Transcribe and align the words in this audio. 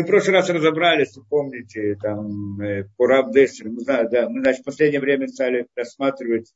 Мы 0.00 0.04
в 0.04 0.06
прошлый 0.06 0.36
раз 0.36 0.48
разобрались, 0.48 1.12
помните, 1.28 1.94
там, 2.00 2.58
э, 2.58 2.84
по 2.96 3.06
Рабдесер, 3.06 3.68
мы 3.68 3.84
да, 3.84 4.30
мы, 4.30 4.40
значит, 4.40 4.62
в 4.62 4.64
последнее 4.64 4.98
время 4.98 5.28
стали 5.28 5.66
рассматривать 5.76 6.54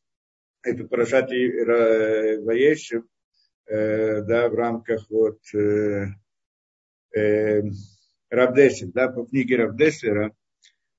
эту 0.63 0.89
парашат 0.89 1.29
Ваешев, 1.29 3.05
э, 3.67 4.23
да, 4.23 4.49
в 4.49 4.55
рамках 4.55 5.11
вот 5.11 5.41
э, 5.55 6.07
э, 7.15 7.61
Рабдесер, 8.31 8.89
да, 8.95 9.09
по 9.09 9.27
книге 9.27 9.57
Рабдесера, 9.57 10.35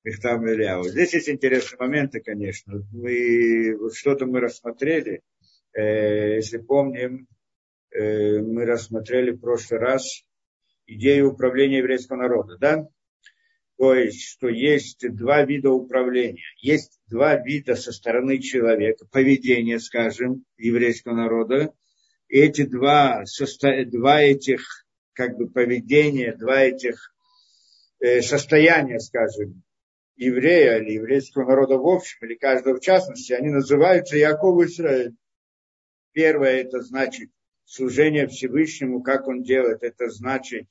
Мехтам 0.04 0.48
Ильяу. 0.48 0.84
Здесь 0.84 1.14
есть 1.14 1.28
интересные 1.28 1.80
моменты, 1.80 2.20
конечно. 2.20 2.74
Мы, 2.92 3.76
вот 3.76 3.96
что-то 3.96 4.26
мы 4.26 4.38
рассмотрели, 4.38 5.20
э, 5.72 6.36
если 6.36 6.58
помним, 6.58 7.26
э, 7.90 8.38
мы 8.38 8.66
рассмотрели 8.66 9.32
в 9.32 9.40
прошлый 9.40 9.80
раз 9.80 10.22
идею 10.86 11.32
управления 11.32 11.78
еврейского 11.78 12.16
народа, 12.16 12.56
да? 12.58 12.88
То 13.78 13.94
есть, 13.94 14.22
что 14.22 14.48
есть 14.48 15.06
два 15.14 15.44
вида 15.44 15.70
управления. 15.70 16.42
Есть 16.60 16.98
два 17.08 17.36
вида 17.36 17.74
со 17.74 17.92
стороны 17.92 18.38
человека, 18.38 19.06
поведения, 19.10 19.78
скажем, 19.78 20.44
еврейского 20.56 21.14
народа. 21.14 21.74
И 22.28 22.38
эти 22.38 22.62
два, 22.62 23.24
два 23.86 24.22
этих 24.22 24.86
как 25.12 25.36
бы 25.36 25.48
поведения, 25.48 26.34
два 26.34 26.62
этих 26.62 27.14
э, 28.00 28.22
состояния, 28.22 28.98
скажем, 28.98 29.62
еврея 30.16 30.78
или 30.78 30.94
еврейского 30.94 31.46
народа 31.46 31.76
в 31.76 31.86
общем, 31.86 32.26
или 32.26 32.34
каждого 32.34 32.76
в 32.76 32.80
частности, 32.80 33.32
они 33.32 33.50
называются 33.50 34.16
Яков 34.16 34.62
Израиль. 34.64 35.14
Первое 36.12 36.62
это 36.62 36.80
значит 36.80 37.30
служение 37.66 38.26
Всевышнему, 38.26 39.02
как 39.02 39.28
он 39.28 39.42
делает, 39.42 39.82
это 39.82 40.08
значит 40.08 40.66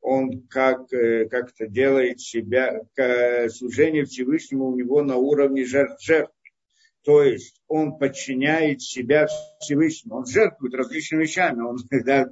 он 0.00 0.46
как, 0.48 0.92
э, 0.92 1.26
как 1.28 1.52
то 1.52 1.66
делает 1.66 2.20
себя, 2.20 2.80
служение 3.48 4.04
Всевышнему 4.04 4.66
у 4.66 4.76
него 4.76 5.02
на 5.02 5.16
уровне 5.16 5.64
жертв, 5.64 6.02
жертв. 6.04 6.32
То 7.04 7.22
есть 7.22 7.62
он 7.68 7.96
подчиняет 7.96 8.82
себя 8.82 9.28
Всевышнему. 9.60 10.18
Он 10.18 10.26
жертвует 10.26 10.74
различными 10.74 11.22
вещами. 11.22 11.62
Он 11.62 11.78
да, 12.04 12.28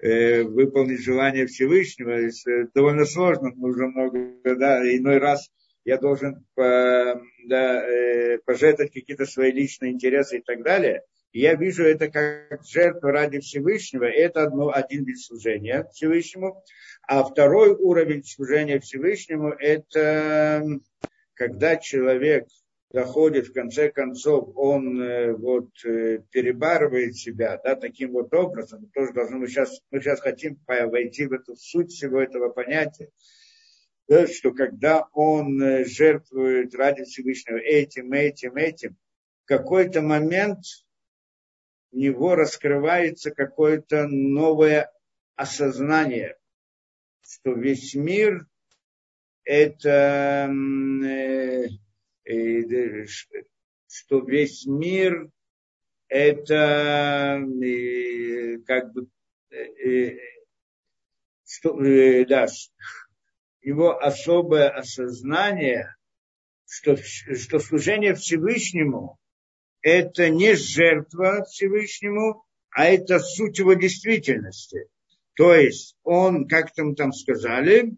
э, 0.00 0.42
выполнить 0.42 1.04
желание 1.04 1.46
Всевышнего 1.46 2.10
э, 2.10 2.32
довольно 2.74 3.04
сложно, 3.04 3.50
нужно 3.54 3.86
много, 3.86 4.32
да, 4.42 4.82
иной 4.82 5.18
раз 5.18 5.50
я 5.84 5.98
должен 5.98 6.44
по, 6.54 7.22
да, 7.46 7.88
э, 7.88 8.38
пожертвовать 8.44 8.92
какие-то 8.92 9.24
свои 9.24 9.52
личные 9.52 9.92
интересы 9.92 10.38
и 10.38 10.42
так 10.42 10.64
далее. 10.64 11.02
Я 11.36 11.54
вижу 11.54 11.84
это 11.84 12.08
как 12.10 12.64
жертву 12.64 13.10
ради 13.10 13.40
Всевышнего. 13.40 14.04
Это 14.04 14.44
одно, 14.44 14.72
один 14.72 15.04
вид 15.04 15.20
служения 15.20 15.86
Всевышнему. 15.92 16.64
А 17.06 17.22
второй 17.24 17.74
уровень 17.74 18.24
служения 18.24 18.80
Всевышнему– 18.80 19.50
это 19.58 20.66
когда 21.34 21.76
человек 21.76 22.48
доходит, 22.90 23.48
в 23.48 23.52
конце 23.52 23.90
концов, 23.90 24.48
он 24.56 24.98
э, 25.02 25.34
вот 25.34 25.68
э, 25.84 26.20
перебарывает 26.30 27.14
себя, 27.16 27.60
да, 27.62 27.76
таким 27.76 28.12
вот 28.12 28.32
образом, 28.32 28.80
мы 28.80 28.88
тоже 28.94 29.12
должны, 29.12 29.36
мы 29.36 29.48
сейчас, 29.48 29.82
мы 29.90 30.00
сейчас 30.00 30.20
хотим 30.20 30.58
войти 30.66 31.26
в 31.26 31.34
эту 31.34 31.54
суть 31.54 31.90
всего 31.90 32.18
этого 32.18 32.48
понятия, 32.48 33.10
да, 34.08 34.26
что 34.26 34.52
когда 34.52 35.06
он 35.12 35.62
э, 35.62 35.84
жертвует 35.84 36.74
ради 36.74 37.04
Всевышнего 37.04 37.58
этим, 37.58 38.10
этим, 38.14 38.56
этим, 38.56 38.96
в 39.44 39.48
какой-то 39.48 40.00
момент 40.00 40.60
у 41.96 41.98
него 41.98 42.34
раскрывается 42.34 43.30
какое-то 43.30 44.06
новое 44.06 44.92
осознание, 45.34 46.36
что 47.22 47.54
весь 47.54 47.94
мир 47.94 48.46
это 49.44 50.50
э, 51.02 51.68
э, 52.26 53.06
что 53.88 54.20
весь 54.26 54.66
мир 54.66 55.30
это 56.08 57.42
э, 57.64 58.58
как 58.66 58.92
бы 58.92 59.08
что, 61.46 61.78
да, 62.28 62.46
его 63.62 63.98
особое 63.98 64.68
осознание, 64.68 65.96
что, 66.68 66.98
что 66.98 67.58
служение 67.58 68.14
Всевышнему– 68.14 69.18
это 69.86 70.30
не 70.30 70.56
жертва 70.56 71.44
Всевышнему, 71.44 72.44
а 72.70 72.86
это 72.86 73.20
суть 73.20 73.60
его 73.60 73.74
действительности. 73.74 74.88
То 75.36 75.54
есть 75.54 75.96
он, 76.02 76.48
как 76.48 76.74
там 76.74 76.96
там 76.96 77.12
сказали, 77.12 77.96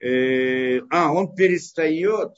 э, 0.00 0.80
а, 0.88 1.12
он 1.12 1.34
перестает 1.34 2.30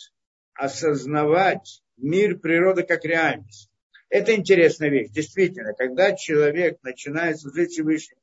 осознавать 0.55 1.85
мир 1.97 2.39
природы 2.39 2.83
как 2.83 3.05
реальность. 3.05 3.71
Это 4.09 4.35
интересная 4.35 4.91
вещь. 4.91 5.11
Действительно, 5.11 5.73
когда 5.73 6.17
человек 6.17 6.83
начинает 6.83 7.39
служить 7.39 7.71
Всевышнему, 7.71 8.21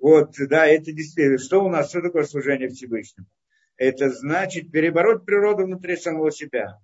вот, 0.00 0.34
да, 0.38 0.66
это 0.66 0.92
действительно, 0.92 1.36
что 1.36 1.62
у 1.62 1.68
нас, 1.68 1.90
что 1.90 2.00
такое 2.00 2.24
служение 2.24 2.70
Всевышнему? 2.70 3.26
это 3.76 4.08
значит 4.10 4.70
перебороть 4.70 5.24
природу 5.24 5.64
внутри 5.64 5.96
самого 5.96 6.30
себя. 6.30 6.78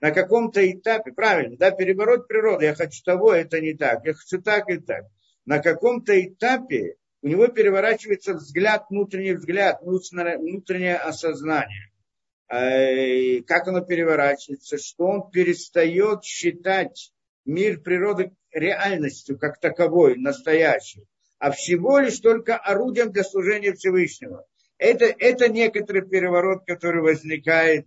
На 0.00 0.10
каком-то 0.10 0.70
этапе, 0.70 1.12
правильно, 1.12 1.56
да, 1.56 1.70
перебороть 1.70 2.28
природу, 2.28 2.64
я 2.64 2.74
хочу 2.74 3.02
того, 3.02 3.32
это 3.32 3.60
не 3.60 3.74
так, 3.74 4.04
я 4.04 4.14
хочу 4.14 4.42
так 4.42 4.68
и 4.68 4.78
так. 4.78 5.06
На 5.46 5.58
каком-то 5.58 6.20
этапе 6.20 6.96
у 7.22 7.28
него 7.28 7.46
переворачивается 7.48 8.34
взгляд, 8.34 8.86
внутренний 8.90 9.32
взгляд, 9.32 9.80
внутреннее 9.82 10.96
осознание. 10.96 11.90
А, 12.48 13.42
как 13.46 13.68
оно 13.68 13.80
переворачивается? 13.80 14.78
Что 14.78 15.06
он 15.06 15.30
перестает 15.30 16.24
считать 16.24 17.12
мир 17.44 17.80
природы 17.80 18.32
реальностью 18.52 19.38
как 19.38 19.60
таковой, 19.60 20.16
настоящей, 20.16 21.06
а 21.38 21.50
всего 21.52 21.98
лишь 21.98 22.18
только 22.18 22.56
орудием 22.56 23.12
для 23.12 23.24
служения 23.24 23.72
Всевышнего. 23.72 24.46
Это, 24.78 25.06
это 25.06 25.48
некоторый 25.48 26.02
переворот, 26.06 26.64
который 26.66 27.02
возникает, 27.02 27.86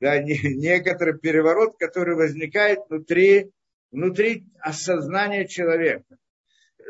да, 0.00 0.18
не, 0.18 0.38
некоторый 0.54 1.18
переворот, 1.18 1.76
который 1.78 2.14
возникает 2.14 2.80
внутри, 2.88 3.50
внутри 3.90 4.46
осознания 4.60 5.46
человека. 5.46 6.16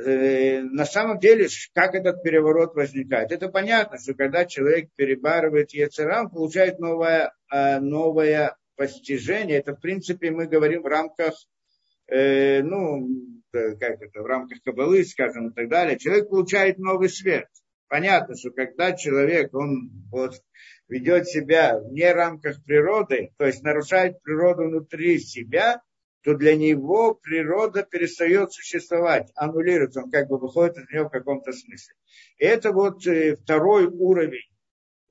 Э, 0.04 0.60
на 0.62 0.84
самом 0.84 1.20
деле, 1.20 1.48
как 1.72 1.94
этот 1.94 2.22
переворот 2.22 2.75
возникает? 2.75 3.31
Это 3.31 3.48
понятно, 3.48 3.98
что 3.98 4.15
когда 4.15 4.44
человек 4.44 4.91
перебарывает 4.97 5.72
Ецерам, 5.72 6.31
получает 6.31 6.78
новое, 6.81 7.32
э, 7.53 7.78
новое 7.78 8.56
постижение. 8.76 9.59
Это, 9.59 9.75
в 9.75 9.81
принципе, 9.81 10.31
мы 10.31 10.47
говорим 10.47 10.82
в 10.82 10.86
рамках, 10.86 11.34
э, 12.09 12.62
ну, 12.62 13.09
как 13.53 14.03
это, 14.03 14.21
в 14.21 14.26
рамках 14.26 14.60
Кабалы, 14.65 15.04
скажем, 15.04 15.50
и 15.50 15.54
так 15.54 15.69
далее. 15.69 15.97
Человек 15.98 16.28
получает 16.28 16.78
новый 16.78 17.09
свет– 17.09 17.47
понятно, 17.94 18.36
что 18.36 18.50
когда 18.50 18.92
человек, 18.92 19.54
он 19.54 19.91
вот 20.10 20.34
ведет 20.94 21.27
себя 21.27 21.77
вне 21.77 22.12
рамках 22.12 22.62
природы, 22.62 23.32
то 23.37 23.47
есть 23.47 23.65
нарушает 23.65 24.22
природу 24.22 24.62
внутри 24.62 25.19
себя, 25.19 25.82
то 26.22 26.34
для 26.34 26.55
него 26.55 27.15
природа 27.15 27.82
перестает 27.82 28.53
существовать, 28.53 29.28
аннулируется, 29.34 30.03
он 30.03 30.10
как 30.12 30.28
бы 30.28 30.38
выходит 30.38 30.78
из 30.78 30.88
нее 30.91 31.03
в 31.03 31.09
каком-то 31.09 31.53
смысле. 31.53 31.94
Это 32.38 32.71
вот 32.71 33.04
э, 33.09 33.34
второй 33.34 33.87
уровень 33.87 34.49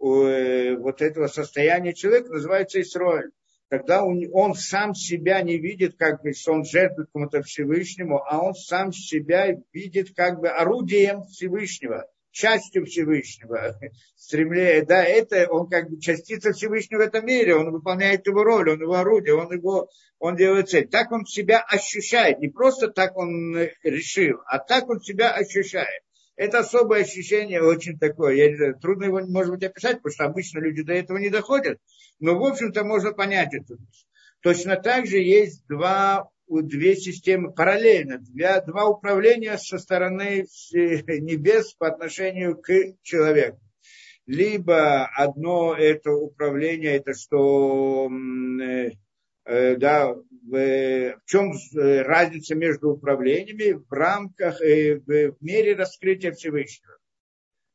э, 0.01 0.77
вот 0.77 1.01
этого 1.01 1.27
состояния 1.27 1.93
человека 1.93 2.29
называется 2.29 2.79
Исроэль. 2.79 3.31
Когда 3.67 4.05
он, 4.05 4.21
он 4.31 4.53
сам 4.53 4.95
себя 4.95 5.41
не 5.41 5.57
видит, 5.57 5.97
как 5.97 6.21
бы, 6.23 6.31
что 6.31 6.53
он 6.53 6.63
жертвует 6.63 7.09
кому-то 7.11 7.41
Всевышнему, 7.41 8.23
а 8.25 8.41
он 8.41 8.53
сам 8.53 8.93
себя 8.93 9.47
видит 9.73 10.15
как 10.15 10.39
бы 10.39 10.47
орудием 10.47 11.23
Всевышнего 11.23 12.07
частью 12.33 12.85
Всевышнего, 12.85 13.79
стремление, 14.15 14.83
да, 14.83 15.03
это 15.03 15.47
он 15.49 15.69
как 15.69 15.89
бы 15.89 15.99
частица 15.99 16.51
Всевышнего 16.51 16.99
в 16.99 17.05
этом 17.05 17.25
мире, 17.25 17.55
он 17.55 17.71
выполняет 17.71 18.27
его 18.27 18.43
роль, 18.43 18.71
он 18.71 18.81
его 18.81 18.95
орудие, 18.95 19.35
он 19.35 19.53
его, 19.53 19.87
он 20.19 20.35
делает 20.35 20.69
цель. 20.69 20.89
Так 20.89 21.11
он 21.11 21.25
себя 21.25 21.59
ощущает, 21.61 22.39
не 22.39 22.49
просто 22.49 22.89
так 22.89 23.15
он 23.15 23.55
решил, 23.83 24.39
а 24.47 24.59
так 24.59 24.89
он 24.89 24.99
себя 24.99 25.31
ощущает. 25.31 26.03
Это 26.35 26.59
особое 26.59 27.03
ощущение, 27.03 27.61
очень 27.61 27.99
такое, 27.99 28.33
я 28.33 28.49
не 28.49 28.57
знаю, 28.57 28.79
трудно 28.79 29.05
его, 29.05 29.21
может 29.27 29.53
быть, 29.53 29.63
описать, 29.63 29.97
потому 29.97 30.13
что 30.13 30.25
обычно 30.25 30.59
люди 30.59 30.81
до 30.81 30.93
этого 30.93 31.19
не 31.19 31.29
доходят, 31.29 31.77
но, 32.19 32.37
в 32.37 32.43
общем-то, 32.43 32.83
можно 32.83 33.13
понять 33.13 33.53
это. 33.53 33.77
Точно 34.41 34.75
так 34.75 35.05
же 35.05 35.19
есть 35.19 35.65
два 35.67 36.27
две 36.47 36.95
системы 36.95 37.53
параллельно, 37.53 38.19
два, 38.19 38.61
два 38.61 38.85
управления 38.87 39.57
со 39.57 39.77
стороны 39.77 40.45
небес 40.71 41.73
по 41.73 41.87
отношению 41.87 42.57
к 42.57 42.71
человеку. 43.01 43.59
Либо 44.25 45.05
одно 45.05 45.75
это 45.75 46.11
управление, 46.11 46.95
это 46.95 47.13
что, 47.13 48.09
э, 48.09 48.91
э, 49.45 49.75
да, 49.75 50.15
в, 50.15 51.19
чем 51.25 51.53
разница 51.73 52.55
между 52.55 52.91
управлениями 52.91 53.73
в 53.73 53.91
рамках, 53.91 54.61
э, 54.61 54.99
в 54.99 55.35
мере 55.41 55.75
раскрытия 55.75 56.31
Всевышнего. 56.31 56.97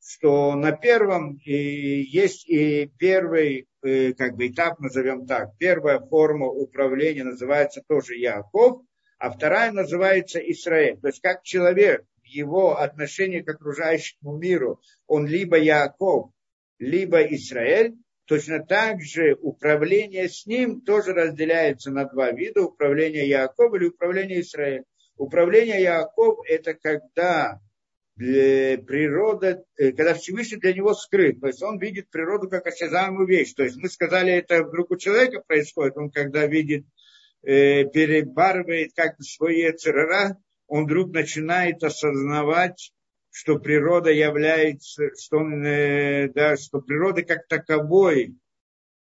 Что 0.09 0.55
на 0.55 0.73
первом 0.73 1.39
и 1.45 2.01
есть 2.01 2.49
и 2.49 2.91
первый 2.99 3.69
э, 3.83 4.15
как 4.15 4.37
бы 4.37 4.49
этап, 4.49 4.81
назовем 4.81 5.27
так. 5.27 5.51
Первая 5.59 6.01
форма 6.01 6.47
управления 6.47 7.25
называется 7.25 7.83
тоже 7.87 8.15
Яков, 8.15 8.81
а 9.19 9.31
вторая 9.31 9.71
называется 9.71 10.39
Израиль. 10.39 10.99
То 10.99 11.09
есть 11.09 11.21
как 11.21 11.43
человек 11.43 12.07
его 12.25 12.79
отношении 12.79 13.41
к 13.41 13.51
окружающему 13.51 14.39
миру, 14.39 14.81
он 15.07 15.27
либо 15.27 15.59
Яков, 15.59 16.31
либо 16.79 17.21
Израиль, 17.23 17.95
точно 18.25 18.65
так 18.65 19.03
же 19.03 19.35
управление 19.35 20.31
с 20.31 20.47
ним 20.47 20.81
тоже 20.81 21.13
разделяется 21.13 21.91
на 21.91 22.07
два 22.07 22.33
вида. 22.33 22.63
Управление 22.63 23.29
Яков 23.29 23.75
или 23.75 23.89
управление 23.89 24.41
Израиль. 24.41 24.85
Управление 25.19 25.83
Яков– 25.83 26.39
это 26.49 26.73
когда 26.73 27.61
природа, 28.19 29.65
э, 29.77 29.93
когда 29.93 30.15
Всевышний 30.15 30.59
для 30.59 30.75
него 30.75 30.93
скрыт. 30.95 31.41
То 31.41 31.47
есть 31.47 31.63
он 31.63 31.79
видит 31.79 32.11
природу 32.11 32.49
как 32.49 32.67
осязаемую 32.67 33.27
вещь. 33.27 33.55
То 33.55 33.63
есть 33.63 33.77
мы 33.77 33.89
сказали, 33.89 34.33
это 34.33 34.65
вдруг 34.65 34.91
у 34.91 34.97
человека 34.97 35.43
происходит. 35.47 35.97
Он 35.97 36.11
когда 36.11 36.47
видит, 36.47 36.85
э, 37.43 37.85
перебарывает 37.85 38.93
как 38.95 39.17
бы 39.17 39.23
свои 39.23 39.71
ЦРР, 39.71 40.37
он 40.67 40.85
вдруг 40.85 41.13
начинает 41.13 41.83
осознавать, 41.83 42.93
что 43.31 43.59
природа 43.59 44.11
является, 44.11 45.11
что, 45.17 45.39
он, 45.39 45.65
э, 45.65 46.29
да, 46.35 46.57
что 46.57 46.81
природа 46.81 47.23
как 47.23 47.47
таковой 47.47 48.35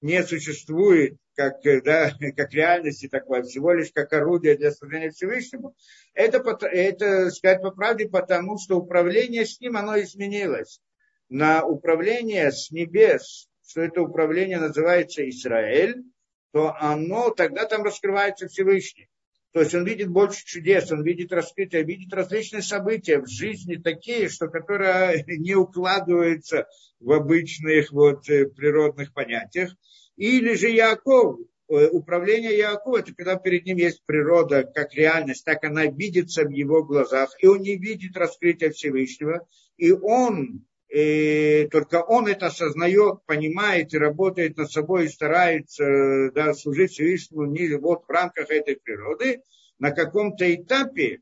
не 0.02 0.24
существует, 0.24 1.18
как, 1.36 1.62
да, 1.84 2.12
как 2.36 2.54
реальности 2.54 3.08
такой, 3.08 3.44
всего 3.44 3.74
лишь 3.74 3.92
как 3.92 4.12
орудие 4.14 4.58
для 4.58 4.72
служения 4.72 5.12
Всевышнему, 5.12 5.76
это, 6.14 6.44
это 6.66 7.30
сказать 7.32 7.62
по 7.62 7.72
правде, 7.72 8.08
потому 8.08 8.58
что 8.58 8.78
управление 8.78 9.46
с 9.46 9.60
ним, 9.60 9.78
оно 9.78 10.00
изменилось. 10.00 10.82
На 11.30 11.66
управление 11.66 12.52
с 12.52 12.72
небес, 12.72 13.48
что 13.68 13.82
это 13.82 14.02
управление 14.02 14.60
называется 14.60 15.28
Израиль, 15.30 16.04
то 16.52 16.74
оно, 16.80 17.32
тогда 17.32 17.66
там 17.66 17.84
раскрывается 17.84 18.48
Всевышний. 18.48 19.10
То 19.56 19.62
есть 19.62 19.74
он 19.74 19.86
видит 19.86 20.10
больше 20.10 20.46
чудес, 20.46 20.92
он 20.92 21.04
видит 21.04 21.32
раскрытие, 21.32 21.84
видит 21.84 22.14
различные 22.14 22.62
события 22.62 23.20
в 23.20 23.28
жизни 23.28 23.76
такие, 23.76 24.28
что 24.28 24.50
которые 24.50 25.24
не 25.28 25.56
укладываются 25.56 26.68
в 27.00 27.12
обычных 27.14 27.90
вот 27.94 28.30
э, 28.30 28.48
природных 28.48 29.14
понятиях. 29.14 29.74
Или 30.18 30.54
же 30.54 30.70
Яков, 30.70 31.40
э, 31.68 31.88
управление 31.90 32.58
Якова, 32.58 33.00
это 33.00 33.14
когда 33.14 33.36
перед 33.36 33.66
ним 33.66 33.78
есть 33.78 34.02
природа 34.06 34.64
как 34.64 34.94
реальность, 34.94 35.44
так 35.44 35.64
она 35.64 35.86
видится 35.86 36.46
в 36.46 36.50
его 36.50 36.84
глазах, 36.84 37.36
и 37.40 37.48
он 37.48 37.62
не 37.62 37.76
видит 37.76 38.16
раскрытия 38.16 38.72
Всевышнего, 38.72 39.46
и 39.78 39.92
он, 39.92 40.66
и 40.88 41.64
э, 41.66 41.68
только 41.70 42.02
он 42.02 42.28
это 42.28 42.48
осознает, 42.48 43.26
понимает 43.26 43.94
и 43.94 43.98
работает 43.98 44.58
над 44.58 44.72
собой, 44.72 45.06
и 45.06 45.10
старается 45.10 46.32
да, 46.34 46.54
служить 46.54 46.92
Всевышнему 46.92 47.46
не 47.46 47.76
вот 47.76 48.06
в 48.08 48.10
рамках 48.10 48.50
этой 48.50 48.78
природы, 48.78 49.42
на 49.80 49.92
каком-то 49.92 50.54
этапе 50.54 51.20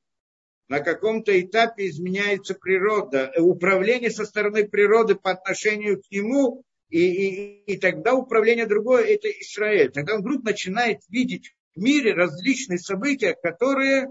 на 0.70 0.80
каком-то 0.80 1.40
этапе 1.40 1.88
изменяется 1.88 2.56
природа, 2.56 3.32
э, 3.36 3.42
управление 3.42 4.10
со 4.10 4.26
стороны 4.26 4.68
природы 4.68 5.16
по 5.16 5.32
отношению 5.32 6.02
к 6.02 6.10
нему 6.10 6.64
и, 6.94 7.00
и, 7.00 7.74
и 7.74 7.78
тогда 7.78 8.14
управление 8.14 8.68
другое– 8.68 9.04
это 9.08 9.28
Израиль. 9.28 9.92
Тогда 9.92 10.14
он 10.14 10.22
вдруг 10.22 10.44
начинает 10.44 11.00
видеть 11.10 11.56
в 11.76 11.82
мире 11.82 12.14
различные 12.14 12.78
события, 12.78 13.34
которые 13.34 14.10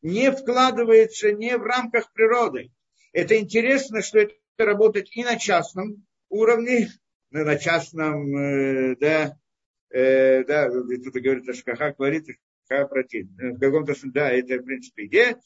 не 0.00 0.30
вкладываются 0.30 1.32
не 1.32 1.56
в 1.56 1.64
рамках 1.64 2.12
природы. 2.12 2.70
Это 3.12 3.36
интересно, 3.40 4.02
что 4.02 4.20
это 4.20 4.34
работает 4.56 5.08
и 5.16 5.24
на 5.24 5.36
частном 5.36 6.06
уровне, 6.28 6.92
на 7.30 7.56
частном, 7.56 8.36
э, 8.36 8.96
да, 9.00 9.36
э, 9.90 10.44
да, 10.44 10.68
кто-то 10.68 11.20
говорит, 11.20 11.42
что 11.42 11.54
Шкаха 11.54 11.92
говорит, 11.98 12.26
Шкаха 12.66 12.86
против. 12.86 13.26
В 13.36 13.58
каком-то, 13.58 13.94
да, 14.04 14.30
это, 14.30 14.58
в 14.58 14.64
принципе, 14.64 15.06
идея 15.06 15.40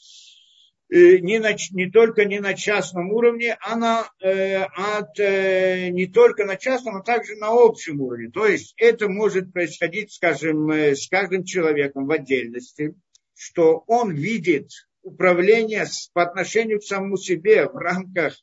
не, 0.91 1.39
на, 1.39 1.55
не 1.73 1.91
только 1.91 2.25
не 2.25 2.41
на 2.41 2.55
частном 2.55 3.13
уровне, 3.13 3.57
а 3.61 3.77
на, 3.77 4.11
э, 4.21 4.63
от, 4.63 5.19
э, 5.19 5.89
не 5.91 6.07
только 6.07 6.45
на 6.45 6.57
частном, 6.57 6.97
а 6.97 7.03
также 7.03 7.37
на 7.37 7.49
общем 7.49 8.01
уровне. 8.01 8.31
То 8.31 8.47
есть 8.47 8.75
это 8.79 9.09
может 9.09 9.53
происходить, 9.53 10.13
скажем, 10.13 10.71
э, 10.71 10.95
с 10.95 11.09
каждым 11.09 11.45
человеком 11.45 12.07
в 12.07 12.11
отдельности, 12.11 12.95
что 13.35 13.85
он 13.87 14.13
видит 14.13 14.71
управление 15.03 15.85
с, 15.85 16.09
по 16.13 16.23
отношению 16.23 16.81
к 16.81 16.85
самому 16.85 17.19
себе 17.19 17.67
в 17.67 17.77
рамках 17.77 18.41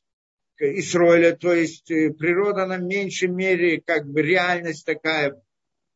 Исроиля, 0.58 1.36
то 1.36 1.52
есть 1.52 1.90
э, 1.90 2.10
природа 2.10 2.66
на 2.66 2.76
меньшей 2.76 3.28
мере, 3.28 3.82
как 3.84 4.06
бы 4.06 4.22
реальность 4.22 4.86
такая, 4.86 5.42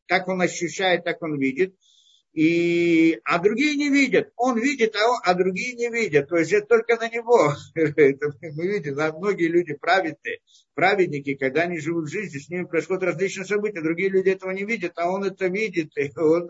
как 0.07 0.27
он 0.27 0.43
ощущает, 0.43 1.05
так 1.05 1.23
он 1.23 1.39
видит– 1.39 1.77
и, 2.33 3.21
а 3.25 3.41
другие 3.41 3.77
не 3.77 3.89
видят. 3.89 4.33
Он 4.37 4.59
видит, 4.59 4.95
а, 4.95 5.11
он, 5.11 5.19
а 5.25 5.35
другие 5.35 5.75
не 5.75 5.91
видят. 5.91 6.29
То 6.29 6.37
есть 6.37 6.53
это 6.53 6.67
только 6.67 6.97
на 6.97 7.09
него. 7.09 7.55
это 7.75 8.33
мы 8.41 8.67
видим, 8.69 8.95
да, 8.95 9.13
многие 9.13 9.49
люди 9.49 9.75
праведные, 9.75 10.39
праведники, 10.75 11.35
когда 11.35 11.63
они 11.63 11.81
живут 11.81 12.07
в 12.07 12.13
жизни, 12.13 12.39
с 12.39 12.49
ними 12.49 12.65
происходят 12.65 13.03
различные 13.03 13.47
события. 13.47 13.83
Другие 13.83 14.11
люди 14.11 14.29
этого 14.29 14.53
не 14.53 14.65
видят, 14.65 14.93
а 14.97 15.11
он 15.11 15.25
это 15.25 15.47
видит. 15.47 15.91
И, 15.97 16.13
он, 16.17 16.49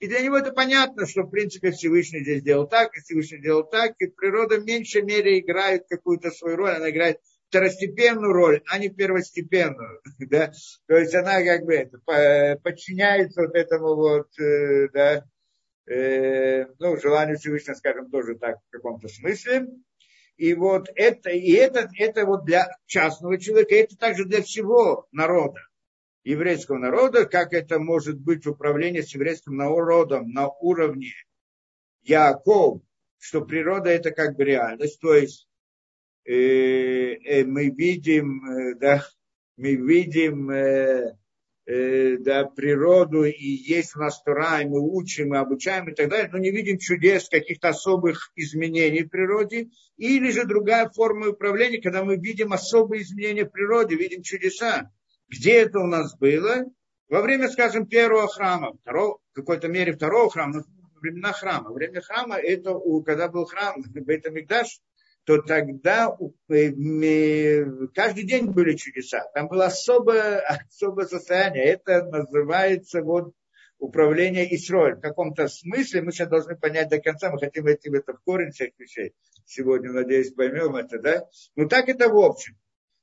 и 0.00 0.06
для 0.06 0.20
него 0.20 0.36
это 0.36 0.52
понятно, 0.52 1.06
что 1.06 1.22
в 1.22 1.30
принципе 1.30 1.70
Всевышний 1.70 2.22
здесь 2.22 2.40
сделал 2.40 2.68
так, 2.68 2.94
и 2.94 3.00
Всевышний 3.00 3.38
сделал 3.38 3.64
так, 3.64 3.94
и 4.00 4.08
природа 4.08 4.60
в 4.60 4.64
меньшей 4.66 5.02
мере 5.02 5.38
играет 5.38 5.84
какую-то 5.88 6.30
свою 6.30 6.56
роль. 6.56 6.72
Она 6.72 6.90
играет 6.90 7.18
второстепенную 7.52 8.32
роль, 8.32 8.62
а 8.66 8.78
не 8.78 8.88
первостепенную. 8.88 10.00
Да? 10.18 10.50
То 10.86 10.96
есть 10.96 11.14
она 11.14 11.44
как 11.44 11.64
бы 11.64 11.74
это, 11.74 12.58
подчиняется 12.62 13.42
вот 13.42 13.54
этому 13.54 13.94
вот, 13.94 14.38
э, 14.38 14.88
да, 14.88 15.24
э, 15.86 16.64
ну, 16.78 16.96
желанию 16.96 17.36
Всевышнего, 17.36 17.74
скажем, 17.74 18.10
тоже 18.10 18.36
так 18.36 18.56
в 18.66 18.70
каком-то 18.70 19.08
смысле. 19.08 19.68
И 20.38 20.54
вот 20.54 20.88
это, 20.94 21.28
и 21.28 21.52
это, 21.52 21.90
это 21.98 22.24
вот 22.24 22.46
для 22.46 22.74
частного 22.86 23.38
человека, 23.38 23.74
это 23.74 23.98
также 23.98 24.24
для 24.24 24.40
всего 24.40 25.06
народа, 25.12 25.60
еврейского 26.24 26.78
народа, 26.78 27.26
как 27.26 27.52
это 27.52 27.78
может 27.78 28.18
быть 28.18 28.46
в 28.46 28.50
управлении 28.50 29.02
с 29.02 29.14
еврейским 29.14 29.56
народом 29.56 30.30
на 30.30 30.48
уровне 30.48 31.12
Яков, 32.00 32.80
что 33.18 33.42
природа 33.42 33.90
это 33.90 34.10
как 34.10 34.36
бы 34.36 34.44
реальность, 34.44 35.00
то 35.00 35.14
есть 35.14 35.48
мы 36.26 37.72
видим, 37.76 38.44
э, 38.44 38.74
да, 38.76 39.04
мы 39.56 39.74
видим 39.74 40.48
да, 41.64 42.44
природу, 42.46 43.22
и 43.22 43.44
есть 43.44 43.94
у 43.94 44.00
нас 44.00 44.20
Тора, 44.22 44.62
и 44.62 44.64
мы 44.64 44.80
учим, 44.80 45.28
мы 45.28 45.38
обучаем 45.38 45.88
и 45.88 45.94
так 45.94 46.08
далее, 46.08 46.28
но 46.32 46.38
не 46.38 46.50
видим 46.50 46.76
чудес, 46.78 47.28
каких-то 47.28 47.68
особых 47.68 48.32
изменений 48.34 49.04
в 49.04 49.08
природе, 49.08 49.68
или 49.96 50.30
же 50.30 50.44
другая 50.44 50.90
форма 50.90 51.28
управления, 51.28 51.80
когда 51.80 52.02
мы 52.02 52.16
видим 52.16 52.52
особые 52.52 53.02
изменения 53.02 53.44
в 53.44 53.50
природе, 53.50 53.94
видим 53.94 54.22
чудеса. 54.22 54.90
Где 55.28 55.60
это 55.60 55.78
у 55.78 55.86
нас 55.86 56.16
было? 56.16 56.64
Во 57.08 57.22
время, 57.22 57.48
скажем, 57.48 57.86
первого 57.86 58.26
храма, 58.26 58.72
второго, 58.82 59.18
в 59.32 59.34
какой-то 59.34 59.68
мере 59.68 59.92
второго 59.92 60.30
храма, 60.30 60.54
но 60.54 60.62
времена 61.00 61.32
храма. 61.32 61.70
Время 61.72 62.00
храма, 62.00 62.36
это 62.36 62.74
когда 63.04 63.28
был 63.28 63.44
храм, 63.44 63.82
Бейтамикдаш, 63.94 64.80
то 65.24 65.40
тогда 65.40 66.16
каждый 66.48 68.24
день 68.24 68.46
были 68.46 68.76
чудеса. 68.76 69.24
Там 69.34 69.48
было 69.48 69.66
особое, 69.66 70.40
особое 70.40 71.06
состояние. 71.06 71.64
Это 71.64 72.04
называется 72.04 73.02
вот 73.02 73.32
управление 73.78 74.54
Исроль. 74.54 74.96
В 74.96 75.00
каком-то 75.00 75.48
смысле 75.48 76.02
мы 76.02 76.12
сейчас 76.12 76.28
должны 76.28 76.56
понять 76.56 76.88
до 76.88 77.00
конца, 77.00 77.30
мы 77.30 77.38
хотим 77.38 77.64
войти 77.64 77.88
в 77.88 77.94
это 77.94 78.14
в 78.14 78.20
корень 78.24 78.50
всех 78.50 78.70
вещей. 78.78 79.12
Сегодня, 79.44 79.92
надеюсь, 79.92 80.32
поймем 80.32 80.76
это, 80.76 80.98
да? 80.98 81.28
Ну 81.56 81.68
так 81.68 81.88
это 81.88 82.08
в 82.08 82.16
общем. 82.18 82.56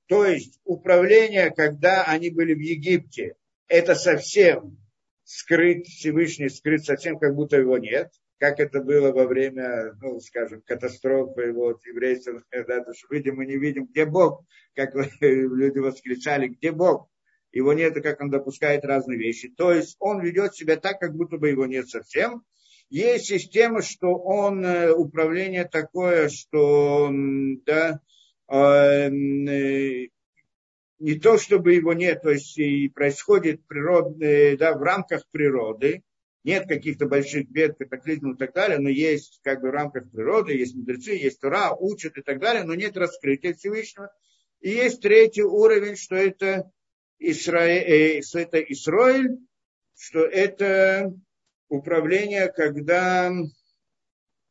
То 0.07 0.25
есть 0.25 0.59
управление, 0.63 1.51
когда 1.51 2.03
они 2.03 2.31
были 2.31 2.53
в 2.53 2.59
Египте, 2.59 3.35
это 3.67 3.93
совсем 3.95 4.77
скрыт 5.23 5.85
Всевышний, 5.85 6.49
скрыт 6.49 6.83
совсем, 6.83 7.19
как 7.19 7.35
будто 7.35 7.57
его 7.57 7.77
нет 7.77 8.11
как 8.39 8.59
это 8.59 8.81
было 8.81 9.11
во 9.11 9.25
время, 9.25 9.93
ну, 10.01 10.19
скажем, 10.21 10.61
катастрофы 10.65 11.51
вот, 11.51 11.85
еврейских, 11.85 12.45
да, 12.51 12.83
то, 12.83 12.93
что 12.93 13.13
видим, 13.13 13.35
мы 13.35 13.45
не 13.45 13.57
видим, 13.57 13.85
где 13.85 14.05
Бог, 14.05 14.45
как 14.75 14.95
люди 15.21 15.79
восклицали, 15.79 16.47
где 16.47 16.71
Бог. 16.71 17.09
Его 17.51 17.73
нет, 17.73 18.01
как 18.01 18.21
он 18.21 18.29
допускает 18.29 18.85
разные 18.85 19.17
вещи. 19.17 19.49
То 19.49 19.73
есть 19.73 19.97
он 19.99 20.21
ведет 20.21 20.55
себя 20.55 20.77
так, 20.77 20.99
как 20.99 21.15
будто 21.15 21.37
бы 21.37 21.49
его 21.49 21.65
нет 21.65 21.89
совсем. 21.89 22.43
Есть 22.89 23.25
система, 23.25 23.81
что 23.81 24.15
он, 24.15 24.65
э, 24.65 24.91
управление 24.91 25.65
такое, 25.65 26.29
что, 26.29 27.09
да, 27.65 27.99
э, 28.51 29.09
не 29.09 30.09
то, 31.21 31.37
чтобы 31.37 31.73
его 31.73 31.93
нет, 31.93 32.21
то 32.21 32.31
есть 32.31 32.57
и 32.57 32.89
происходит 32.89 33.65
природное, 33.67 34.57
да, 34.57 34.77
в 34.77 34.81
рамках 34.81 35.23
природы, 35.31 36.03
нет 36.43 36.67
каких-то 36.67 37.05
больших 37.05 37.49
бед, 37.49 37.77
катаклизмов 37.77 38.35
и 38.35 38.39
так 38.39 38.53
далее, 38.53 38.79
но 38.79 38.89
есть 38.89 39.39
как 39.43 39.61
бы 39.61 39.69
в 39.69 39.73
рамках 39.73 40.09
природы, 40.09 40.53
есть 40.53 40.75
мудрецы, 40.75 41.11
есть 41.11 41.41
Тура, 41.41 41.75
учат 41.77 42.17
и 42.17 42.21
так 42.21 42.39
далее, 42.39 42.63
но 42.63 42.75
нет 42.75 42.97
раскрытия 42.97 43.53
Всевышнего. 43.53 44.11
И 44.61 44.69
есть 44.69 45.01
третий 45.01 45.43
уровень, 45.43 45.95
что 45.95 46.15
это 46.15 46.71
Исраиль, 47.19 48.19
э, 48.19 48.21
что 48.21 48.39
это 48.39 48.59
Исраиль, 48.59 49.37
что 49.95 50.19
это 50.19 51.13
управление, 51.67 52.51
когда, 52.51 53.31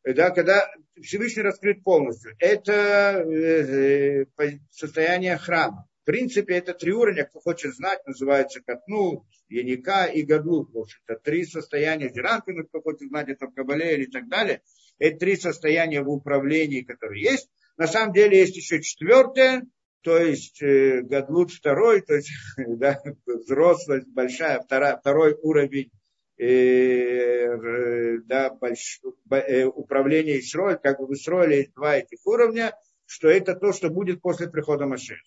да, 0.03 0.29
когда 0.29 0.69
Всевышний 1.01 1.43
раскрыт 1.43 1.83
полностью. 1.83 2.35
Это 2.39 3.23
э, 3.23 4.25
состояние 4.69 5.37
храма. 5.37 5.88
В 6.09 6.11
принципе, 6.11 6.55
это 6.55 6.73
три 6.73 6.91
уровня, 6.91 7.25
кто 7.25 7.39
хочет 7.39 7.75
знать, 7.75 7.99
называется 8.07 8.61
Катну, 8.65 9.27
Яника 9.47 10.05
и 10.05 10.23
Гадлут. 10.23 10.71
Это 11.05 11.19
три 11.19 11.45
состояния 11.45 12.09
Зеранкина, 12.09 12.63
кто 12.63 12.81
хочет 12.81 13.09
знать, 13.09 13.29
это 13.29 13.45
в 13.45 13.53
Кабале 13.53 13.93
или 13.93 14.05
так 14.07 14.27
далее. 14.27 14.63
Это 14.97 15.19
три 15.19 15.35
состояния 15.35 16.01
в 16.01 16.09
управлении, 16.09 16.81
которые 16.81 17.21
есть. 17.21 17.51
На 17.77 17.85
самом 17.85 18.11
деле 18.13 18.39
есть 18.39 18.57
еще 18.57 18.81
четвертое, 18.81 19.67
то 20.01 20.17
есть 20.17 20.63
э, 20.63 21.03
Гадлут 21.03 21.51
второй, 21.51 22.01
то 22.01 22.15
есть 22.15 22.31
да, 22.57 22.99
взрослость 23.27 24.07
большая, 24.07 24.61
вторая, 24.61 24.97
второй 24.97 25.37
уровень 25.39 25.91
э, 26.39 28.17
да, 28.25 28.49
больш, 28.49 28.99
э, 29.29 29.65
управления 29.65 30.39
Исроиль, 30.39 30.77
как 30.77 30.97
бы 30.97 31.05
в 31.05 31.13
Исроиле 31.13 31.57
есть 31.57 31.75
два 31.75 31.97
этих 31.97 32.25
уровня, 32.25 32.75
что 33.05 33.27
это 33.29 33.53
то, 33.53 33.73
что 33.73 33.91
будет 33.91 34.23
после 34.23 34.49
прихода 34.49 34.87
Машеха. 34.87 35.21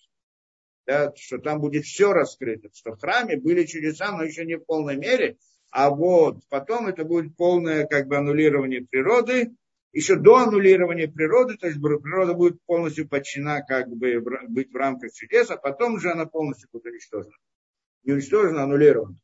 Да, 0.85 1.13
что 1.15 1.37
там 1.37 1.61
будет 1.61 1.85
все 1.85 2.11
раскрыто, 2.11 2.69
что 2.73 2.91
в 2.91 2.99
храме 2.99 3.37
были 3.37 3.65
чудеса, 3.65 4.11
но 4.11 4.23
еще 4.23 4.45
не 4.45 4.55
в 4.55 4.65
полной 4.65 4.97
мере, 4.97 5.37
а 5.71 5.89
вот 5.89 6.39
потом 6.49 6.87
это 6.87 7.05
будет 7.05 7.37
полное 7.37 7.87
как 7.87 8.07
бы 8.07 8.17
аннулирование 8.17 8.85
природы, 8.85 9.55
еще 9.93 10.17
до 10.17 10.37
аннулирования 10.37 11.07
природы, 11.07 11.55
то 11.55 11.67
есть 11.67 11.79
природа 11.79 12.33
будет 12.33 12.61
полностью 12.65 13.07
подчинена, 13.07 13.61
как 13.61 13.87
бы 13.89 14.19
быть 14.49 14.71
в 14.73 14.75
рамках 14.75 15.13
чудес, 15.13 15.51
а 15.51 15.57
потом 15.57 15.99
же 15.99 16.11
она 16.11 16.25
полностью 16.25 16.67
будет 16.71 16.85
уничтожена. 16.85 17.35
Не 18.03 18.13
уничтожена, 18.13 18.61
а 18.61 18.63
аннулирована. 18.63 19.17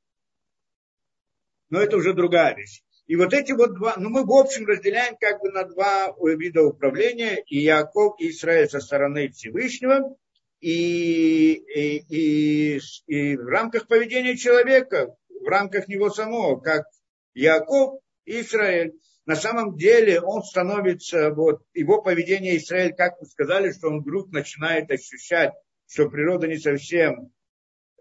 Но 1.70 1.82
это 1.82 1.98
уже 1.98 2.14
другая 2.14 2.56
вещь. 2.56 2.84
И 3.08 3.16
вот 3.16 3.34
эти 3.34 3.52
вот 3.52 3.74
два, 3.74 3.96
ну 3.98 4.10
мы 4.10 4.24
в 4.24 4.32
общем 4.32 4.66
разделяем 4.68 5.18
как 5.20 5.42
бы 5.42 5.50
на 5.50 5.66
два 5.66 6.16
вида 6.22 6.64
управления, 6.64 7.44
и 7.48 7.60
Яков, 7.60 8.16
и 8.20 8.30
Израиль 8.30 8.70
со 8.70 8.80
стороны 8.80 9.30
Всевышнего, 9.30 10.16
и, 10.62 11.54
и, 11.54 12.80
и, 13.08 13.38
в 13.38 13.48
рамках 13.48 13.88
поведения 13.88 14.36
человека, 14.36 15.16
в 15.30 15.48
рамках 15.48 15.88
него 15.88 16.10
самого, 16.10 16.60
как 16.60 16.86
Яков 17.34 18.02
и 18.26 18.42
Израиль. 18.42 18.94
На 19.26 19.36
самом 19.36 19.78
деле 19.78 20.20
он 20.22 20.44
становится, 20.44 21.30
вот 21.32 21.62
его 21.74 22.02
поведение 22.02 22.58
Израиль, 22.58 22.94
как 22.94 23.20
вы 23.20 23.28
сказали, 23.28 23.72
что 23.72 23.88
он 23.88 24.02
вдруг 24.02 24.32
начинает 24.32 24.90
ощущать, 24.92 25.54
что 25.88 26.10
природа 26.10 26.48
не 26.48 26.58
совсем 26.58 27.32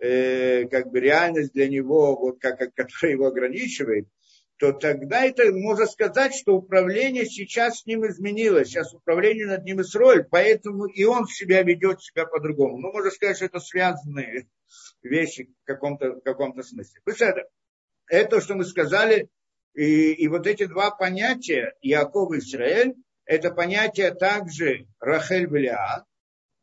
э, 0.01 0.67
как 0.69 0.91
бы 0.91 1.01
реальность 1.01 1.53
для 1.53 1.69
него, 1.69 2.17
вот 2.17 2.41
как, 2.41 2.59
которая 2.75 3.13
его 3.13 3.27
ограничивает, 3.27 4.09
то 4.59 4.73
тогда 4.73 5.25
это 5.25 5.53
можно 5.53 5.87
сказать, 5.87 6.35
что 6.35 6.57
управление 6.57 7.27
сейчас 7.27 7.81
с 7.81 7.87
ним 7.87 8.07
изменилось. 8.07 8.69
Сейчас 8.69 8.93
управление 8.93 9.47
над 9.47 9.65
ним 9.65 9.81
Исроль, 9.81 10.25
поэтому 10.29 10.87
и 10.87 11.05
он 11.05 11.27
себя 11.27 11.63
ведет 11.63 12.03
себя 12.03 12.27
по-другому. 12.27 12.79
Ну, 12.79 12.93
можно 12.93 13.11
сказать, 13.11 13.37
что 13.37 13.47
это 13.47 13.61
связанные 13.61 14.49
вещи 15.03 15.49
в 15.63 15.67
каком-то, 15.67 16.15
в 16.15 16.21
каком-то 16.23 16.63
смысле. 16.63 17.01
То 17.05 17.11
есть 17.11 17.23
это, 17.23 17.49
это, 18.09 18.41
что 18.41 18.57
мы 18.57 18.65
сказали, 18.65 19.29
и, 19.75 20.13
и 20.13 20.27
вот 20.27 20.49
эти 20.49 20.67
два 20.67 20.91
понятия, 20.91 21.75
Яков 21.81 22.35
и 22.35 22.39
Израиль, 22.39 22.95
это 23.25 23.53
понятие 23.53 24.13
также 24.13 24.89
Рахель 24.99 25.47
Велиа, 25.47 26.05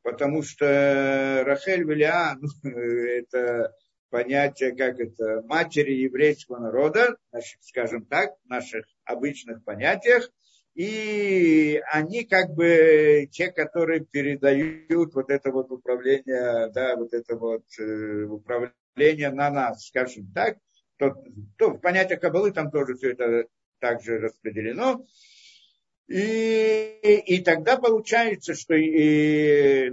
потому 0.02 0.44
что 0.44 1.44
Рахель 1.46 1.84
Велиа, 1.86 2.36
ну, 2.42 2.50
это 2.72 3.74
понятие, 4.16 4.74
как 4.74 4.98
это, 4.98 5.44
матери 5.46 5.92
еврейского 5.92 6.60
народа, 6.60 7.18
наших, 7.34 7.62
скажем 7.62 8.06
так, 8.06 8.32
в 8.46 8.50
наших 8.50 8.86
обычных 9.04 9.62
понятиях, 9.66 10.32
и 10.74 11.82
они 11.92 12.24
как 12.24 12.52
бы 12.52 13.28
те, 13.30 13.52
которые 13.52 14.06
передают 14.06 15.14
вот 15.14 15.30
это 15.30 15.52
вот 15.52 15.70
управление, 15.70 16.72
да, 16.72 16.96
вот 16.96 17.14
это 17.14 17.36
вот 17.36 17.66
э, 17.78 18.24
управление 18.24 19.32
на 19.32 19.50
нас, 19.50 19.86
скажем 19.86 20.32
так, 20.34 20.60
то, 20.96 21.14
то 21.58 21.72
в 21.72 21.82
понятие 21.82 22.18
Кабалы 22.18 22.54
там 22.54 22.72
тоже 22.72 22.96
все 22.96 23.12
это 23.12 23.48
также 23.80 24.20
распределено. 24.20 25.06
И, 26.08 27.22
и 27.26 27.44
тогда 27.44 27.76
получается, 27.76 28.54
что 28.54 28.76
и, 28.76 29.92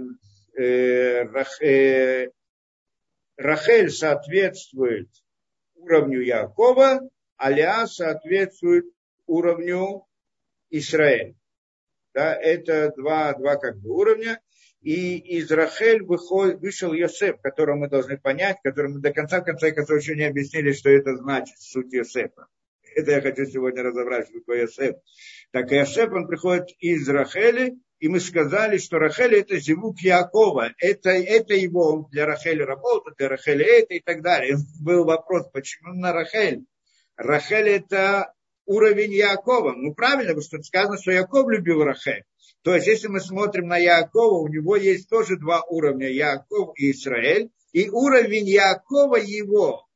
э, 0.57 1.25
э, 1.59 2.29
Рахель 3.37 3.89
соответствует 3.89 5.09
уровню 5.75 6.21
Якова, 6.21 7.01
а 7.37 7.51
Леа 7.51 7.87
соответствует 7.87 8.85
уровню 9.25 10.05
Израиля. 10.69 11.35
Да, 12.13 12.35
это 12.35 12.93
два, 12.95 13.33
два 13.33 13.55
как 13.55 13.79
бы 13.79 13.89
уровня 13.89 14.39
и 14.83 15.17
из 15.37 15.49
Рахель 15.49 16.03
выходит, 16.03 16.59
вышел 16.59 16.93
Йосеф, 16.93 17.39
которого 17.41 17.77
мы 17.77 17.89
должны 17.89 18.17
понять, 18.17 18.57
который 18.63 18.91
мы 18.91 18.99
до 18.99 19.13
конца, 19.13 19.39
в 19.39 19.45
конце 19.45 19.71
концов, 19.71 20.01
еще 20.01 20.15
не 20.15 20.25
объяснили, 20.25 20.73
что 20.73 20.89
это 20.89 21.15
значит, 21.15 21.57
суть 21.57 21.93
Йосефа. 21.93 22.47
Это 22.95 23.11
я 23.11 23.21
хочу 23.21 23.45
сегодня 23.45 23.81
разобрать, 23.81 24.27
что 24.27 24.39
такое 24.39 24.61
Йосеф. 24.63 24.97
Так 25.51 25.71
Йосеф, 25.71 26.11
он 26.11 26.27
приходит 26.27 26.67
из 26.79 27.07
Рахели, 27.07 27.77
и 28.03 28.09
мы 28.09 28.19
сказали, 28.19 28.79
что 28.79 28.99
Рахель 28.99 29.33
это 29.35 29.57
зевук 29.59 30.01
Якова, 30.01 30.73
это, 30.77 31.11
это 31.11 31.53
его, 31.53 32.09
для 32.11 32.25
Рахели 32.25 32.61
работает, 32.61 33.15
для 33.15 33.29
Рахели 33.29 33.63
это 33.63 33.93
и 33.93 34.01
так 34.01 34.21
далее. 34.21 34.57
Был 34.81 35.05
вопрос, 35.05 35.47
почему 35.53 35.93
на 35.93 36.11
Рахель? 36.11 36.65
Рахель 37.15 37.69
это 37.69 38.33
уровень 38.65 39.13
Якова. 39.13 39.71
Ну 39.71 39.93
правильно, 39.93 40.33
потому 40.33 40.41
что 40.41 40.61
сказано, 40.63 40.97
что 40.97 41.13
Яков 41.13 41.49
любил 41.49 41.81
Рахель. 41.81 42.25
То 42.63 42.75
есть, 42.75 42.87
если 42.87 43.07
мы 43.07 43.21
смотрим 43.21 43.69
на 43.69 43.77
Якова, 43.77 44.39
у 44.39 44.49
него 44.49 44.75
есть 44.75 45.07
тоже 45.07 45.37
два 45.37 45.63
уровня, 45.63 46.09
Яков 46.09 46.73
и 46.75 46.91
Израиль. 46.91 47.51
И 47.71 47.89
уровень 47.89 48.49
Якова 48.49 49.15
его, 49.15 49.87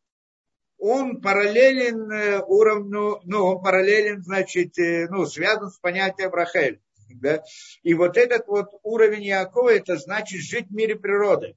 он 0.78 1.20
параллелен 1.20 2.10
э, 2.10 2.42
уровню, 2.48 3.20
ну, 3.26 3.48
он 3.48 3.62
параллелен, 3.62 4.24
значит, 4.24 4.80
э, 4.80 5.10
ну, 5.10 5.26
связан 5.26 5.72
с 5.72 5.78
понятием 5.78 6.32
Рахель. 6.32 6.80
Да? 7.16 7.44
И 7.84 7.94
вот 7.94 8.18
этот 8.18 8.48
вот 8.48 8.70
уровень 8.84 9.24
Якова, 9.24 9.70
это 9.70 9.98
значит 9.98 10.42
жить 10.42 10.68
в 10.68 10.74
мире 10.74 10.96
природы. 10.96 11.56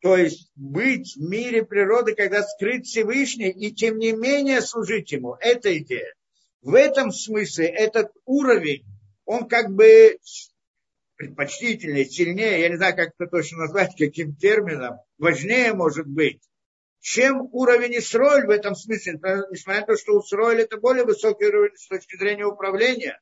То 0.00 0.16
есть 0.16 0.50
быть 0.54 1.16
в 1.16 1.20
мире 1.20 1.64
природы, 1.64 2.14
когда 2.14 2.42
скрыт 2.42 2.84
Всевышний, 2.84 3.50
и 3.50 3.72
тем 3.72 3.98
не 3.98 4.12
менее 4.12 4.60
служить 4.60 5.12
ему. 5.12 5.36
Это 5.40 5.76
идея. 5.78 6.12
В 6.60 6.74
этом 6.74 7.10
смысле 7.10 7.66
этот 7.66 8.10
уровень 8.24 8.84
он 9.24 9.48
как 9.48 9.70
бы 9.70 10.18
предпочтительнее, 11.16 12.04
сильнее, 12.04 12.60
я 12.60 12.68
не 12.68 12.76
знаю, 12.76 12.96
как 12.96 13.12
это 13.18 13.30
точно 13.30 13.58
назвать, 13.58 13.96
каким 13.96 14.34
термином, 14.34 14.98
важнее 15.18 15.72
может 15.72 16.06
быть, 16.06 16.42
чем 17.00 17.48
уровень 17.52 17.98
Исроиль 17.98 18.46
в 18.46 18.50
этом 18.50 18.74
смысле, 18.74 19.20
несмотря 19.50 19.82
на 19.82 19.86
то, 19.86 19.96
что 19.96 20.18
Исроиль 20.20 20.62
это 20.62 20.78
более 20.78 21.04
высокий 21.04 21.44
уровень 21.44 21.76
с 21.76 21.86
точки 21.86 22.16
зрения 22.16 22.46
управления, 22.46 23.20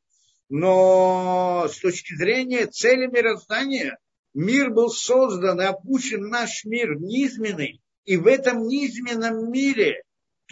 но 0.49 1.67
с 1.69 1.79
точки 1.79 2.15
зрения 2.15 2.67
цели 2.67 3.07
мироздания, 3.07 3.99
мир 4.35 4.71
был 4.71 4.89
создан 4.89 5.61
и 5.61 5.65
опущен 5.65 6.29
наш 6.29 6.65
мир 6.65 6.99
низменный, 6.99 7.81
и 8.05 8.17
в 8.17 8.27
этом 8.27 8.67
низменном 8.67 9.51
мире 9.51 10.03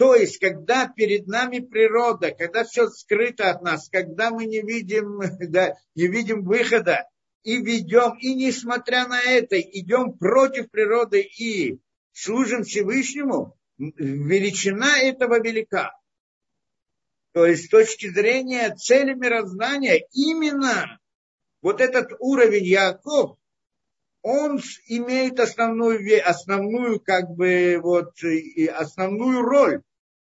то 0.01 0.15
есть, 0.15 0.39
когда 0.39 0.87
перед 0.87 1.27
нами 1.27 1.59
природа, 1.59 2.31
когда 2.31 2.63
все 2.63 2.89
скрыто 2.89 3.51
от 3.51 3.61
нас, 3.61 3.87
когда 3.87 4.31
мы 4.31 4.45
не 4.45 4.61
видим, 4.61 5.21
да, 5.51 5.75
не 5.93 6.07
видим 6.07 6.43
выхода, 6.43 7.07
и 7.43 7.57
ведем, 7.57 8.17
и 8.19 8.33
несмотря 8.33 9.07
на 9.07 9.21
это, 9.21 9.61
идем 9.61 10.13
против 10.13 10.71
природы 10.71 11.21
и 11.21 11.79
служим 12.13 12.63
Всевышнему, 12.63 13.55
величина 13.77 14.99
этого 14.99 15.39
велика. 15.39 15.91
То 17.33 17.45
есть 17.45 17.65
с 17.65 17.69
точки 17.69 18.09
зрения 18.09 18.75
цели 18.75 19.13
мироздания, 19.13 20.03
именно 20.11 20.99
вот 21.61 21.79
этот 21.79 22.11
уровень 22.19 22.65
Яков, 22.65 23.37
он 24.21 24.59
имеет 24.87 25.39
основную, 25.39 26.27
основную 26.27 26.99
как 26.99 27.29
бы 27.29 27.79
вот, 27.81 28.13
основную 28.75 29.41
роль 29.41 29.81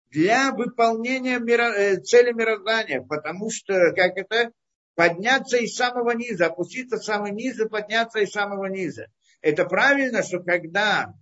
для 0.09 0.51
выполнения 0.51 1.39
миро, 1.39 1.73
э, 1.73 1.97
цели 1.97 2.31
мироздания, 2.31 3.01
потому 3.01 3.49
что, 3.51 3.91
как 3.93 4.17
это, 4.17 4.51
подняться 4.95 5.57
из 5.57 5.75
самого 5.75 6.11
низа, 6.11 6.47
опуститься 6.47 6.97
в 6.97 7.03
самый 7.03 7.31
низ 7.31 7.59
и 7.59 7.67
подняться 7.67 8.19
из 8.19 8.31
самого 8.31 8.65
низа. 8.65 9.07
Это 9.41 9.65
правильно, 9.65 10.23
что 10.23 10.39
когда 10.39 11.13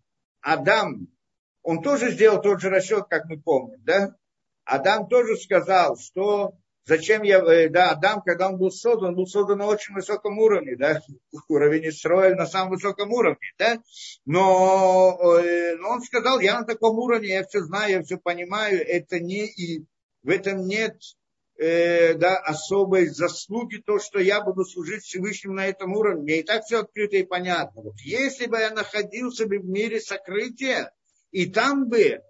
Адам, 0.41 1.07
он 1.63 1.81
тоже 1.81 2.11
сделал 2.11 2.41
тот 2.41 2.61
же 2.61 2.69
расчет, 2.69 3.05
как 3.09 3.25
мы 3.25 3.39
помним, 3.39 3.83
да? 3.83 4.15
Адам 4.65 5.07
тоже 5.07 5.37
сказал, 5.37 5.97
что 5.97 6.53
Зачем 6.85 7.23
я, 7.23 7.39
э, 7.39 7.69
да, 7.69 7.91
Адам, 7.91 8.21
когда 8.21 8.49
он 8.49 8.57
был 8.57 8.69
создан, 8.69 9.09
он 9.09 9.15
был 9.15 9.25
создан 9.25 9.59
на 9.59 9.67
очень 9.67 9.93
высоком 9.93 10.37
уровне, 10.37 10.75
да, 10.75 11.01
уровень 11.47 11.87
Исроэль 11.87 12.35
на 12.35 12.45
самом 12.45 12.71
высоком 12.71 13.11
уровне, 13.13 13.53
да, 13.57 13.77
но, 14.25 15.17
э, 15.39 15.77
но 15.77 15.91
он 15.91 16.01
сказал, 16.01 16.41
я 16.41 16.59
на 16.59 16.65
таком 16.65 16.99
уровне, 16.99 17.29
я 17.29 17.45
все 17.45 17.61
знаю, 17.61 17.91
я 17.91 18.03
все 18.03 18.17
понимаю, 18.17 18.85
это 18.85 19.21
не, 19.21 19.45
и 19.45 19.85
в 20.23 20.29
этом 20.29 20.67
нет 20.67 20.97
э, 21.57 22.15
да, 22.15 22.35
особой 22.35 23.07
заслуги, 23.07 23.77
то, 23.77 23.99
что 23.99 24.19
я 24.19 24.41
буду 24.41 24.65
служить 24.65 25.03
Всевышнему 25.03 25.55
на 25.55 25.67
этом 25.67 25.93
уровне. 25.93 26.23
Мне 26.23 26.39
и 26.39 26.43
так 26.43 26.63
все 26.63 26.81
открыто 26.81 27.15
и 27.15 27.23
понятно. 27.23 27.81
Вот 27.81 27.99
если 28.01 28.47
бы 28.47 28.57
я 28.57 28.71
находился 28.71 29.45
бы 29.45 29.59
в 29.59 29.65
мире 29.65 30.01
сокрытия, 30.01 30.91
и 31.31 31.45
там 31.49 31.87
бы 31.87 32.21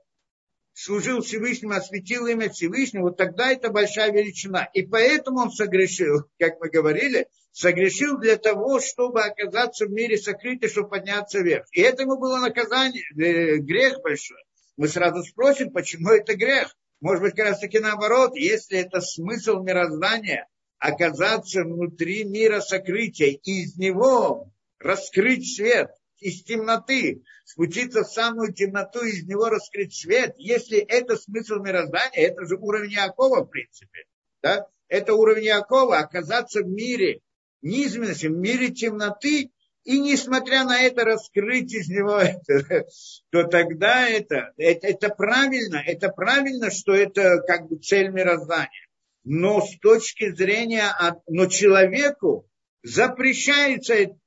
служил 0.74 1.22
Всевышнему, 1.22 1.74
осветил 1.74 2.26
имя 2.28 2.50
Всевышнего, 2.50 3.04
вот 3.04 3.18
тогда 3.18 3.52
это 3.52 3.70
большая 3.70 4.12
величина. 4.12 4.70
И 4.74 4.84
поэтому 4.84 5.40
он 5.42 5.52
согрешил, 5.52 6.30
как 6.40 6.60
мы 6.60 6.70
говорили, 6.70 7.28
согрешил 7.52 8.18
для 8.18 8.38
того, 8.38 8.80
чтобы 8.80 9.22
оказаться 9.24 9.86
в 9.86 9.92
мире 9.92 10.18
сокрытия, 10.18 10.68
чтобы 10.68 10.90
подняться 10.90 11.40
вверх. 11.40 11.66
И 11.72 11.82
это 11.82 12.04
ему 12.04 12.18
было 12.18 12.40
наказание, 12.40 13.04
э, 13.16 13.58
грех 13.58 14.02
большой. 14.02 14.44
Мы 14.76 14.88
сразу 14.88 15.24
спросим, 15.24 15.72
почему 15.72 16.10
это 16.10 16.36
грех. 16.36 16.76
Может 17.00 17.22
быть, 17.22 17.36
как 17.36 17.48
раз 17.48 17.60
таки 17.60 17.80
наоборот, 17.80 18.36
если 18.36 18.80
это 18.80 19.02
смысл 19.02 19.62
мироздания, 19.62 20.48
оказаться 20.80 21.64
внутри 21.64 22.24
мира 22.24 22.60
сокрытия, 22.60 23.28
и 23.28 23.64
из 23.64 23.78
него 23.78 24.52
раскрыть 24.80 25.56
свет, 25.56 25.92
из 26.20 26.44
темноты, 26.44 27.24
спуститься 27.44 28.04
в 28.04 28.08
самую 28.08 28.54
темноту, 28.54 29.04
из 29.04 29.24
него 29.26 29.50
раскрыть 29.50 29.94
свет. 29.94 30.34
Если 30.38 30.80
это 30.80 31.18
смысл 31.18 31.56
мироздания, 31.56 32.28
это 32.28 32.46
же 32.46 32.56
уровень 32.56 32.92
Якова, 32.92 33.44
в 33.44 33.50
принципе. 33.50 34.06
Да? 34.42 34.68
Это 34.88 35.14
уровень 35.14 35.46
Якова, 35.46 35.98
оказаться 36.00 36.62
в 36.62 36.68
мире 36.68 37.22
низменности, 37.62 38.28
в 38.28 38.38
мире 38.38 38.70
темноты, 38.70 39.52
и 39.84 40.00
несмотря 40.00 40.64
на 40.64 40.82
это 40.82 41.04
раскрыть 41.04 41.74
из 41.74 41.90
него 41.90 42.18
это, 42.18 42.86
то 43.32 43.44
тогда 43.44 44.08
это, 44.08 44.54
это, 44.58 44.88
это 44.88 45.10
правильно, 45.10 45.82
это 45.86 46.10
правильно, 46.10 46.72
что 46.72 46.94
это 46.94 47.40
как 47.46 47.68
бы 47.68 47.78
цель 47.78 48.10
мироздания. 48.10 48.88
Но 49.26 49.62
с 49.62 49.78
точки 49.80 50.34
зрения, 50.34 50.90
но 51.28 51.48
человеку 51.48 52.48
запрещается 52.82 54.18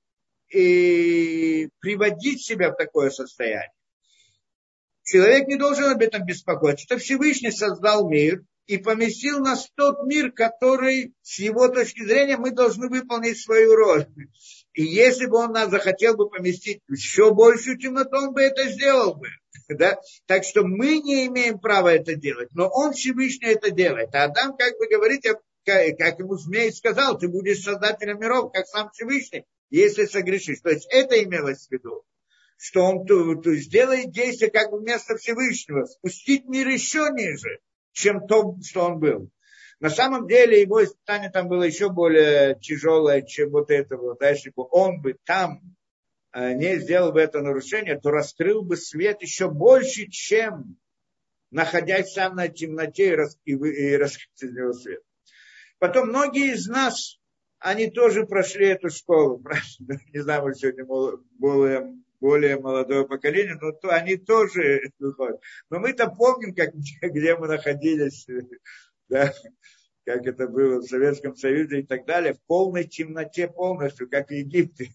и 0.51 1.69
приводить 1.81 2.45
себя 2.45 2.71
в 2.71 2.77
такое 2.77 3.11
состояние. 3.11 3.73
Человек 5.03 5.47
не 5.47 5.57
должен 5.57 5.85
об 5.85 6.03
этом 6.03 6.25
беспокоиться. 6.25 6.87
Это 6.89 6.99
Всевышний 6.99 7.53
создал 7.53 8.09
мир 8.09 8.43
и 8.67 8.79
поместил 8.79 9.39
нас 9.39 9.67
в 9.67 9.75
тот 9.77 10.05
мир, 10.05 10.33
который, 10.33 11.15
с 11.23 11.39
его 11.39 11.69
точки 11.69 12.05
зрения, 12.05 12.37
мы 12.37 12.51
должны 12.51 12.89
выполнить 12.89 13.41
свою 13.41 13.77
роль. 13.77 14.07
И 14.75 14.83
если 14.83 15.27
бы 15.27 15.39
он 15.39 15.53
нас 15.53 15.71
захотел 15.71 16.17
бы 16.17 16.29
поместить 16.29 16.81
еще 16.89 17.33
большую 17.33 17.79
темноту, 17.79 18.17
он 18.17 18.35
бы 18.35 18.43
это 18.43 18.69
сделал 18.69 19.15
бы. 19.15 19.29
Да? 19.69 19.99
Так 20.27 20.45
что 20.45 20.63
мы 20.63 20.99
не 20.99 21.27
имеем 21.27 21.59
права 21.59 21.93
это 21.93 22.15
делать, 22.15 22.49
но 22.53 22.69
он 22.69 22.93
Всевышний 22.93 23.49
это 23.49 23.73
делает. 23.73 24.15
А 24.15 24.25
Адам, 24.25 24.57
как 24.57 24.79
бы 24.79 24.87
говорит, 24.87 25.25
как 25.65 26.19
ему 26.21 26.37
змей 26.37 26.73
сказал, 26.73 27.19
ты 27.19 27.27
будешь 27.27 27.63
создателем 27.63 28.21
миров, 28.21 28.53
как 28.53 28.67
сам 28.67 28.91
Всевышний, 28.91 29.45
если 29.71 30.07
согрешишь. 30.07 30.61
То 30.61 30.71
есть 30.71 30.87
это 30.91 31.23
имелось 31.23 31.67
в 31.67 31.73
виду, 31.73 32.05
что 32.57 32.83
он 32.83 33.07
то, 33.07 33.35
то 33.37 33.55
сделает 33.57 34.13
действие 34.13 34.51
как 34.51 34.71
бы 34.71 34.81
вместо 34.81 35.17
Всевышнего, 35.17 35.85
спустить 35.85 36.47
мир 36.47 36.69
еще 36.69 37.09
ниже, 37.13 37.61
чем 37.93 38.27
то, 38.27 38.57
что 38.63 38.85
он 38.85 38.99
был. 38.99 39.31
На 39.79 39.91
самом 39.91 40.27
деле 40.27 40.63
его 40.63 40.83
испытание 40.83 41.31
там 41.31 41.49
было 41.49 41.65
еще 41.65 41.91
более 41.91 42.59
тяжелое, 42.61 43.23
чем 43.23 43.51
вот 43.51 43.71
это 43.71 43.97
вот. 43.97 44.19
Да, 44.21 44.31
если 44.31 44.51
бы 44.51 44.67
он 44.71 45.03
бы 45.03 45.17
там 45.25 45.61
э, 46.33 46.55
не 46.55 46.79
сделал 46.79 47.13
бы 47.13 47.21
это 47.21 47.43
нарушение, 47.43 48.01
то 48.01 48.11
раскрыл 48.11 48.63
бы 48.63 48.77
свет 48.79 49.21
еще 49.21 49.51
больше, 49.51 50.07
чем 50.09 50.79
находясь 51.51 52.13
сам 52.13 52.37
на 52.37 52.49
темноте 52.49 53.09
и, 53.09 53.15
рас, 53.15 53.39
и, 53.45 53.57
свет. 54.73 55.03
Потом 55.79 56.09
многие 56.09 56.55
из 56.55 56.67
нас, 56.67 57.19
они 57.59 57.91
тоже 57.91 58.27
прошли 58.27 58.69
эту 58.69 58.91
школу. 58.91 59.43
Не 60.13 60.21
знаю, 60.21 60.45
мы 60.45 60.55
сегодня 60.55 60.85
более, 60.85 61.95
более 62.21 62.61
молодое 62.61 63.07
поколение, 63.07 63.57
но 63.61 63.73
то, 63.73 63.91
они 63.91 64.17
тоже 64.17 64.91
выходят. 64.99 65.41
Но 65.71 65.79
мы-то 65.81 66.09
помним, 66.09 66.55
как, 66.55 66.75
где 67.03 67.37
мы 67.37 67.49
находились 67.49 68.27
да, 69.09 69.33
как 70.05 70.27
это 70.27 70.49
было 70.49 70.81
в 70.81 70.85
Советском 70.85 71.37
Союзе 71.37 71.81
и 71.81 71.83
так 71.83 72.07
далее, 72.07 72.35
в 72.35 72.41
полной 72.47 72.85
темноте 72.85 73.49
полностью, 73.49 74.09
как 74.09 74.29
в 74.29 74.33
Египте, 74.33 74.91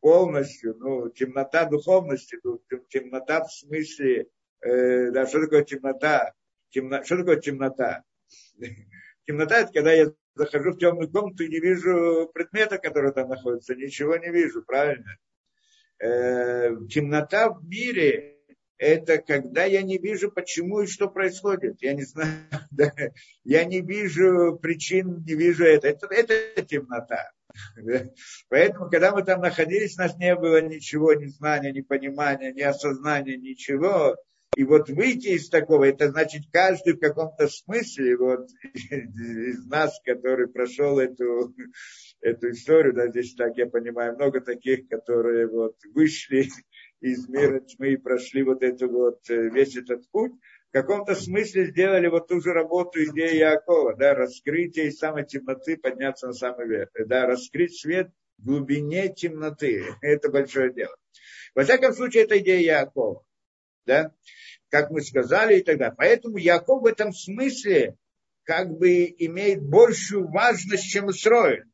полностью, 0.00 0.76
ну, 0.78 1.08
темнота 1.10 1.64
духовности, 1.64 2.38
ну, 2.42 2.60
темнота 2.88 3.44
в 3.44 3.52
смысле, 3.52 4.28
э, 4.60 5.10
да, 5.10 5.26
что 5.26 5.42
такое 5.42 5.64
темнота? 5.64 6.32
Темно, 6.70 7.02
что 7.04 7.18
такое 7.18 7.40
темнота? 7.40 8.04
Темнота– 9.28 9.58
это 9.60 9.72
когда 9.72 9.92
я 9.92 10.10
захожу 10.34 10.72
в 10.72 10.78
темную 10.78 11.10
комнату 11.10 11.44
и 11.44 11.48
не 11.48 11.60
вижу 11.60 12.30
предмета, 12.32 12.78
который 12.78 13.12
там 13.12 13.28
находится, 13.28 13.74
ничего 13.74 14.16
не 14.16 14.30
вижу, 14.30 14.62
правильно? 14.62 15.18
Э, 16.00 16.74
темнота 16.88 17.50
в 17.50 17.62
мире 17.62 18.38
это 18.78 19.18
когда 19.18 19.64
я 19.64 19.82
не 19.82 19.98
вижу, 19.98 20.30
почему 20.30 20.80
и 20.80 20.86
что 20.86 21.10
происходит. 21.10 21.82
Я 21.82 21.92
не 21.92 22.04
знаю, 22.04 22.30
да, 22.70 22.90
я 23.44 23.64
не 23.64 23.82
вижу 23.82 24.58
причин, 24.62 25.24
не 25.26 25.34
вижу 25.34 25.64
это. 25.64 25.88
Это, 25.88 26.06
это 26.06 26.62
темнота. 26.62 27.30
Поэтому, 28.48 28.88
когда 28.88 29.12
мы 29.12 29.24
там 29.24 29.42
находились, 29.42 29.98
у 29.98 30.02
нас 30.02 30.16
не 30.16 30.34
было 30.36 30.62
ничего, 30.62 31.12
ни 31.12 31.26
знания, 31.26 31.72
ни 31.72 31.82
понимания, 31.82 32.52
ни 32.52 32.62
осознания, 32.62 33.36
ничего. 33.36 34.16
И 34.56 34.64
вот 34.64 34.88
выйти 34.88 35.28
из 35.28 35.48
такого, 35.48 35.84
это 35.84 36.08
значит 36.08 36.42
каждый 36.52 36.94
в 36.94 37.00
каком-то 37.00 37.48
смысле 37.48 38.16
вот, 38.16 38.48
из 38.74 39.66
нас, 39.66 40.00
который 40.04 40.48
прошел 40.48 40.98
эту, 40.98 41.54
эту 42.20 42.50
историю, 42.50 42.94
да, 42.94 43.08
здесь 43.08 43.34
так 43.34 43.56
я 43.56 43.66
понимаю, 43.66 44.14
много 44.14 44.40
таких, 44.40 44.88
которые 44.88 45.46
вот 45.46 45.76
вышли 45.94 46.48
из 47.00 47.28
мира 47.28 47.60
тьмы 47.60 47.92
и 47.92 47.96
прошли 47.96 48.42
вот 48.42 48.62
это 48.62 48.88
вот, 48.88 49.20
э, 49.30 49.48
весь 49.50 49.76
этот 49.76 50.08
путь, 50.10 50.32
в 50.70 50.72
каком-то 50.72 51.14
смысле 51.14 51.66
сделали 51.66 52.08
вот 52.08 52.28
ту 52.28 52.40
же 52.40 52.52
работу 52.52 53.02
идеи 53.02 53.36
Якова, 53.38 53.96
да, 53.96 54.14
раскрытие 54.14 54.88
из 54.88 54.98
самой 54.98 55.24
темноты, 55.24 55.76
подняться 55.76 56.26
на 56.26 56.34
самый 56.34 56.68
верх, 56.68 56.90
да, 57.06 57.26
раскрыть 57.26 57.78
свет 57.80 58.10
в 58.36 58.44
глубине 58.44 59.08
темноты. 59.08 59.84
Это 60.02 60.30
большое 60.30 60.72
дело. 60.72 60.94
Во 61.54 61.64
всяком 61.64 61.92
случае, 61.94 62.24
это 62.24 62.38
идея 62.38 62.82
Якова, 62.82 63.24
да, 63.88 64.12
как 64.68 64.90
мы 64.90 65.00
сказали 65.00 65.58
и 65.58 65.62
так 65.64 65.78
далее. 65.78 65.94
Поэтому 65.96 66.36
Яков 66.36 66.82
в 66.82 66.86
этом 66.86 67.12
смысле 67.12 67.96
как 68.44 68.70
бы 68.78 69.04
имеет 69.18 69.62
большую 69.62 70.28
важность, 70.28 70.84
чем 70.84 71.10
Исроиль. 71.10 71.64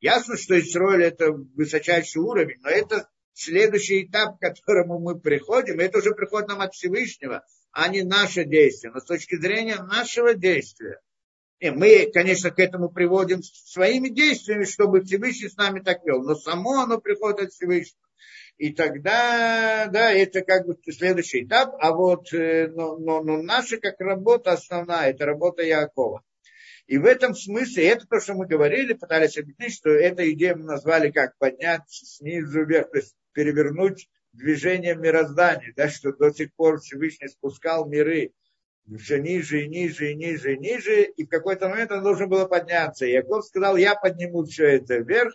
Ясно, 0.00 0.36
что 0.36 0.58
Исроиль 0.58 1.04
это 1.04 1.30
высочайший 1.30 2.22
уровень, 2.22 2.58
но 2.62 2.70
это 2.70 3.08
следующий 3.34 4.06
этап, 4.06 4.38
к 4.38 4.40
которому 4.40 4.98
мы 4.98 5.20
приходим, 5.20 5.78
это 5.78 5.98
уже 5.98 6.14
приход 6.14 6.48
нам 6.48 6.60
от 6.60 6.74
Всевышнего, 6.74 7.44
а 7.70 7.88
не 7.88 8.02
наше 8.02 8.44
действие. 8.44 8.92
Но 8.92 9.00
с 9.00 9.04
точки 9.04 9.36
зрения 9.36 9.76
нашего 9.76 10.34
действия, 10.34 11.00
и 11.58 11.70
мы, 11.70 12.10
конечно, 12.12 12.50
к 12.50 12.58
этому 12.58 12.88
приводим 12.88 13.42
своими 13.42 14.08
действиями, 14.08 14.64
чтобы 14.64 15.02
Всевышний 15.02 15.50
с 15.50 15.56
нами 15.56 15.80
так 15.80 16.02
вел. 16.04 16.22
Но 16.22 16.34
само 16.34 16.80
оно 16.80 16.98
приходит 16.98 17.40
от 17.40 17.52
Всевышнего. 17.52 18.09
И 18.60 18.74
тогда, 18.74 19.88
да, 19.90 20.12
это 20.12 20.42
как 20.42 20.66
бы 20.66 20.76
следующий 20.92 21.44
этап. 21.44 21.74
А 21.80 21.94
вот 21.94 22.30
э, 22.34 22.68
но, 22.68 22.98
но, 22.98 23.22
но 23.22 23.40
наша 23.40 23.78
как 23.78 23.98
работа 24.00 24.52
основная, 24.52 25.12
это 25.12 25.24
работа 25.24 25.62
Якова. 25.62 26.22
И 26.86 26.98
в 26.98 27.06
этом 27.06 27.34
смысле, 27.34 27.88
это 27.88 28.06
то, 28.06 28.20
что 28.20 28.34
мы 28.34 28.46
говорили, 28.46 28.92
пытались 28.92 29.38
объяснить, 29.38 29.72
что 29.72 29.88
эту 29.88 30.30
идею 30.32 30.58
мы 30.58 30.64
назвали 30.64 31.10
как 31.10 31.38
поднять 31.38 31.88
снизу 31.88 32.66
вверх, 32.66 32.90
то 32.90 32.98
есть 32.98 33.16
перевернуть 33.32 34.10
движение 34.34 34.94
мироздания, 34.94 35.72
да, 35.74 35.88
что 35.88 36.12
до 36.12 36.30
сих 36.30 36.52
пор 36.54 36.80
Всевышний 36.80 37.28
спускал 37.28 37.88
миры 37.88 38.34
все 38.98 39.20
ниже 39.20 39.62
и 39.62 39.68
ниже 39.68 40.12
и 40.12 40.14
ниже 40.14 40.56
и 40.56 40.58
ниже, 40.58 41.04
и 41.04 41.24
в 41.24 41.30
какой-то 41.30 41.70
момент 41.70 41.92
он 41.92 42.02
должен 42.02 42.28
был 42.28 42.46
подняться. 42.46 43.06
И 43.06 43.12
Яков 43.12 43.46
сказал, 43.46 43.78
я 43.78 43.94
подниму 43.94 44.44
все 44.44 44.66
это 44.66 44.98
вверх, 44.98 45.32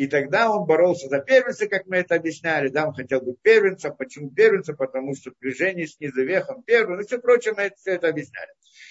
и 0.00 0.06
тогда 0.06 0.50
он 0.50 0.64
боролся 0.64 1.08
за 1.08 1.20
первенца, 1.20 1.68
как 1.68 1.84
мы 1.84 1.98
это 1.98 2.14
объясняли. 2.14 2.70
Да, 2.70 2.88
он 2.88 2.94
хотел 2.94 3.20
быть 3.20 3.38
первенцем. 3.42 3.94
Почему 3.94 4.30
первенцем? 4.30 4.74
Потому 4.74 5.14
что 5.14 5.30
движение 5.42 5.86
снизу 5.86 6.24
вверх 6.24 6.48
он 6.48 6.62
первый. 6.62 6.96
Ну, 6.96 7.04
все 7.04 7.18
прочее, 7.18 7.52
мы 7.54 7.64
это, 7.64 7.76
все 7.76 7.96
это 7.96 8.08
объясняли. 8.08 8.48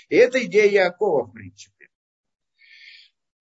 И 0.10 0.16
это 0.16 0.46
идея 0.46 0.86
Якова, 0.86 1.24
в 1.24 1.32
принципе. 1.32 1.88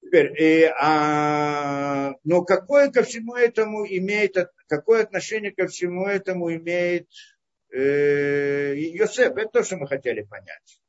Теперь, 0.00 0.32
и, 0.42 0.72
а, 0.80 2.14
но 2.24 2.42
какое 2.42 2.90
ко 2.90 3.02
всему 3.02 3.34
этому 3.34 3.86
имеет, 3.86 4.34
какое 4.66 5.02
отношение 5.02 5.52
ко 5.52 5.66
всему 5.66 6.06
этому 6.06 6.50
имеет 6.50 7.10
э, 7.70 8.76
Йосеф? 8.76 9.36
Это 9.36 9.50
то, 9.50 9.62
что 9.62 9.76
мы 9.76 9.86
хотели 9.86 10.22
понять. 10.22 10.80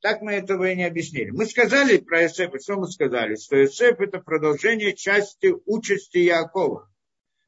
Так 0.00 0.20
мы 0.20 0.32
этого 0.32 0.70
и 0.70 0.76
не 0.76 0.84
объяснили. 0.84 1.30
Мы 1.30 1.46
сказали 1.46 1.98
про 1.98 2.22
Иосифа, 2.22 2.58
что 2.58 2.76
мы 2.76 2.88
сказали? 2.88 3.36
Что 3.36 3.60
Иосиф 3.60 4.00
это 4.00 4.20
продолжение 4.20 4.94
части 4.94 5.54
участи 5.64 6.18
Якова. 6.18 6.90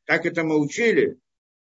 Так 0.06 0.24
это 0.24 0.42
мы 0.44 0.58
учили, 0.58 1.18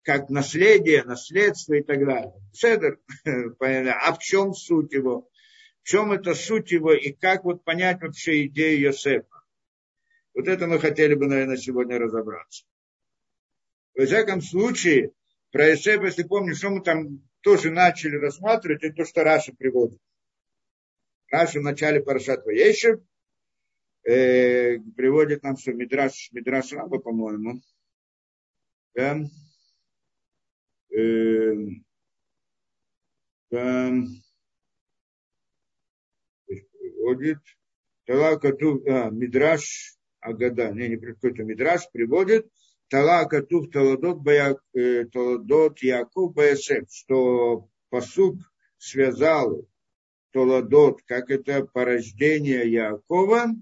как 0.04 0.30
наследие, 0.30 1.04
наследство 1.04 1.74
и 1.74 1.82
так 1.82 2.06
далее. 2.06 2.34
Седер, 2.52 3.00
а 3.60 4.14
в 4.14 4.20
чем 4.20 4.54
суть 4.54 4.92
его? 4.92 5.30
В 5.82 5.88
чем 5.88 6.12
это 6.12 6.34
суть 6.34 6.72
его 6.72 6.94
и 6.94 7.12
как 7.12 7.44
вот 7.46 7.64
понять 7.64 8.02
вообще 8.02 8.46
идею 8.48 8.84
Иосифа? 8.84 9.44
Вот 10.34 10.48
это 10.48 10.68
мы 10.68 10.80
хотели 10.80 11.14
бы, 11.14 11.28
наверное, 11.28 11.58
сегодня 11.58 12.00
разобраться. 12.00 12.66
В 13.96 14.06
всяком 14.06 14.42
случае, 14.42 15.12
про 15.52 15.70
Иосифа, 15.70 16.06
если 16.06 16.24
помнишь, 16.24 16.58
что 16.58 16.70
мы 16.70 16.82
там 16.82 17.22
тоже 17.42 17.70
начали 17.70 18.16
рассматривать, 18.16 18.84
это 18.84 18.96
то, 18.96 19.06
что 19.06 19.24
Раша 19.24 19.54
приводит. 19.54 20.00
В 21.34 21.62
начале 21.62 22.00
Парашат 22.00 22.46
Ваешев 22.46 23.02
э, 24.04 24.78
приводит 24.96 25.42
нам, 25.42 25.58
что 25.58 25.74
Мидраш, 25.74 26.30
Мидраш 26.32 26.72
Раба, 26.74 27.00
по-моему, 27.00 27.60
да, 28.94 29.20
э, 30.96 31.54
да, 33.50 33.92
приводит, 36.78 37.40
Тала 38.06 38.38
Катув, 38.38 38.86
а, 38.86 39.10
Мидраш 39.10 39.98
Агада, 40.20 40.70
не, 40.70 40.90
не 40.90 40.98
какой-то 40.98 41.42
Мидраш, 41.44 41.90
приводит, 41.92 42.48
Тала 42.90 43.26
Катув 43.26 43.72
Таладот, 43.72 44.20
Бая, 44.20 44.56
э, 44.76 45.06
Таладот 45.06 45.80
Яков 45.80 46.36
Баясев, 46.36 46.86
что 46.92 47.70
посуд 47.90 48.38
связал 48.78 49.68
Толадот, 50.34 51.02
как 51.06 51.30
это 51.30 51.64
порождение 51.64 52.70
Якова 52.70 53.54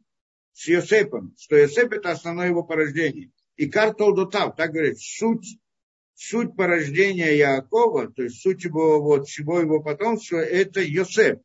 с 0.54 0.68
Йосепом, 0.68 1.36
что 1.38 1.58
Йосеп 1.58 1.92
это 1.92 2.12
основное 2.12 2.48
его 2.48 2.64
порождение. 2.64 3.32
И 3.58 3.70
Картолдотав, 3.70 4.56
так 4.56 4.72
говорит, 4.72 5.00
суть, 5.00 5.60
суть 6.16 6.56
порождения 6.56 7.34
Якова, 7.34 8.12
то 8.12 8.24
есть 8.24 8.42
суть 8.42 8.64
его, 8.64 9.02
вот, 9.02 9.28
всего 9.28 9.60
его 9.60 9.82
потомства, 9.82 10.38
это 10.38 10.82
Йосеп. 10.82 11.42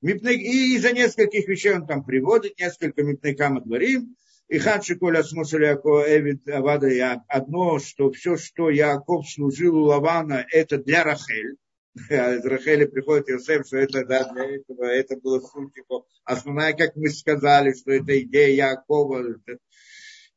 И 0.00 0.76
из-за 0.76 0.92
нескольких 0.92 1.46
вещей 1.46 1.74
он 1.74 1.86
там 1.86 2.04
приводит, 2.04 2.58
несколько 2.58 3.02
мипнейкам 3.02 3.60
говорим, 3.60 4.16
и 4.48 4.58
хадши 4.58 4.96
коля 4.96 5.22
смысл 5.22 5.58
Якова 5.58 6.04
Эвид 6.18 6.48
Авада 6.48 7.22
одно, 7.28 7.78
что 7.78 8.10
все, 8.12 8.36
что 8.36 8.70
Яков 8.70 9.28
служил 9.28 9.76
у 9.76 9.84
Лавана, 9.84 10.46
это 10.50 10.78
для 10.78 11.04
Рахель. 11.04 11.56
А 12.10 12.34
из 12.34 12.44
Рахели 12.44 12.86
приходит 12.86 13.30
Иосиф, 13.30 13.66
что 13.66 13.76
это 13.76 14.04
да, 14.04 14.32
для 14.32 14.56
этого, 14.56 14.84
это 14.84 15.16
было 15.16 15.40
суть 15.40 15.76
его. 15.76 16.06
Основная, 16.24 16.72
как 16.72 16.96
мы 16.96 17.08
сказали, 17.08 17.72
что 17.72 17.92
это 17.92 18.20
идея 18.20 18.72
Якова. 18.72 19.36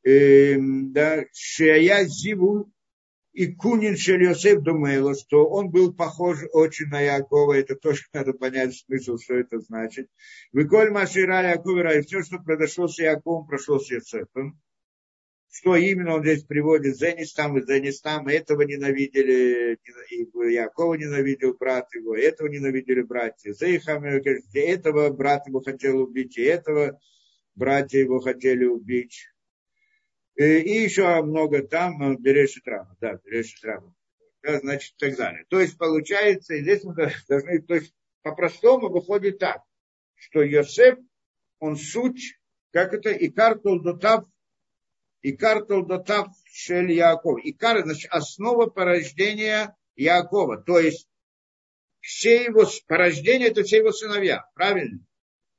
Э, 0.04 0.56
да, 0.58 1.24
Шия 1.32 2.04
Зиву 2.04 2.70
и 3.32 3.52
Кунин 3.54 3.96
Шельосеф 3.96 4.62
Думейло, 4.62 5.14
что 5.14 5.48
он 5.48 5.70
был 5.70 5.92
похож 5.92 6.38
очень 6.52 6.86
на 6.86 7.00
Якова, 7.00 7.54
это 7.54 7.74
тоже 7.74 8.04
надо 8.12 8.32
понять 8.32 8.76
смысл, 8.76 9.18
что 9.18 9.34
это 9.34 9.58
значит. 9.58 10.08
Выколь 10.52 10.90
Машира 10.90 11.50
Якова, 11.50 11.98
и 11.98 12.02
все, 12.02 12.22
что 12.22 12.38
произошло 12.38 12.86
с 12.86 12.98
Яковом, 12.98 13.46
прошло 13.46 13.80
с 13.80 13.90
Йосефом 13.90 14.60
что 15.50 15.76
именно 15.76 16.16
он 16.16 16.22
здесь 16.22 16.44
приводит, 16.44 16.96
Зенистам 16.96 17.58
и 17.58 17.62
Зенистам, 17.62 18.28
этого 18.28 18.62
ненавидели, 18.62 19.78
и 20.10 20.52
Якова 20.52 20.94
ненавидел 20.94 21.54
брат 21.54 21.92
его, 21.94 22.14
этого 22.14 22.48
ненавидели 22.48 23.02
братья, 23.02 23.52
Зейхам, 23.52 24.04
этого 24.04 25.10
брат 25.10 25.46
его 25.46 25.60
хотел 25.60 26.00
убить, 26.00 26.36
и 26.36 26.42
этого 26.42 27.00
братья 27.54 27.98
его 27.98 28.20
хотели 28.20 28.64
убить. 28.64 29.26
И, 30.36 30.44
и 30.44 30.82
еще 30.82 31.22
много 31.22 31.66
там, 31.66 32.16
Берешит 32.18 32.66
Рама, 32.68 32.96
да, 33.00 33.18
Берешит 33.24 33.64
Рама. 33.64 33.94
Да, 34.42 34.60
значит, 34.60 34.94
так 34.98 35.16
далее. 35.16 35.44
То 35.48 35.58
есть, 35.58 35.76
получается, 35.76 36.54
и 36.54 36.62
здесь 36.62 36.84
мы 36.84 36.94
должны, 36.94 37.60
то 37.60 37.74
есть, 37.74 37.92
по-простому 38.22 38.88
выходит 38.88 39.38
так, 39.38 39.62
что 40.14 40.42
Йосеф, 40.42 40.98
он 41.58 41.76
суть, 41.76 42.38
как 42.70 42.94
это, 42.94 43.10
и 43.10 43.28
картул 43.30 43.80
дотав 43.80 44.26
Икар 45.22 45.64
Толдотав 45.64 46.28
Шель 46.44 46.92
Яков. 46.92 47.40
Икар, 47.42 47.82
значит, 47.82 48.10
основа 48.10 48.66
порождения 48.66 49.76
Якова. 49.96 50.62
То 50.62 50.78
есть 50.78 51.08
все 52.00 52.44
его 52.44 52.66
порождения, 52.86 53.48
это 53.48 53.62
все 53.62 53.78
его 53.78 53.92
сыновья. 53.92 54.44
Правильно? 54.54 55.04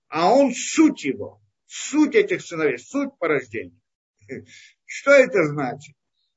А 0.07 0.33
он 0.33 0.53
суть 0.53 1.03
его. 1.03 1.41
Суть 1.65 2.15
этих 2.15 2.41
сыновей. 2.41 2.79
Суть 2.79 3.11
порождения. 3.19 3.79
Что 4.85 5.11
это 5.11 5.43
значит? 5.45 5.95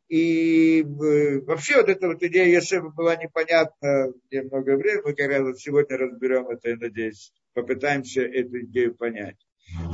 И 0.08 0.82
э, 0.82 1.40
вообще 1.40 1.76
вот 1.76 1.88
эта 1.88 2.06
вот 2.06 2.22
идея 2.22 2.46
Есефа 2.46 2.90
была 2.90 3.16
непонятна 3.16 4.12
мне 4.30 4.42
много 4.42 4.76
времени. 4.76 5.02
Мы 5.06 5.14
как 5.14 5.30
раз 5.30 5.40
вот 5.40 5.58
сегодня 5.58 5.96
разберем 5.96 6.48
это, 6.48 6.68
я 6.68 6.76
надеюсь, 6.76 7.32
попытаемся 7.54 8.20
эту 8.20 8.60
идею 8.66 8.94
понять. 8.94 9.38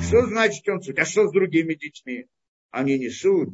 Что 0.00 0.26
значит 0.26 0.68
он 0.68 0.82
суть? 0.82 0.98
А 0.98 1.04
что 1.04 1.28
с 1.28 1.32
другими 1.32 1.74
детьми? 1.74 2.26
Они 2.70 2.98
несут, 2.98 3.50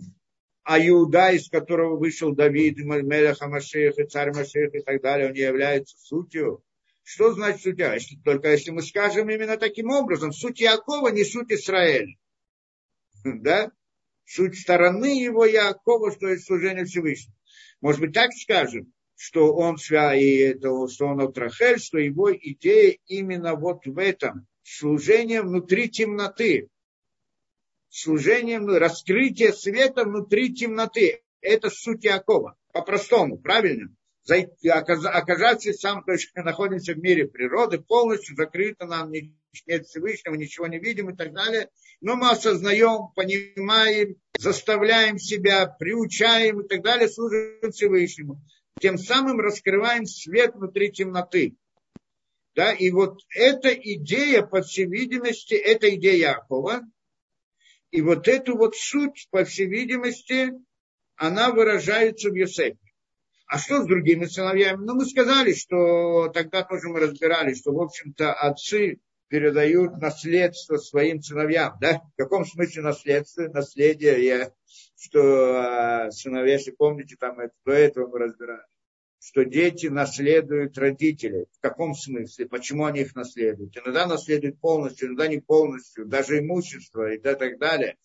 а 0.64 0.78
Иуда, 0.80 1.30
из 1.30 1.48
которого 1.48 1.96
вышел 1.96 2.34
Давид, 2.34 2.78
Мелех 2.78 3.40
Машех, 3.42 3.98
и 3.98 4.06
царь 4.06 4.32
Машех 4.32 4.74
и 4.74 4.80
так 4.80 5.02
далее, 5.02 5.28
он 5.28 5.34
не 5.34 5.40
является 5.40 5.96
сутью. 5.98 6.62
Что 7.02 7.34
значит 7.34 7.60
суть? 7.60 7.78
Если, 7.78 8.16
только 8.24 8.50
если 8.50 8.70
мы 8.70 8.80
скажем 8.80 9.28
именно 9.28 9.58
таким 9.58 9.90
образом, 9.90 10.32
суть 10.32 10.60
Якова 10.60 11.08
не 11.08 11.24
суть 11.24 11.52
Израиля. 11.52 12.14
Да? 13.24 13.70
Суть 14.24 14.58
стороны 14.58 15.22
его 15.22 15.44
Якова, 15.44 16.12
что 16.12 16.28
есть 16.28 16.46
служение 16.46 16.86
Всевышнего. 16.86 17.36
Может 17.82 18.00
быть, 18.00 18.14
так 18.14 18.32
скажем, 18.32 18.90
что 19.16 19.54
он, 19.54 19.76
и 19.76 20.36
это, 20.36 20.88
что 20.88 21.06
он 21.06 21.20
от 21.20 21.36
Рахель, 21.36 21.78
что 21.78 21.98
его 21.98 22.34
идея 22.34 22.96
именно 23.06 23.54
вот 23.54 23.84
в 23.84 23.98
этом, 23.98 24.46
служение 24.62 25.42
внутри 25.42 25.90
темноты 25.90 26.68
служением, 27.94 28.66
раскрытие 28.66 29.52
света 29.52 30.04
внутри 30.04 30.52
темноты. 30.52 31.22
Это 31.40 31.70
суть 31.70 32.04
Якова. 32.04 32.56
По-простому, 32.72 33.38
правильно? 33.38 33.94
Оказаться 34.26 35.72
сам, 35.74 36.02
то 36.02 36.12
есть 36.12 36.30
находимся 36.34 36.94
в 36.94 36.98
мире 36.98 37.28
природы, 37.28 37.78
полностью 37.78 38.34
закрыто 38.36 38.86
нам, 38.86 39.12
нет 39.12 39.86
Всевышнего, 39.86 40.34
ничего 40.34 40.66
не 40.66 40.78
видим 40.78 41.10
и 41.10 41.16
так 41.16 41.32
далее. 41.32 41.68
Но 42.00 42.16
мы 42.16 42.30
осознаем, 42.30 43.12
понимаем, 43.14 44.16
заставляем 44.38 45.18
себя, 45.18 45.66
приучаем 45.66 46.62
и 46.62 46.66
так 46.66 46.82
далее, 46.82 47.08
служим 47.08 47.70
Всевышнему. 47.70 48.40
Тем 48.80 48.98
самым 48.98 49.38
раскрываем 49.38 50.06
свет 50.06 50.54
внутри 50.54 50.90
темноты. 50.90 51.54
Да, 52.56 52.72
и 52.72 52.90
вот 52.90 53.20
эта 53.34 53.68
идея, 53.74 54.42
по 54.42 54.62
всей 54.62 54.86
видимости, 54.86 55.54
это 55.54 55.94
идея 55.94 56.36
Якова, 56.36 56.80
и 57.94 58.02
вот 58.02 58.26
эту 58.26 58.56
вот 58.56 58.74
суть, 58.74 59.28
по 59.30 59.44
всей 59.44 59.68
видимости, 59.68 60.50
она 61.14 61.52
выражается 61.52 62.28
в 62.28 62.34
Йосефе. 62.34 62.76
А 63.46 63.56
что 63.56 63.82
с 63.82 63.86
другими 63.86 64.24
сыновьями? 64.24 64.84
Ну, 64.84 64.96
мы 64.96 65.06
сказали, 65.06 65.54
что 65.54 66.28
тогда 66.30 66.64
тоже 66.64 66.88
мы 66.88 66.98
разбирали, 66.98 67.54
что, 67.54 67.72
в 67.72 67.80
общем-то, 67.80 68.32
отцы 68.32 68.98
передают 69.28 69.98
наследство 69.98 70.76
своим 70.78 71.22
сыновьям. 71.22 71.76
Да? 71.80 72.00
В 72.00 72.16
каком 72.16 72.44
смысле 72.44 72.82
наследство? 72.82 73.44
Наследие, 73.44 74.24
я, 74.24 74.52
что 74.96 75.20
а, 75.56 76.10
сыновья, 76.10 76.54
если 76.54 76.72
помните, 76.72 77.14
там 77.16 77.38
это, 77.38 77.54
до 77.64 77.74
этого 77.74 78.08
мы 78.08 78.18
разбирали 78.18 78.64
что 79.24 79.42
дети 79.46 79.86
наследуют 79.86 80.76
родителей. 80.76 81.46
В 81.52 81.60
каком 81.60 81.94
смысле? 81.94 82.46
Почему 82.46 82.84
они 82.84 83.00
их 83.00 83.14
наследуют? 83.14 83.74
Иногда 83.74 84.06
наследуют 84.06 84.60
полностью, 84.60 85.08
иногда 85.08 85.28
не 85.28 85.38
полностью, 85.38 86.04
даже 86.04 86.40
имущество 86.40 87.10
и 87.10 87.16
так 87.16 87.58
далее. 87.58 87.96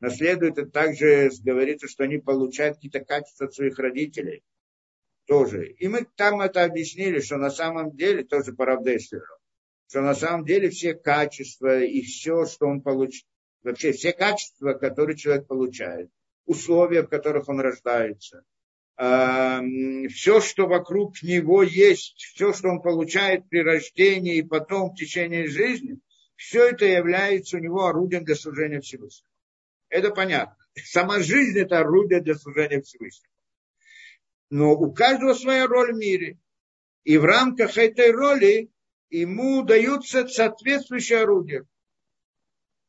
Наследуют, 0.00 0.58
и 0.58 0.66
также 0.66 1.30
говорится, 1.42 1.88
что 1.88 2.04
они 2.04 2.18
получают 2.18 2.76
какие-то 2.76 3.00
качества 3.00 3.46
от 3.46 3.54
своих 3.54 3.78
родителей. 3.78 4.44
Тоже. 5.24 5.66
И 5.66 5.88
мы 5.88 6.06
там 6.14 6.42
это 6.42 6.62
объяснили, 6.62 7.20
что 7.20 7.38
на 7.38 7.50
самом 7.50 7.96
деле, 7.96 8.22
тоже 8.22 8.52
по 8.52 8.66
Равдеслеру, 8.66 9.24
что 9.88 10.02
на 10.02 10.14
самом 10.14 10.44
деле 10.44 10.68
все 10.68 10.92
качества 10.92 11.82
и 11.82 12.02
все, 12.02 12.44
что 12.44 12.66
он 12.66 12.82
получит, 12.82 13.24
вообще 13.62 13.92
все 13.92 14.12
качества, 14.12 14.74
которые 14.74 15.16
человек 15.16 15.46
получает, 15.46 16.10
условия, 16.44 17.02
в 17.02 17.08
которых 17.08 17.48
он 17.48 17.60
рождается– 17.60 18.42
все, 18.96 20.40
что 20.40 20.66
вокруг 20.66 21.22
него 21.22 21.62
есть, 21.62 22.16
все, 22.16 22.52
что 22.54 22.68
он 22.68 22.80
получает 22.80 23.48
при 23.48 23.58
рождении 23.58 24.36
и 24.36 24.42
потом 24.42 24.90
в 24.90 24.94
течение 24.94 25.48
жизни, 25.48 25.98
все 26.36 26.68
это 26.68 26.86
является 26.86 27.56
у 27.56 27.60
него 27.60 27.86
орудием 27.86 28.24
для 28.24 28.34
служения 28.34 28.80
Всевышнего. 28.80 29.28
Это 29.88 30.10
понятно. 30.10 30.56
Сама 30.74 31.20
жизнь– 31.20 31.58
это 31.60 31.80
орудие 31.80 32.20
для 32.20 32.34
служения 32.34 32.80
Всевышнего. 32.80 33.32
Но 34.50 34.72
у 34.72 34.92
каждого 34.92 35.34
своя 35.34 35.66
роль 35.66 35.92
в 35.92 35.98
мире. 35.98 36.38
И 37.04 37.18
в 37.18 37.24
рамках 37.24 37.78
этой 37.78 38.10
роли 38.10 38.70
ему 39.10 39.62
даются 39.62 40.26
соответствующие 40.26 41.20
орудия. 41.20 41.64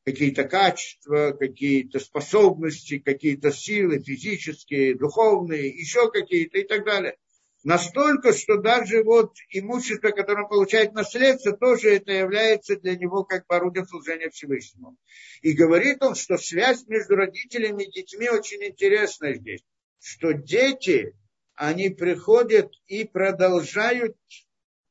Какие-то 0.07 0.45
качества, 0.45 1.35
какие-то 1.37 1.99
способности, 1.99 2.97
какие-то 2.97 3.51
силы 3.51 3.99
физические, 3.99 4.95
духовные, 4.95 5.67
еще 5.67 6.09
какие-то 6.09 6.59
и 6.59 6.63
так 6.63 6.85
далее. 6.85 7.17
Настолько, 7.65 8.31
что 8.31 8.55
даже 8.55 9.03
вот 9.03 9.33
имущество, 9.49 10.11
которое 10.11 10.43
он 10.43 10.47
получает 10.47 10.93
наследство, 10.93 11.51
тоже 11.51 11.95
это 11.95 12.13
является 12.13 12.77
для 12.77 12.95
него 12.95 13.25
как 13.25 13.45
бы 13.47 13.55
орудием 13.57 13.85
служения 13.85 14.29
Всевышнему. 14.29 14.95
И 15.41 15.51
говорит 15.51 16.01
он, 16.01 16.15
что 16.15 16.37
связь 16.37 16.87
между 16.87 17.17
родителями 17.17 17.83
и 17.83 17.91
детьми 17.91 18.29
очень 18.29 18.63
интересна 18.63 19.33
здесь. 19.33 19.65
Что 19.99 20.31
дети, 20.31 21.17
они 21.55 21.89
приходят 21.89 22.71
и 22.85 23.03
продолжают 23.03 24.15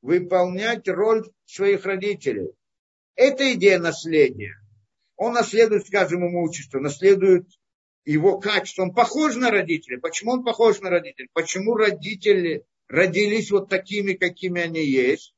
выполнять 0.02 0.87
роль 0.88 1.24
своих 1.46 1.87
родителей. 1.87 2.50
Это 3.14 3.55
идея 3.55 3.79
наследия. 3.79 4.52
Он 5.16 5.33
наследует, 5.33 5.87
скажем, 5.87 6.26
имущество, 6.26 6.79
наследует 6.79 7.46
его 8.05 8.38
качество, 8.38 8.83
он 8.83 8.94
похож 8.94 9.35
на 9.37 9.50
родителей. 9.50 9.98
Почему 9.98 10.33
он 10.33 10.44
похож 10.44 10.81
на 10.81 10.90
родителей? 10.90 11.29
Почему 11.33 11.74
родители 11.74 12.64
родились 12.88 13.50
вот 13.50 13.68
такими, 13.68 14.12
какими 14.12 14.62
они 14.62 14.85
есть? 14.85 15.35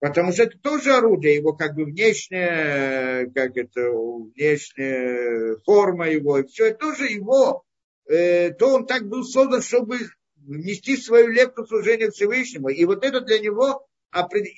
Потому 0.00 0.32
что 0.32 0.44
это 0.44 0.56
тоже 0.58 0.94
орудие, 0.94 1.34
его 1.34 1.52
как 1.52 1.74
бы 1.74 1.84
внешняя, 1.84 3.28
как 3.34 3.56
это, 3.56 3.90
внешняя 3.90 5.56
форма 5.64 6.08
его, 6.08 6.38
и 6.38 6.46
все, 6.46 6.66
это 6.66 6.78
тоже 6.78 7.06
его, 7.06 7.64
э, 8.08 8.52
то 8.52 8.74
он 8.74 8.86
так 8.86 9.08
был 9.08 9.24
создан, 9.24 9.60
чтобы 9.60 9.98
внести 10.36 10.96
свою 10.96 11.28
лепту 11.28 11.64
в 11.64 11.68
служение 11.68 12.10
Всевышнему. 12.10 12.68
И 12.68 12.84
вот 12.84 13.04
это 13.04 13.20
для 13.20 13.40
него, 13.40 13.86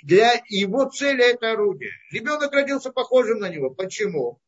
для 0.03 0.43
его 0.49 0.85
цели 0.85 1.33
это 1.33 1.53
орудие. 1.53 1.91
Ребенок 2.13 2.53
родился 2.53 2.93
похожим 2.93 3.39
на 3.39 3.49
него. 3.49 3.71
Почему? 3.71 4.39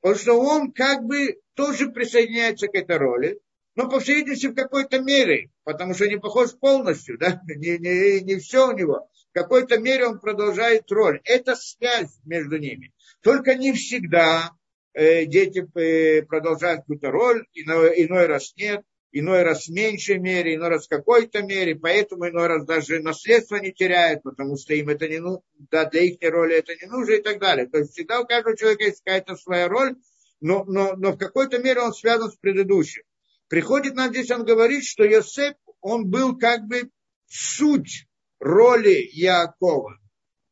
Потому 0.00 0.18
что 0.18 0.34
он 0.34 0.72
как 0.72 1.04
бы 1.04 1.40
тоже 1.54 1.90
присоединяется 1.90 2.68
к 2.68 2.74
этой 2.74 2.96
роли, 2.96 3.40
но, 3.76 3.88
по 3.88 4.00
всей 4.00 4.16
видимости, 4.16 4.46
в 4.46 4.54
какой-то 4.54 5.00
мере, 5.00 5.50
потому 5.64 5.94
что 5.94 6.08
не 6.08 6.18
похож 6.18 6.52
полностью, 6.58 7.18
да, 7.18 7.40
не, 7.46 7.78
не, 7.78 8.20
не 8.20 8.36
все 8.36 8.68
у 8.68 8.72
него. 8.72 9.08
В 9.30 9.32
какой-то 9.32 9.78
мере 9.78 10.06
он 10.06 10.18
продолжает 10.18 10.90
роль. 10.90 11.20
Это 11.24 11.54
связь 11.54 12.18
между 12.24 12.58
ними. 12.58 12.92
Только 13.22 13.54
не 13.54 13.72
всегда 13.72 14.50
э, 14.92 15.24
дети 15.26 15.64
э, 15.78 16.22
продолжают 16.22 16.80
какую-то 16.80 17.10
роль, 17.10 17.46
иной, 17.54 18.04
иной 18.04 18.26
раз 18.26 18.52
нет 18.56 18.82
иной 19.12 19.42
раз 19.42 19.66
в 19.66 19.72
меньшей 19.72 20.18
мере, 20.18 20.54
иной 20.54 20.68
раз 20.68 20.86
в 20.86 20.88
какой-то 20.88 21.42
мере, 21.42 21.74
поэтому 21.74 22.28
иной 22.28 22.46
раз 22.46 22.64
даже 22.64 23.00
наследство 23.00 23.56
не 23.56 23.72
теряют, 23.72 24.22
потому 24.22 24.56
что 24.56 24.74
им 24.74 24.88
это 24.88 25.08
не 25.08 25.18
нужно, 25.18 25.42
да, 25.70 25.84
для 25.84 26.02
их 26.02 26.18
роли 26.22 26.56
это 26.56 26.74
не 26.74 26.86
нужно 26.86 27.14
и 27.14 27.22
так 27.22 27.38
далее. 27.38 27.66
То 27.66 27.78
есть 27.78 27.92
всегда 27.92 28.20
у 28.20 28.26
каждого 28.26 28.56
человека 28.56 28.84
есть 28.84 29.02
какая-то 29.02 29.36
своя 29.36 29.68
роль, 29.68 29.96
но, 30.40 30.64
но, 30.64 30.94
но 30.96 31.12
в 31.12 31.18
какой-то 31.18 31.58
мере 31.58 31.80
он 31.80 31.92
связан 31.92 32.30
с 32.30 32.36
предыдущим. 32.36 33.02
Приходит 33.48 33.94
нам 33.94 34.10
здесь, 34.10 34.30
он 34.30 34.44
говорит, 34.44 34.84
что 34.84 35.04
Йосеп, 35.04 35.56
он 35.80 36.08
был 36.08 36.38
как 36.38 36.66
бы 36.66 36.90
суть 37.26 38.06
роли 38.38 39.08
Якова. 39.12 39.98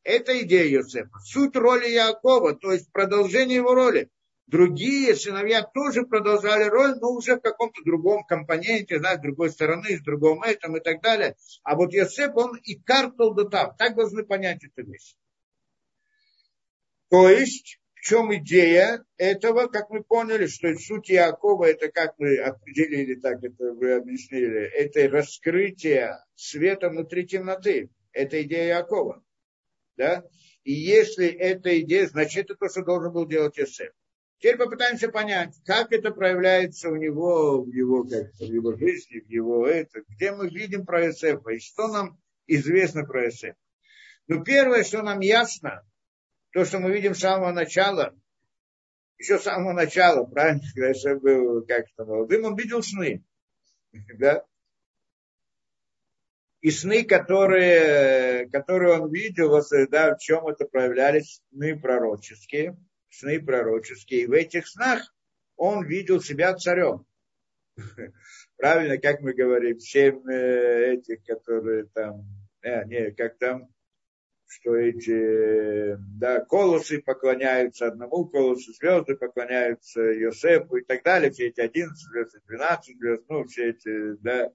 Это 0.02 0.40
идея 0.42 0.64
Йосепа. 0.64 1.20
Суть 1.20 1.54
роли 1.54 1.88
Якова, 1.88 2.54
то 2.54 2.72
есть 2.72 2.90
продолжение 2.92 3.56
его 3.56 3.74
роли. 3.74 4.10
Другие 4.48 5.14
сыновья 5.14 5.62
тоже 5.62 6.06
продолжали 6.06 6.64
роль, 6.64 6.94
но 6.98 7.12
уже 7.12 7.36
в 7.36 7.40
каком-то 7.42 7.82
другом 7.84 8.24
компоненте, 8.24 8.98
да, 8.98 9.16
с 9.16 9.20
другой 9.20 9.50
стороны, 9.50 9.98
с 9.98 10.00
другом 10.00 10.42
этом 10.42 10.74
и 10.74 10.80
так 10.80 11.02
далее. 11.02 11.36
А 11.62 11.76
вот 11.76 11.92
Йосеп, 11.92 12.34
он 12.34 12.56
и 12.56 12.76
картал 12.76 13.34
до 13.34 13.44
там. 13.44 13.76
Так 13.76 13.94
должны 13.94 14.24
понять 14.24 14.64
эту 14.64 14.90
вещь. 14.90 15.16
То 17.10 17.28
есть, 17.28 17.78
в 17.92 18.00
чем 18.00 18.34
идея 18.36 19.04
этого, 19.18 19.66
как 19.66 19.90
мы 19.90 20.02
поняли, 20.02 20.46
что 20.46 20.74
суть 20.78 21.10
Иакова, 21.10 21.66
это 21.66 21.92
как 21.92 22.14
мы 22.16 22.38
определили, 22.38 23.16
так 23.16 23.44
это 23.44 23.74
вы 23.74 23.96
объяснили, 23.96 24.62
это 24.62 25.10
раскрытие 25.14 26.24
света 26.34 26.88
внутри 26.88 27.26
темноты. 27.26 27.90
Это 28.12 28.42
идея 28.42 28.78
Иакова. 28.78 29.22
Да? 29.98 30.24
И 30.64 30.72
если 30.72 31.26
эта 31.26 31.78
идея, 31.80 32.06
значит, 32.06 32.46
это 32.46 32.54
то, 32.54 32.70
что 32.70 32.82
должен 32.82 33.12
был 33.12 33.26
делать 33.26 33.58
Йосеф. 33.58 33.92
Теперь 34.38 34.56
попытаемся 34.56 35.08
понять, 35.08 35.60
как 35.66 35.90
это 35.92 36.12
проявляется 36.12 36.90
у 36.90 36.96
него, 36.96 37.60
в 37.62 37.68
его, 37.70 38.04
как 38.04 38.32
в 38.34 38.42
его 38.42 38.76
жизни, 38.76 39.18
в 39.18 39.28
его 39.28 39.66
это, 39.66 40.02
где 40.06 40.30
мы 40.30 40.48
видим 40.48 40.86
про 40.86 41.06
Иосифа 41.06 41.50
и 41.50 41.58
что 41.58 41.88
нам 41.88 42.20
известно 42.46 43.04
про 43.04 43.24
Иосифа. 43.24 43.56
Ну, 44.28 44.44
первое, 44.44 44.84
что 44.84 45.02
нам 45.02 45.18
ясно, 45.20 45.84
то, 46.52 46.64
что 46.64 46.78
мы 46.78 46.92
видим 46.92 47.16
с 47.16 47.18
самого 47.18 47.50
начала, 47.50 48.14
еще 49.18 49.40
с 49.40 49.42
самого 49.42 49.72
начала, 49.72 50.24
правильно, 50.24 50.62
когда 50.74 50.92
Иосиф 50.92 51.20
был 51.20 51.66
как-то 51.66 52.04
молодым, 52.04 52.44
он 52.44 52.56
видел 52.56 52.82
сны. 52.82 53.24
Да? 54.18 54.44
И 56.60 56.70
сны, 56.70 57.04
которые, 57.04 58.48
которые 58.50 59.00
он 59.00 59.12
видел, 59.12 59.60
да, 59.90 60.14
в 60.14 60.18
чем 60.18 60.46
это 60.46 60.64
проявлялись, 60.64 61.40
сны 61.50 61.78
пророческие– 61.78 62.76
сны 63.18 63.40
пророческие. 63.40 64.22
И 64.22 64.26
в 64.26 64.32
этих 64.32 64.66
снах 64.66 65.14
он 65.56 65.84
видел 65.84 66.20
себя 66.20 66.54
царем. 66.54 67.04
Правильно, 68.56 68.98
как 68.98 69.20
мы 69.20 69.34
говорим, 69.34 69.78
семь 69.78 70.28
э, 70.28 70.94
этих, 70.94 71.24
которые 71.24 71.84
там, 71.94 72.24
э, 72.62 72.84
не, 72.84 73.10
как 73.12 73.38
там, 73.38 73.68
что 74.46 74.74
эти, 74.76 75.96
да, 76.18 76.40
колосы 76.44 77.02
поклоняются 77.02 77.88
одному 77.88 78.26
колосу, 78.26 78.72
звезды 78.72 79.14
поклоняются 79.14 80.00
Йосефу 80.00 80.76
и 80.76 80.84
так 80.84 81.02
далее, 81.02 81.30
все 81.30 81.48
эти 81.48 81.60
11 81.60 81.96
звезд, 81.96 82.36
12 82.46 82.98
звезд, 82.98 83.24
ну, 83.28 83.44
все 83.44 83.70
эти, 83.70 84.16
да, 84.22 84.50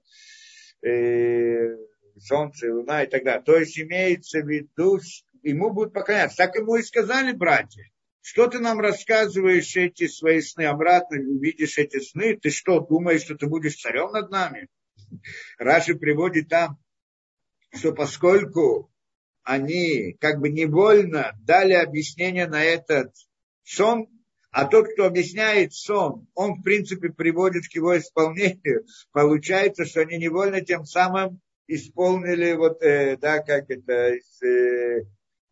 и 0.84 1.76
солнце, 2.20 2.72
луна 2.72 3.04
и 3.04 3.06
так 3.06 3.24
далее. 3.24 3.42
То 3.42 3.56
есть 3.56 3.78
имеется 3.78 4.40
в 4.40 4.48
виду, 4.48 4.98
ему 5.42 5.70
будут 5.70 5.92
поклоняться. 5.92 6.38
Так 6.38 6.56
ему 6.56 6.76
и 6.76 6.82
сказали 6.82 7.32
братья. 7.32 7.84
Что 8.26 8.46
ты 8.46 8.58
нам 8.58 8.80
рассказываешь 8.80 9.76
эти 9.76 10.08
свои 10.08 10.40
сны 10.40 10.62
обратно, 10.62 11.18
увидишь 11.18 11.76
эти 11.76 12.00
сны, 12.00 12.38
ты 12.38 12.48
что, 12.48 12.80
думаешь, 12.80 13.20
что 13.20 13.34
ты 13.34 13.46
будешь 13.46 13.76
царем 13.76 14.12
над 14.12 14.30
нами? 14.30 14.68
Раши 15.58 15.94
приводит 15.94 16.48
там, 16.48 16.78
что 17.76 17.92
поскольку 17.92 18.90
они 19.42 20.16
как 20.20 20.40
бы 20.40 20.48
невольно 20.48 21.38
дали 21.42 21.74
объяснение 21.74 22.46
на 22.46 22.64
этот 22.64 23.12
сон, 23.62 24.08
а 24.50 24.64
тот, 24.64 24.88
кто 24.88 25.04
объясняет 25.04 25.74
сон, 25.74 26.26
он, 26.32 26.54
в 26.54 26.62
принципе, 26.62 27.10
приводит 27.10 27.68
к 27.68 27.74
его 27.74 27.98
исполнению, 27.98 28.86
получается, 29.12 29.84
что 29.84 30.00
они 30.00 30.16
невольно 30.16 30.62
тем 30.62 30.86
самым 30.86 31.42
исполнили 31.66 32.54
вот, 32.54 32.82
э, 32.82 33.18
да, 33.18 33.40
как 33.40 33.68
это, 33.68 34.16
э, 34.46 35.02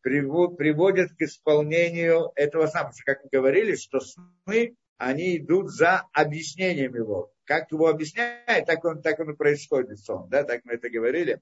приводят 0.03 1.13
к 1.13 1.23
исполнению 1.23 2.33
этого 2.35 2.67
сна. 2.67 2.81
Потому 2.81 2.95
что, 2.95 3.05
как 3.05 3.25
мы 3.25 3.31
говорили, 3.31 3.77
что 3.77 4.01
сны, 4.01 4.77
они 4.99 5.37
идут 5.37 5.71
за 5.71 6.09
объяснением 6.13 6.95
его. 6.95 7.33
Как 7.45 7.71
его 7.73 7.89
объясняет, 7.89 8.67
так 8.67 8.85
он, 8.85 9.03
так 9.03 9.19
он 9.21 9.31
и 9.31 9.37
происходит 9.37 9.99
сон. 9.99 10.29
Да? 10.29 10.45
Так 10.45 10.65
мы 10.65 10.75
это 10.75 10.91
говорили. 10.91 11.41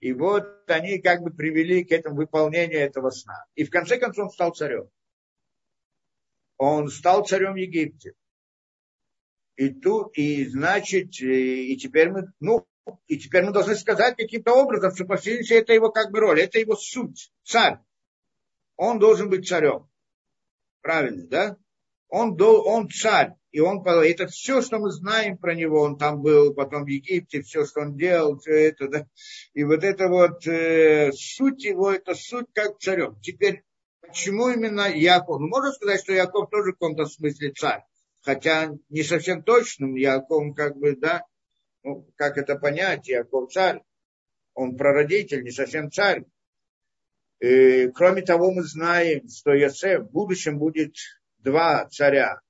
И 0.00 0.12
вот 0.12 0.46
они 0.68 1.00
как 1.00 1.22
бы 1.22 1.30
привели 1.30 1.84
к 1.84 1.92
этому 1.92 2.16
выполнению 2.16 2.80
этого 2.80 3.10
сна. 3.10 3.44
И 3.54 3.64
в 3.64 3.70
конце 3.70 3.98
концов 3.98 4.26
он 4.26 4.30
стал 4.30 4.54
царем. 4.54 4.90
Он 6.56 6.88
стал 6.88 7.24
царем 7.24 7.56
Египте. 7.56 8.12
И 9.56 9.70
тут, 9.70 10.16
и 10.16 10.46
значит, 10.46 11.20
и 11.20 11.76
теперь 11.76 12.10
мы, 12.10 12.32
ну, 12.38 12.66
и 13.06 13.18
теперь 13.18 13.44
мы 13.44 13.52
должны 13.52 13.74
сказать 13.74 14.16
каким-то 14.16 14.52
образом, 14.52 14.94
что, 14.94 15.04
по 15.04 15.16
всей 15.16 15.42
это 15.50 15.72
его 15.72 15.90
как 15.90 16.12
бы 16.12 16.20
роль, 16.20 16.40
это 16.40 16.60
его 16.60 16.76
суть, 16.76 17.32
царь 17.42 17.80
он 18.78 18.98
должен 18.98 19.28
быть 19.28 19.46
царем. 19.46 19.86
Правильно, 20.80 21.26
да? 21.26 21.56
Он, 22.08 22.36
до, 22.36 22.62
он 22.62 22.88
царь, 22.88 23.34
и 23.50 23.60
он, 23.60 23.86
это 23.86 24.28
все, 24.28 24.62
что 24.62 24.78
мы 24.78 24.90
знаем 24.90 25.36
про 25.36 25.54
него, 25.54 25.82
он 25.82 25.98
там 25.98 26.22
был, 26.22 26.54
потом 26.54 26.84
в 26.84 26.88
Египте, 26.88 27.42
все, 27.42 27.66
что 27.66 27.80
он 27.80 27.96
делал, 27.96 28.38
все 28.38 28.68
это, 28.68 28.88
да, 28.88 29.06
и 29.52 29.64
вот 29.64 29.84
это 29.84 30.08
вот 30.08 30.46
э, 30.46 31.12
суть 31.12 31.64
его, 31.64 31.92
это 31.92 32.14
суть 32.14 32.46
как 32.54 32.78
царем. 32.78 33.20
Теперь, 33.20 33.62
почему 34.00 34.48
именно 34.48 34.88
Яков? 34.88 35.40
Ну, 35.40 35.48
можно 35.48 35.72
сказать, 35.72 36.00
что 36.00 36.14
Яков 36.14 36.48
тоже 36.48 36.70
в 36.70 36.74
каком-то 36.74 37.04
смысле 37.04 37.52
царь, 37.52 37.82
хотя 38.22 38.72
не 38.88 39.02
совсем 39.02 39.42
точным, 39.42 39.96
Яков 39.96 40.54
как 40.54 40.78
бы, 40.78 40.96
да, 40.96 41.26
ну, 41.82 42.08
как 42.16 42.38
это 42.38 42.56
понять, 42.56 43.08
Яков 43.08 43.52
царь, 43.52 43.82
он 44.54 44.78
прародитель, 44.78 45.42
не 45.42 45.50
совсем 45.50 45.90
царь, 45.90 46.24
кроме 47.40 48.22
того, 48.22 48.52
мы 48.52 48.62
знаем, 48.62 49.28
что 49.28 49.54
Йосеф 49.54 50.02
в 50.02 50.10
будущем 50.10 50.58
будет 50.58 50.94
два 51.38 51.86
царя. 51.88 52.40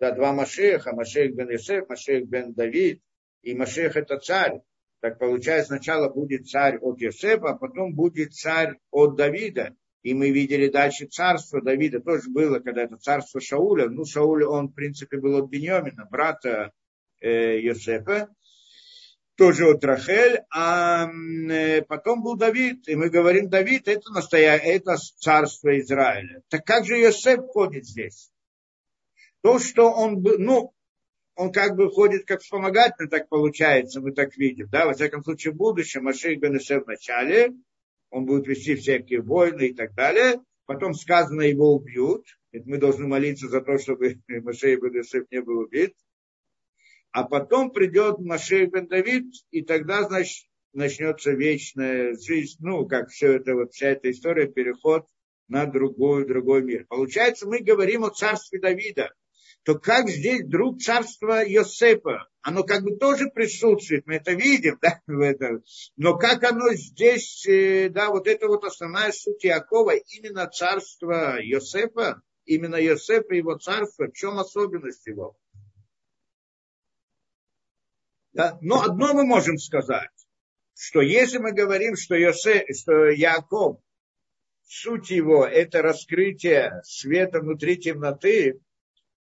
Да, 0.00 0.12
два 0.12 0.32
Машеха, 0.32 0.94
Машех 0.94 1.34
бен 1.34 1.50
Йосеф, 1.50 1.88
Машех 1.88 2.26
бен 2.26 2.52
Давид. 2.52 3.00
И 3.42 3.54
Машех 3.54 3.96
это 3.96 4.18
царь. 4.18 4.60
Так 5.00 5.18
получается, 5.18 5.74
сначала 5.74 6.08
будет 6.08 6.48
царь 6.48 6.78
от 6.78 7.00
Йосефа, 7.00 7.50
а 7.50 7.56
потом 7.56 7.94
будет 7.94 8.34
царь 8.34 8.78
от 8.90 9.16
Давида. 9.16 9.74
И 10.02 10.14
мы 10.14 10.30
видели 10.30 10.68
дальше 10.68 11.06
царство 11.06 11.62
Давида, 11.62 12.00
тоже 12.00 12.28
было, 12.30 12.58
когда 12.58 12.82
это 12.82 12.96
царство 12.96 13.40
Шауля. 13.40 13.88
Ну, 13.88 14.04
Шауль, 14.04 14.44
он, 14.44 14.68
в 14.68 14.74
принципе, 14.74 15.18
был 15.18 15.36
от 15.36 15.48
Беньомина, 15.48 16.06
брата 16.10 16.72
э, 17.20 17.60
Йосефа, 17.60 18.28
тоже 19.36 19.66
от 19.70 19.84
Рахель, 19.84 20.42
а 20.50 21.08
э, 21.08 21.82
потом 21.82 22.22
был 22.22 22.36
Давид, 22.36 22.88
и 22.88 22.94
мы 22.94 23.08
говорим, 23.08 23.48
Давид 23.48 23.88
это 23.88 24.10
настоящее, 24.12 24.74
это 24.74 24.96
царство 24.96 25.78
Израиля. 25.80 26.42
Так 26.48 26.64
как 26.64 26.84
же 26.84 26.98
Йосеф 26.98 27.46
входит 27.46 27.86
здесь? 27.86 28.30
То, 29.42 29.58
что 29.58 29.90
он 29.90 30.22
ну, 30.22 30.72
он 31.34 31.50
как 31.50 31.76
бы 31.76 31.90
ходит 31.90 32.26
как 32.26 32.40
вспомогательный, 32.40 33.08
так 33.08 33.28
получается, 33.28 34.00
мы 34.00 34.12
так 34.12 34.36
видим, 34.36 34.68
да, 34.70 34.86
во 34.86 34.92
всяком 34.92 35.22
случае, 35.24 35.52
в 35.52 35.56
будущем 35.56 36.04
Маших 36.04 36.38
бен 36.38 36.58
в 36.58 36.86
начале, 36.86 37.52
он 38.10 38.26
будет 38.26 38.46
вести 38.46 38.76
всякие 38.76 39.22
войны 39.22 39.68
и 39.68 39.74
так 39.74 39.94
далее, 39.94 40.40
потом 40.66 40.94
сказано, 40.94 41.42
его 41.42 41.74
убьют, 41.74 42.26
ведь 42.52 42.66
мы 42.66 42.76
должны 42.78 43.06
молиться 43.06 43.48
за 43.48 43.62
то, 43.62 43.78
чтобы 43.78 44.20
Машей 44.28 44.76
бен 44.76 45.02
не 45.30 45.40
был 45.40 45.58
убит, 45.58 45.94
а 47.12 47.24
потом 47.24 47.70
придет 47.70 48.18
Машей 48.18 48.66
бен 48.66 48.88
Давид, 48.88 49.26
и 49.50 49.62
тогда, 49.62 50.02
значит, 50.02 50.48
начнется 50.72 51.32
вечная 51.32 52.14
жизнь, 52.14 52.56
ну, 52.60 52.86
как 52.86 53.10
все 53.10 53.34
это, 53.34 53.54
вот 53.54 53.72
вся 53.72 53.88
эта 53.88 54.10
история, 54.10 54.46
переход 54.46 55.06
на 55.48 55.66
другой, 55.66 56.26
другой 56.26 56.62
мир. 56.62 56.86
Получается, 56.88 57.46
мы 57.46 57.60
говорим 57.60 58.04
о 58.04 58.10
царстве 58.10 58.58
Давида 58.58 59.10
то 59.64 59.78
как 59.78 60.08
здесь 60.08 60.42
вдруг 60.42 60.80
царство 60.80 61.44
Йосепа? 61.44 62.28
Оно 62.42 62.64
как 62.64 62.82
бы 62.82 62.96
тоже 62.96 63.30
присутствует, 63.30 64.06
мы 64.06 64.14
это 64.14 64.32
видим, 64.32 64.78
да, 64.82 65.00
в 65.06 65.20
этом. 65.20 65.62
Но 65.96 66.16
как 66.18 66.42
оно 66.42 66.72
здесь, 66.74 67.46
э, 67.46 67.88
да, 67.88 68.10
вот 68.10 68.26
это 68.26 68.48
вот 68.48 68.64
основная 68.64 69.12
суть 69.12 69.44
Якова, 69.44 69.94
именно 69.94 70.48
царство 70.48 71.40
Йосепа, 71.40 72.22
именно 72.44 72.76
Йосепа 72.76 73.34
и 73.34 73.38
его 73.38 73.56
царство, 73.56 74.06
в 74.06 74.12
чем 74.12 74.38
особенность 74.38 75.06
его? 75.06 75.36
Да? 78.32 78.58
Но 78.60 78.82
одно 78.82 79.14
мы 79.14 79.24
можем 79.24 79.58
сказать, 79.58 80.10
что 80.74 81.00
если 81.00 81.38
мы 81.38 81.52
говорим, 81.52 81.96
что, 81.96 82.14
Йосеп, 82.14 82.66
что 82.74 83.10
Яков, 83.10 83.80
суть 84.64 85.10
его 85.10 85.46
это 85.46 85.82
раскрытие 85.82 86.80
света 86.84 87.40
внутри 87.40 87.76
темноты, 87.76 88.60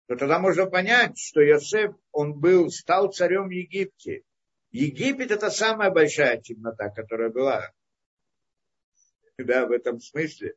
то 0.08 0.16
тогда 0.16 0.40
можно 0.40 0.66
понять, 0.68 1.18
что 1.18 1.42
Йосеф, 1.42 1.96
он 2.12 2.40
был, 2.40 2.70
стал 2.70 3.12
царем 3.12 3.50
Египте. 3.50 4.24
Египет 4.72 5.32
это 5.32 5.50
самая 5.50 5.92
большая 5.92 6.42
темнота, 6.42 6.90
которая 6.90 7.30
была. 7.30 7.72
Да, 9.38 9.66
в 9.66 9.72
этом 9.72 10.00
смысле. 10.00 10.54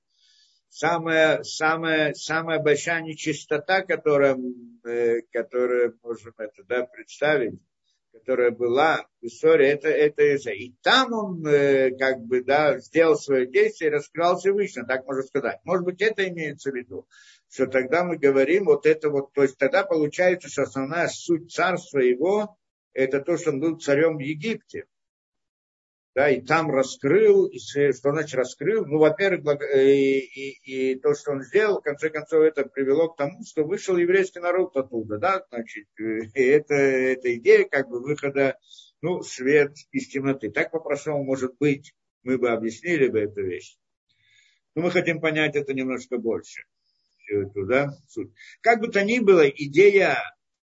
Самая, 0.68 1.42
самая, 1.42 2.12
самая 2.12 2.58
большая 2.58 3.00
нечистота, 3.00 3.82
которая, 3.82 4.36
э, 4.84 5.22
которая 5.32 5.94
можем 6.02 6.34
это, 6.36 6.62
да, 6.64 6.84
представить, 6.84 7.58
которая 8.18 8.50
была 8.50 9.06
в 9.20 9.26
истории, 9.26 9.68
это, 9.68 9.88
это 9.88 10.50
И 10.50 10.74
там 10.82 11.12
он 11.12 11.46
э, 11.46 11.90
как 11.98 12.20
бы 12.20 12.42
да, 12.42 12.78
сделал 12.78 13.16
свое 13.16 13.46
действие 13.46 13.90
и 13.90 13.94
раскрывал 13.94 14.38
Всевышний, 14.38 14.84
так 14.86 15.06
можно 15.06 15.22
сказать. 15.22 15.60
Может 15.64 15.84
быть, 15.84 16.02
это 16.02 16.28
имеется 16.28 16.70
в 16.70 16.74
виду 16.74 17.06
что 17.48 17.66
тогда 17.66 18.04
мы 18.04 18.18
говорим 18.18 18.64
вот 18.64 18.86
это 18.86 19.08
вот, 19.08 19.32
то 19.32 19.42
есть 19.42 19.56
тогда 19.56 19.84
получается, 19.84 20.48
что 20.48 20.62
основная 20.62 21.08
суть 21.08 21.52
царства 21.52 22.00
его, 22.00 22.58
это 22.92 23.20
то, 23.20 23.36
что 23.36 23.50
он 23.50 23.60
был 23.60 23.78
царем 23.78 24.16
в 24.16 24.20
Египте. 24.20 24.86
Да, 26.16 26.30
и 26.30 26.40
там 26.40 26.70
раскрыл, 26.70 27.44
и 27.44 27.58
что 27.58 27.92
значит 27.92 28.36
раскрыл? 28.36 28.86
Ну, 28.86 28.96
во-первых, 28.96 29.60
э, 29.60 29.92
и, 29.92 30.20
и, 30.20 30.92
и 30.92 30.94
то, 30.98 31.14
что 31.14 31.32
он 31.32 31.42
сделал, 31.42 31.78
в 31.78 31.82
конце 31.82 32.08
концов, 32.08 32.40
это 32.40 32.64
привело 32.64 33.10
к 33.10 33.18
тому, 33.18 33.44
что 33.44 33.64
вышел 33.64 33.98
еврейский 33.98 34.38
народ 34.38 34.74
оттуда, 34.78 35.18
да, 35.18 35.44
значит, 35.50 35.88
э, 36.00 36.20
это, 36.32 36.72
это 36.72 37.36
идея 37.36 37.68
как 37.68 37.90
бы 37.90 38.00
выхода, 38.00 38.56
ну, 39.02 39.20
свет 39.20 39.74
из 39.92 40.08
темноты. 40.08 40.50
Так 40.50 40.70
по-простому 40.70 41.22
может 41.22 41.54
быть, 41.60 41.92
мы 42.22 42.38
бы 42.38 42.48
объяснили 42.48 43.08
бы 43.08 43.20
эту 43.20 43.42
вещь. 43.42 43.76
Но 44.74 44.84
мы 44.84 44.92
хотим 44.92 45.20
понять 45.20 45.54
это 45.54 45.74
немножко 45.74 46.16
больше 46.16 46.62
всю 47.18 47.42
эту, 47.42 47.66
да, 47.66 47.90
суть. 48.08 48.32
Как 48.62 48.80
бы 48.80 48.88
то 48.88 49.04
ни 49.04 49.18
было, 49.18 49.46
идея, 49.50 50.16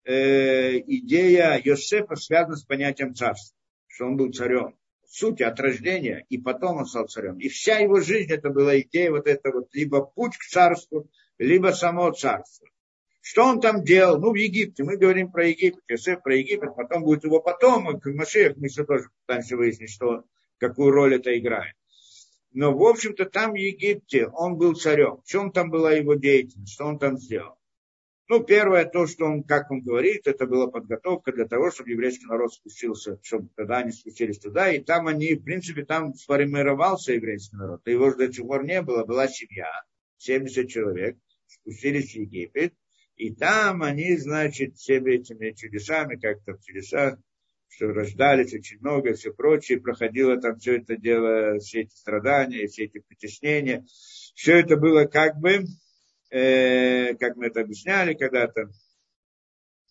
э, 0.06 0.78
идея 0.78 1.60
Йосефа 1.62 2.16
связана 2.16 2.56
с 2.56 2.64
понятием 2.64 3.14
царства, 3.14 3.58
что 3.90 4.06
он 4.06 4.16
был 4.16 4.32
царем. 4.32 4.78
Суть 5.16 5.42
от 5.42 5.60
рождения, 5.60 6.26
и 6.30 6.40
потом 6.40 6.78
он 6.78 6.88
стал 6.88 7.08
царем. 7.08 7.38
И 7.38 7.48
вся 7.48 7.78
его 7.78 8.00
жизнь 8.00 8.34
это 8.34 8.50
была 8.50 8.80
идея 8.80 9.12
вот 9.12 9.28
это 9.28 9.52
вот, 9.52 9.68
либо 9.76 10.02
путь 10.02 10.36
к 10.36 10.44
царству, 10.44 11.08
либо 11.38 11.68
само 11.68 12.10
царство. 12.14 12.68
Что 13.22 13.44
он 13.44 13.62
там 13.62 13.84
делал? 13.84 14.20
Ну, 14.20 14.32
в 14.32 14.36
Египте. 14.36 14.84
Мы 14.84 14.98
говорим 14.98 15.32
про 15.32 15.50
Египет. 15.50 15.84
Йосеф 15.88 16.24
про 16.24 16.36
Египет. 16.36 16.76
Потом 16.76 17.04
будет 17.04 17.26
его 17.26 17.40
потомок. 17.42 18.04
Машех. 18.08 18.58
Мы 18.58 18.70
все 18.70 18.86
тоже 18.86 19.10
пытаемся 19.22 19.56
выяснить, 19.56 19.92
что, 19.92 20.24
какую 20.58 20.90
роль 20.90 21.14
это 21.14 21.38
играет. 21.38 21.76
Но, 22.52 22.76
в 22.76 22.82
общем-то, 22.82 23.26
там 23.26 23.52
в 23.52 23.56
Египте 23.56 24.26
он 24.26 24.58
был 24.58 24.74
царем. 24.74 25.22
В 25.24 25.28
чем 25.28 25.52
там 25.52 25.70
была 25.70 25.92
его 25.92 26.16
деятельность? 26.16 26.74
Что 26.74 26.86
он 26.86 26.98
там 26.98 27.20
сделал? 27.20 27.60
Ну, 28.34 28.44
первое, 28.44 28.86
то, 28.86 29.06
что 29.06 29.26
он, 29.26 29.44
как 29.44 29.70
он 29.70 29.82
говорит, 29.82 30.26
это 30.26 30.48
была 30.48 30.66
подготовка 30.66 31.32
для 31.32 31.46
того, 31.46 31.70
чтобы 31.70 31.92
еврейский 31.92 32.26
народ 32.26 32.52
спустился, 32.52 33.20
чтобы 33.22 33.50
тогда 33.56 33.78
они 33.78 33.92
спустились 33.92 34.40
туда, 34.40 34.72
и 34.74 34.80
там 34.80 35.06
они, 35.06 35.36
в 35.36 35.44
принципе, 35.44 35.86
там 35.86 36.16
сформировался 36.16 37.14
еврейский 37.14 37.58
народ. 37.58 37.88
Его 37.88 38.10
же 38.10 38.18
до 38.18 38.34
сих 38.34 38.44
пор 38.48 38.66
не 38.66 38.82
было, 38.82 39.06
была 39.06 39.28
семья, 39.28 39.70
70 40.18 40.68
человек, 40.68 41.16
спустились 41.46 42.14
в 42.14 42.16
Египет, 42.16 42.74
и 43.18 43.36
там 43.36 43.84
они, 43.84 44.18
значит, 44.18 44.78
всеми 44.78 45.12
этими 45.12 45.52
чудесами, 45.52 46.16
как-то 46.16 46.54
в 46.54 46.66
чудесах, 46.66 47.20
что 47.68 47.90
рождались 47.90 48.52
очень 48.52 48.80
много, 48.80 49.14
все 49.14 49.32
прочее, 49.32 49.80
проходило 49.80 50.42
там 50.42 50.58
все 50.58 50.78
это 50.78 50.98
дело, 50.98 51.60
все 51.60 51.82
эти 51.82 51.94
страдания, 51.94 52.66
все 52.66 52.86
эти 52.86 52.98
притеснения. 52.98 53.86
Все 54.34 54.60
это 54.60 54.76
было 54.76 55.06
как 55.06 55.38
бы, 55.38 55.66
э, 56.34 57.16
как 57.16 57.36
мы 57.36 57.48
это 57.48 57.62
объясняли 57.62 58.14
когда-то, 58.14 58.72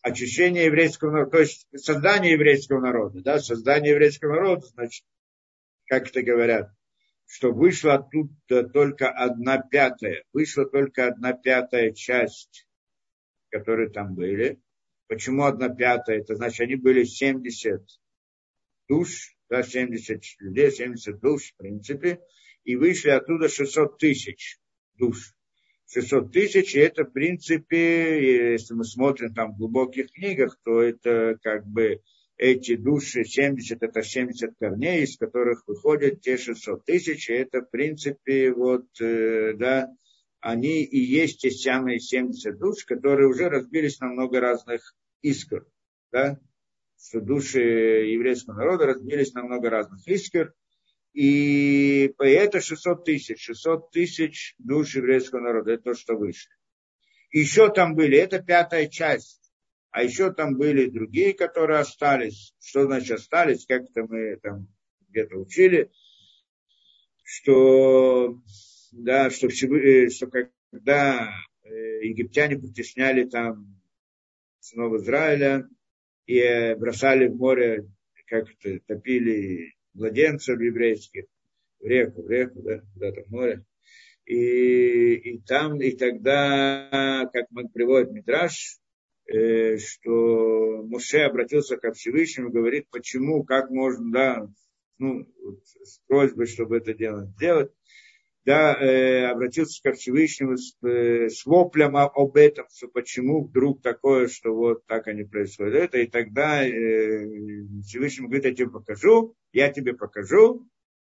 очищение 0.02 0.66
еврейского 0.66 1.12
народа, 1.12 1.30
то 1.30 1.38
есть 1.38 1.66
создание 1.76 2.32
еврейского 2.32 2.80
народа, 2.80 3.20
да, 3.22 3.38
создание 3.38 3.92
еврейского 3.92 4.34
народа, 4.34 4.66
значит, 4.66 5.04
как 5.86 6.08
это 6.08 6.22
говорят, 6.22 6.70
что 7.26 7.52
вышла 7.52 7.94
оттуда 7.94 8.68
только 8.68 9.08
одна 9.10 9.58
пятая, 9.58 10.24
вышла 10.32 10.66
только 10.66 11.06
одна 11.06 11.32
пятая 11.32 11.92
часть, 11.92 12.66
которые 13.50 13.90
там 13.90 14.14
были, 14.14 14.60
Почему 15.12 15.44
одна 15.44 15.68
пятая? 15.68 16.20
Это 16.20 16.36
значит, 16.36 16.60
они 16.60 16.76
были 16.76 17.04
70 17.04 17.82
душ, 18.88 19.36
да, 19.50 19.62
70 19.62 20.22
людей, 20.38 20.70
70 20.70 21.20
душ, 21.20 21.52
в 21.52 21.56
принципе, 21.58 22.22
и 22.64 22.76
вышли 22.76 23.10
оттуда 23.10 23.50
600 23.50 23.98
тысяч 23.98 24.58
душ. 24.94 25.34
600 25.92 26.32
тысяч, 26.32 26.74
и 26.74 26.80
это, 26.80 27.04
в 27.04 27.12
принципе, 27.12 28.52
если 28.52 28.74
мы 28.74 28.84
смотрим 28.84 29.34
там 29.34 29.52
в 29.52 29.58
глубоких 29.58 30.10
книгах, 30.12 30.58
то 30.64 30.80
это 30.80 31.38
как 31.42 31.66
бы 31.66 32.00
эти 32.38 32.76
души 32.76 33.24
70, 33.24 33.82
это 33.82 34.02
70 34.02 34.54
корней, 34.58 35.02
из 35.02 35.18
которых 35.18 35.64
выходят 35.66 36.20
те 36.20 36.38
600 36.38 36.84
тысяч, 36.84 37.28
и 37.28 37.34
это, 37.34 37.60
в 37.60 37.70
принципе, 37.70 38.52
вот, 38.52 38.86
э, 39.00 39.52
да, 39.54 39.88
они 40.40 40.82
и 40.82 40.98
есть 40.98 41.40
те 41.40 41.50
самые 41.50 42.00
70 42.00 42.58
душ, 42.58 42.84
которые 42.84 43.28
уже 43.28 43.48
разбились 43.48 44.00
на 44.00 44.08
много 44.08 44.40
разных 44.40 44.94
искр. 45.20 45.66
Да? 46.10 46.40
Что 46.98 47.20
души 47.20 47.60
еврейского 47.60 48.54
народа 48.54 48.86
разбились 48.86 49.32
на 49.34 49.44
много 49.44 49.70
разных 49.70 50.06
искр. 50.08 50.52
И 51.12 52.14
это 52.18 52.60
600 52.60 53.04
тысяч. 53.04 53.44
600 53.44 53.90
тысяч 53.90 54.54
душ 54.58 54.96
еврейского 54.96 55.40
народа. 55.40 55.72
Это 55.72 55.82
то, 55.84 55.94
что 55.94 56.16
вышли. 56.16 56.50
Еще 57.30 57.70
там 57.70 57.94
были, 57.94 58.16
это 58.18 58.42
пятая 58.42 58.88
часть. 58.88 59.40
А 59.90 60.02
еще 60.02 60.32
там 60.32 60.56
были 60.56 60.86
другие, 60.86 61.34
которые 61.34 61.80
остались. 61.80 62.54
Что 62.60 62.84
значит 62.84 63.18
остались? 63.18 63.66
Как-то 63.66 64.04
мы 64.04 64.36
там 64.36 64.68
где-то 65.08 65.36
учили, 65.36 65.90
что, 67.22 68.40
да, 68.92 69.28
что, 69.28 69.48
э, 69.48 70.08
что 70.08 70.28
когда 70.28 71.34
э, 71.62 72.06
египтяне 72.06 72.58
притесняли 72.58 73.24
там 73.24 73.82
сынов 74.60 74.94
Израиля 74.94 75.68
и 76.24 76.38
э, 76.38 76.76
бросали 76.76 77.28
в 77.28 77.36
море, 77.36 77.86
как-то 78.26 78.80
топили 78.86 79.74
младенцев 79.94 80.60
еврейских, 80.60 81.24
в 81.80 81.86
реку, 81.86 82.22
в 82.22 82.30
реку, 82.30 82.62
да, 82.62 82.82
куда-то 82.94 83.22
в 83.22 83.30
море. 83.30 83.64
И, 84.24 85.14
и 85.14 85.38
там, 85.40 85.80
и 85.80 85.92
тогда, 85.92 87.28
как 87.32 87.46
приводит 87.72 88.12
Митраш, 88.12 88.78
э, 89.26 89.78
что 89.78 90.82
Муше 90.84 91.18
обратился 91.18 91.76
ко 91.76 91.92
Всевышнему 91.92 92.50
говорит, 92.50 92.88
почему, 92.90 93.44
как 93.44 93.70
можно, 93.70 94.12
да, 94.12 94.48
ну, 94.98 95.26
с 95.82 95.98
просьбой, 96.06 96.46
чтобы 96.46 96.76
это 96.76 96.94
дело 96.94 97.26
сделать. 97.36 97.72
Да, 98.44 98.74
э, 98.74 99.26
обратился 99.26 99.80
ко 99.82 99.92
Всевышнему 99.92 100.56
с, 100.56 100.76
э, 100.82 101.28
с 101.28 101.46
воплем 101.46 101.96
об 101.96 102.36
этом, 102.36 102.66
что 102.74 102.88
почему 102.88 103.44
вдруг 103.44 103.82
такое, 103.82 104.26
что 104.26 104.52
вот 104.52 104.84
так 104.86 105.06
они 105.06 105.24
происходят. 105.24 105.74
Это, 105.74 105.98
и 105.98 106.06
тогда 106.06 106.66
э, 106.66 106.70
Всевышний 107.86 108.26
говорит, 108.26 108.44
я 108.44 108.54
тебе 108.54 108.70
покажу, 108.70 109.36
я 109.52 109.72
тебе 109.72 109.94
покажу, 109.94 110.66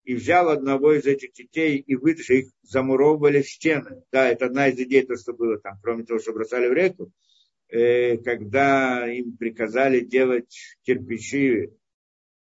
и 0.04 0.14
взял 0.14 0.48
одного 0.50 0.92
из 0.92 1.04
этих 1.04 1.32
детей 1.32 1.78
и 1.78 1.96
вытащил, 1.96 2.36
их 2.36 2.46
замуровывали 2.62 3.42
в 3.42 3.50
стены. 3.50 4.04
Да, 4.12 4.28
это 4.28 4.46
одна 4.46 4.68
из 4.68 4.78
идей, 4.78 5.02
то, 5.02 5.16
что 5.16 5.32
было 5.32 5.58
там, 5.58 5.80
кроме 5.82 6.04
того, 6.04 6.20
что 6.20 6.32
бросали 6.32 6.68
в 6.68 6.72
реку, 6.72 7.10
э, 7.70 8.18
когда 8.18 9.12
им 9.12 9.36
приказали 9.36 10.00
делать 10.00 10.78
кирпичи 10.84 11.70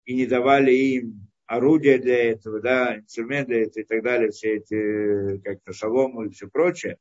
и 0.07 0.15
не 0.15 0.25
давали 0.25 0.73
им 0.73 1.32
орудия 1.53 1.99
для 1.99 2.31
этого, 2.31 2.61
да, 2.61 2.97
инструменты 2.97 3.53
для 3.53 3.63
этого 3.65 3.83
и 3.83 3.87
так 3.87 4.03
далее, 4.03 4.31
все 4.31 4.57
эти 4.57 5.39
как-то 5.43 5.75
солому 5.75 6.25
и 6.25 6.31
все 6.31 6.49
прочее, 6.49 6.97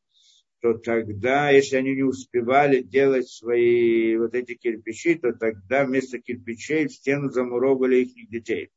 то 0.59 0.73
тогда, 0.73 1.49
если 1.49 1.77
они 1.77 1.95
не 1.95 2.03
успевали 2.03 2.81
делать 2.81 3.29
свои 3.29 4.17
вот 4.17 4.35
эти 4.35 4.55
кирпичи, 4.55 5.15
то 5.15 5.31
тогда 5.31 5.85
вместо 5.85 6.19
кирпичей 6.19 6.87
в 6.87 6.93
стену 6.93 7.29
замуровывали 7.29 8.03
их 8.03 8.29
детей. 8.29 8.69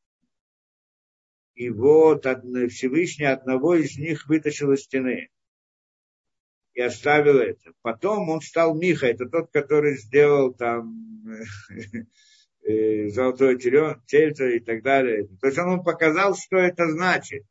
И 1.57 1.71
вот 1.71 2.25
Всевышний 2.71 3.27
одного 3.27 3.75
из 3.75 3.99
них 3.99 4.29
вытащил 4.29 4.73
из 4.73 4.83
стены 4.83 5.29
и 6.75 6.81
оставил 6.81 7.39
это. 7.39 7.73
Потом 7.83 8.29
он 8.29 8.41
стал 8.41 8.77
Миха, 8.77 9.07
это 9.07 9.29
тот, 9.29 9.51
который 9.53 9.97
сделал 9.97 10.55
там 10.55 11.25
э, 12.65 13.09
золотое 13.09 13.57
тельце 13.57 14.57
и 14.57 14.61
так 14.61 14.83
далее. 14.83 15.29
То 15.41 15.47
есть 15.47 15.59
он 15.59 15.83
показал, 15.83 16.35
что 16.37 16.57
это 16.57 16.89
значит. 16.89 17.45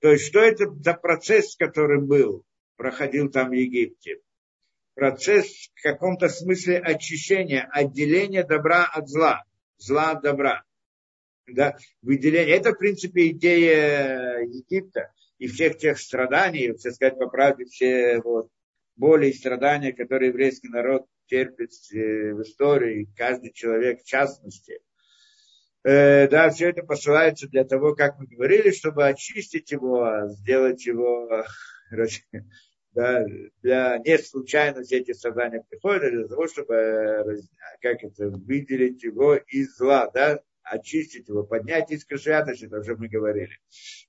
То 0.00 0.12
есть 0.12 0.26
что 0.26 0.40
это 0.40 0.70
за 0.70 0.94
процесс, 0.94 1.56
который 1.56 2.00
был, 2.00 2.44
проходил 2.76 3.30
там 3.30 3.50
в 3.50 3.52
Египте. 3.52 4.20
Процесс 4.94 5.70
в 5.74 5.82
каком-то 5.82 6.28
смысле 6.28 6.78
очищения, 6.78 7.68
отделения 7.72 8.44
добра 8.44 8.84
от 8.84 9.08
зла, 9.08 9.44
зла 9.78 10.12
от 10.12 10.22
добра. 10.22 10.64
Да, 11.46 11.76
выделение. 12.02 12.56
Это, 12.56 12.72
в 12.72 12.78
принципе, 12.78 13.28
идея 13.28 14.40
Египта 14.40 15.12
и 15.38 15.46
всех 15.46 15.78
тех 15.78 15.98
страданий, 15.98 16.72
так 16.72 16.92
сказать, 16.92 17.18
по 17.18 17.28
правде, 17.28 17.64
все 17.64 18.20
вот, 18.20 18.50
боли 18.96 19.28
и 19.28 19.32
страдания, 19.32 19.92
которые 19.92 20.28
еврейский 20.28 20.68
народ 20.68 21.06
терпит 21.28 21.70
э, 21.92 22.32
в 22.32 22.42
истории, 22.42 23.08
каждый 23.16 23.52
человек 23.52 24.00
в 24.00 24.04
частности. 24.04 24.80
Э, 25.84 26.28
да, 26.28 26.50
все 26.50 26.70
это 26.70 26.82
посылается 26.82 27.48
для 27.48 27.64
того, 27.64 27.94
как 27.94 28.18
мы 28.18 28.26
говорили, 28.26 28.70
чтобы 28.70 29.06
очистить 29.06 29.70
его, 29.70 30.26
сделать 30.28 30.84
его, 30.86 31.44
да, 32.92 33.24
для 33.62 33.98
не 33.98 34.18
случайно 34.18 34.82
все 34.82 34.98
эти 34.98 35.12
страдания 35.12 35.64
приходят, 35.68 36.12
для 36.12 36.26
того, 36.26 36.48
чтобы, 36.48 37.38
как 37.80 38.02
это, 38.02 38.28
выделить 38.28 39.02
его 39.02 39.36
из 39.36 39.76
зла, 39.76 40.10
да, 40.12 40.40
очистить 40.70 41.28
его, 41.28 41.44
поднять 41.44 41.90
искры 41.90 42.18
святости, 42.18 42.66
это 42.66 42.80
уже 42.80 42.96
мы 42.96 43.08
говорили. 43.08 43.58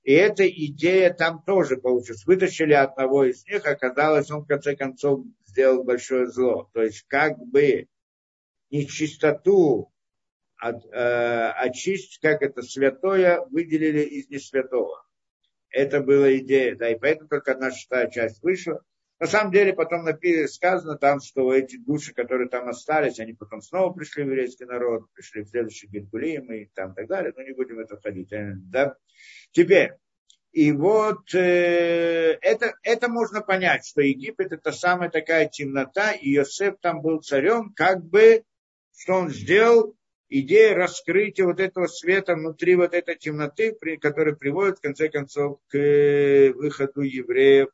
И 0.02 0.12
эта 0.12 0.48
идея 0.48 1.12
там 1.12 1.42
тоже 1.44 1.76
получилась. 1.76 2.24
Вытащили 2.26 2.72
одного 2.72 3.24
из 3.24 3.44
них, 3.46 3.66
оказалось, 3.66 4.30
он 4.30 4.42
в 4.42 4.46
конце 4.46 4.76
концов 4.76 5.24
сделал 5.46 5.84
большое 5.84 6.26
зло. 6.26 6.70
То 6.72 6.82
есть 6.82 7.04
как 7.08 7.38
бы 7.38 7.88
нечистоту 8.70 9.92
от, 10.56 10.84
э, 10.86 11.50
очистить, 11.52 12.20
как 12.20 12.42
это 12.42 12.62
святое, 12.62 13.40
выделили 13.50 14.02
из 14.02 14.28
несвятого. 14.28 15.04
Это 15.70 16.00
была 16.00 16.36
идея, 16.38 16.76
да, 16.76 16.90
и 16.90 16.98
поэтому 16.98 17.28
только 17.28 17.52
одна 17.52 17.70
шестая 17.70 18.10
часть 18.10 18.42
вышла. 18.42 18.82
На 19.20 19.26
самом 19.26 19.52
деле 19.52 19.74
потом 19.74 20.06
сказано 20.48 20.96
там, 20.96 21.20
что 21.20 21.52
эти 21.52 21.76
души, 21.76 22.14
которые 22.14 22.48
там 22.48 22.68
остались, 22.68 23.20
они 23.20 23.34
потом 23.34 23.60
снова 23.60 23.92
пришли 23.92 24.22
в 24.24 24.28
еврейский 24.28 24.64
народ, 24.64 25.12
пришли 25.12 25.42
в 25.42 25.48
следующий 25.50 25.88
Геркулим 25.88 26.50
и 26.50 26.64
там 26.74 26.94
так 26.94 27.06
далее, 27.06 27.34
но 27.36 27.42
не 27.42 27.52
будем 27.52 27.76
в 27.76 27.80
это 27.80 27.98
входить. 27.98 28.32
Э, 28.32 28.54
да? 28.56 28.96
Теперь, 29.52 29.92
и 30.52 30.72
вот 30.72 31.34
э, 31.34 32.38
это, 32.40 32.72
это 32.82 33.08
можно 33.10 33.42
понять, 33.42 33.86
что 33.86 34.00
Египет 34.00 34.52
это 34.52 34.72
самая 34.72 35.10
такая 35.10 35.46
темнота, 35.50 36.12
и 36.12 36.30
Йосеф 36.30 36.76
там 36.80 37.02
был 37.02 37.20
царем, 37.20 37.74
как 37.76 38.02
бы, 38.02 38.42
что 38.96 39.16
он 39.16 39.28
сделал, 39.28 39.94
идея 40.30 40.74
раскрытия 40.74 41.44
вот 41.44 41.60
этого 41.60 41.88
света 41.88 42.36
внутри 42.36 42.74
вот 42.74 42.94
этой 42.94 43.16
темноты, 43.16 43.76
при, 43.78 43.98
которая 43.98 44.34
приводит, 44.34 44.78
в 44.78 44.80
конце 44.80 45.10
концов, 45.10 45.58
к 45.68 45.76
выходу 46.54 47.02
евреев 47.02 47.68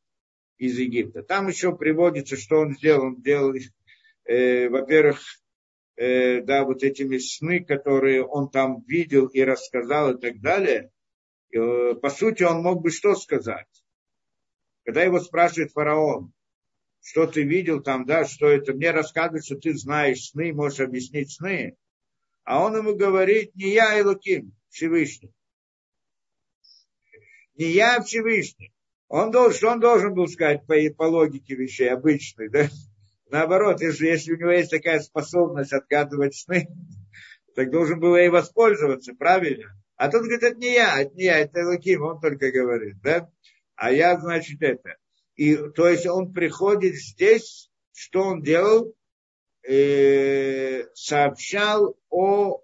из 0.59 0.79
Египта. 0.79 1.23
Там 1.23 1.49
еще 1.49 1.77
приводится, 1.77 2.37
что 2.37 2.61
он 2.61 2.75
сделал. 2.75 3.07
Он 3.07 3.17
сделал, 3.19 3.55
э, 4.25 4.69
во-первых, 4.69 5.21
э, 5.97 6.41
да, 6.43 6.65
вот 6.65 6.83
этими 6.83 7.19
сны, 7.19 7.65
которые 7.65 8.25
он 8.25 8.51
там 8.51 8.83
видел 8.87 9.27
и 9.27 9.41
рассказал 9.43 10.15
и 10.15 10.21
так 10.21 10.41
далее. 10.41 10.91
Э, 11.53 11.95
по 11.95 12.11
сути, 12.11 12.43
он 12.43 12.63
мог 12.63 12.83
бы 12.83 12.91
что 12.91 13.15
сказать? 13.15 13.69
Когда 14.85 15.03
его 15.03 15.21
спрашивает 15.21 15.73
фараон, 15.73 16.33
что 17.01 17.27
ты 17.27 17.43
видел 17.43 17.83
там, 17.83 18.05
да, 18.05 18.25
что 18.25 18.49
это, 18.49 18.73
мне 18.73 18.91
рассказывают, 18.91 19.45
что 19.45 19.57
ты 19.57 19.75
знаешь 19.77 20.31
сны, 20.31 20.53
можешь 20.53 20.81
объяснить 20.81 21.33
сны. 21.33 21.77
А 22.45 22.65
он 22.65 22.77
ему 22.77 22.95
говорит, 22.95 23.55
не 23.55 23.71
я, 23.71 23.99
Илуким, 23.99 24.57
Всевышний. 24.69 25.33
Не 27.55 27.71
я, 27.71 28.01
Всевышний. 28.03 28.73
Он 29.09 29.31
должен, 29.31 29.57
что 29.57 29.71
он 29.71 29.81
должен 29.81 30.15
был 30.15 30.27
сказать 30.29 30.67
по, 30.67 30.75
по 30.97 31.05
логике 31.05 31.55
вещей 31.55 31.89
обычной, 31.91 32.49
да? 32.49 32.69
Наоборот, 33.31 33.81
если, 33.81 34.07
если 34.07 34.33
у 34.33 34.37
него 34.37 34.51
есть 34.51 34.71
такая 34.71 35.01
способность 35.01 35.73
отгадывать 35.73 36.37
сны, 36.37 36.69
так 37.55 37.71
должен 37.71 37.99
был 38.01 38.17
и 38.17 38.29
воспользоваться, 38.29 39.15
правильно? 39.15 39.77
А 39.97 40.11
тут 40.11 40.23
говорит, 40.23 40.43
это 40.43 40.57
не 40.57 40.75
я, 40.75 41.01
это 41.01 41.15
не 41.15 41.25
я, 41.25 41.39
это 41.39 41.67
Луким, 41.67 42.03
он 42.03 42.21
только 42.21 42.51
говорит, 42.53 43.01
да? 43.03 43.31
А 43.75 43.91
я, 43.91 44.19
значит, 44.19 44.63
это. 44.63 44.97
И, 45.37 45.57
то 45.57 45.89
есть 45.89 46.07
он 46.07 46.33
приходит 46.33 46.95
здесь, 46.95 47.71
что 47.93 48.23
он 48.23 48.43
делал? 48.43 48.95
Э, 49.69 50.85
сообщал 50.95 51.97
о 52.09 52.61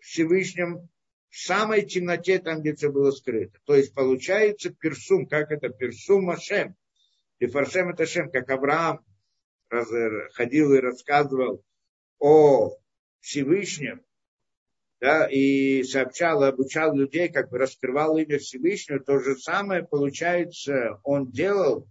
Всевышнем 0.00 0.88
самой 1.36 1.84
темноте, 1.84 2.38
там, 2.38 2.60
где 2.60 2.74
все 2.74 2.90
было 2.90 3.10
скрыто. 3.10 3.58
То 3.64 3.74
есть 3.74 3.94
получается 3.94 4.70
персум, 4.70 5.26
как 5.26 5.50
это 5.50 5.68
персум 5.68 6.30
Ашем. 6.30 6.76
И 7.38 7.46
фаршем 7.46 7.90
это 7.90 8.06
Шем, 8.06 8.30
как 8.30 8.48
Авраам 8.50 9.04
раз, 9.68 9.88
ходил 10.32 10.72
и 10.72 10.80
рассказывал 10.80 11.62
о 12.18 12.76
Всевышнем, 13.20 14.02
да, 15.00 15.28
и 15.28 15.82
сообщал, 15.82 16.42
обучал 16.42 16.96
людей, 16.96 17.28
как 17.28 17.50
бы 17.50 17.58
раскрывал 17.58 18.16
имя 18.16 18.38
Всевышнего, 18.38 19.00
то 19.00 19.18
же 19.18 19.36
самое, 19.36 19.82
получается, 19.82 20.98
он 21.02 21.30
делал 21.30 21.86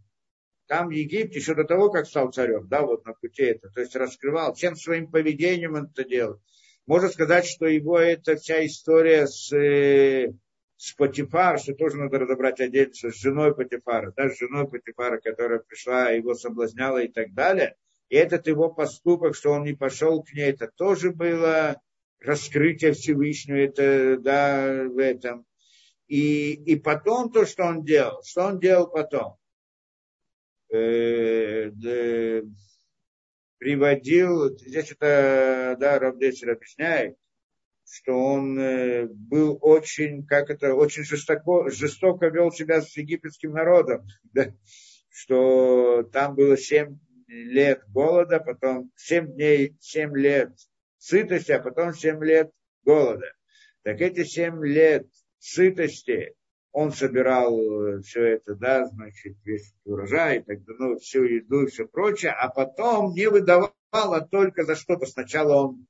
там 0.67 0.87
в 0.87 0.91
Египте 0.91 1.39
еще 1.39 1.53
до 1.53 1.63
того, 1.63 1.91
как 1.91 2.07
стал 2.07 2.31
царем, 2.31 2.67
да, 2.67 2.81
вот 2.81 3.05
на 3.05 3.13
пути 3.13 3.43
это, 3.43 3.69
то 3.69 3.81
есть 3.81 3.95
раскрывал, 3.95 4.55
всем 4.55 4.75
своим 4.75 5.11
поведением 5.11 5.75
он 5.75 5.85
это 5.85 6.03
делал. 6.03 6.41
Можно 6.85 7.09
сказать, 7.09 7.45
что 7.45 7.65
его 7.65 7.97
эта 7.97 8.35
вся 8.35 8.65
история 8.65 9.25
с, 9.25 9.51
э, 9.51 10.31
с 10.77 10.93
Патифар, 10.93 11.59
что 11.59 11.73
тоже 11.73 11.97
надо 11.97 12.19
разобрать 12.19 12.59
отдельно, 12.59 12.93
с 12.93 13.19
женой 13.19 13.55
Патифара, 13.55 14.13
да, 14.15 14.29
с 14.29 14.37
женой 14.37 14.67
Патифара, 14.67 15.19
которая 15.19 15.59
пришла, 15.59 16.09
его 16.09 16.35
соблазняла 16.35 16.99
и 16.99 17.07
так 17.07 17.33
далее. 17.33 17.75
И 18.09 18.15
этот 18.15 18.45
его 18.47 18.69
поступок, 18.69 19.35
что 19.35 19.51
он 19.51 19.63
не 19.63 19.73
пошел 19.73 20.21
к 20.21 20.31
ней, 20.33 20.51
это 20.51 20.67
тоже 20.67 21.11
было 21.11 21.81
раскрытие 22.19 22.93
Всевышнего, 22.93 23.57
это, 23.57 24.17
да, 24.19 24.83
в 24.83 24.99
этом. 24.99 25.45
И, 26.07 26.53
и 26.53 26.75
потом 26.75 27.31
то, 27.31 27.47
что 27.47 27.63
он 27.63 27.83
делал, 27.83 28.21
что 28.23 28.43
он 28.43 28.59
делал 28.59 28.87
потом? 28.87 29.37
Э, 30.71 31.71
приводил, 33.65 34.55
здесь 34.59 34.91
это, 34.91 35.75
да, 35.79 35.97
Равдесер 35.97 36.51
объясняет, 36.51 37.17
что 37.83 38.11
он 38.13 38.59
э, 38.59 39.07
был 39.07 39.57
очень, 39.59 40.23
как 40.23 40.51
это, 40.51 40.75
очень 40.75 41.03
жестоко, 41.03 41.71
жестоко 41.71 42.27
вел 42.27 42.51
себя 42.51 42.83
с 42.83 42.95
египетским 42.95 43.53
народом, 43.53 44.05
да, 44.33 44.53
что 45.09 46.03
там 46.13 46.35
было 46.35 46.57
семь 46.57 46.99
лет 47.25 47.81
голода, 47.87 48.39
потом 48.39 48.91
семь 48.95 49.33
дней, 49.33 49.75
семь 49.79 50.15
лет 50.15 50.51
сытости, 50.99 51.51
а 51.51 51.59
потом 51.59 51.95
семь 51.95 52.23
лет 52.23 52.51
голода. 52.83 53.33
Так 53.81 53.99
эти 53.99 54.25
семь 54.25 54.63
лет 54.63 55.07
сытости 55.39 56.35
он 56.75 56.91
собирал 56.91 57.57
э, 57.57 58.01
все 58.01 58.21
это, 58.33 58.53
да, 58.53 58.85
значит, 58.87 59.37
весь 59.45 59.73
урожай, 59.85 60.43
так, 60.43 60.57
ну, 60.67 60.97
всю 60.97 61.23
еду 61.23 61.61
и 61.61 61.67
все 61.67 61.87
прочее, 61.87 62.31
а 62.33 62.49
потом 62.49 63.13
не 63.13 63.29
выдавал, 63.29 63.71
а 63.91 64.19
только 64.19 64.65
за 64.65 64.75
что-то. 64.75 65.05
Сначала 65.05 65.67
он 65.67 65.87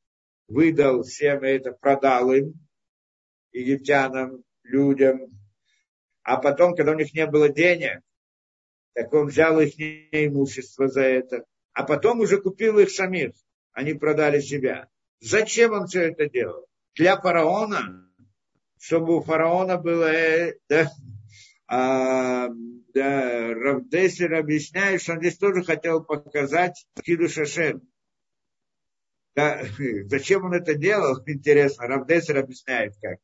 выдал 0.47 1.01
всем 1.01 1.41
это, 1.41 1.71
продал 1.71 2.31
им, 2.31 2.53
египтянам, 3.51 4.43
людям, 4.61 5.31
а 6.21 6.37
потом, 6.37 6.75
когда 6.75 6.91
у 6.91 6.95
них 6.95 7.15
не 7.15 7.25
было 7.25 7.49
денег, 7.49 8.01
Так 8.93 9.11
он 9.11 9.25
взял 9.25 9.59
их 9.59 9.73
имущество 9.79 10.87
за 10.87 11.01
это, 11.01 11.45
а 11.73 11.81
потом 11.81 12.19
уже 12.19 12.39
купил 12.39 12.77
их 12.77 12.91
самих. 12.91 13.31
Они 13.71 13.95
продали 13.95 14.39
себя. 14.39 14.87
Зачем 15.19 15.73
он 15.73 15.87
все 15.87 16.11
это 16.11 16.29
делал? 16.29 16.67
Для 16.93 17.19
фараона, 17.19 18.04
чтобы 18.79 19.17
у 19.17 19.21
фараона 19.21 19.77
было, 19.77 20.11
э, 20.11 20.55
да, 20.69 20.91
а, 21.67 22.49
да, 22.93 23.53
Равдесер 23.53 24.33
объясняет, 24.35 25.01
что 25.01 25.13
он 25.13 25.19
здесь 25.19 25.37
тоже 25.37 25.63
хотел 25.63 26.03
показать 26.03 26.85
Киду 27.03 27.27
Шашем. 27.27 27.81
Да, 29.35 29.63
зачем 30.05 30.45
он 30.45 30.53
это 30.53 30.75
делал, 30.75 31.21
интересно, 31.27 31.87
Равдесер 31.87 32.37
объясняет 32.37 32.93
как. 33.01 33.19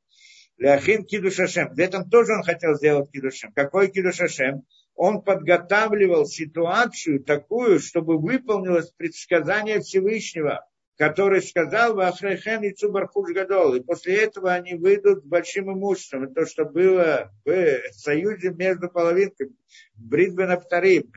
Ляхин 0.58 1.06
Киду 1.06 1.32
Шашем. 1.32 1.74
В 1.74 1.80
этом 1.80 2.10
тоже 2.10 2.34
он 2.34 2.44
хотел 2.44 2.76
сделать 2.76 3.10
Киду 3.12 3.32
Шашем. 3.32 3.54
Какой 3.54 3.90
Киду 3.90 4.12
Шашем? 4.12 4.64
Он 4.94 5.22
подготавливал 5.22 6.26
ситуацию 6.26 7.24
такую, 7.24 7.80
чтобы 7.80 8.20
выполнилось 8.20 8.92
предсказание 8.92 9.80
Всевышнего 9.80 10.68
который 10.98 11.42
сказал 11.42 11.96
Вахрехен 11.96 12.64
и 12.64 12.74
Цубархуш 12.74 13.32
Гадол. 13.34 13.76
И 13.76 13.82
после 13.82 14.18
этого 14.18 14.54
они 14.54 14.76
выйдут 14.76 15.24
с 15.24 15.28
большим 15.28 15.72
имуществом. 15.72 16.34
То, 16.34 16.46
что 16.46 16.66
было 16.66 17.32
в 17.46 17.82
союзе 17.94 18.52
между 18.52 18.90
половинками, 18.90 19.56
Бритбен 19.96 20.52
Авторим, 20.52 21.12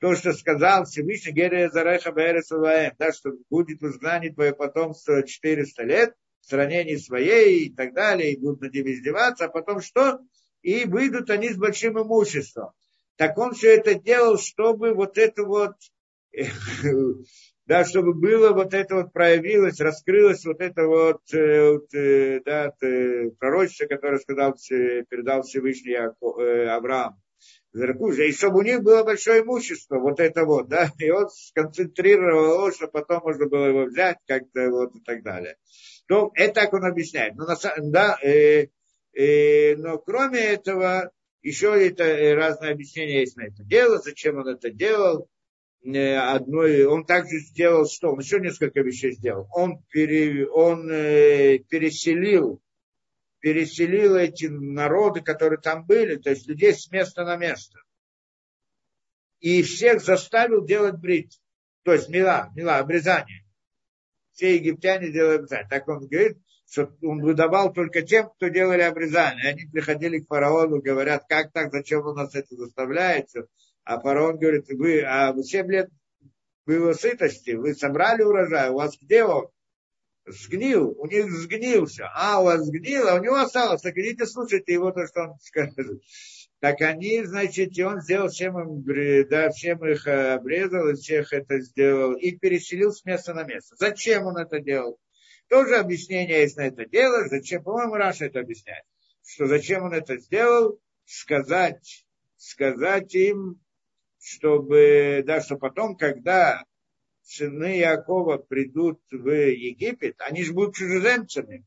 то, 0.00 0.14
что 0.14 0.32
сказал 0.32 0.84
Всевышний 0.84 1.32
Герия 1.32 1.70
Зареха 1.70 2.12
Бересулаем, 2.12 2.92
да, 2.98 3.12
что 3.12 3.32
будет 3.48 3.82
изгнание 3.82 4.32
твое 4.32 4.54
потомство 4.54 5.22
400 5.26 5.82
лет 5.84 6.14
в 6.40 6.46
стране 6.46 6.84
не 6.84 6.98
своей 6.98 7.66
и 7.66 7.74
так 7.74 7.94
далее, 7.94 8.32
и 8.32 8.38
будут 8.38 8.62
над 8.62 8.74
ним 8.74 8.88
издеваться, 8.88 9.46
а 9.46 9.48
потом 9.48 9.80
что? 9.80 10.20
И 10.60 10.84
выйдут 10.84 11.30
они 11.30 11.48
с 11.48 11.56
большим 11.56 12.00
имуществом. 12.00 12.70
Так 13.16 13.38
он 13.38 13.54
все 13.54 13.76
это 13.76 13.94
делал, 13.94 14.38
чтобы 14.38 14.92
вот 14.94 15.18
это 15.18 15.44
вот 15.44 15.74
да, 17.72 17.86
чтобы 17.86 18.12
было 18.12 18.52
вот 18.52 18.74
это 18.74 18.96
вот 18.96 19.14
проявилось, 19.14 19.80
раскрылось 19.80 20.44
вот 20.44 20.60
это 20.60 20.86
вот, 20.86 21.22
э, 21.32 21.70
вот 21.70 21.94
э, 21.94 22.42
да, 22.44 22.70
пророчество, 23.38 23.86
которое 23.86 24.18
сказал, 24.18 24.52
передал 24.68 25.40
Всевышний 25.40 25.94
э, 25.94 26.66
Авраам. 26.66 27.18
И 27.72 28.32
чтобы 28.32 28.58
у 28.58 28.62
них 28.62 28.82
было 28.82 29.04
большое 29.04 29.40
имущество, 29.40 29.98
вот 29.98 30.20
это 30.20 30.44
вот, 30.44 30.68
да, 30.68 30.90
и 30.98 31.08
он 31.08 31.30
сконцентрировал 31.30 32.70
чтобы 32.72 32.92
потом 32.92 33.22
можно 33.22 33.46
было 33.46 33.64
его 33.64 33.84
взять 33.84 34.18
как-то 34.26 34.68
вот 34.68 34.94
и 34.94 35.00
так 35.00 35.22
далее. 35.22 35.56
То 36.08 36.30
это 36.34 36.52
так 36.52 36.74
он 36.74 36.84
объясняет. 36.84 37.36
Но, 37.36 37.46
на, 37.46 37.56
да, 37.78 38.18
э, 38.22 38.66
э, 39.14 39.76
но 39.76 39.96
кроме 39.96 40.40
этого, 40.40 41.10
еще 41.40 41.68
это 41.86 42.34
разные 42.34 42.72
объяснения 42.72 43.20
есть 43.20 43.38
на 43.38 43.46
это 43.46 43.64
дело, 43.64 43.96
зачем 43.96 44.36
он 44.36 44.48
это 44.48 44.68
делал, 44.68 45.26
одной, 45.84 46.84
он 46.84 47.04
также 47.04 47.38
сделал 47.40 47.86
что? 47.86 48.12
Он 48.12 48.20
еще 48.20 48.38
несколько 48.38 48.80
вещей 48.80 49.12
сделал. 49.12 49.48
Он, 49.52 49.82
пере, 49.90 50.46
он 50.48 50.88
э, 50.90 51.58
переселил, 51.58 52.62
переселил 53.40 54.16
эти 54.16 54.46
народы, 54.46 55.22
которые 55.22 55.60
там 55.60 55.84
были, 55.84 56.16
то 56.16 56.30
есть 56.30 56.46
людей 56.46 56.72
с 56.72 56.90
места 56.90 57.24
на 57.24 57.36
место. 57.36 57.80
И 59.40 59.62
всех 59.62 60.02
заставил 60.02 60.64
делать 60.64 60.98
брит. 60.98 61.32
То 61.82 61.92
есть 61.92 62.08
мила, 62.08 62.50
мила, 62.54 62.78
обрезание. 62.78 63.44
Все 64.32 64.54
египтяне 64.54 65.10
делали 65.10 65.38
обрезание. 65.38 65.68
Так 65.68 65.88
он 65.88 66.06
говорит, 66.06 66.38
что 66.70 66.96
он 67.02 67.20
выдавал 67.20 67.72
только 67.72 68.02
тем, 68.02 68.30
кто 68.30 68.46
делали 68.48 68.82
обрезание. 68.82 69.50
Они 69.50 69.66
приходили 69.66 70.20
к 70.20 70.28
фараону, 70.28 70.80
говорят, 70.80 71.24
как 71.28 71.50
так, 71.52 71.72
зачем 71.72 72.02
вы 72.02 72.14
нас 72.14 72.34
это 72.36 72.54
заставляете? 72.54 73.46
А 73.84 74.00
фараон 74.00 74.38
говорит, 74.38 74.66
вы, 74.68 75.02
а 75.02 75.34
7 75.36 75.70
лет 75.70 75.90
было 76.66 76.92
сытости, 76.92 77.52
вы 77.52 77.74
собрали 77.74 78.22
урожай, 78.22 78.70
у 78.70 78.74
вас 78.74 78.96
где 79.00 79.24
он? 79.24 79.48
Сгнил, 80.24 80.94
у 80.98 81.06
них 81.08 81.32
сгнился. 81.32 82.08
А, 82.14 82.40
у 82.40 82.44
вас 82.44 82.64
сгнил, 82.64 83.08
а 83.08 83.16
у 83.16 83.22
него 83.22 83.34
осталось. 83.34 83.82
Так 83.82 83.96
идите 83.96 84.24
слушайте 84.24 84.72
его, 84.72 84.92
то, 84.92 85.04
что 85.06 85.22
он 85.22 85.38
скажет. 85.40 86.00
Так 86.60 86.80
они, 86.80 87.24
значит, 87.24 87.76
и 87.76 87.82
он 87.82 88.00
сделал 88.00 88.28
всем 88.28 88.56
им, 88.56 89.28
да, 89.28 89.50
всем 89.50 89.84
их 89.84 90.06
обрезал, 90.06 90.90
и 90.90 90.94
всех 90.94 91.32
это 91.32 91.58
сделал, 91.58 92.12
и 92.14 92.30
переселил 92.36 92.92
с 92.92 93.04
места 93.04 93.34
на 93.34 93.42
место. 93.42 93.74
Зачем 93.76 94.26
он 94.26 94.36
это 94.36 94.60
делал? 94.60 94.96
Тоже 95.48 95.76
объяснение 95.76 96.42
есть 96.42 96.56
на 96.56 96.68
это 96.68 96.86
дело. 96.86 97.26
Зачем, 97.28 97.64
по-моему, 97.64 97.96
Раша 97.96 98.26
это 98.26 98.38
объясняет. 98.38 98.84
Что 99.26 99.48
зачем 99.48 99.82
он 99.82 99.92
это 99.92 100.18
сделал? 100.18 100.78
Сказать, 101.04 102.06
сказать 102.36 103.12
им, 103.16 103.61
чтобы, 104.22 105.22
да, 105.26 105.40
что 105.40 105.56
потом, 105.56 105.96
когда 105.96 106.64
сыны 107.22 107.78
Якова 107.78 108.38
придут 108.38 109.00
в 109.10 109.28
Египет, 109.28 110.16
они 110.20 110.44
же 110.44 110.52
будут 110.52 110.76
чужеземцами. 110.76 111.64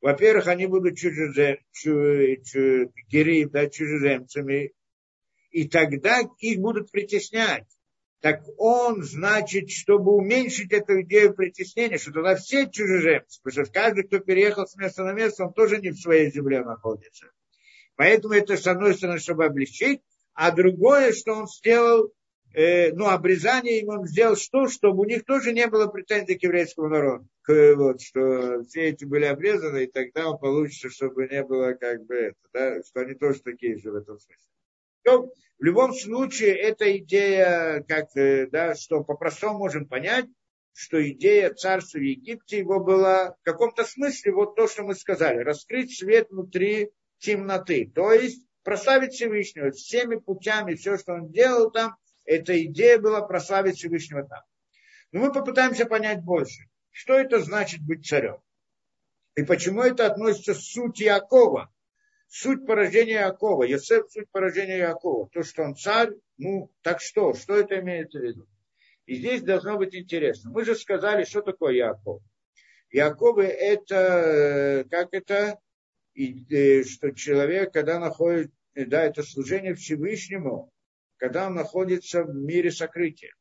Во-первых, 0.00 0.48
они 0.48 0.66
будут 0.66 0.96
чужезем, 0.96 1.58
чу, 1.72 2.42
чу, 2.44 2.92
гири, 3.08 3.44
да, 3.44 3.68
чужеземцами, 3.68 4.72
и 5.50 5.68
тогда 5.68 6.20
их 6.40 6.58
будут 6.58 6.90
притеснять. 6.90 7.66
Так 8.20 8.42
он, 8.56 9.02
значит, 9.02 9.70
чтобы 9.70 10.12
уменьшить 10.12 10.72
эту 10.72 11.02
идею 11.02 11.34
притеснения, 11.34 11.98
что 11.98 12.12
тогда 12.12 12.36
все 12.36 12.68
чужеземцы, 12.70 13.40
потому 13.42 13.66
что 13.66 13.72
каждый, 13.72 14.04
кто 14.04 14.18
переехал 14.18 14.66
с 14.66 14.76
места 14.76 15.04
на 15.04 15.12
место, 15.12 15.44
он 15.44 15.52
тоже 15.52 15.78
не 15.78 15.90
в 15.90 16.00
своей 16.00 16.30
земле 16.30 16.62
находится. 16.62 17.30
Поэтому 17.96 18.34
это, 18.34 18.56
с 18.56 18.66
одной 18.66 18.94
стороны, 18.94 19.18
чтобы 19.18 19.44
облегчить, 19.44 20.00
а 20.34 20.50
другое, 20.50 21.12
что 21.12 21.32
он 21.32 21.46
сделал, 21.46 22.12
э, 22.52 22.92
ну, 22.92 23.08
обрезание 23.08 23.80
им 23.80 23.88
он 23.88 24.06
сделал 24.06 24.36
что, 24.36 24.68
чтобы 24.68 25.02
у 25.02 25.04
них 25.04 25.24
тоже 25.24 25.52
не 25.52 25.66
было 25.66 25.86
претензий 25.86 26.36
к 26.36 26.42
еврейскому 26.42 26.88
народу. 26.88 27.28
К, 27.42 27.74
вот, 27.76 28.00
что 28.00 28.62
все 28.64 28.88
эти 28.90 29.04
были 29.04 29.24
обрезаны, 29.24 29.84
и 29.84 29.90
тогда 29.90 30.30
он 30.30 30.38
получится, 30.38 30.90
чтобы 30.90 31.28
не 31.28 31.42
было 31.42 31.72
как 31.72 32.04
бы 32.04 32.14
это, 32.14 32.36
да, 32.52 32.82
что 32.82 33.00
они 33.00 33.14
тоже 33.14 33.40
такие 33.40 33.78
же 33.78 33.90
в 33.90 33.96
этом 33.96 34.18
смысле. 34.18 34.44
То, 35.02 35.30
в 35.58 35.64
любом 35.64 35.92
случае, 35.94 36.56
эта 36.56 36.96
идея, 36.98 37.84
как, 37.86 38.16
э, 38.16 38.46
да, 38.48 38.74
что 38.74 39.04
по-простому 39.04 39.58
можем 39.58 39.86
понять, 39.86 40.26
что 40.72 41.08
идея 41.08 41.54
царства 41.54 41.98
в 41.98 42.02
Египте 42.02 42.58
его 42.58 42.80
была 42.80 43.32
в 43.32 43.42
каком-то 43.44 43.84
смысле 43.84 44.32
вот 44.32 44.56
то, 44.56 44.66
что 44.66 44.82
мы 44.82 44.94
сказали, 44.94 45.38
раскрыть 45.38 45.96
свет 45.96 46.28
внутри 46.30 46.90
темноты. 47.18 47.90
То 47.94 48.12
есть 48.12 48.44
прославить 48.64 49.12
Всевышнего 49.12 49.70
всеми 49.70 50.16
путями, 50.16 50.74
все, 50.74 50.98
что 50.98 51.12
он 51.12 51.30
делал 51.30 51.70
там, 51.70 51.96
эта 52.24 52.60
идея 52.64 52.98
была 52.98 53.20
прославить 53.22 53.76
Всевышнего 53.76 54.24
там. 54.24 54.42
Но 55.12 55.20
мы 55.20 55.32
попытаемся 55.32 55.86
понять 55.86 56.22
больше, 56.22 56.68
что 56.90 57.14
это 57.14 57.40
значит 57.40 57.82
быть 57.82 58.06
царем. 58.06 58.40
И 59.36 59.42
почему 59.42 59.82
это 59.82 60.06
относится 60.06 60.54
к 60.54 60.58
сути 60.58 61.04
Якова. 61.04 61.70
Суть 62.28 62.66
поражения 62.66 63.20
Якова. 63.20 63.64
Йосеф 63.64 64.10
суть 64.10 64.30
поражения 64.30 64.78
Якова. 64.78 65.28
То, 65.28 65.42
что 65.42 65.62
он 65.62 65.76
царь, 65.76 66.10
ну, 66.38 66.70
так 66.82 67.00
что? 67.00 67.34
Что 67.34 67.54
это 67.56 67.78
имеется 67.80 68.18
в 68.18 68.22
виду? 68.22 68.48
И 69.06 69.16
здесь 69.16 69.42
должно 69.42 69.76
быть 69.76 69.94
интересно. 69.94 70.50
Мы 70.50 70.64
же 70.64 70.74
сказали, 70.74 71.24
что 71.24 71.42
такое 71.42 71.74
Яков. 71.74 72.22
Яковы 72.90 73.44
это, 73.44 74.86
как 74.90 75.08
это, 75.12 75.58
и 76.14 76.44
э, 76.54 76.84
что 76.84 77.10
человек, 77.10 77.72
когда 77.72 77.98
находит, 77.98 78.52
э, 78.74 78.86
да, 78.86 79.04
это 79.04 79.22
служение 79.22 79.74
Всевышнему, 79.74 80.70
когда 81.16 81.46
он 81.46 81.54
находится 81.54 82.24
в 82.24 82.34
мире 82.34 82.70
сокрытия. 82.70 83.34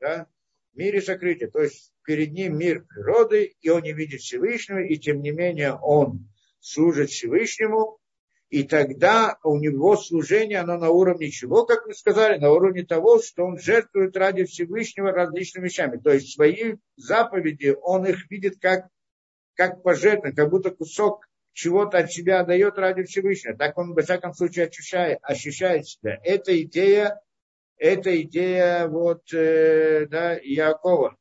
Да? 0.00 0.26
В 0.72 0.78
мире 0.78 1.00
сокрытия. 1.00 1.48
То 1.48 1.62
есть 1.62 1.92
перед 2.04 2.32
ним 2.32 2.58
мир 2.58 2.84
природы, 2.84 3.56
и 3.60 3.68
он 3.68 3.82
не 3.82 3.92
видит 3.92 4.20
Всевышнего, 4.20 4.78
и 4.78 4.96
тем 4.96 5.20
не 5.20 5.30
менее 5.30 5.74
он 5.74 6.28
служит 6.60 7.10
Всевышнему, 7.10 7.98
и 8.50 8.62
тогда 8.62 9.38
у 9.44 9.58
него 9.58 9.96
служение, 9.96 10.60
оно 10.60 10.78
на 10.78 10.88
уровне 10.88 11.30
чего, 11.30 11.66
как 11.66 11.86
мы 11.86 11.92
сказали, 11.92 12.38
на 12.38 12.50
уровне 12.50 12.82
того, 12.82 13.20
что 13.20 13.44
он 13.44 13.58
жертвует 13.58 14.16
ради 14.16 14.44
Всевышнего 14.44 15.12
различными 15.12 15.66
вещами. 15.66 15.98
То 15.98 16.14
есть 16.14 16.32
свои 16.32 16.76
заповеди, 16.96 17.76
он 17.82 18.06
их 18.06 18.30
видит 18.30 18.58
как, 18.58 18.88
как 19.58 19.82
пожертвование, 19.82 20.36
как 20.36 20.50
будто 20.50 20.70
кусок 20.70 21.28
чего-то 21.52 21.98
от 21.98 22.12
себя 22.12 22.44
дает 22.44 22.78
ради 22.78 23.02
Всевышнего. 23.02 23.56
Так 23.56 23.76
он, 23.76 23.92
во 23.92 24.02
всяком 24.02 24.32
случае, 24.32 24.66
ощущает, 24.66 25.18
ощущает 25.22 25.88
себя. 25.88 26.16
Это 26.22 26.62
идея, 26.62 27.20
это 27.76 28.22
идея 28.22 28.86
вот, 28.86 29.22
э, 29.34 30.06
да, 30.06 30.34
Якова. 30.40 31.16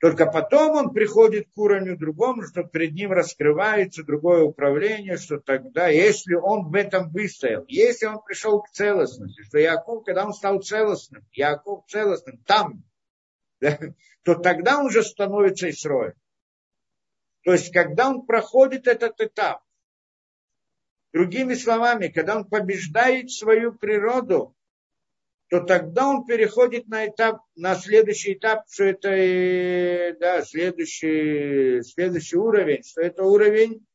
Только 0.00 0.26
потом 0.26 0.74
он 0.76 0.90
приходит 0.92 1.46
к 1.54 1.58
уровню 1.58 1.96
другому, 1.96 2.42
что 2.42 2.64
перед 2.64 2.94
ним 2.94 3.12
раскрывается 3.12 4.02
другое 4.02 4.42
управление, 4.42 5.16
что 5.16 5.38
тогда, 5.38 5.86
если 5.86 6.34
он 6.34 6.68
в 6.70 6.74
этом 6.74 7.10
выстоял, 7.10 7.64
если 7.68 8.06
он 8.06 8.20
пришел 8.24 8.60
к 8.62 8.70
целостности, 8.70 9.42
что 9.44 9.58
Яков, 9.58 10.04
когда 10.04 10.26
он 10.26 10.32
стал 10.32 10.60
целостным, 10.60 11.24
Яков 11.32 11.84
целостным 11.86 12.38
там, 12.46 12.82
да, 13.60 13.78
то 14.24 14.34
тогда 14.34 14.80
он 14.80 14.86
уже 14.86 15.04
становится 15.04 15.70
Исроем. 15.70 16.14
То 17.42 17.52
есть, 17.52 17.72
когда 17.72 18.08
он 18.10 18.26
проходит 18.26 18.86
этот 18.86 19.20
этап, 19.20 19.62
другими 21.12 21.54
словами, 21.54 22.08
когда 22.08 22.36
он 22.36 22.44
побеждает 22.44 23.30
свою 23.30 23.72
природу, 23.72 24.54
то 25.48 25.60
тогда 25.60 26.08
он 26.08 26.26
переходит 26.26 26.88
на 26.88 27.06
этап, 27.06 27.40
на 27.56 27.74
следующий 27.74 28.34
этап, 28.34 28.64
что 28.70 28.84
это 28.84 29.08
э, 29.08 30.14
да, 30.20 30.42
следующий, 30.44 31.82
следующий 31.82 32.36
уровень, 32.36 32.82
что 32.82 33.00
это 33.00 33.24
уровень 33.24 33.86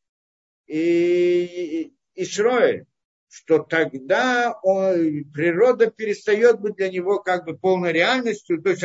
и, 0.65 1.93
и 2.15 2.23
Исроэль, 2.23 2.85
что 3.29 3.59
тогда 3.59 4.57
он, 4.63 5.25
природа 5.31 5.91
перестает 5.91 6.59
быть 6.59 6.75
для 6.75 6.89
него 6.89 7.19
как 7.19 7.45
бы 7.45 7.55
полной 7.55 7.91
реальностью, 7.91 8.61
то 8.61 8.71
есть 8.71 8.83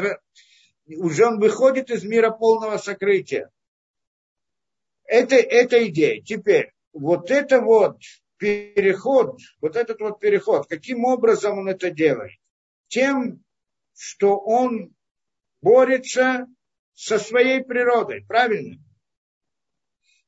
уже 0.87 1.27
он 1.27 1.41
выходит 1.41 1.91
из 1.91 2.05
мира 2.05 2.31
полного 2.31 2.77
сокрытия. 2.77 3.51
Это, 5.09 5.37
это 5.37 5.89
идея. 5.89 6.23
Теперь, 6.23 6.73
вот 6.93 7.31
это 7.31 7.61
вот 7.63 7.99
переход, 8.37 9.41
вот 9.61 9.75
этот 9.75 10.01
вот 10.01 10.21
переход, 10.21 10.69
каким 10.69 11.05
образом 11.05 11.59
он 11.59 11.69
это 11.69 11.91
делает? 11.91 12.39
Тем, 12.89 13.43
что 13.97 14.39
он 14.39 14.95
борется 15.63 16.47
со 16.93 17.19
своей 17.19 17.65
природой, 17.65 18.25
правильно? 18.27 18.77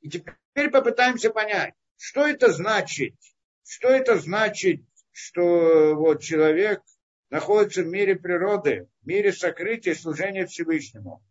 И 0.01 0.09
теперь 0.09 0.71
попытаемся 0.71 1.31
понять, 1.31 1.75
что 1.99 2.27
это 2.27 2.51
значит, 2.51 3.15
что 3.63 3.89
это 3.89 4.17
значит, 4.17 4.81
что 5.13 5.95
вот 5.95 6.23
человек 6.23 6.83
находится 7.29 7.83
в 7.83 7.87
мире 7.87 8.17
природы, 8.17 8.89
в 9.03 9.07
мире 9.07 9.31
сокрытия, 9.33 9.95
служения 9.95 10.47
Всевышнему. 10.47 11.23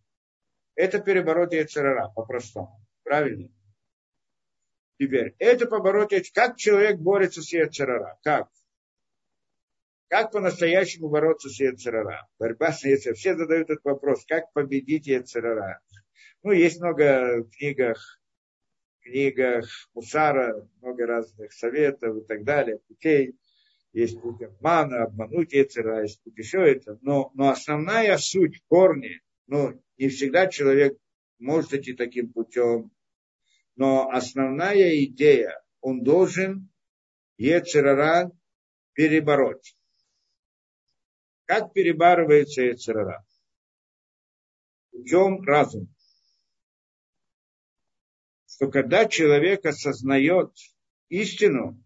Это 0.76 1.00
переборот 1.00 1.52
Яцерара, 1.52 2.10
по-простому. 2.10 2.80
Правильно? 3.10 3.50
Теперь, 5.00 5.34
это 5.40 5.66
побороть, 5.66 6.32
как 6.32 6.58
человек 6.58 7.00
борется 7.00 7.42
с 7.42 7.52
Яцерара? 7.52 8.20
Как? 8.24 8.52
Как 10.10 10.32
по-настоящему 10.32 11.10
бороться 11.10 11.50
с 11.50 11.60
Яцерара? 11.60 12.28
Борьба 12.38 12.72
с 12.72 12.84
Яцерара. 12.84 13.16
Все 13.16 13.36
задают 13.36 13.72
этот 13.72 13.84
вопрос, 13.84 14.24
как 14.28 14.54
победить 14.54 15.08
Яцерара? 15.08 15.82
Ну, 16.44 16.52
есть 16.52 16.80
много 16.80 17.42
в 17.42 17.50
книгах, 17.50 18.22
книгах 19.02 19.66
Мусара, 19.96 20.70
много 20.80 21.08
разных 21.08 21.52
советов 21.52 22.16
и 22.16 22.28
так 22.28 22.44
далее, 22.44 22.78
путей. 22.88 23.36
Есть 23.92 24.22
путь 24.22 24.44
обмана, 24.44 25.06
обмануть 25.06 25.54
Яцера, 25.54 26.04
есть 26.04 26.22
путь 26.22 26.38
еще 26.38 26.60
это. 26.60 27.00
Но, 27.02 27.32
но 27.34 27.50
основная 27.50 28.20
суть, 28.20 28.62
корни, 28.68 29.20
ну, 29.48 29.82
не 29.98 30.10
всегда 30.10 30.46
человек 30.46 30.96
может 31.40 31.74
идти 31.74 31.94
таким 31.94 32.32
путем, 32.32 32.92
но 33.80 34.10
основная 34.10 35.06
идея, 35.06 35.58
он 35.80 36.04
должен 36.04 36.70
Ецерара 37.38 38.30
перебороть. 38.92 39.78
Как 41.46 41.72
перебарывается 41.72 42.62
Ецерара? 42.62 43.26
Путем 44.92 45.42
разума. 45.44 45.88
Что 48.48 48.70
когда 48.70 49.06
человек 49.06 49.66
осознает 49.66 50.54
истину, 51.08 51.82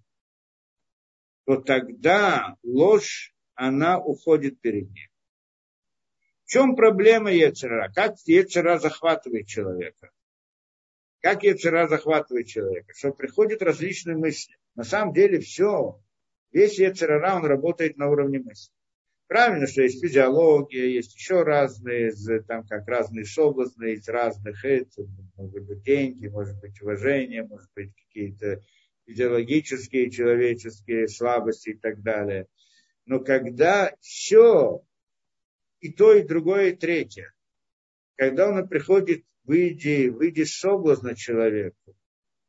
то 1.45 1.61
тогда 1.61 2.57
ложь, 2.63 3.35
она 3.53 3.99
уходит 3.99 4.59
перед 4.61 4.89
ним. 4.89 5.09
В 6.45 6.49
чем 6.49 6.75
проблема 6.75 7.31
Ецера? 7.31 7.91
Как 7.93 8.15
Ецера 8.25 8.79
захватывает 8.79 9.45
человека? 9.45 10.09
Как 11.23 11.41
Ецера 11.43 11.87
захватывает 11.87 12.47
человека? 12.47 12.93
Что 12.93 13.13
приходят 13.13 13.61
различные 13.61 14.17
мысли. 14.17 14.57
На 14.75 14.83
самом 14.83 15.13
деле 15.13 15.39
все, 15.39 16.01
весь 16.51 16.77
Ецера, 16.77 17.33
он 17.33 17.45
работает 17.45 17.95
на 17.95 18.09
уровне 18.09 18.39
мысли. 18.39 18.73
Правильно, 19.27 19.65
что 19.65 19.83
есть 19.83 20.01
физиология, 20.01 20.93
есть 20.93 21.15
еще 21.15 21.43
разные, 21.43 22.11
там 22.45 22.67
как 22.67 22.85
разные 22.89 23.23
соблазны 23.23 23.93
из 23.93 24.05
разных, 24.09 24.65
это, 24.65 25.03
может 25.37 25.63
быть 25.63 25.81
деньги, 25.83 26.27
может 26.27 26.59
быть 26.59 26.81
уважение, 26.81 27.43
может 27.43 27.69
быть 27.73 27.93
какие-то 27.95 28.61
физиологические, 29.05 30.11
человеческие 30.11 31.07
слабости 31.07 31.69
и 31.69 31.77
так 31.77 32.01
далее. 32.01 32.47
Но 33.05 33.21
когда 33.21 33.95
все, 34.01 34.83
и 35.79 35.89
то, 35.89 36.13
и 36.13 36.23
другое, 36.23 36.71
и 36.71 36.75
третье, 36.75 37.33
когда 38.17 38.49
оно 38.49 38.67
приходит 38.67 39.23
выйди, 39.43 40.09
выйди 40.09 40.43
с 40.43 40.57
соблазна 40.57 41.15
человеку. 41.15 41.95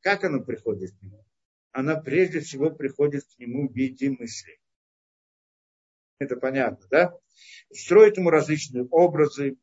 Как 0.01 0.25
оно 0.25 0.43
приходит 0.43 0.93
к 0.93 1.03
нему? 1.03 1.25
Она 1.73 1.97
прежде 1.97 2.41
всего 2.41 2.71
приходит 2.71 3.25
к 3.25 3.39
нему 3.39 3.69
в 3.69 3.75
виде 3.75 4.11
мыслей. 4.11 4.59
Это 6.19 6.37
понятно, 6.37 6.87
да? 6.91 7.19
Строит 7.73 8.17
ему 8.17 8.31
различные 8.31 8.85
образы 8.85 9.57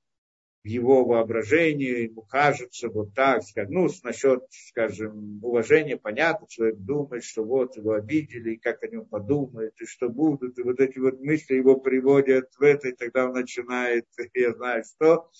в 0.63 0.67
его 0.67 1.03
воображении, 1.05 2.03
ему 2.03 2.21
кажется 2.21 2.89
вот 2.89 3.15
так, 3.15 3.41
ну, 3.69 3.87
насчет, 4.03 4.43
скажем, 4.49 5.43
уважения, 5.43 5.97
понятно, 5.97 6.47
человек 6.47 6.77
думает, 6.77 7.23
что 7.23 7.43
вот 7.43 7.77
его 7.77 7.93
обидели, 7.93 8.53
и 8.53 8.57
как 8.57 8.83
о 8.83 8.87
нем 8.87 9.05
подумают, 9.05 9.73
и 9.81 9.85
что 9.85 10.09
будут, 10.09 10.59
и 10.59 10.61
вот 10.61 10.79
эти 10.79 10.99
вот 10.99 11.19
мысли 11.19 11.55
его 11.55 11.79
приводят 11.79 12.53
в 12.59 12.61
это, 12.61 12.89
и 12.89 12.95
тогда 12.95 13.25
он 13.25 13.33
начинает, 13.33 14.05
я 14.35 14.53
знаю 14.53 14.83
что, 14.83 15.31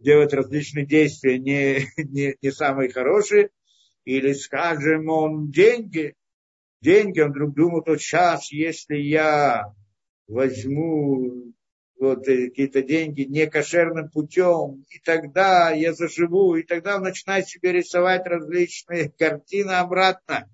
делать 0.00 0.32
различные 0.32 0.86
действия 0.86 1.38
не, 1.38 1.86
не, 1.96 2.36
не 2.40 2.50
самые 2.50 2.90
хорошие, 2.90 3.50
или, 4.04 4.32
скажем, 4.32 5.08
он 5.08 5.50
деньги, 5.50 6.14
деньги, 6.80 7.20
он 7.20 7.30
вдруг 7.30 7.54
думает, 7.54 7.86
вот 7.86 8.00
сейчас, 8.00 8.50
если 8.50 8.96
я 8.96 9.72
возьму 10.26 11.52
вот, 11.98 12.26
какие-то 12.26 12.82
деньги 12.82 13.22
некошерным 13.22 14.10
путем, 14.10 14.84
и 14.90 14.98
тогда 14.98 15.70
я 15.70 15.92
заживу, 15.92 16.56
и 16.56 16.64
тогда 16.64 16.96
он 16.96 17.02
начинает 17.02 17.48
себе 17.48 17.72
рисовать 17.72 18.26
различные 18.26 19.10
картины 19.10 19.70
обратно. 19.72 20.48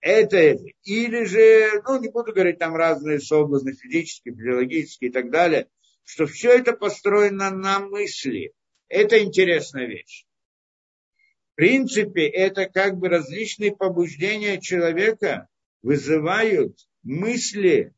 Это 0.00 0.56
Или 0.82 1.24
же, 1.24 1.80
ну, 1.86 2.00
не 2.00 2.08
буду 2.08 2.32
говорить 2.32 2.58
там 2.58 2.74
разные 2.74 3.20
соблазны 3.20 3.72
физические, 3.74 4.34
биологические 4.34 5.10
и 5.10 5.12
так 5.12 5.30
далее, 5.30 5.68
что 6.02 6.26
все 6.26 6.58
это 6.58 6.72
построено 6.72 7.50
на 7.50 7.78
мысли. 7.78 8.52
Это 8.92 9.22
интересная 9.22 9.86
вещь. 9.86 10.26
В 11.52 11.54
принципе, 11.54 12.28
это 12.28 12.66
как 12.66 12.98
бы 12.98 13.08
различные 13.08 13.74
побуждения 13.74 14.60
человека 14.60 15.48
вызывают 15.80 16.76
мысли 17.02 17.94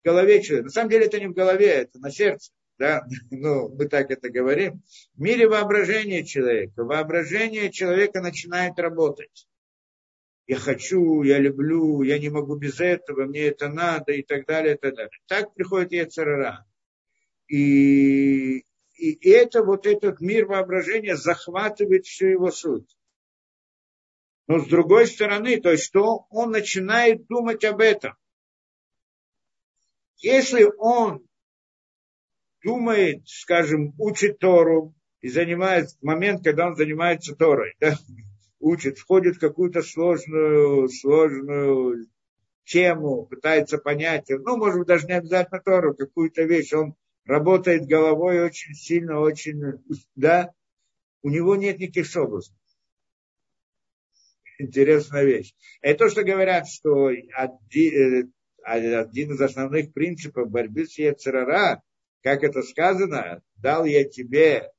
в 0.00 0.06
голове 0.06 0.42
человека. 0.42 0.64
На 0.64 0.70
самом 0.70 0.88
деле 0.88 1.04
это 1.04 1.20
не 1.20 1.26
в 1.26 1.34
голове, 1.34 1.66
это 1.66 1.98
на 1.98 2.10
сердце. 2.10 2.50
Да? 2.78 3.06
Ну, 3.30 3.68
мы 3.68 3.86
так 3.86 4.10
это 4.10 4.30
говорим. 4.30 4.82
В 5.12 5.20
мире 5.20 5.46
воображения 5.46 6.24
человека. 6.24 6.84
Воображение 6.84 7.70
человека 7.70 8.22
начинает 8.22 8.78
работать. 8.78 9.46
Я 10.46 10.56
хочу, 10.56 11.22
я 11.22 11.38
люблю, 11.38 12.00
я 12.00 12.18
не 12.18 12.30
могу 12.30 12.56
без 12.56 12.80
этого, 12.80 13.26
мне 13.26 13.48
это 13.48 13.68
надо 13.68 14.12
и 14.12 14.22
так 14.22 14.46
далее, 14.46 14.76
и 14.76 14.78
так 14.78 14.94
далее. 14.94 15.10
Так 15.26 15.52
приходит 15.52 15.92
Ецарара. 15.92 16.64
И, 17.48 18.58
и 18.94 19.30
это 19.30 19.64
вот 19.64 19.86
этот 19.86 20.20
мир 20.20 20.46
воображения 20.46 21.16
захватывает 21.16 22.04
всю 22.06 22.26
его 22.26 22.50
суть. 22.50 22.96
Но 24.46 24.60
с 24.60 24.66
другой 24.66 25.06
стороны, 25.06 25.60
то 25.60 25.70
есть 25.70 25.84
что 25.84 26.26
он 26.30 26.50
начинает 26.50 27.26
думать 27.26 27.64
об 27.64 27.80
этом. 27.80 28.14
Если 30.18 30.66
он 30.78 31.26
думает, 32.62 33.22
скажем, 33.26 33.94
учит 33.98 34.38
Тору 34.38 34.94
и 35.20 35.28
занимается, 35.28 35.96
в 36.00 36.04
момент, 36.04 36.42
когда 36.42 36.66
он 36.66 36.76
занимается 36.76 37.34
Торой, 37.34 37.74
да, 37.78 37.96
учит, 38.58 38.98
входит 38.98 39.36
в 39.36 39.40
какую-то 39.40 39.82
сложную, 39.82 40.88
сложную 40.88 42.06
тему, 42.64 43.26
пытается 43.26 43.78
понять, 43.78 44.26
ну, 44.28 44.56
может 44.56 44.78
быть, 44.80 44.88
даже 44.88 45.06
не 45.06 45.14
обязательно 45.14 45.60
Тору, 45.60 45.94
какую-то 45.94 46.42
вещь, 46.42 46.72
он 46.72 46.94
работает 47.28 47.86
головой 47.86 48.42
очень 48.42 48.74
сильно, 48.74 49.20
очень, 49.20 49.62
да, 50.16 50.52
у 51.22 51.28
него 51.28 51.56
нет 51.56 51.78
никаких 51.78 52.06
соблазнов. 52.06 52.56
Интересная 54.58 55.24
вещь. 55.24 55.54
Это 55.82 56.04
то, 56.04 56.10
что 56.10 56.24
говорят, 56.24 56.66
что 56.68 57.10
один, 57.34 58.24
э, 58.24 58.28
один 58.64 59.32
из 59.32 59.40
основных 59.40 59.92
принципов 59.92 60.50
борьбы 60.50 60.86
с 60.86 60.98
Ецерара, 60.98 61.82
как 62.22 62.42
это 62.42 62.62
сказано, 62.62 63.42
дал 63.56 63.84
я 63.84 64.04
тебе 64.04 64.72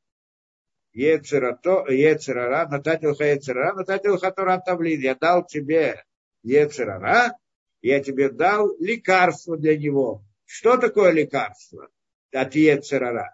Ецерара, 0.91 2.67
нататилха 2.67 3.25
Ецерара, 3.25 3.75
нататилха 3.75 4.31
Тора 4.31 4.57
Тавлин. 4.57 4.99
Я 4.99 5.15
дал 5.15 5.45
тебе 5.45 6.03
Ецерара, 6.41 7.37
я 7.81 8.03
тебе 8.03 8.29
дал 8.29 8.75
лекарство 8.79 9.55
для 9.55 9.77
него. 9.77 10.25
Что 10.45 10.77
такое 10.77 11.11
лекарство? 11.11 11.89
От 12.31 12.55
Ецерара. 12.55 13.31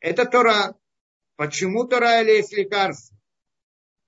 Это 0.00 0.26
Тора. 0.26 0.74
Почему 1.36 1.84
Тора 1.84 2.22
или 2.22 2.32
есть 2.32 2.52
лекарство? 2.52 3.16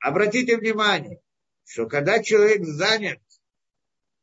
Обратите 0.00 0.56
внимание, 0.56 1.20
что 1.64 1.86
когда 1.86 2.22
человек 2.22 2.64
занят 2.64 3.20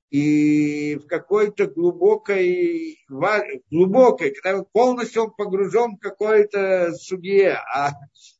и 0.09 0.95
в 0.95 1.07
какой-то 1.07 1.65
глубокой, 1.65 2.99
глубокой, 3.09 4.31
когда 4.35 4.63
полностью 4.63 5.23
он 5.23 5.31
погружен 5.31 5.95
в 5.95 5.99
какое-то 5.99 6.93
судье, 6.93 7.53
а, 7.73 7.93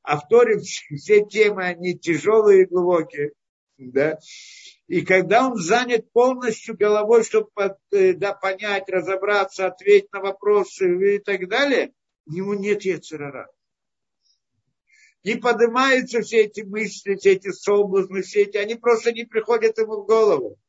а 0.04 0.18
в 0.20 0.28
Торе 0.28 0.60
все 0.60 1.26
темы, 1.26 1.66
они 1.66 1.98
тяжелые 1.98 2.64
и 2.64 2.66
глубокие, 2.68 3.32
да, 3.78 4.20
и 4.88 5.02
когда 5.02 5.48
он 5.48 5.58
занят 5.58 6.12
полностью 6.12 6.78
головой, 6.78 7.24
чтобы 7.24 7.50
э, 7.92 8.14
да, 8.14 8.34
понять, 8.34 8.90
разобраться, 8.90 9.68
ответить 9.68 10.12
на 10.12 10.20
вопросы 10.20 11.16
и 11.16 11.20
так 11.20 11.48
далее, 11.48 11.94
у 12.26 12.34
него 12.34 12.54
нет 12.54 12.84
яцерара. 12.84 13.50
Не 15.24 15.36
поднимаются 15.36 16.22
все 16.22 16.44
эти 16.44 16.62
мысли, 16.62 17.16
все 17.16 17.34
эти 17.34 17.50
соблазны, 17.52 18.24
все 18.24 18.44
эти, 18.44 18.58
они 18.58 18.76
просто 18.76 19.14
не 19.14 19.24
приходят 19.24 19.78
ему 19.78 20.04
в 20.04 20.06
голову. 20.06 20.60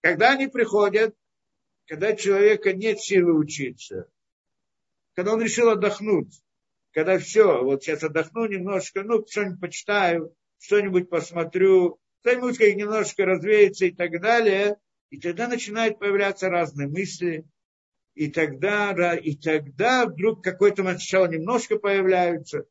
Когда 0.00 0.32
они 0.32 0.46
приходят, 0.46 1.16
когда 1.86 2.14
человека 2.14 2.72
нет 2.72 3.00
силы 3.00 3.32
учиться, 3.32 4.08
когда 5.14 5.32
он 5.32 5.42
решил 5.42 5.70
отдохнуть, 5.70 6.40
когда 6.92 7.18
все, 7.18 7.64
вот 7.64 7.82
сейчас 7.82 8.04
отдохну 8.04 8.46
немножко, 8.46 9.02
ну, 9.02 9.26
что-нибудь 9.26 9.60
почитаю, 9.60 10.36
что-нибудь 10.58 11.10
посмотрю, 11.10 11.98
займусь 12.24 12.58
как 12.58 12.74
немножко 12.74 13.24
развеяться 13.24 13.86
и 13.86 13.90
так 13.90 14.20
далее, 14.20 14.76
и 15.10 15.18
тогда 15.18 15.48
начинают 15.48 15.98
появляться 15.98 16.48
разные 16.48 16.88
мысли, 16.88 17.44
и 18.14 18.30
тогда, 18.30 19.16
и 19.16 19.34
тогда 19.34 20.06
вдруг 20.06 20.42
какой-то 20.42 20.82
сначала 20.82 21.26
немножко 21.26 21.78
появляются, 21.78 22.64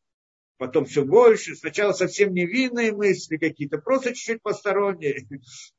потом 0.57 0.85
все 0.85 1.03
больше, 1.03 1.55
сначала 1.55 1.93
совсем 1.93 2.33
невинные 2.33 2.91
мысли 2.91 3.37
какие-то, 3.37 3.79
просто 3.79 4.13
чуть-чуть 4.13 4.41
посторонние, 4.41 5.27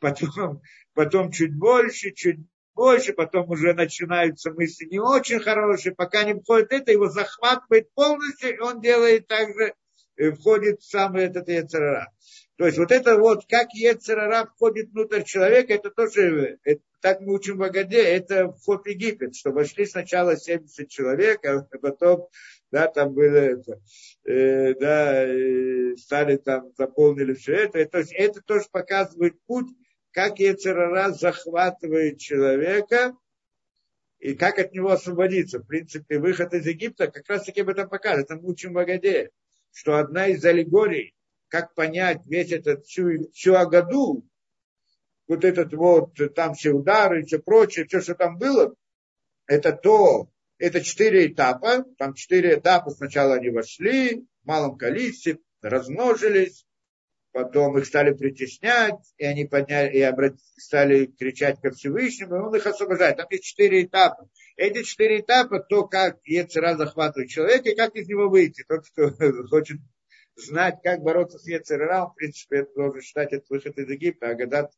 потом, 0.01 0.63
потом 0.95 1.31
чуть 1.31 1.55
больше, 1.55 2.13
чуть 2.13 2.41
больше, 2.75 3.13
потом 3.13 3.51
уже 3.51 3.75
начинаются 3.75 4.51
мысли 4.53 4.87
не 4.87 4.99
очень 4.99 5.41
хорошие, 5.41 5.95
пока 5.95 6.25
не 6.25 6.35
входит 6.35 6.73
это, 6.73 6.93
его 6.93 7.09
захватывает 7.09 7.93
полностью, 7.95 8.57
и 8.57 8.59
он 8.59 8.81
делает 8.81 9.27
также, 9.27 9.75
э, 10.17 10.33
входит 10.33 10.81
в 10.81 10.91
самый 10.91 11.25
этот 11.25 11.49
яцерара. 11.49 12.11
То 12.57 12.67
есть 12.67 12.79
вот 12.79 12.93
это 12.93 13.17
вот, 13.17 13.47
как 13.49 13.73
яцерара 13.73 14.47
входит 14.47 14.91
внутрь 14.91 15.23
человека, 15.23 15.73
это 15.73 15.91
тоже, 15.91 16.59
это, 16.65 16.83
так 17.01 17.21
мы 17.21 17.35
учим 17.35 17.57
в 17.57 17.63
Агаде, 17.63 18.03
это 18.03 18.53
вход 18.53 18.85
в 18.85 18.89
Египет, 18.89 19.35
что 19.35 19.51
вошли 19.51 19.87
сначала 19.87 20.37
70 20.37 20.89
человек, 20.89 21.45
а 21.45 21.67
потом 21.79 22.29
да, 22.73 22.89
там 22.89 23.13
было 23.13 23.37
это, 23.37 23.81
э, 24.25 24.75
да, 24.75 25.25
э, 25.27 25.95
стали 25.97 26.37
там, 26.39 26.73
заполнили 26.77 27.35
все 27.35 27.55
это. 27.65 27.85
То 27.85 27.99
есть 27.99 28.13
это 28.13 28.41
тоже 28.41 28.65
показывает 28.73 29.35
путь, 29.47 29.69
как 30.11 30.39
Ецерара 30.39 31.11
захватывает 31.11 32.19
человека 32.19 33.15
и 34.19 34.35
как 34.35 34.59
от 34.59 34.73
него 34.73 34.91
освободиться. 34.91 35.59
В 35.59 35.67
принципе, 35.67 36.19
выход 36.19 36.55
из 36.55 36.67
Египта 36.67 37.09
как 37.09 37.29
раз 37.29 37.45
таки 37.45 37.61
об 37.61 37.69
этом 37.69 37.89
показывает. 37.89 38.31
Это 38.31 38.41
мы 38.41 38.51
учим 38.51 38.73
в 38.73 38.79
Агаде, 38.79 39.31
что 39.73 39.99
одна 39.99 40.29
из 40.29 40.43
аллегорий, 40.45 41.15
как 41.53 41.75
понять 41.75 42.23
весь 42.25 42.51
этот, 42.51 42.87
всю, 42.87 43.31
всю 43.33 43.55
Агаду, 43.55 44.27
вот 45.29 45.45
этот 45.45 45.75
вот, 45.75 46.15
там 46.35 46.55
все 46.55 46.71
удары, 46.71 47.25
все 47.25 47.39
прочее, 47.39 47.85
все, 47.87 48.01
что 48.01 48.15
там 48.15 48.39
было, 48.39 48.75
это 49.47 49.73
то, 49.73 50.31
это 50.57 50.81
четыре 50.81 51.27
этапа. 51.27 51.85
Там 51.99 52.15
четыре 52.15 52.55
этапа. 52.55 52.91
Сначала 52.91 53.35
они 53.35 53.51
вошли 53.51 54.25
в 54.43 54.47
малом 54.47 54.79
количестве, 54.79 55.41
размножились, 55.61 56.65
потом 57.33 57.77
их 57.77 57.85
стали 57.85 58.15
притеснять, 58.15 59.13
и 59.19 59.27
они 59.27 59.45
подняли, 59.45 59.95
и 59.95 60.01
обрат... 60.01 60.37
стали 60.57 61.05
кричать 61.07 61.61
ко 61.61 61.71
Всевышнему, 61.71 62.37
и 62.37 62.39
он 62.39 62.55
их 62.55 62.67
освобождает. 62.67 63.19
Там 63.19 63.27
есть 63.31 63.45
четыре 63.45 63.83
этапа. 63.85 64.27
Эти 64.57 64.85
четыре 64.85 65.21
этапа, 65.21 65.61
то, 65.61 65.87
как 65.87 66.19
Ецера 66.25 66.77
захватывает 66.77 67.29
человека, 67.29 67.69
и 67.69 67.75
как 67.75 67.95
из 67.95 68.09
него 68.09 68.31
выйти. 68.31 68.65
Тот, 68.67 68.87
кто 68.89 69.11
хочет 69.49 69.79
знать, 70.37 70.81
как 70.83 71.01
бороться 71.01 71.39
с 71.39 71.47
Ецера, 71.47 72.07
в 72.07 72.15
принципе, 72.15 72.59
это 72.59 72.75
должен 72.75 73.01
считать 73.01 73.33
этот 73.33 73.49
выход 73.51 73.77
из 73.79 73.89
Египта, 73.89 74.31
а 74.31 74.35
гадать, 74.35 74.73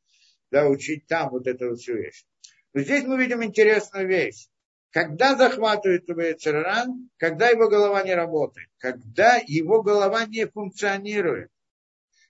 да, 0.51 0.69
учить 0.69 1.07
там 1.07 1.31
вот 1.31 1.47
эту 1.47 1.77
всю 1.77 1.97
вещь. 1.97 2.25
Но 2.73 2.81
здесь 2.81 3.05
мы 3.05 3.19
видим 3.19 3.43
интересную 3.43 4.09
вещь. 4.09 4.49
Когда 4.91 5.37
захватывает 5.37 6.09
его 6.09 6.21
Ецераран? 6.21 7.11
Когда 7.17 7.49
его 7.49 7.69
голова 7.69 8.03
не 8.03 8.15
работает. 8.15 8.69
Когда 8.79 9.37
его 9.45 9.83
голова 9.83 10.25
не 10.25 10.47
функционирует. 10.47 11.51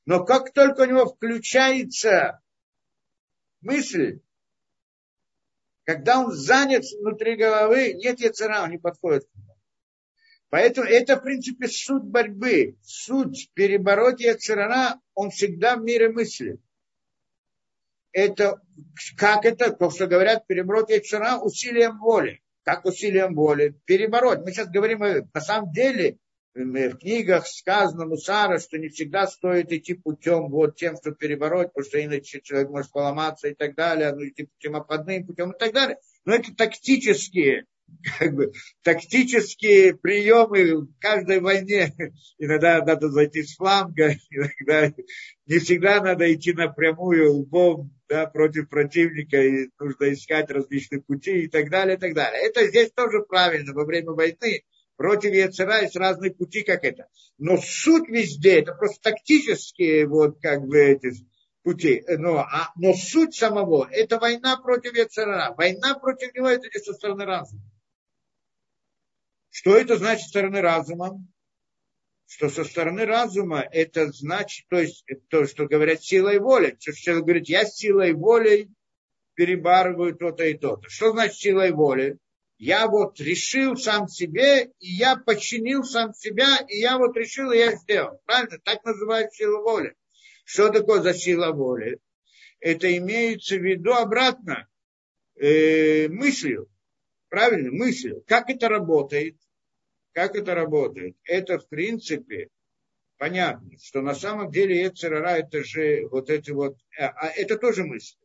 Но 0.07 0.25
как 0.25 0.53
только 0.53 0.83
у 0.83 0.85
него 0.87 1.07
включается 1.07 2.41
мысль, 3.61 4.21
когда 5.85 6.21
он 6.21 6.33
занят 6.33 6.85
внутри 6.99 7.37
головы, 7.37 7.93
нет 7.95 8.21
яцера, 8.21 8.63
он 8.63 8.71
не 8.71 8.79
подходит 8.79 9.25
к 9.25 9.35
нему. 9.35 9.44
Поэтому 10.55 10.87
это, 10.87 11.17
в 11.17 11.25
принципе, 11.25 11.67
суть 11.67 12.05
борьбы. 12.05 12.77
Суть 12.81 13.51
перебороть 13.55 14.21
яцерара, 14.21 15.01
он 15.13 15.31
всегда 15.31 15.75
в 15.75 15.83
мире 15.83 16.11
мысли. 16.11 16.61
Это, 18.13 18.63
как 19.17 19.47
это, 19.47 19.73
то, 19.73 19.91
что 19.91 20.07
говорят, 20.07 20.47
перебороть 20.47 20.91
яцера 20.91 21.41
усилием 21.41 21.99
воли 21.99 22.41
как 22.63 22.85
усилием 22.85 23.35
воли 23.35 23.75
перебороть. 23.85 24.43
Мы 24.43 24.53
сейчас 24.53 24.71
говорим, 24.71 25.01
на 25.01 25.41
самом 25.41 25.73
деле, 25.73 26.19
в 26.55 26.99
книгах 26.99 27.49
сказано 27.49 28.07
Мусара, 28.07 28.61
что 28.61 28.79
не 28.79 28.91
всегда 28.91 29.27
стоит 29.27 29.73
идти 29.73 29.95
путем 29.95 30.51
вот 30.51 30.77
тем, 30.77 30.97
что 30.97 31.11
перебороть, 31.11 31.73
потому 31.73 31.85
что 31.85 32.03
иначе 32.03 32.41
человек 32.41 32.71
может 32.71 32.93
поломаться 32.93 33.49
и 33.49 33.55
так 33.55 33.75
далее, 33.75 34.15
ну 34.15 34.25
идти 34.25 34.45
путем 34.45 34.77
обходным 34.77 35.27
путем 35.27 35.51
и 35.51 35.59
так 35.59 35.73
далее. 35.75 35.99
Но 36.25 36.33
это 36.33 36.55
тактические, 36.55 37.67
как 38.19 38.35
бы, 38.35 38.53
тактические 38.83 39.97
приемы 39.97 40.83
в 40.83 40.99
каждой 40.99 41.41
войне. 41.41 41.95
Иногда 42.39 42.85
надо 42.85 43.09
зайти 43.09 43.43
с 43.43 43.57
фланга, 43.57 44.15
иногда 44.31 44.95
не 45.47 45.59
всегда 45.59 46.03
надо 46.03 46.33
идти 46.33 46.53
напрямую 46.53 47.33
лбом 47.33 47.93
да, 48.09 48.27
против 48.27 48.69
противника, 48.69 49.41
и 49.43 49.69
нужно 49.79 50.13
искать 50.13 50.51
различные 50.51 51.03
пути 51.03 51.45
и 51.45 51.49
так 51.49 51.71
далее, 51.71 51.97
и 51.97 52.01
так 52.01 52.15
далее. 52.15 52.43
Это 52.43 52.67
здесь 52.67 52.91
тоже 52.93 53.23
правильно 53.23 53.73
во 53.73 53.85
время 53.85 54.13
войны. 54.13 54.65
Против 54.97 55.33
Яцера 55.33 55.83
есть 55.83 55.97
разные 55.97 56.33
пути, 56.33 56.63
как 56.63 56.85
это. 56.85 57.09
Но 57.39 57.57
суть 57.57 58.09
везде, 58.09 58.61
это 58.61 58.75
просто 58.75 59.11
тактические 59.11 60.07
вот 60.07 60.39
как 60.41 60.63
бы 60.63 60.79
эти 60.79 61.11
пути. 61.65 62.05
Но, 62.07 62.39
а, 62.39 62.71
но 62.77 62.95
суть 62.95 63.35
самого, 63.35 63.89
это 63.91 64.21
война 64.21 64.57
против 64.57 64.95
Яцера. 64.95 65.53
Война 65.57 65.99
против 65.99 66.33
него, 66.35 66.47
это 66.47 66.69
не 66.73 66.81
со 66.81 66.93
стороны 66.93 67.25
разума. 67.25 67.63
Что 69.57 69.77
это 69.77 69.97
значит 69.99 70.25
со 70.25 70.31
стороны 70.31 70.61
разума? 70.61 71.25
что 72.27 72.49
со 72.49 72.65
стороны 72.65 73.05
разума 73.05 73.61
это 73.71 74.11
значит, 74.11 74.67
то 74.69 74.81
есть 74.81 75.05
то, 75.29 75.47
что 75.47 75.67
говорят 75.67 76.03
силой 76.03 76.41
воли. 76.41 76.77
Что 76.81 76.93
человек 76.93 77.25
говорит, 77.25 77.49
я 77.49 77.65
силой 77.65 78.13
воли 78.13 78.69
перебарываю 79.35 80.17
то-то 80.17 80.45
и 80.45 80.55
то-то. 80.55 80.89
Что 80.89 81.13
значит 81.13 81.37
силой 81.37 81.71
воли? 81.71 82.19
Я 82.59 82.89
вот 82.89 83.21
решил 83.21 83.77
сам 83.77 84.09
себе, 84.09 84.73
и 84.81 84.91
я 84.95 85.15
подчинил 85.15 85.85
сам 85.85 86.13
себя, 86.13 86.59
и 86.67 86.79
я 86.79 86.99
вот 86.99 87.17
решил, 87.17 87.53
и 87.53 87.59
я 87.59 87.77
сделал. 87.77 88.21
Правильно? 88.27 88.59
Так 88.65 88.85
называют 88.85 89.33
сила 89.33 89.61
воли. 89.61 89.95
Что 90.45 90.71
такое 90.71 91.03
за 91.03 91.15
сила 91.15 91.53
воли? 91.53 92.01
Это 92.59 92.97
имеется 92.97 93.55
в 93.55 93.63
виду 93.63 93.93
обратно 93.93 94.67
э, 95.37 96.09
мыслью. 96.09 96.69
Правильно? 97.29 97.71
Мыслью. 97.71 98.25
Как 98.27 98.51
это 98.51 98.69
работает? 98.69 99.37
Как 100.15 100.37
это 100.37 100.55
работает? 100.55 101.17
Это, 101.25 101.59
в 101.59 101.69
принципе, 101.69 102.49
понятно, 103.19 103.77
что 103.83 104.01
на 104.01 104.15
самом 104.15 104.53
деле 104.53 104.87
Эцерара 104.87 105.39
это 105.39 105.65
же 105.65 106.07
вот 106.09 106.31
эти 106.31 106.53
вот, 106.53 106.79
а, 106.97 107.09
а 107.09 107.27
это 107.31 107.59
тоже 107.59 107.85
мысли, 107.85 108.21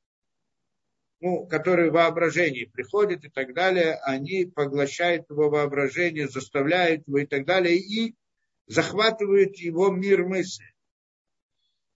ну, 1.19 1.47
которые 1.47 1.89
в 1.89 1.95
воображении 1.95 2.65
приходят 2.65 3.25
и 3.25 3.29
так 3.29 3.55
далее, 3.55 3.95
они 4.03 4.45
поглощают 4.45 5.27
его 5.31 5.49
воображение, 5.49 6.27
заставляют 6.27 7.07
его 7.07 7.17
и 7.17 7.25
так 7.25 7.45
далее, 7.45 7.75
и 7.77 8.15
захватывают 8.67 9.55
его 9.57 9.89
мир 9.89 10.27
мысли. 10.27 10.71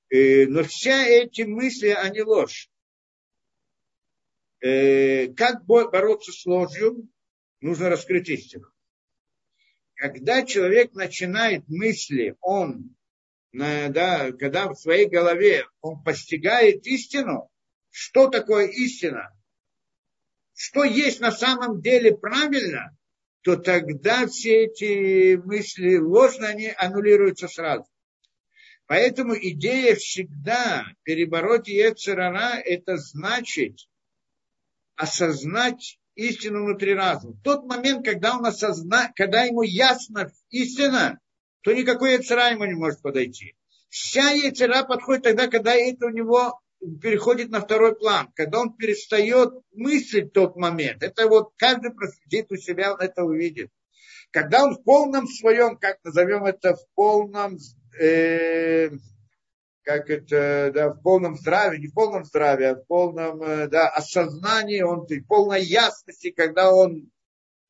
Э, 0.09 0.47
но 0.47 0.63
все 0.63 1.21
эти 1.21 1.43
мысли, 1.43 1.89
они 1.89 2.21
ложь. 2.23 2.67
Э, 4.59 5.27
как 5.33 5.65
бороться 5.65 6.31
с 6.31 6.47
ложью? 6.47 7.07
Нужно 7.61 7.89
раскрыть 7.89 8.27
истину 8.29 8.72
когда 10.03 10.45
человек 10.45 10.95
начинает 10.95 11.69
мысли, 11.69 12.35
он, 12.41 12.93
да, 13.53 14.33
когда 14.33 14.67
в 14.67 14.75
своей 14.75 15.07
голове 15.07 15.65
он 15.79 16.03
постигает 16.03 16.85
истину, 16.85 17.49
что 17.89 18.27
такое 18.27 18.67
истина, 18.67 19.33
что 20.55 20.83
есть 20.83 21.21
на 21.21 21.31
самом 21.31 21.81
деле 21.81 22.17
правильно, 22.17 22.97
то 23.43 23.55
тогда 23.55 24.27
все 24.27 24.65
эти 24.65 25.37
мысли 25.37 25.95
ложные, 25.95 26.49
они 26.49 26.73
аннулируются 26.75 27.47
сразу. 27.47 27.87
Поэтому 28.87 29.35
идея 29.35 29.95
всегда 29.95 30.83
перебороть 31.03 31.69
Ецерара, 31.69 32.59
это 32.59 32.97
значит 32.97 33.87
осознать 34.97 35.97
истину 36.15 36.65
внутри 36.65 36.93
разума. 36.93 37.33
В 37.33 37.41
тот 37.41 37.65
момент, 37.65 38.05
когда 38.05 38.37
он 38.37 38.45
осознает, 38.45 39.11
когда 39.15 39.43
ему 39.43 39.61
ясно 39.63 40.31
истина, 40.49 41.19
то 41.61 41.73
никакой 41.73 42.13
яцера 42.13 42.49
ему 42.49 42.65
не 42.65 42.73
может 42.73 43.01
подойти. 43.01 43.55
Вся 43.89 44.31
яцера 44.31 44.83
подходит 44.83 45.23
тогда, 45.23 45.47
когда 45.47 45.73
это 45.73 46.07
у 46.07 46.09
него 46.09 46.59
переходит 47.01 47.49
на 47.49 47.61
второй 47.61 47.95
план, 47.95 48.29
когда 48.35 48.59
он 48.59 48.73
перестает 48.73 49.53
мыслить 49.71 50.33
тот 50.33 50.55
момент. 50.55 51.01
Это 51.03 51.27
вот 51.27 51.53
каждый 51.57 51.91
проследит 51.91 52.51
у 52.51 52.57
себя, 52.57 52.93
он 52.93 52.99
это 52.99 53.23
увидит. 53.23 53.71
Когда 54.31 54.63
он 54.63 54.75
в 54.75 54.83
полном 54.83 55.27
своем, 55.27 55.77
как 55.77 55.97
назовем 56.03 56.45
это, 56.45 56.75
в 56.75 56.85
полном 56.95 57.57
э, 57.99 58.89
как 59.83 60.09
это, 60.09 60.71
да, 60.73 60.89
в 60.89 61.01
полном 61.01 61.35
здравии, 61.35 61.79
не 61.79 61.87
в 61.87 61.93
полном 61.93 62.23
здравии, 62.23 62.65
а 62.65 62.75
в 62.75 62.85
полном 62.85 63.41
э, 63.43 63.67
да, 63.67 63.89
осознании, 63.89 64.81
он 64.81 65.05
в 65.05 65.27
полной 65.27 65.63
ясности, 65.63 66.31
когда 66.31 66.73
он 66.73 67.09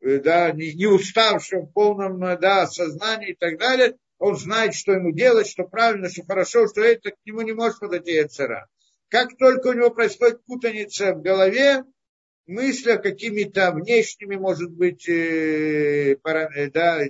э, 0.01 0.19
да, 0.19 0.51
не, 0.51 0.73
не 0.73 0.85
уставший, 0.85 1.61
в 1.61 1.71
полном 1.71 2.23
э, 2.23 2.37
да, 2.37 2.63
осознании 2.63 3.31
и 3.31 3.35
так 3.35 3.57
далее, 3.57 3.97
он 4.19 4.37
знает, 4.37 4.75
что 4.75 4.93
ему 4.93 5.11
делать, 5.11 5.47
что 5.47 5.63
правильно, 5.63 6.09
что 6.09 6.23
хорошо, 6.23 6.67
что 6.67 6.81
это 6.81 7.11
к 7.11 7.17
нему 7.25 7.41
не 7.41 7.51
может 7.51 7.79
подойти 7.79 8.13
Яцера. 8.13 8.67
Как 9.09 9.35
только 9.37 9.67
у 9.67 9.73
него 9.73 9.89
происходит 9.89 10.45
путаница 10.45 11.13
в 11.13 11.21
голове, 11.21 11.83
мысли 12.45 12.95
какими-то 12.97 13.71
внешними, 13.71 14.35
может 14.35 14.71
быть, 14.71 15.07
э, 15.09 16.17
да, 16.23 17.03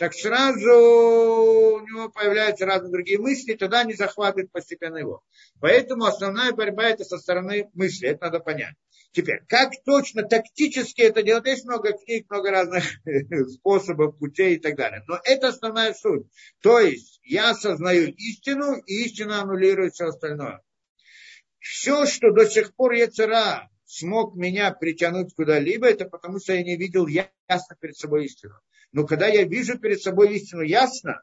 так 0.00 0.14
сразу 0.14 0.70
у 0.70 1.80
него 1.80 2.08
появляются 2.08 2.64
разные 2.64 2.90
другие 2.90 3.18
мысли, 3.18 3.52
тогда 3.52 3.80
они 3.80 3.92
захватывают 3.92 4.50
постепенно 4.50 4.96
его. 4.96 5.22
Поэтому 5.60 6.06
основная 6.06 6.52
борьба 6.52 6.84
это 6.84 7.04
со 7.04 7.18
стороны 7.18 7.68
мысли, 7.74 8.08
это 8.08 8.24
надо 8.24 8.40
понять. 8.40 8.76
Теперь, 9.12 9.42
как 9.46 9.72
точно 9.84 10.22
тактически 10.22 11.02
это 11.02 11.22
делать, 11.22 11.44
есть 11.44 11.66
много 11.66 11.92
книг, 11.92 12.30
много 12.30 12.50
разных 12.50 12.82
способов, 13.50 14.16
путей 14.16 14.54
и 14.54 14.58
так 14.58 14.74
далее. 14.74 15.04
Но 15.06 15.20
это 15.22 15.48
основная 15.48 15.92
суть. 15.92 16.26
То 16.62 16.80
есть 16.80 17.20
я 17.22 17.50
осознаю 17.50 18.08
истину, 18.14 18.76
и 18.86 19.04
истина 19.04 19.42
аннулирует 19.42 19.92
все 19.92 20.06
остальное. 20.06 20.62
Все, 21.58 22.06
что 22.06 22.30
до 22.30 22.48
сих 22.48 22.74
пор 22.74 22.92
Яцера 22.92 23.68
смог 23.84 24.34
меня 24.34 24.72
притянуть 24.72 25.34
куда-либо, 25.34 25.88
это 25.88 26.06
потому 26.06 26.40
что 26.40 26.54
я 26.54 26.62
не 26.62 26.78
видел 26.78 27.06
ясно 27.06 27.76
перед 27.78 27.98
собой 27.98 28.24
истину. 28.24 28.54
Но 28.92 29.06
когда 29.06 29.26
я 29.26 29.44
вижу 29.44 29.78
перед 29.78 30.00
собой 30.02 30.34
истину 30.34 30.62
ясно, 30.62 31.22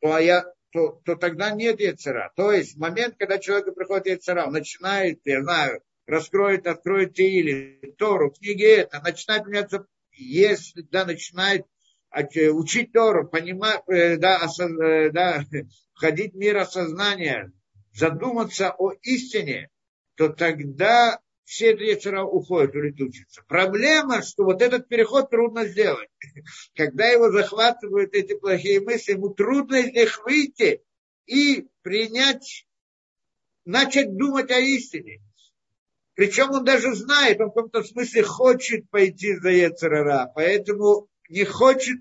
то, 0.00 0.18
я, 0.18 0.44
то, 0.72 1.00
то 1.04 1.16
тогда 1.16 1.50
нет 1.50 1.80
яцера. 1.80 2.32
То 2.36 2.52
есть 2.52 2.74
в 2.74 2.78
момент, 2.78 3.16
когда 3.18 3.38
человеку 3.38 3.72
приходит 3.72 4.06
яцера, 4.06 4.46
он 4.46 4.52
начинает, 4.52 5.20
я 5.24 5.42
знаю, 5.42 5.82
раскроет, 6.06 6.66
откроет 6.66 7.18
или 7.18 7.94
Тору, 7.98 8.30
книги 8.30 8.66
это, 8.66 9.00
начинает 9.00 9.46
меняться, 9.46 9.86
если, 10.12 10.82
да, 10.82 11.04
начинает 11.04 11.66
э, 12.10 12.48
учить 12.48 12.92
Тору, 12.92 13.26
понимать, 13.26 13.82
э, 13.88 14.16
да, 14.16 14.38
осоз, 14.38 14.70
э, 14.80 15.10
да, 15.10 15.44
входить 15.94 16.34
в 16.34 16.36
мир 16.36 16.58
осознания, 16.58 17.52
задуматься 17.92 18.74
о 18.76 18.92
истине, 19.02 19.70
то 20.16 20.28
тогда 20.28 21.20
все 21.44 21.74
вечера 21.74 22.22
уходят, 22.22 22.74
улетучатся. 22.74 23.42
Проблема, 23.46 24.22
что 24.22 24.44
вот 24.44 24.62
этот 24.62 24.88
переход 24.88 25.30
трудно 25.30 25.66
сделать. 25.66 26.08
Когда 26.74 27.06
его 27.06 27.30
захватывают 27.30 28.14
эти 28.14 28.34
плохие 28.34 28.80
мысли, 28.80 29.12
ему 29.12 29.30
трудно 29.30 29.76
из 29.76 29.92
них 29.92 30.24
выйти 30.24 30.82
и 31.26 31.68
принять, 31.82 32.66
начать 33.64 34.16
думать 34.16 34.50
о 34.50 34.58
истине. 34.58 35.20
Причем 36.14 36.50
он 36.52 36.64
даже 36.64 36.94
знает, 36.94 37.40
он 37.40 37.50
в 37.50 37.54
каком-то 37.54 37.82
смысле 37.82 38.22
хочет 38.22 38.88
пойти 38.88 39.34
за 39.34 39.50
Ецерара, 39.50 40.30
поэтому 40.34 41.08
не 41.28 41.44
хочет, 41.44 41.98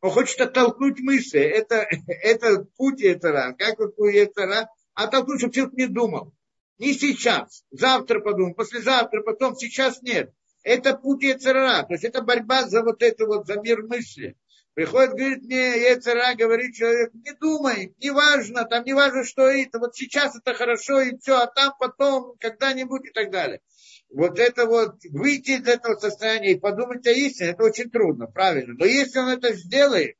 он 0.00 0.10
хочет 0.10 0.40
оттолкнуть 0.40 1.00
мысли. 1.00 1.40
Это, 1.40 1.86
это 2.06 2.66
путь 2.76 3.00
Ецера. 3.00 3.54
Как 3.58 3.78
вот 3.78 3.94
у 3.98 4.04
Ецера? 4.04 4.68
Оттолкнуть, 4.94 5.40
чтобы 5.40 5.54
человек 5.54 5.74
не 5.74 5.86
думал. 5.86 6.35
Не 6.78 6.92
сейчас. 6.92 7.64
Завтра 7.70 8.20
подумаем, 8.20 8.54
послезавтра, 8.54 9.22
потом. 9.22 9.56
Сейчас 9.56 10.02
нет. 10.02 10.32
Это 10.62 10.96
путь 10.96 11.22
Ецера. 11.22 11.84
То 11.84 11.92
есть 11.92 12.04
это 12.04 12.22
борьба 12.22 12.66
за 12.68 12.82
вот 12.82 13.02
это 13.02 13.26
вот, 13.26 13.46
за 13.46 13.60
мир 13.60 13.82
мысли. 13.82 14.36
Приходит, 14.76 15.12
говорит 15.12 15.42
мне, 15.44 15.90
Ецера, 15.90 16.34
говорит 16.34 16.74
человек, 16.74 17.10
не 17.14 17.32
думай, 17.32 17.94
не 17.98 18.10
важно, 18.10 18.66
там 18.66 18.84
не 18.84 18.92
важно, 18.92 19.24
что 19.24 19.48
это, 19.48 19.78
вот 19.78 19.96
сейчас 19.96 20.36
это 20.36 20.52
хорошо 20.52 21.00
и 21.00 21.16
все, 21.16 21.38
а 21.38 21.46
там 21.46 21.72
потом, 21.80 22.36
когда-нибудь 22.38 23.06
и 23.06 23.10
так 23.10 23.30
далее. 23.30 23.62
Вот 24.10 24.38
это 24.38 24.66
вот, 24.66 24.96
выйти 25.08 25.52
из 25.52 25.66
этого 25.66 25.96
состояния 25.96 26.52
и 26.52 26.58
подумать 26.58 27.06
о 27.06 27.10
истине, 27.10 27.52
это 27.52 27.64
очень 27.64 27.88
трудно, 27.88 28.26
правильно. 28.26 28.74
Но 28.78 28.84
если 28.84 29.18
он 29.18 29.28
это 29.28 29.54
сделает, 29.54 30.18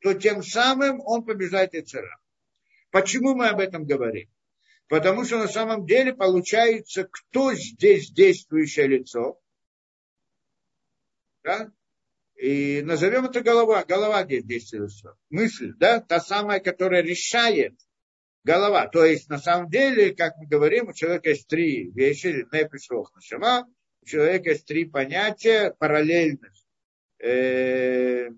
то 0.00 0.14
тем 0.14 0.42
самым 0.42 1.02
он 1.04 1.22
побеждает 1.22 1.74
Ецера. 1.74 2.18
Почему 2.90 3.34
мы 3.34 3.48
об 3.48 3.60
этом 3.60 3.84
говорим? 3.84 4.30
Потому 4.92 5.24
что 5.24 5.38
на 5.38 5.48
самом 5.48 5.86
деле 5.86 6.12
получается, 6.12 7.08
кто 7.10 7.54
здесь 7.54 8.10
действующее 8.10 8.88
лицо. 8.88 9.40
Да? 11.42 11.72
И 12.34 12.82
назовем 12.82 13.24
это 13.24 13.40
голова. 13.40 13.86
Голова 13.86 14.22
здесь 14.24 14.44
действует. 14.44 14.90
Мысль, 15.30 15.72
да, 15.78 15.98
та 16.00 16.20
самая, 16.20 16.60
которая 16.60 17.00
решает 17.00 17.74
голова. 18.44 18.86
То 18.86 19.06
есть, 19.06 19.30
на 19.30 19.38
самом 19.38 19.70
деле, 19.70 20.14
как 20.14 20.36
мы 20.36 20.46
говорим, 20.46 20.88
у 20.88 20.92
человека 20.92 21.30
есть 21.30 21.48
три 21.48 21.90
вещи, 21.92 22.46
не 22.52 22.68
пришло 22.68 23.08
нашама, 23.14 23.66
у 24.02 24.04
человека 24.04 24.50
есть 24.50 24.66
три 24.66 24.84
понятия 24.84 25.74
параллельных. 25.78 26.52
Э, 27.18 28.28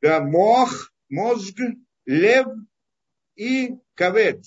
да, 0.00 0.20
мох, 0.22 0.90
мозг, 1.10 1.58
лев 2.06 2.46
и 3.34 3.74
кавет. 3.94 4.42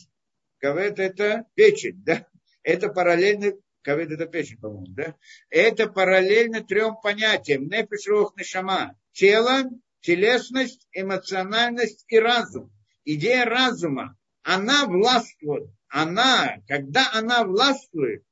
Кавет 0.64 0.98
это 0.98 1.46
печень, 1.56 2.02
да? 2.06 2.26
Это 2.64 2.88
параллельно, 2.88 3.52
кавет 3.82 4.12
это 4.12 4.28
печень, 4.28 4.58
по-моему, 4.58 4.86
да? 4.96 5.16
Это 5.50 5.88
параллельно 5.88 6.64
трем 6.64 6.96
понятиям. 7.04 7.68
Нефиш, 7.68 8.08
рух, 8.08 8.34
нешама. 8.38 8.98
Тело, 9.12 9.64
телесность, 10.00 10.88
эмоциональность 10.94 12.06
и 12.08 12.18
разум. 12.18 12.72
Идея 13.04 13.44
разума, 13.44 14.18
она 14.42 14.86
властвует. 14.86 15.70
Она, 15.90 16.56
когда 16.70 17.12
она 17.12 17.44
властвует, 17.44 18.24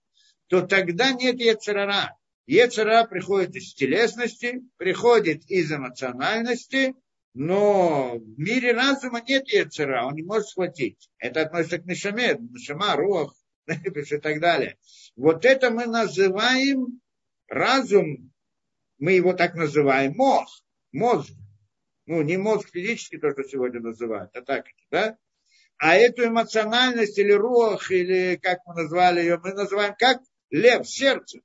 то 0.48 0.62
тогда 0.62 1.12
нет 1.12 1.38
Ецерара. 1.38 2.18
Ецерара 2.46 3.06
приходит 3.08 3.58
из 3.58 3.74
телесности, 3.74 4.62
приходит 4.78 5.44
из 5.52 5.70
эмоциональности, 5.70 6.96
но 7.34 8.18
в 8.18 8.40
мире 8.40 8.74
разума 8.74 9.22
нет 9.26 9.48
яцера, 9.50 10.06
он 10.06 10.16
не 10.16 10.24
может 10.24 10.50
схватить. 10.50 11.10
Это 11.18 11.42
относится 11.42 11.80
к 11.80 11.86
Нишаме, 11.86 12.38
Нишама, 12.38 12.96
Руах, 12.96 13.34
и 13.68 14.18
так 14.18 14.40
далее. 14.40 14.78
Вот 15.16 15.46
это 15.46 15.70
мы 15.70 15.86
называем 15.86 17.00
разум, 17.48 18.32
мы 18.98 19.14
его 19.14 19.34
так 19.34 19.56
называем, 19.56 20.14
мозг, 20.16 20.64
мозг. 20.92 21.32
Ну, 22.06 22.22
не 22.22 22.36
мозг 22.36 22.70
физически, 22.72 23.18
то, 23.18 23.32
что 23.32 23.44
сегодня 23.44 23.80
называют, 23.80 24.36
а 24.36 24.42
так, 24.42 24.66
да? 24.90 25.18
А 25.78 25.96
эту 25.96 26.26
эмоциональность 26.26 27.18
или 27.18 27.32
рух, 27.32 27.90
или 27.92 28.38
как 28.42 28.60
мы 28.66 28.76
назвали 28.76 29.22
ее, 29.22 29.40
мы 29.42 29.54
называем 29.54 29.96
как 29.98 30.22
лев, 30.50 30.88
сердце. 30.88 31.40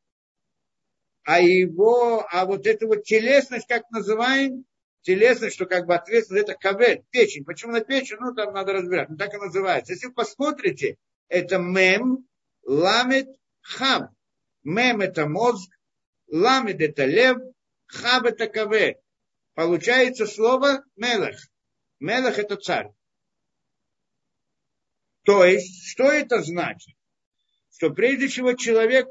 А 1.23 1.41
его, 1.41 2.27
а 2.31 2.45
вот 2.45 2.67
эту 2.67 2.89
вот 2.89 3.05
телесность, 3.05 3.67
как 3.67 3.89
называем, 3.91 4.65
телесность, 5.07 5.55
что 5.55 5.67
как 5.67 5.87
бы 5.87 5.95
ответственность, 5.95 6.49
это 6.49 6.59
кавет, 6.59 7.09
печень. 7.11 7.45
Почему 7.45 7.73
на 7.73 7.81
печень? 7.81 8.17
Ну, 8.19 8.35
там 8.35 8.53
надо 8.53 8.73
разбирать. 8.73 9.09
Ну, 9.09 9.17
так 9.17 9.33
и 9.33 9.37
называется. 9.39 9.93
Если 9.93 10.09
вы 10.09 10.15
посмотрите, 10.15 10.99
это 11.29 11.59
мем, 11.59 12.27
ламет, 12.65 13.29
хав. 13.61 14.11
Мем 14.65 15.01
это 15.01 15.29
мозг, 15.29 15.71
ламет 16.27 16.81
это 16.81 17.05
лев, 17.05 17.39
хав 17.87 18.25
это 18.25 18.49
кавет. 18.49 18.99
Получается 19.55 20.27
слово 20.27 20.85
мелах. 20.97 21.37
Мелах 22.01 22.39
это 22.41 22.57
царь. 22.57 22.91
То 25.25 25.45
есть, 25.45 25.89
что 25.89 26.11
это 26.11 26.43
значит? 26.43 26.97
Что 27.71 27.91
прежде 27.91 28.27
всего 28.27 28.55
человек 28.55 29.07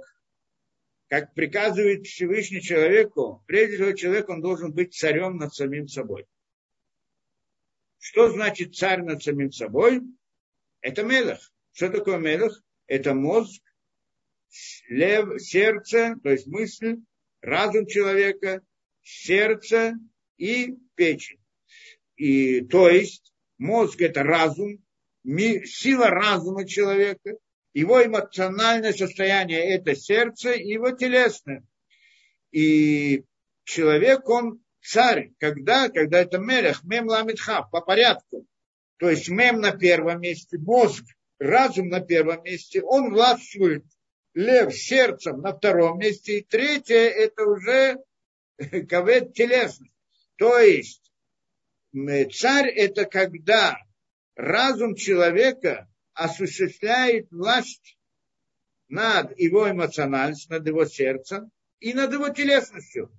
как 1.15 1.33
приказывает 1.33 2.05
Всевышний 2.05 2.61
человеку, 2.61 3.41
прежде 3.47 3.77
всего 3.77 3.91
человек, 3.93 4.27
он 4.27 4.41
должен 4.41 4.73
быть 4.73 4.93
царем 4.93 5.37
над 5.37 5.53
самим 5.53 5.87
собой. 5.87 6.27
Что 7.99 8.29
значит 8.29 8.75
царь 8.75 9.01
над 9.01 9.23
самим 9.23 9.49
собой? 9.53 10.01
Это 10.81 11.03
мелах. 11.03 11.53
Что 11.71 11.87
такое 11.89 12.17
мелах? 12.17 12.61
Это 12.87 13.13
мозг, 13.13 13.63
лев, 14.89 15.41
сердце, 15.41 16.15
то 16.21 16.31
есть 16.31 16.47
мысль, 16.47 16.97
разум 17.39 17.87
человека, 17.87 18.61
сердце 19.01 19.93
и 20.35 20.75
печень. 20.95 21.39
И 22.17 22.59
то 22.65 22.89
есть 22.89 23.33
Мозг– 23.57 24.01
это 24.01 24.23
разум, 24.23 24.83
сила 25.23 26.07
разума 26.09 26.67
человека, 26.67 27.37
его 27.75 28.03
эмоциональное 28.03 28.93
состояние– 28.93 29.59
это 29.75 29.95
сердце, 29.95 30.51
его 30.51 30.91
телесное. 30.91 31.63
И 32.51 33.25
человек, 33.65 34.29
он 34.29 34.63
царь, 34.81 35.33
когда, 35.39 35.89
когда 35.89 36.21
это 36.21 36.37
мелех, 36.37 36.85
мем 36.85 37.07
ламитхав, 37.07 37.69
по 37.69 37.81
порядку. 37.81 38.47
То 38.97 39.09
есть 39.09 39.27
мем 39.27 39.59
на 39.59 39.71
первом 39.71 40.21
месте, 40.21 40.57
мозг, 40.57 41.03
разум 41.37 41.89
на 41.89 41.99
первом 41.99 42.43
месте, 42.43 42.81
он 42.81 43.11
властвует 43.11 43.83
лев 44.33 44.73
сердцем 44.73 45.41
на 45.41 45.53
втором 45.53 45.99
месте, 45.99 46.39
и 46.39 46.45
третье 46.45 46.95
это 46.95 47.43
уже 47.43 47.97
кавет 48.89 49.33
телесность. 49.33 49.91
То 50.37 50.59
есть 50.59 51.11
царь 52.31 52.69
это 52.69 53.03
когда 53.03 53.77
разум 54.37 54.95
человека 54.95 55.89
осуществляет 56.15 57.29
власть 57.31 57.97
над 58.87 59.37
его 59.37 59.69
эмоциональностью, 59.69 60.57
над 60.57 60.67
его 60.67 60.85
сердцем 60.85 61.51
и 61.79 61.93
над 61.93 62.13
его 62.13 62.29
телесностью. 62.29 63.11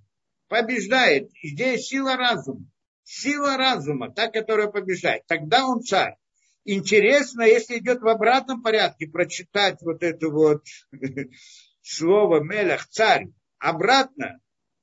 Побеждает. 0.49 1.30
Здесь 1.42 1.86
сила 1.86 2.16
разума. 2.16 2.66
Сила 3.05 3.57
разума, 3.57 4.12
та, 4.12 4.28
которая 4.28 4.68
побеждает. 4.68 5.24
Тогда 5.26 5.66
он 5.66 5.82
царь. 5.82 6.16
Интересно, 6.64 7.42
если 7.42 7.78
идет 7.78 8.01
в 8.01 8.09
обратном 8.09 8.62
порядке, 8.62 9.07
прочитать 9.07 9.80
вот 9.82 10.03
это 10.03 10.28
вот 10.28 10.64
слово 11.80 12.42
Мелах, 12.42 12.88
царь, 12.88 13.28
обратно, 13.59 14.40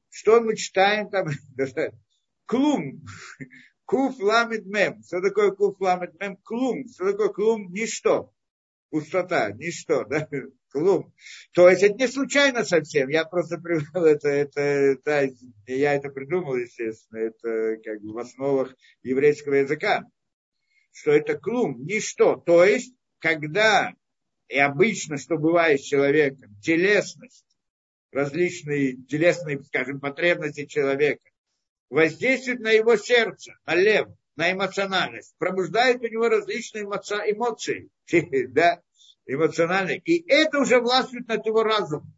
что 0.09 0.39
мы 0.39 0.55
читаем 0.55 1.09
там? 1.09 1.28
Клум. 2.45 3.01
Куф 3.86 4.20
ламит 4.20 4.66
мем. 4.66 5.04
Что 5.04 5.22
такое 5.22 5.52
куф 5.52 5.80
ламит 5.80 6.20
мем? 6.20 6.38
Клум. 6.38 6.88
Что 6.88 7.12
такое 7.12 7.30
клум? 7.30 7.72
Ничто. 7.72 8.34
Пустота, 8.90 9.52
ничто, 9.52 10.04
да? 10.06 10.28
Клум. 10.70 11.14
То 11.54 11.70
есть 11.70 11.84
это 11.84 11.96
не 11.96 12.08
случайно 12.08 12.64
совсем. 12.64 13.10
Я 13.10 13.26
просто 13.26 13.58
привел 13.58 14.06
это, 14.06 14.30
это, 14.30 14.62
это, 14.62 15.30
я 15.68 15.94
это 15.94 16.10
придумал, 16.10 16.56
естественно. 16.56 17.20
Это 17.20 17.78
как 17.84 18.02
бы 18.02 18.14
в 18.14 18.18
основах 18.18 18.76
еврейского 19.04 19.56
языка. 19.56 20.04
Что 20.92 21.12
это 21.12 21.38
клум, 21.38 21.86
ничто. 21.86 22.36
То 22.36 22.64
есть, 22.64 22.96
когда 23.20 23.94
и 24.48 24.58
обычно, 24.60 25.18
что 25.18 25.38
бывает 25.38 25.82
с 25.82 25.86
человеком, 25.86 26.56
телесность, 26.62 27.46
различные 28.12 28.98
телесные, 29.08 29.64
скажем, 29.64 30.00
потребности 30.00 30.66
человека, 30.66 31.24
воздействует 31.94 32.60
на 32.60 32.72
его 32.72 32.98
сердце, 32.98 33.54
на 33.68 33.76
лев, 33.76 34.08
на 34.36 34.52
эмоциональность, 34.52 35.36
пробуждает 35.38 36.02
у 36.02 36.08
него 36.08 36.28
различные 36.28 36.84
эмоции, 36.86 37.89
да, 38.50 38.82
эмоциональные. 39.28 40.00
И 40.00 40.28
это 40.28 40.60
уже 40.60 40.80
властвует 40.80 41.28
над 41.28 41.46
его 41.46 41.64
разумом. 41.64 42.12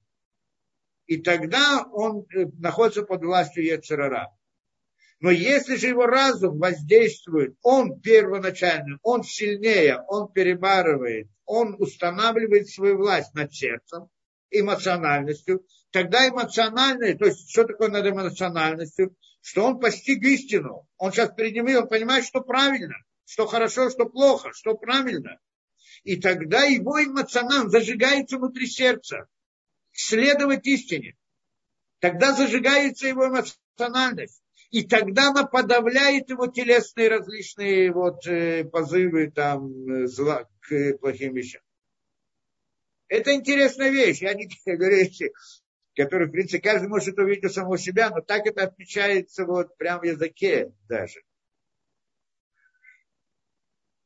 И 1.07 1.17
тогда 1.17 1.85
он 1.91 2.25
э, 2.33 2.45
находится 2.57 3.03
под 3.03 3.23
властью 3.23 3.65
Ецерара. 3.65 4.33
Но 5.19 5.29
если 5.29 5.75
же 5.75 5.87
его 5.87 6.05
разум 6.05 6.57
воздействует, 6.57 7.55
он 7.61 7.99
первоначально, 7.99 8.97
он 9.03 9.23
сильнее, 9.23 10.01
он 10.07 10.31
перебарывает, 10.31 11.27
он 11.45 11.75
устанавливает 11.77 12.69
свою 12.69 12.97
власть 12.97 13.33
над 13.33 13.53
сердцем, 13.53 14.09
эмоциональностью, 14.51 15.65
тогда 15.91 16.27
эмоциональное, 16.27 17.15
то 17.15 17.25
есть 17.25 17.49
что 17.51 17.65
такое 17.65 17.89
над 17.89 18.05
эмоциональностью, 18.05 19.15
что 19.45 19.63
он 19.63 19.79
постиг 19.79 20.23
истину. 20.23 20.87
Он 20.97 21.11
сейчас 21.11 21.31
перед 21.35 21.53
ним, 21.53 21.67
он 21.77 21.87
понимает, 21.87 22.25
что 22.25 22.41
правильно, 22.41 22.95
что 23.25 23.45
хорошо, 23.45 23.91
что 23.91 24.07
плохо, 24.07 24.51
что 24.53 24.73
правильно. 24.73 25.39
И 26.03 26.19
тогда 26.19 26.63
его 26.63 27.03
эмоционально 27.03 27.69
зажигается 27.69 28.37
внутри 28.37 28.65
сердца. 28.65 29.27
Следовать 29.91 30.65
истине. 30.65 31.15
Тогда 31.99 32.33
зажигается 32.33 33.07
его 33.07 33.27
эмоциональность. 33.27 34.41
И 34.71 34.83
тогда 34.83 35.29
она 35.29 35.43
подавляет 35.43 36.31
его 36.31 36.47
телесные 36.47 37.09
различные 37.09 37.93
вот, 37.93 38.25
э, 38.25 38.63
позывы 38.63 39.29
там, 39.29 39.69
э, 39.87 40.07
зла, 40.07 40.49
к 40.61 40.97
плохим 40.97 41.35
вещам. 41.35 41.61
Это 43.09 43.35
интересная 43.35 43.91
вещь. 43.91 44.23
Я 44.23 44.33
не 44.33 44.49
говорю, 44.65 45.07
который, 45.95 46.27
в 46.27 46.31
принципе, 46.31 46.61
каждый 46.61 46.87
может 46.87 47.17
увидеть 47.17 47.45
у 47.45 47.49
самого 47.49 47.77
себя, 47.77 48.09
но 48.09 48.21
так 48.21 48.45
это 48.45 48.63
отмечается 48.63 49.45
вот 49.45 49.77
прямо 49.77 50.01
в 50.01 50.05
языке 50.05 50.71
даже. 50.87 51.21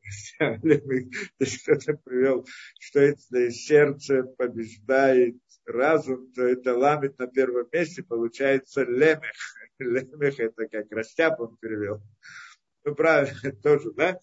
Кто-то 0.39 1.93
привел, 2.03 2.45
что 2.79 2.99
это 2.99 3.51
сердце 3.51 4.23
побеждает 4.23 5.37
разум, 5.65 6.31
то 6.33 6.43
это 6.43 6.75
ламит 6.75 7.17
на 7.19 7.27
первом 7.27 7.67
месте, 7.71 8.03
получается 8.03 8.83
лемех. 8.83 9.35
Лемех 9.79 10.39
это 10.39 10.67
как 10.67 10.91
растяп 10.91 11.39
он 11.39 11.57
перевел. 11.57 12.01
Ну, 12.83 12.95
правильно, 12.95 13.51
тоже, 13.63 13.91
да? 13.91 14.19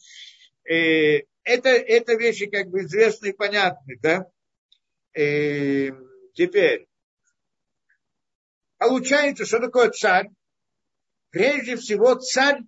И 0.68 1.24
это, 1.44 1.68
это 1.68 2.14
вещи 2.14 2.46
как 2.46 2.68
бы 2.68 2.80
известные 2.80 3.32
и 3.32 3.36
понятны, 3.36 3.98
да? 4.02 4.26
И 5.16 5.92
теперь, 6.34 6.86
Получается, 8.78 9.46
что 9.46 9.60
такое 9.60 9.90
царь? 9.90 10.28
Прежде 11.30 11.76
всего, 11.76 12.14
царь 12.14 12.60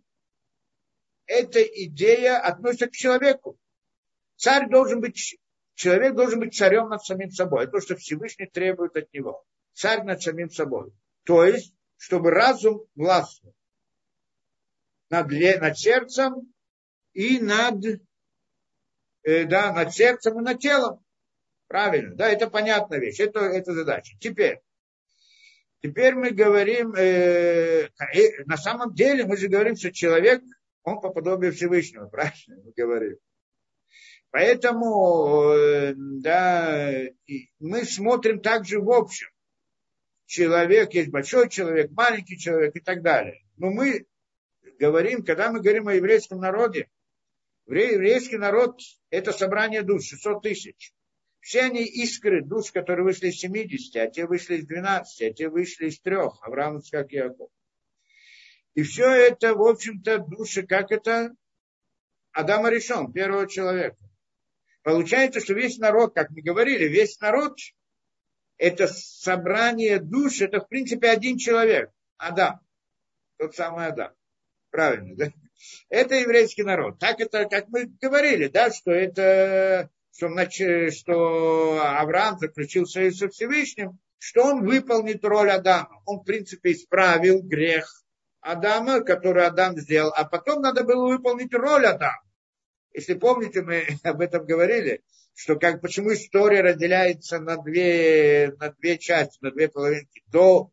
–эта 1.26 1.62
идея 1.62 2.38
относится 2.38 2.86
к 2.88 2.92
человеку. 2.92 3.58
Царь 4.36 4.68
должен 4.70 5.00
быть, 5.00 5.38
человек 5.74 6.14
должен 6.14 6.40
быть 6.40 6.56
царем 6.56 6.88
над 6.88 7.04
самим 7.04 7.30
собой. 7.30 7.64
Это 7.64 7.72
то, 7.72 7.80
что 7.80 7.96
Всевышний 7.96 8.46
требует 8.46 8.96
от 8.96 9.12
него. 9.12 9.44
Царь 9.74 10.04
над 10.04 10.22
самим 10.22 10.50
собой. 10.50 10.92
То 11.24 11.44
есть, 11.44 11.74
чтобы 11.96 12.30
разум 12.30 12.86
властвовал 12.94 13.54
над, 15.10 15.30
над 15.30 15.78
сердцем 15.78 16.52
и 17.12 17.40
над, 17.40 17.84
э, 19.22 19.44
да, 19.44 19.72
над 19.72 19.92
сердцем 19.92 20.38
и 20.38 20.42
над 20.42 20.60
телом. 20.60 21.04
Правильно, 21.66 22.14
да, 22.14 22.28
это 22.28 22.48
понятная 22.48 22.98
вещь, 22.98 23.20
это, 23.20 23.40
это 23.40 23.74
задача. 23.74 24.16
Теперь, 24.20 24.62
Теперь 25.80 26.14
мы 26.14 26.30
говорим, 26.30 26.92
э, 26.94 27.88
э, 27.88 28.44
на 28.46 28.56
самом 28.56 28.94
деле 28.94 29.24
мы 29.24 29.36
же 29.36 29.48
говорим, 29.48 29.76
что 29.76 29.92
человек, 29.92 30.42
он 30.82 31.00
по 31.00 31.10
подобию 31.10 31.52
Всевышнего, 31.52 32.06
правильно 32.10 32.62
мы 32.64 32.72
говорим. 32.76 33.16
Поэтому, 34.30 35.50
э, 35.52 35.94
да, 35.96 37.04
мы 37.60 37.84
смотрим 37.84 38.40
также 38.40 38.80
в 38.80 38.90
общем. 38.90 39.28
Человек, 40.26 40.92
есть 40.94 41.10
большой 41.10 41.48
человек, 41.48 41.90
маленький 41.92 42.36
человек 42.36 42.76
и 42.76 42.80
так 42.80 43.02
далее. 43.02 43.42
Но 43.56 43.70
мы 43.70 44.04
говорим, 44.78 45.24
когда 45.24 45.50
мы 45.50 45.60
говорим 45.60 45.88
о 45.88 45.94
еврейском 45.94 46.40
народе, 46.40 46.88
еврейский 47.66 48.36
народ– 48.36 48.80
это 49.10 49.32
собрание 49.32 49.82
душ, 49.82 50.04
600 50.04 50.42
тысяч. 50.42 50.92
Все 51.40 51.62
они 51.62 51.84
искры 51.84 52.42
душ, 52.42 52.72
которые 52.72 53.04
вышли 53.04 53.28
из 53.28 53.38
70, 53.38 53.96
а 53.96 54.06
те 54.08 54.26
вышли 54.26 54.56
из 54.56 54.66
12, 54.66 55.22
а 55.22 55.32
те 55.32 55.48
вышли 55.48 55.86
из 55.86 56.00
трех, 56.00 56.42
Авраам, 56.42 56.80
как 56.90 57.12
Яков. 57.12 57.50
И 58.74 58.82
все 58.82 59.10
это, 59.10 59.54
в 59.54 59.62
общем-то, 59.62 60.18
души, 60.18 60.66
как 60.66 60.92
это 60.92 61.34
Адама 62.32 62.70
решен, 62.70 63.12
первого 63.12 63.48
человека. 63.48 63.96
Получается, 64.82 65.40
что 65.40 65.54
весь 65.54 65.78
народ, 65.78 66.14
как 66.14 66.30
мы 66.30 66.42
говорили, 66.42 66.84
весь 66.84 67.18
народ, 67.20 67.58
это 68.56 68.86
собрание 68.86 69.98
душ, 69.98 70.40
это, 70.40 70.60
в 70.60 70.68
принципе, 70.68 71.10
один 71.10 71.38
человек, 71.38 71.90
Адам, 72.16 72.60
тот 73.38 73.54
самый 73.54 73.86
Адам. 73.86 74.12
Правильно, 74.70 75.16
да? 75.16 75.32
Это 75.88 76.14
еврейский 76.14 76.62
народ. 76.62 76.98
Так 76.98 77.20
это, 77.20 77.46
как 77.46 77.68
мы 77.68 77.86
говорили, 78.00 78.48
да, 78.48 78.70
что 78.70 78.92
это 78.92 79.90
что, 80.12 80.90
что 80.90 81.80
Авраам 81.82 82.38
заключил 82.38 82.86
союз 82.86 83.18
со 83.18 83.28
Всевышним, 83.28 83.98
что 84.18 84.44
он 84.44 84.66
выполнит 84.66 85.24
роль 85.24 85.50
Адама. 85.50 86.02
Он, 86.06 86.20
в 86.20 86.24
принципе, 86.24 86.72
исправил 86.72 87.42
грех 87.42 88.02
Адама, 88.40 89.00
который 89.00 89.46
Адам 89.46 89.76
сделал, 89.78 90.12
а 90.16 90.24
потом 90.24 90.62
надо 90.62 90.84
было 90.84 91.08
выполнить 91.08 91.54
роль 91.54 91.86
Адама. 91.86 92.22
Если 92.92 93.14
помните, 93.14 93.62
мы 93.62 93.86
об 94.02 94.20
этом 94.20 94.44
говорили, 94.44 95.02
что 95.34 95.56
как, 95.56 95.80
почему 95.80 96.12
история 96.12 96.62
разделяется 96.62 97.38
на 97.38 97.56
две, 97.56 98.52
на 98.58 98.72
две 98.72 98.98
части, 98.98 99.38
на 99.40 99.52
две 99.52 99.68
половинки. 99.68 100.22
До 100.26 100.72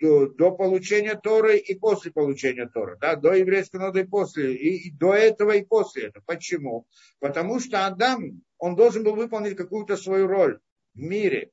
до, 0.00 0.28
до 0.28 0.52
получения 0.52 1.14
Торы 1.14 1.58
и 1.58 1.74
после 1.74 2.12
получения 2.12 2.68
Торы, 2.68 2.96
да, 3.00 3.16
до 3.16 3.32
еврейского 3.32 3.80
народа 3.80 4.00
и 4.00 4.04
после, 4.04 4.54
и, 4.54 4.88
и 4.88 4.90
до 4.90 5.14
этого 5.14 5.52
и 5.52 5.64
после 5.64 6.08
этого. 6.08 6.22
Почему? 6.26 6.86
Потому 7.18 7.60
что 7.60 7.86
Адам, 7.86 8.42
он 8.58 8.74
должен 8.74 9.04
был 9.04 9.14
выполнить 9.14 9.56
какую-то 9.56 9.96
свою 9.96 10.26
роль 10.26 10.60
в 10.94 11.00
мире. 11.00 11.50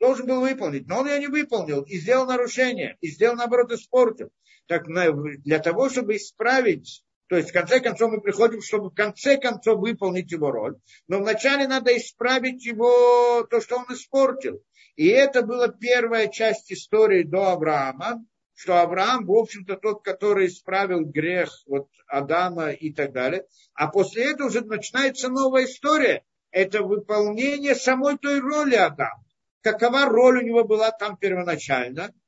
Должен 0.00 0.26
был 0.26 0.40
выполнить, 0.40 0.86
но 0.86 1.00
он 1.00 1.08
ее 1.08 1.18
не 1.18 1.26
выполнил 1.26 1.82
и 1.82 1.98
сделал 1.98 2.26
нарушение, 2.26 2.96
и 3.00 3.08
сделал, 3.08 3.36
наоборот, 3.36 3.72
испортил. 3.72 4.30
Так 4.66 4.84
для 4.86 5.58
того, 5.58 5.88
чтобы 5.88 6.16
исправить 6.16 7.02
То 7.28 7.36
есть, 7.36 7.50
в 7.50 7.52
конце 7.52 7.80
концов, 7.80 8.12
мы 8.12 8.20
приходим, 8.20 8.62
чтобы 8.62 8.90
в 8.90 8.94
конце 8.94 9.38
концов 9.38 9.80
выполнить 9.80 10.30
его 10.30 10.50
роль. 10.50 10.76
Но 11.08 11.18
вначале 11.18 11.66
надо 11.66 11.96
исправить 11.96 12.64
его, 12.64 13.46
то, 13.50 13.60
что 13.60 13.76
он 13.76 13.84
испортил. 13.90 14.62
И 14.96 15.08
это 15.08 15.42
была 15.42 15.68
первая 15.68 16.28
часть 16.28 16.72
истории 16.72 17.22
до 17.22 17.52
Авраама, 17.52 18.24
что 18.58 18.82
Авраам, 18.82 19.24
в 19.24 19.32
общем-то, 19.32 19.76
тот, 19.76 20.02
который 20.02 20.48
исправил 20.48 21.04
грех 21.04 21.50
вот, 21.66 21.88
Адама 22.08 22.72
и 22.72 22.92
так 22.92 23.12
далее. 23.12 23.46
А 23.72 23.86
после 23.86 24.32
этого 24.32 24.48
уже 24.48 24.62
начинается 24.62 25.28
новая 25.28 25.66
история. 25.66 26.24
Это 26.50 26.82
выполнение 26.82 27.76
самой 27.76 28.18
той 28.18 28.40
роли 28.40 28.74
Адама. 28.74 29.24
Какова 29.62 30.06
роль 30.06 30.38
у 30.38 30.46
него 30.46 30.64
была 30.64 30.90
там 30.90 31.16
первоначально– 31.16 32.12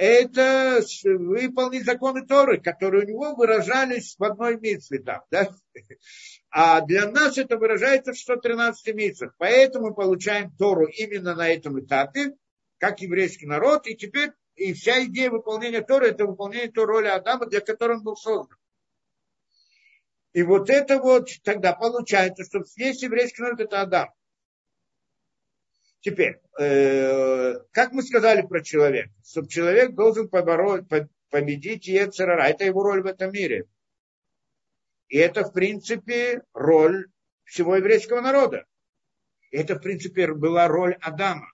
это 0.00 0.80
выполнить 1.04 1.84
законы 1.84 2.26
Торы, 2.26 2.58
которые 2.58 3.04
у 3.04 3.06
него 3.06 3.34
выражались 3.34 4.16
в 4.18 4.24
одной 4.24 4.58
митве 4.58 5.00
там, 5.00 5.22
да? 5.30 5.50
А 6.50 6.80
для 6.80 7.10
нас 7.10 7.36
это 7.36 7.58
выражается 7.58 8.12
в 8.12 8.18
113 8.18 8.94
митвах. 8.94 9.34
Поэтому 9.36 9.88
мы 9.88 9.94
получаем 9.94 10.52
Тору 10.56 10.86
именно 10.86 11.34
на 11.34 11.48
этом 11.48 11.78
этапе, 11.80 12.34
как 12.78 13.00
еврейский 13.00 13.46
народ, 13.46 13.86
и 13.86 13.94
теперь 13.94 14.30
и 14.60 14.74
вся 14.74 15.04
идея 15.06 15.30
выполнения 15.30 15.80
Торы– 15.80 16.08
это 16.10 16.26
выполнение 16.26 16.70
той 16.70 16.84
роли 16.84 17.06
Адама, 17.06 17.46
для 17.46 17.60
которой 17.60 17.96
он 17.96 18.02
был 18.02 18.14
создан. 18.14 18.58
И 20.34 20.42
вот 20.42 20.68
это 20.68 20.98
вот 20.98 21.30
тогда 21.42 21.72
получается, 21.72 22.44
что 22.44 22.62
весь 22.76 23.02
еврейский 23.02 23.40
народ– 23.40 23.60
это 23.60 23.80
Адам. 23.80 24.10
Теперь, 26.00 26.40
э, 26.58 27.54
как 27.72 27.92
мы 27.92 28.02
сказали 28.02 28.42
про 28.42 28.62
человека, 28.62 29.10
чтобы 29.24 29.48
человек 29.48 29.94
должен 29.94 30.28
побороть, 30.28 30.84
победить 31.30 31.86
Ецерара, 31.86 32.42
это 32.42 32.64
его 32.64 32.82
роль 32.82 33.02
в 33.02 33.06
этом 33.06 33.32
мире. 33.32 33.66
И 35.08 35.16
это, 35.16 35.44
в 35.44 35.54
принципе, 35.54 36.42
роль 36.52 37.08
всего 37.44 37.76
еврейского 37.76 38.20
народа. 38.20 38.66
Это, 39.50 39.76
в 39.76 39.80
принципе, 39.80 40.32
была 40.34 40.68
роль 40.68 40.98
Адама. 41.00 41.50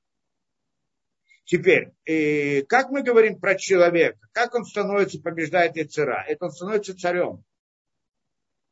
Теперь, 1.47 1.92
э, 2.05 2.62
как 2.62 2.90
мы 2.90 3.05
говорим 3.05 3.38
про 3.38 3.55
человека, 3.55 4.18
как 4.32 4.55
он 4.57 4.64
становится, 4.64 5.20
побеждает 5.20 5.76
Ецера? 5.76 6.24
Это 6.26 6.47
он 6.47 6.51
становится 6.51 6.99
царем. 6.99 7.44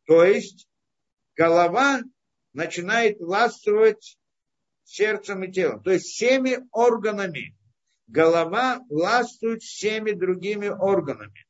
То 0.06 0.24
есть 0.24 0.68
голова 1.36 2.02
начинает 2.52 3.20
властвовать 3.20 4.18
сердцем 4.82 5.44
и 5.44 5.52
телом. 5.52 5.84
То 5.84 5.92
есть 5.92 6.06
всеми 6.06 6.66
органами. 6.72 7.56
Голова 8.08 8.80
властвует 8.90 9.62
всеми 9.62 10.10
другими 10.10 10.66
органами. 10.66 11.46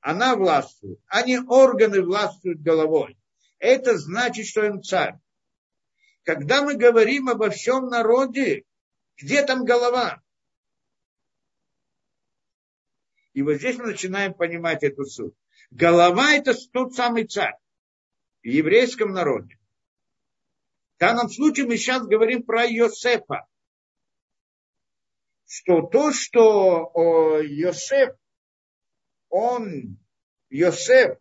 Она 0.00 0.36
властвует, 0.36 1.00
а 1.06 1.22
не 1.22 1.40
органы 1.40 2.02
властвуют 2.02 2.60
головой. 2.60 3.18
Это 3.58 3.96
значит, 3.96 4.46
что 4.46 4.70
он 4.70 4.82
царь. 4.82 5.14
Когда 6.22 6.62
мы 6.62 6.74
говорим 6.76 7.30
обо 7.30 7.48
всем 7.48 7.86
народе, 7.86 8.64
где 9.16 9.42
там 9.42 9.64
голова? 9.64 10.22
И 13.32 13.42
вот 13.42 13.54
здесь 13.54 13.76
мы 13.78 13.86
начинаем 13.86 14.34
понимать 14.34 14.82
эту 14.82 15.04
суть. 15.04 15.34
Голова– 15.70 16.34
это 16.34 16.54
тот 16.72 16.94
самый 16.94 17.26
царь 17.26 17.54
в 18.42 18.46
еврейском 18.46 19.12
народе. 19.12 19.58
В 20.96 21.00
данном 21.00 21.30
случае 21.30 21.66
мы 21.66 21.76
сейчас 21.76 22.06
говорим 22.06 22.42
про 22.42 22.66
Йосефа. 22.66 23.46
Что 25.46 25.82
то, 25.82 26.12
что 26.12 26.90
о, 26.94 27.38
Йосеф, 27.38 28.14
он, 29.28 29.98
Йосеф, 30.48 31.18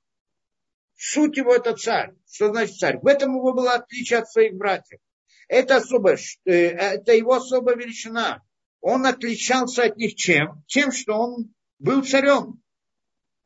суть 0.96 1.38
его 1.38 1.56
это 1.56 1.76
царь. 1.76 2.14
Что 2.30 2.50
значит 2.50 2.76
царь? 2.76 3.00
В 3.00 3.08
этом 3.08 3.36
его 3.36 3.54
было 3.54 3.74
отличие 3.74 4.20
от 4.20 4.30
своих 4.30 4.56
братьев. 4.56 5.00
Это, 5.48 5.78
особо, 5.78 6.16
э, 6.46 6.52
это 6.52 7.14
его 7.14 7.34
особая 7.34 7.76
величина. 7.76 8.44
Он 8.82 9.06
отличался 9.06 9.84
от 9.84 9.98
них 9.98 10.16
чем? 10.16 10.64
Тем, 10.68 10.92
что 10.92 11.14
он 11.14 11.54
был 11.80 12.04
царем. 12.04 12.62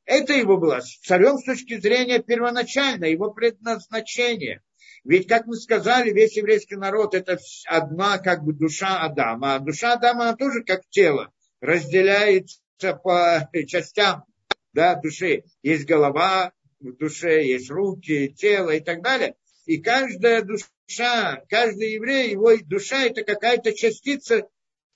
Это 0.05 0.33
его 0.33 0.57
было 0.57 0.81
царем 1.03 1.37
с 1.37 1.45
точки 1.45 1.79
зрения 1.79 2.19
первоначально, 2.19 3.05
его 3.05 3.31
предназначения. 3.31 4.61
Ведь, 5.05 5.27
как 5.27 5.45
мы 5.47 5.55
сказали, 5.55 6.11
весь 6.11 6.35
еврейский 6.37 6.75
народ– 6.75 7.13
это 7.15 7.37
одна 7.65 8.17
как 8.19 8.43
бы 8.43 8.53
душа 8.53 9.01
Адама. 9.01 9.55
А 9.55 9.59
душа 9.59 9.93
Адама, 9.93 10.29
она 10.29 10.35
тоже 10.35 10.63
как 10.63 10.81
тело, 10.89 11.31
разделяется 11.61 12.59
по 13.03 13.49
частям 13.67 14.25
да, 14.73 14.95
души. 14.95 15.43
Есть 15.61 15.85
голова 15.85 16.51
в 16.79 16.95
душе, 16.97 17.45
есть 17.45 17.69
руки, 17.69 18.33
тело 18.35 18.71
и 18.71 18.79
так 18.79 19.01
далее. 19.01 19.35
И 19.65 19.77
каждая 19.77 20.41
душа, 20.41 21.43
каждый 21.49 21.93
еврей, 21.93 22.31
его 22.31 22.51
душа– 22.63 23.03
это 23.05 23.23
какая-то 23.23 23.73
частица 23.73 24.47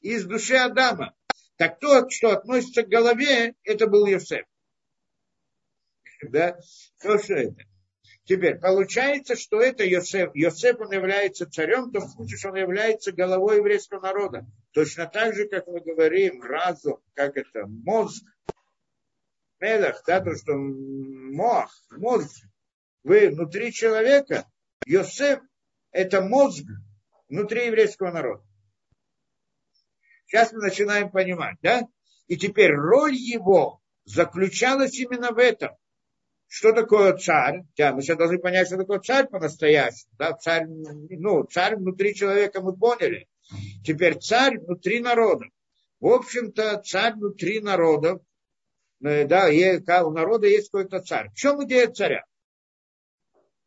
из 0.01 0.25
души 0.25 0.55
Адама. 0.55 1.13
Так 1.57 1.79
то, 1.79 2.09
что 2.09 2.31
относится 2.31 2.83
к 2.83 2.89
голове, 2.89 3.55
это 3.63 3.87
был 3.87 4.05
Йосеф. 4.05 4.45
Да? 6.21 6.57
То, 7.01 7.17
что 7.19 7.33
это. 7.33 7.63
Теперь, 8.25 8.59
получается, 8.59 9.35
что 9.35 9.61
это 9.61 9.83
Йосеф. 9.83 10.35
Йосеф, 10.35 10.79
он 10.79 10.91
является 10.91 11.49
царем, 11.49 11.91
в 11.91 12.09
случае, 12.09 12.37
что 12.37 12.49
он 12.49 12.55
является 12.57 13.11
головой 13.11 13.57
еврейского 13.57 14.01
народа. 14.01 14.45
Точно 14.71 15.07
так 15.07 15.33
же, 15.33 15.47
как 15.47 15.65
мы 15.67 15.79
говорим, 15.79 16.41
разум, 16.43 16.99
как 17.13 17.37
это, 17.37 17.65
мозг, 17.65 18.23
мелах, 19.59 20.03
да, 20.05 20.21
то, 20.21 20.35
что 20.35 20.53
мозг, 20.53 21.83
мозг, 21.91 22.45
вы 23.03 23.29
внутри 23.29 23.71
человека, 23.71 24.45
Йосеф– 24.85 25.39
это 25.91 26.21
мозг 26.21 26.65
внутри 27.29 27.67
еврейского 27.67 28.11
народа. 28.11 28.43
Сейчас 30.27 30.53
мы 30.53 30.59
начинаем 30.59 31.09
понимать, 31.09 31.57
да? 31.61 31.81
И 32.27 32.37
теперь 32.37 32.73
роль 32.73 33.15
его 33.15 33.81
заключалась 34.05 34.97
именно 34.99 35.31
в 35.31 35.39
этом– 35.39 35.71
что 36.47 36.71
такое 36.71 37.13
царь? 37.17 37.63
Да, 37.77 37.93
мы 37.93 38.01
сейчас 38.01 38.17
должны 38.17 38.39
понять, 38.39 38.67
что 38.67 38.77
такое 38.77 38.99
царь 38.99 39.27
по-настоящему. 39.27 40.11
Да, 40.17 40.33
царь, 40.33 40.65
ну, 40.65 41.43
царь 41.43 41.75
внутри 41.75 42.15
человека 42.15 42.61
мы 42.61 42.75
поняли. 42.75 43.27
Теперь 43.83 44.17
царь 44.19 44.57
внутри 44.57 45.01
народа. 45.01 45.45
В 45.99 46.07
общем-то, 46.07 46.81
царь 46.85 47.13
внутри 47.15 47.59
народа. 47.59 48.21
Э, 49.03 49.25
да, 49.25 50.05
у 50.05 50.11
народа 50.11 50.47
есть 50.47 50.71
какой-то 50.71 51.01
царь. 51.01 51.29
В 51.31 51.35
чем 51.35 51.63
идея 51.65 51.91
царя? 51.91 52.23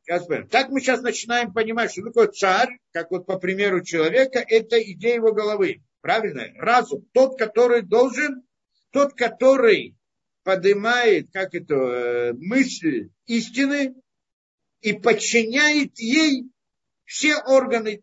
Сейчас, 0.02 0.26
так 0.50 0.70
мы 0.70 0.80
сейчас 0.80 1.02
начинаем 1.02 1.52
понимать, 1.52 1.92
что 1.92 2.02
такое 2.02 2.28
царь, 2.28 2.78
как 2.92 3.10
вот 3.10 3.26
по 3.26 3.38
примеру 3.38 3.84
человека, 3.84 4.42
это 4.46 4.82
идея 4.82 5.16
его 5.16 5.32
головы. 5.32 5.82
Правильно? 6.00 6.48
Разум. 6.56 7.06
Тот, 7.12 7.38
который 7.38 7.82
должен, 7.82 8.42
тот, 8.90 9.14
который 9.14 9.96
поднимает, 10.42 11.30
как 11.32 11.54
это, 11.54 11.74
э, 11.74 12.32
мысль 12.32 13.10
истины 13.26 13.94
и 14.80 14.92
подчиняет 14.94 15.98
ей 15.98 16.50
все 17.04 17.36
органы, 17.36 18.02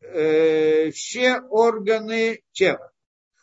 э, 0.00 0.90
все 0.92 1.40
органы 1.40 2.42
тела. 2.52 2.92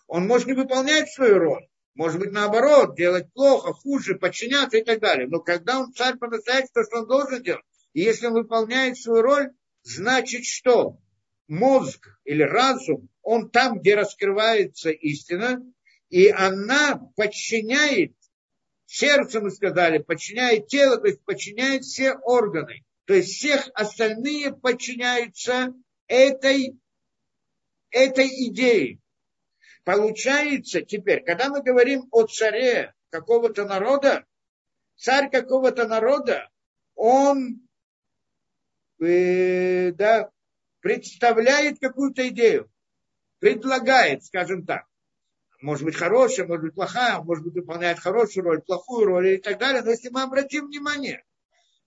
Он 0.07 0.27
может 0.27 0.47
не 0.47 0.53
выполнять 0.53 1.11
свою 1.11 1.39
роль, 1.39 1.67
может 1.95 2.19
быть, 2.19 2.31
наоборот, 2.31 2.95
делать 2.95 3.31
плохо, 3.33 3.73
хуже, 3.73 4.15
подчиняться 4.15 4.77
и 4.77 4.83
так 4.83 4.99
далее. 4.99 5.27
Но 5.27 5.39
когда 5.39 5.79
он 5.79 5.93
царь 5.93 6.17
по-настоящему, 6.17 6.69
то, 6.73 6.83
что 6.83 6.97
он 6.99 7.07
должен 7.07 7.41
делать, 7.41 7.63
и 7.93 8.01
если 8.01 8.27
он 8.27 8.33
выполняет 8.33 8.97
свою 8.97 9.21
роль, 9.21 9.51
значит 9.83 10.45
что? 10.45 10.99
Мозг 11.47 12.07
или 12.25 12.43
разум, 12.43 13.09
он 13.25 13.49
там, 13.49 13.79
где 13.79 13.95
раскрывается 13.95 14.91
истина, 14.91 15.59
и 16.09 16.29
она 16.29 16.97
подчиняет, 17.15 18.13
сердце 18.85 19.41
мы 19.41 19.49
сказали, 19.49 19.97
подчиняет 19.97 20.67
тело, 20.67 20.97
то 20.97 21.07
есть 21.07 21.21
подчиняет 21.25 21.83
все 21.83 22.13
органы. 22.13 22.85
То 23.05 23.15
есть 23.15 23.35
всех 23.35 23.67
остальные 23.73 24.53
подчиняются 24.53 25.73
этой, 26.05 26.77
этой 27.89 28.27
идее. 28.47 28.99
Получается 29.83 30.81
теперь, 30.81 31.23
когда 31.23 31.49
мы 31.49 31.63
говорим 31.63 32.07
о 32.11 32.27
царе 32.27 32.93
какого-то 33.09 33.65
народа, 33.65 34.23
царь 34.97 35.31
какого-то 35.31 35.87
народа, 35.87 36.47
он 36.93 37.67
э, 38.99 39.91
да, 39.93 40.29
представляет 40.81 41.79
какую-то 41.79 42.27
идею, 42.29 42.69
предлагает, 43.39 44.23
скажем 44.23 44.65
так 44.65 44.85
может 45.61 45.83
быть 45.83 45.95
хорошая, 45.95 46.45
может 46.45 46.65
быть 46.65 46.75
плохая, 46.75 47.19
может 47.21 47.43
быть 47.43 47.55
выполняет 47.55 47.99
хорошую 47.99 48.43
роль, 48.43 48.61
плохую 48.61 49.05
роль 49.05 49.27
и 49.29 49.37
так 49.37 49.57
далее. 49.57 49.81
Но 49.81 49.91
если 49.91 50.09
мы 50.09 50.21
обратим 50.21 50.67
внимание, 50.67 51.23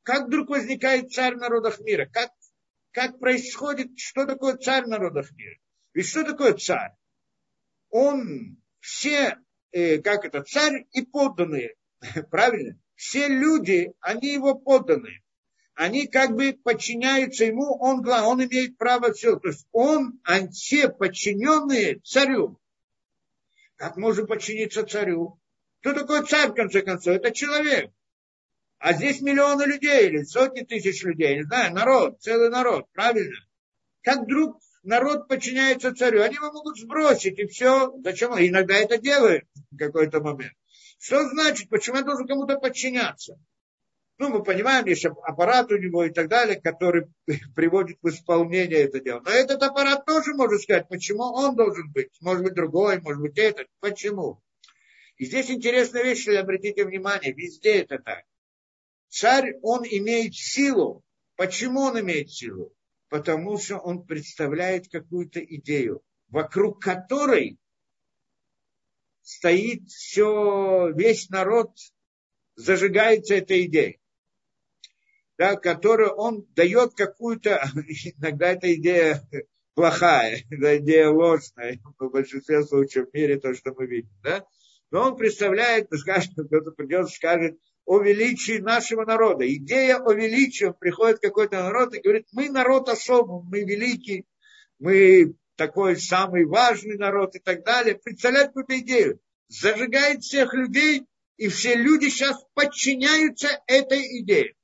как 0.03 0.27
вдруг 0.27 0.49
возникает 0.49 1.12
царь 1.12 1.37
в 1.37 1.39
народах 1.39 1.79
мира, 1.81 2.07
как, 2.12 2.31
как 2.91 3.20
происходит, 3.20 3.97
что 3.97 4.27
такое 4.27 4.57
царь 4.57 4.85
в 4.85 4.89
народах 4.89 5.31
мира. 5.33 5.57
Ведь 5.95 6.09
что 6.09 6.25
такое 6.25 6.55
царь? 6.55 6.93
Он 7.91 8.57
все, 8.81 9.39
э, 9.70 9.99
как 9.99 10.25
это, 10.25 10.43
царь 10.43 10.87
и 10.93 11.03
подданные, 11.03 11.77
правильно? 12.31 12.79
все 12.97 13.29
люди, 13.29 13.93
они 14.01 14.33
его 14.33 14.55
подданные. 14.55 15.23
Они 15.79 16.09
как 16.09 16.35
бы 16.35 16.55
подчиняются 16.55 17.45
ему, 17.45 17.79
он, 17.79 18.05
он 18.05 18.45
имеет 18.45 18.77
право 18.79 19.13
все. 19.13 19.37
То 19.37 19.51
есть 19.51 19.65
он, 19.71 20.19
они 20.25 20.49
все 20.49 20.89
подчиненные 20.89 22.01
царю. 22.01 22.59
Как 23.77 23.97
можно 23.97 24.27
подчиниться 24.27 24.85
царю? 24.85 25.39
Кто 25.79 25.93
такой 25.93 26.27
царь, 26.27 26.49
в 26.49 26.55
конце 26.55 26.83
концов? 26.83 27.15
Это 27.15 27.31
человек. 27.31 27.93
А 28.81 28.93
здесь 28.93 29.21
миллионы 29.21 29.67
людей 29.67 30.09
или 30.09 30.25
сотни 30.25 30.63
тысяч 30.63 31.05
людей, 31.05 31.37
не 31.37 31.45
знаю, 31.45 31.73
народ, 31.73 32.21
целый 32.21 32.51
народ, 32.51 32.91
правильно? 32.93 33.37
Как 34.03 34.23
вдруг 34.23 34.59
народ 34.83 35.29
подчиняется 35.29 35.95
царю, 35.95 36.23
они 36.23 36.35
его 36.35 36.51
могут 36.51 36.77
сбросить, 36.77 37.39
и 37.39 37.47
все. 37.47 37.95
Зачем? 38.03 38.33
Иногда 38.33 38.75
это 38.75 38.99
делают 38.99 39.45
в 39.71 39.77
какой-то 39.77 40.19
момент. 40.19 40.55
Что 40.99 41.29
значит, 41.29 41.69
почему 41.69 41.99
я 41.99 42.03
должен 42.03 42.27
кому-то 42.27 42.59
подчиняться? 42.59 43.39
Ну, 44.19 44.31
мы 44.31 44.43
понимаем, 44.43 44.85
есть 44.86 45.05
аппарат 45.05 45.70
у 45.70 45.77
него 45.77 46.05
и 46.05 46.11
так 46.11 46.28
далее, 46.28 46.61
который 46.61 47.07
приводит 47.55 47.99
в 48.03 48.09
исполнение 48.09 48.81
это 48.81 49.01
дело. 49.01 49.20
Но 49.24 49.31
этот 49.31 49.62
аппарат 49.62 50.05
тоже 50.07 50.35
может 50.35 50.61
сказать, 50.61 50.89
почему 50.89 51.23
он 51.23 51.55
должен 51.55 51.90
быть. 51.93 52.11
Может 52.20 52.43
быть, 52.43 52.55
другой, 52.55 53.01
может 53.01 53.23
быть, 53.23 53.39
этот. 53.39 53.69
Почему? 53.78 54.43
И 55.19 55.24
здесь 55.24 55.51
интересная 55.51 56.03
вещь, 56.03 56.23
что 56.23 56.39
обратите 56.39 56.85
внимание, 56.85 57.32
везде 57.32 57.82
это 57.82 58.01
так. 58.01 58.24
Царь, 59.09 59.55
он 59.62 59.85
имеет 59.85 60.35
силу. 60.35 61.05
Почему 61.36 61.82
он 61.82 62.01
имеет 62.01 62.31
силу? 62.31 62.74
Потому 63.09 63.57
что 63.57 63.78
он 63.78 64.05
представляет 64.05 64.89
какую-то 64.89 65.39
идею, 65.45 66.03
вокруг 66.28 66.82
которой 66.82 67.57
стоит 69.23 69.89
все, 69.89 70.90
весь 70.90 71.31
народ 71.31 71.70
зажигается 72.57 73.36
этой 73.36 73.66
идеей. 73.66 74.01
Да, 75.39 75.55
которую 75.55 76.10
он 76.15 76.47
дает 76.56 76.94
какую-то, 76.94 77.62
иногда 78.19 78.48
эта 78.48 78.74
идея 78.74 79.23
плохая, 79.74 80.43
эта 80.51 80.78
идея 80.78 81.10
ложная, 81.10 81.78
в 81.98 82.09
большинстве 82.10 82.65
случаев 82.65 83.09
в 83.09 83.15
мире 83.15 83.39
то, 83.39 83.55
что 83.55 83.73
мы 83.73 83.86
видим. 83.86 84.10
Да? 84.24 84.44
Но 84.90 85.05
он 85.05 85.16
представляет, 85.16 85.89
скажет, 85.93 86.32
кто-то 86.32 86.73
придет, 86.73 87.09
скажет, 87.10 87.56
о 87.85 88.01
величии 88.01 88.59
нашего 88.59 89.05
народа. 89.05 89.51
Идея 89.55 89.98
о 89.98 90.12
величии, 90.12 90.74
приходит 90.78 91.20
какой-то 91.20 91.62
народ 91.62 91.94
и 91.94 92.01
говорит, 92.01 92.27
мы 92.32 92.51
народ 92.51 92.89
особый, 92.89 93.43
мы 93.48 93.65
великий, 93.65 94.27
мы 94.78 95.35
такой 95.56 95.97
самый 95.97 96.47
важный 96.47 96.98
народ 96.98 97.36
и 97.36 97.39
так 97.39 97.65
далее. 97.65 97.94
Представляет 97.94 98.48
какую-то 98.48 98.78
идею. 98.81 99.20
Зажигает 99.48 100.23
всех 100.23 100.52
людей, 100.52 101.06
и 101.36 101.48
все 101.48 101.77
люди 101.77 102.09
сейчас 102.09 102.44
подчиняются 102.55 103.48
этой 103.66 104.20
идее. 104.20 104.55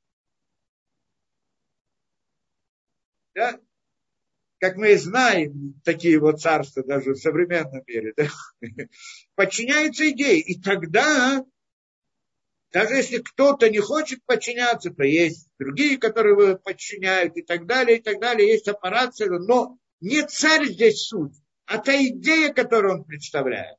Да? 3.34 3.58
Как 4.58 4.76
мы 4.76 4.96
знаем, 4.96 5.80
такие 5.84 6.18
вот 6.18 6.40
царства 6.40 6.84
даже 6.84 7.12
в 7.12 7.18
современном 7.18 7.82
мире, 7.86 8.14
да? 8.16 8.28
подчиняются 9.34 10.08
идее. 10.10 10.40
И 10.40 10.60
тогда 10.60 11.44
даже 12.74 12.96
если 12.96 13.18
кто-то 13.18 13.70
не 13.70 13.78
хочет 13.78 14.24
подчиняться, 14.24 14.90
то 14.90 15.04
есть 15.04 15.48
другие, 15.60 15.96
которые 15.96 16.32
его 16.32 16.58
подчиняют 16.58 17.36
и 17.36 17.42
так 17.42 17.66
далее, 17.66 17.98
и 17.98 18.02
так 18.02 18.20
далее. 18.20 18.48
Есть 18.48 18.66
аппарат, 18.66 19.14
но 19.20 19.78
не 20.00 20.26
царь 20.26 20.66
здесь 20.66 21.06
суть, 21.06 21.34
а 21.66 21.78
та 21.78 21.94
идея, 21.94 22.52
которую 22.52 22.94
он 22.94 23.04
представляет. 23.04 23.78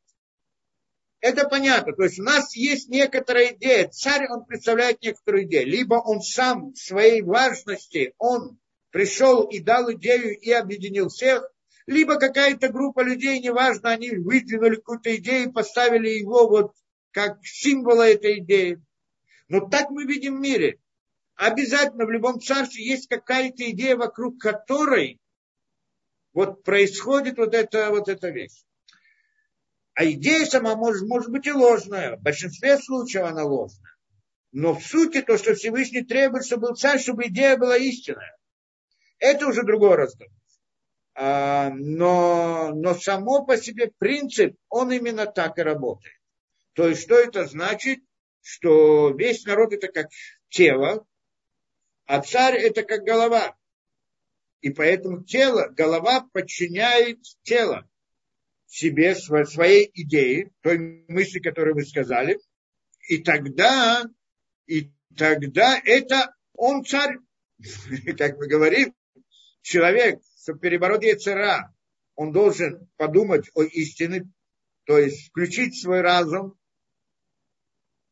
Это 1.20 1.50
понятно. 1.50 1.92
То 1.92 2.04
есть 2.04 2.20
у 2.20 2.24
нас 2.24 2.56
есть 2.56 2.88
некоторая 2.88 3.54
идея. 3.54 3.90
Царь, 3.90 4.30
он 4.30 4.46
представляет 4.46 5.02
некоторую 5.02 5.44
идею. 5.44 5.68
Либо 5.68 5.96
он 5.96 6.22
сам 6.22 6.72
в 6.72 6.78
своей 6.78 7.22
важности, 7.22 8.14
он 8.18 8.60
пришел 8.96 9.44
и 9.44 9.60
дал 9.60 9.92
идею 9.92 10.40
и 10.40 10.52
объединил 10.52 11.10
всех, 11.10 11.52
либо 11.86 12.16
какая-то 12.18 12.70
группа 12.70 13.02
людей, 13.02 13.42
неважно, 13.42 13.90
они 13.90 14.12
выдвинули 14.12 14.78
какую-то 14.78 15.14
идею 15.18 15.50
и 15.50 15.52
поставили 15.52 16.08
его 16.12 16.48
вот 16.48 16.72
как 17.12 17.46
символа 17.46 18.08
этой 18.08 18.40
идеи. 18.40 18.82
Но 19.50 19.68
так 19.68 19.90
мы 19.90 20.06
видим 20.06 20.38
в 20.38 20.40
мире. 20.40 20.80
Обязательно 21.36 22.06
в 22.06 22.10
любом 22.10 22.40
царстве 22.40 22.86
есть 22.88 23.10
какая-то 23.10 23.70
идея, 23.72 23.98
вокруг 23.98 24.40
которой 24.40 25.20
вот 26.32 26.64
происходит 26.64 27.38
вот 27.38 27.54
эта, 27.54 27.90
вот 27.90 28.08
эта 28.08 28.30
вещь. 28.30 28.64
А 29.94 30.06
идея 30.06 30.46
сама 30.46 30.78
может, 30.78 31.06
может 31.06 31.30
быть 31.30 31.48
и 31.48 31.52
ложная. 31.52 32.16
В 32.16 32.22
большинстве 32.22 32.78
случаев 32.78 33.26
она 33.26 33.44
ложная. 33.44 33.98
Но 34.54 34.74
в 34.74 34.82
сути 34.82 35.22
то, 35.22 35.38
что 35.38 35.54
Всевышний 35.54 36.06
требует, 36.06 36.46
чтобы 36.46 36.70
был 36.70 36.76
царь, 36.78 37.02
чтобы 37.02 37.26
идея 37.26 37.58
была 37.58 37.76
истинная. 37.76 38.38
Это 39.20 39.48
уже 39.48 39.64
другой 39.64 39.96
разговор. 39.96 40.34
А, 41.18 41.70
но, 41.70 42.72
но 42.74 42.94
само 42.94 43.46
по 43.46 43.58
себе 43.58 43.92
принцип, 43.98 44.58
он 44.70 44.92
именно 44.92 45.26
так 45.26 45.58
и 45.58 45.62
работает. 45.62 46.16
То 46.74 46.90
есть, 46.90 47.04
что 47.04 47.16
это 47.16 47.46
значит? 47.46 48.00
Что 48.42 49.10
весь 49.12 49.46
народ 49.46 49.74
это 49.74 49.88
как 49.88 50.10
тело, 50.50 51.06
а 52.06 52.22
царь 52.22 52.58
это 52.58 52.84
как 52.84 53.04
голова. 53.04 53.56
И 54.62 54.70
поэтому 54.72 55.24
тело, 55.24 55.70
голова 55.70 56.28
подчиняет 56.34 57.20
тело 57.44 57.90
себе, 58.68 59.16
своей 59.16 59.90
идее, 59.94 60.52
той 60.62 61.06
мысли, 61.08 61.40
которую 61.40 61.76
вы 61.76 61.86
сказали. 61.86 62.40
И 63.08 63.20
тогда, 63.20 64.04
и 64.66 64.92
тогда 65.16 65.80
это 65.84 66.36
он 66.54 66.84
царь. 66.84 67.20
Как 68.18 68.38
мы 68.38 68.48
говорим, 68.48 68.94
человек, 69.66 70.22
чтобы 70.40 70.60
перебороть 70.60 71.04
яйцера, 71.04 71.74
он 72.16 72.32
должен 72.32 72.88
подумать 72.98 73.50
о 73.56 73.64
истине, 73.64 74.32
то 74.86 74.98
есть 74.98 75.28
включить 75.30 75.82
свой 75.82 76.02
разум, 76.02 76.56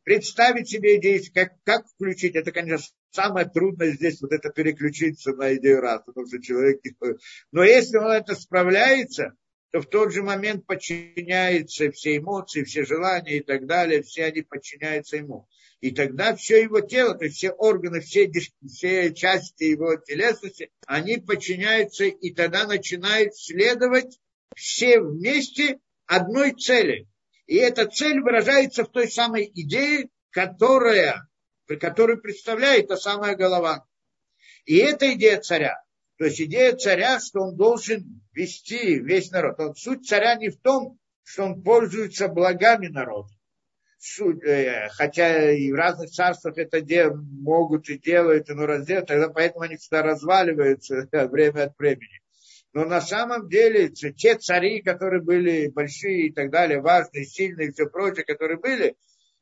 представить 0.04 0.68
себе 0.68 0.98
идею, 0.98 1.22
как, 1.34 1.54
как 1.64 1.88
включить, 1.88 2.36
это, 2.36 2.52
конечно, 2.52 2.88
самое 3.12 3.48
трудное 3.48 3.92
здесь, 3.92 4.20
вот 4.22 4.32
это 4.32 4.50
переключиться 4.50 5.34
на 5.34 5.56
идею 5.56 5.80
разума, 5.80 6.06
потому 6.08 6.28
что 6.28 6.42
человек... 6.42 6.82
Но 7.52 7.64
если 7.64 7.98
он 7.98 8.12
это 8.12 8.36
справляется, 8.36 9.36
то 9.72 9.82
в 9.82 9.86
тот 9.86 10.12
же 10.12 10.24
момент 10.24 10.66
подчиняются 10.66 11.92
все 11.92 12.18
эмоции, 12.18 12.64
все 12.64 12.84
желания 12.84 13.38
и 13.38 13.44
так 13.44 13.68
далее, 13.68 14.02
все 14.02 14.26
они 14.26 14.42
подчиняются 14.42 15.18
ему. 15.18 15.48
И 15.84 15.92
тогда 15.92 16.36
все 16.36 16.64
его 16.64 16.80
тело, 16.80 17.14
то 17.14 17.26
есть 17.26 17.38
все 17.38 17.52
органы, 17.52 18.00
все, 18.00 18.32
все 18.66 19.14
части 19.14 19.64
его 19.64 19.96
телесности, 19.98 20.72
они 20.88 21.18
подчиняются, 21.18 22.06
и 22.06 22.34
тогда 22.34 22.66
начинают 22.66 23.36
следовать 23.36 24.20
все 24.56 25.00
вместе 25.02 25.80
одной 26.06 26.54
цели– 26.54 27.08
и 27.46 27.58
эта 27.58 27.88
цель 27.88 28.22
выражается 28.22 28.84
в 28.84 28.92
той 28.92 29.08
самой 29.10 29.52
идее, 29.54 30.10
которая, 30.32 31.28
которую 31.68 32.22
представляет 32.22 32.88
та 32.88 32.98
самая 32.98 33.36
голова. 33.36 33.86
И 34.66 34.78
это 34.78 35.14
идея 35.14 35.42
царя. 35.42 35.84
То 36.18 36.26
есть 36.26 36.42
идея 36.42 36.76
царя, 36.76 37.20
что 37.20 37.42
он 37.42 37.58
должен 37.58 38.22
вести 38.32 39.00
весь 39.00 39.32
народ. 39.32 39.78
Суть 39.78 40.08
царя 40.08 40.36
не 40.36 40.50
в 40.50 40.60
том, 40.62 41.00
что 41.24 41.44
он 41.44 41.62
пользуется 41.64 42.28
благами 42.28 42.88
народа. 42.88 43.30
Э, 44.46 44.90
хотя 44.90 45.52
и 45.52 45.72
в 45.72 45.76
разных 45.76 46.10
царствах 46.10 46.58
это 46.58 46.82
дел, 46.82 47.16
могут 47.16 47.90
и 47.90 47.98
делают, 47.98 48.50
но 48.50 48.66
разделают, 48.66 49.08
тогда 49.08 49.30
поэтому 49.30 49.62
они 49.64 49.78
всегда 49.78 50.04
разваливаются 50.04 51.08
время 51.12 51.64
от 51.64 51.78
времени. 51.78 52.20
Но 52.74 52.86
на 52.86 53.00
самом 53.02 53.48
деле 53.48 53.90
те 53.90 54.36
цари, 54.36 54.82
которые 54.82 55.22
были 55.22 55.68
большие 55.68 56.28
и 56.28 56.34
так 56.34 56.50
далее, 56.50 56.82
важные, 56.82 57.24
сильные 57.24 57.70
и 57.70 57.72
все 57.72 57.86
прочее, 57.86 58.26
которые 58.26 58.58
были, 58.58 58.96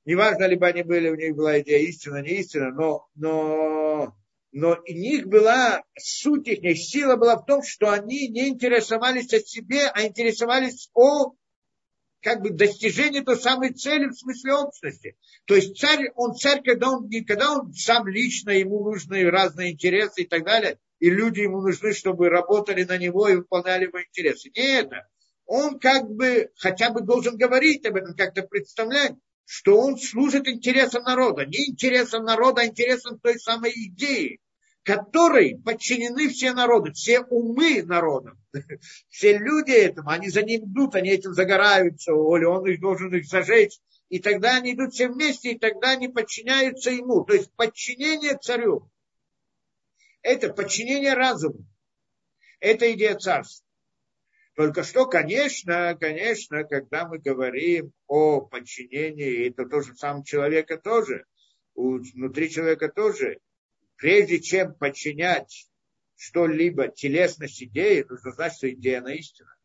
неважно, 0.06 0.46
либо 0.46 0.68
они 0.68 0.84
были, 0.84 1.10
у 1.10 1.16
них 1.16 1.36
была 1.36 1.60
идея 1.62 1.80
истина, 1.80 2.22
не 2.22 2.42
истина, 2.42 2.72
но, 2.72 3.08
но, 3.16 4.14
но 4.52 4.78
у 4.88 4.94
них 4.94 5.28
была 5.28 5.82
суть 5.98 6.48
их, 6.48 6.78
сила 6.78 7.16
была 7.16 7.38
в 7.38 7.46
том, 7.46 7.64
что 7.64 7.90
они 7.90 8.28
не 8.28 8.50
интересовались 8.50 9.34
о 9.34 9.40
себе, 9.40 9.88
а 9.88 10.04
интересовались 10.04 10.90
о 10.94 11.34
как 12.22 12.42
бы 12.42 12.52
достижении 12.52 13.22
той 13.22 13.38
самой 13.38 13.74
цели 13.74 14.08
в 14.08 14.14
смысле 14.14 14.54
общности. 14.54 15.18
То 15.46 15.56
есть 15.56 15.78
царь, 15.78 16.12
он 16.16 16.36
царь, 16.36 16.62
когда 16.64 16.92
он, 16.92 17.10
когда 17.28 17.54
он 17.54 17.74
сам 17.74 18.08
лично, 18.08 18.52
ему 18.52 18.84
нужны 18.84 19.30
разные 19.30 19.72
интересы 19.72 20.24
и 20.24 20.28
так 20.28 20.46
далее, 20.46 20.78
и 21.00 21.10
люди 21.10 21.42
ему 21.42 21.62
нужны, 21.62 21.94
чтобы 21.94 22.30
работали 22.30 22.84
на 22.84 22.98
него 22.98 23.28
и 23.28 23.36
выполняли 23.36 23.86
его 23.86 24.02
интересы. 24.02 24.52
Не 24.56 24.80
это. 24.80 25.08
Он 25.46 25.80
как 25.80 26.10
бы 26.10 26.50
хотя 26.56 26.92
бы 26.92 27.02
должен 27.02 27.36
говорить 27.38 27.86
об 27.86 27.96
этом, 27.96 28.16
как-то 28.16 28.44
представлять, 28.44 29.14
что 29.46 29.78
он 29.78 29.98
служит 29.98 30.48
интересам 30.48 31.04
народа. 31.04 31.46
Не 31.46 31.72
интересам 31.72 32.24
народа, 32.24 32.62
а 32.62 32.66
интересам 32.68 33.20
той 33.20 33.40
самой 33.40 33.72
идеи, 33.72 34.40
которой 34.84 35.58
подчинены 35.58 36.30
все 36.30 36.54
народы, 36.54 36.92
все 36.92 37.22
умы 37.22 37.84
народа. 37.84 38.34
Все 39.10 39.38
люди 39.38 39.72
этому, 39.72 40.10
они 40.10 40.28
за 40.30 40.44
ним 40.44 40.66
идут, 40.66 40.96
они 40.96 41.10
этим 41.12 41.34
загораются, 41.34 42.12
или 42.12 42.44
он 42.44 42.68
их 42.68 42.82
должен 42.82 43.14
их 43.16 43.26
зажечь 43.26 43.80
и 44.12 44.20
тогда 44.20 44.58
они 44.58 44.74
идут 44.74 44.92
все 44.92 45.08
вместе, 45.08 45.54
и 45.54 45.58
тогда 45.58 45.92
они 45.92 46.10
подчиняются 46.10 46.92
ему. 46.92 47.24
То 47.24 47.34
есть 47.34 47.50
подчинение 47.54 48.38
царю. 48.38 48.92
Это 50.22 50.52
подчинение 50.52 51.14
разуму. 51.14 51.66
Это 52.60 52.92
идея 52.92 53.16
царства. 53.16 53.66
Только 54.56 54.84
что, 54.84 55.06
конечно, 55.06 55.96
конечно, 55.98 56.66
когда 56.66 57.08
мы 57.08 57.20
говорим 57.20 57.94
о 58.08 58.42
подчинении, 58.42 59.48
это 59.48 59.66
тоже 59.66 59.96
сам 59.96 60.26
человека 60.26 60.78
тоже, 60.78 61.24
внутри 61.74 62.50
человека 62.50 62.90
тоже, 62.90 63.40
прежде 64.02 64.40
чем 64.40 64.74
подчинять 64.74 65.70
что-либо 66.16 66.88
телесность 66.88 67.62
идеи, 67.62 68.04
нужно 68.10 68.32
знать, 68.32 68.54
что 68.54 68.70
идея 68.72 69.02
на 69.02 69.14
истина. 69.14 69.56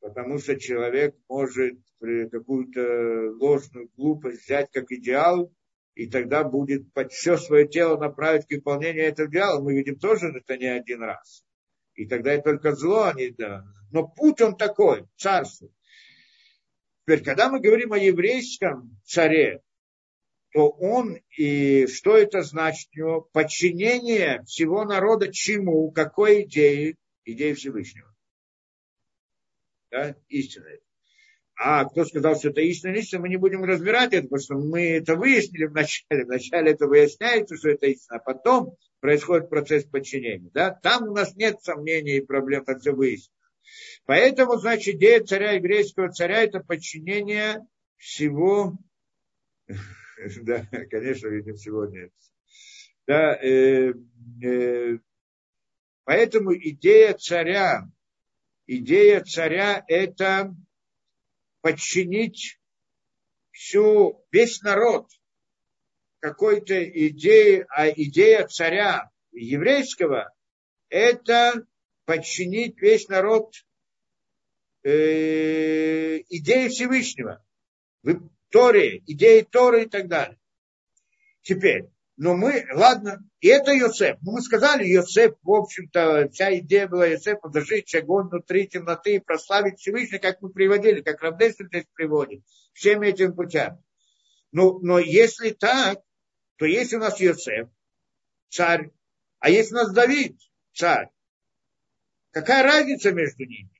Потому 0.00 0.38
что 0.38 0.58
человек 0.58 1.14
может 1.28 1.78
какую-то 2.00 3.32
ложную 3.38 3.90
глупость 3.96 4.44
взять 4.44 4.70
как 4.72 4.90
идеал, 4.90 5.54
и 5.94 6.08
тогда 6.08 6.42
будет 6.42 6.86
все 7.10 7.36
свое 7.36 7.68
тело 7.68 7.98
направить 7.98 8.46
к 8.46 8.50
выполнению 8.50 9.04
этого 9.04 9.28
идеала. 9.28 9.62
Мы 9.62 9.74
видим 9.74 9.98
тоже 9.98 10.28
это 10.28 10.56
не 10.56 10.66
один 10.66 11.02
раз. 11.02 11.44
И 11.94 12.06
тогда 12.06 12.32
это 12.32 12.44
только 12.44 12.74
зло, 12.74 13.04
а 13.04 13.12
не 13.12 13.28
да. 13.28 13.62
Но 13.90 14.08
путь 14.08 14.40
он 14.40 14.56
такой, 14.56 15.06
царство. 15.16 15.68
Теперь, 17.02 17.22
когда 17.22 17.50
мы 17.50 17.60
говорим 17.60 17.92
о 17.92 17.98
еврейском 17.98 18.98
царе, 19.04 19.60
то 20.52 20.68
он 20.68 21.18
и 21.36 21.86
что 21.86 22.16
это 22.16 22.42
значит 22.42 22.88
у 22.94 22.98
него? 22.98 23.20
Подчинение 23.32 24.42
всего 24.44 24.84
народа 24.84 25.32
чему? 25.32 25.90
Какой 25.92 26.42
идее? 26.42 26.96
Идее 27.24 27.54
Всевышнего. 27.54 28.12
Да? 29.90 30.16
Истина. 30.28 30.66
А 31.62 31.84
кто 31.84 32.04
сказал, 32.04 32.36
что 32.36 32.48
это 32.48 32.62
истина, 32.62 32.94
истина, 32.94 33.20
мы 33.20 33.28
не 33.28 33.36
будем 33.36 33.62
разбирать 33.64 34.14
это, 34.14 34.22
потому 34.22 34.40
что 34.40 34.54
мы 34.54 34.92
это 34.92 35.14
выяснили 35.14 35.66
вначале. 35.66 36.24
Вначале 36.24 36.72
это 36.72 36.86
выясняется, 36.86 37.56
что 37.56 37.68
это 37.68 37.86
истина, 37.86 38.16
а 38.16 38.22
потом 38.22 38.76
происходит 39.00 39.50
процесс 39.50 39.84
подчинения. 39.84 40.50
Да? 40.54 40.70
Там 40.70 41.08
у 41.08 41.14
нас 41.14 41.36
нет 41.36 41.60
сомнений 41.62 42.16
и 42.16 42.24
проблем, 42.24 42.64
как 42.64 42.80
все 42.80 42.92
выяснено. 42.92 43.34
Поэтому, 44.06 44.56
значит, 44.56 44.96
идея 44.96 45.22
царя 45.22 45.52
еврейского 45.52 46.10
царя– 46.10 46.42
это 46.42 46.60
подчинение 46.60 47.60
всего 47.98 48.78
да, 50.42 50.66
конечно, 50.90 51.28
видим 51.28 51.56
сегодня. 51.56 52.10
Да, 53.06 53.34
э, 53.36 53.92
э, 54.42 54.98
поэтому 56.04 56.54
идея 56.56 57.14
царя, 57.14 57.88
идея 58.66 59.22
царя 59.24 59.84
это 59.88 60.54
подчинить 61.60 62.60
всю, 63.50 64.24
весь 64.30 64.60
народ 64.62 65.08
какой-то 66.20 66.82
идеи, 67.08 67.64
а 67.70 67.88
идея 67.88 68.46
царя 68.46 69.10
еврейского 69.32 70.32
это 70.88 71.66
подчинить 72.04 72.80
весь 72.80 73.08
народ 73.08 73.54
э, 74.82 76.18
идеи 76.28 76.68
Всевышнего. 76.68 77.44
Вы 78.02 78.20
Торе, 78.50 79.02
идеи 79.06 79.42
Торы 79.42 79.84
и 79.84 79.88
так 79.88 80.08
далее. 80.08 80.38
Теперь, 81.42 81.86
но 82.16 82.36
мы, 82.36 82.66
ладно, 82.74 83.24
и 83.40 83.48
это 83.48 83.72
Йосеф. 83.72 84.18
Ну, 84.20 84.32
мы 84.32 84.42
сказали, 84.42 84.84
Йосеф, 84.86 85.36
в 85.42 85.50
общем-то, 85.52 86.28
вся 86.30 86.54
идея 86.58 86.86
была 86.86 87.06
Йосефа 87.06 87.48
зажечь 87.48 87.94
огонь 87.94 88.28
внутри 88.28 88.68
темноты 88.68 89.14
и 89.14 89.20
прославить 89.20 89.78
Всевышний, 89.78 90.18
как 90.18 90.42
мы 90.42 90.50
приводили, 90.50 91.00
как 91.00 91.22
Равдесин 91.22 91.68
здесь 91.68 91.86
приводит, 91.94 92.42
всеми 92.74 93.06
этими 93.06 93.32
путями. 93.32 93.82
Ну, 94.52 94.80
но 94.80 94.98
если 94.98 95.50
так, 95.50 96.00
то 96.56 96.66
есть 96.66 96.92
у 96.92 96.98
нас 96.98 97.18
Йосеф, 97.20 97.68
царь, 98.50 98.90
а 99.38 99.48
есть 99.48 99.72
у 99.72 99.76
нас 99.76 99.90
Давид, 99.90 100.36
царь. 100.74 101.08
Какая 102.32 102.62
разница 102.62 103.12
между 103.12 103.46
ними? 103.46 103.70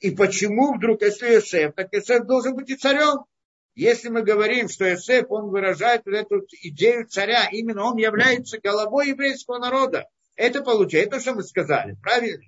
И 0.00 0.10
почему 0.10 0.74
вдруг, 0.74 1.00
если 1.00 1.32
Йосеф, 1.32 1.74
так 1.74 1.92
Йосеф 1.92 2.26
должен 2.26 2.54
быть 2.54 2.68
и 2.68 2.76
царем? 2.76 3.24
Если 3.78 4.08
мы 4.08 4.22
говорим, 4.24 4.68
что 4.68 4.90
Иосиф, 4.90 5.26
он 5.28 5.50
выражает 5.50 6.02
вот 6.04 6.12
эту 6.12 6.44
идею 6.62 7.06
царя, 7.06 7.48
именно 7.52 7.84
он 7.84 7.96
является 7.96 8.58
головой 8.58 9.10
еврейского 9.10 9.58
народа. 9.58 10.08
Это 10.34 10.64
получается, 10.64 11.14
это 11.14 11.20
что 11.20 11.34
мы 11.34 11.44
сказали, 11.44 11.96
правильно? 12.02 12.42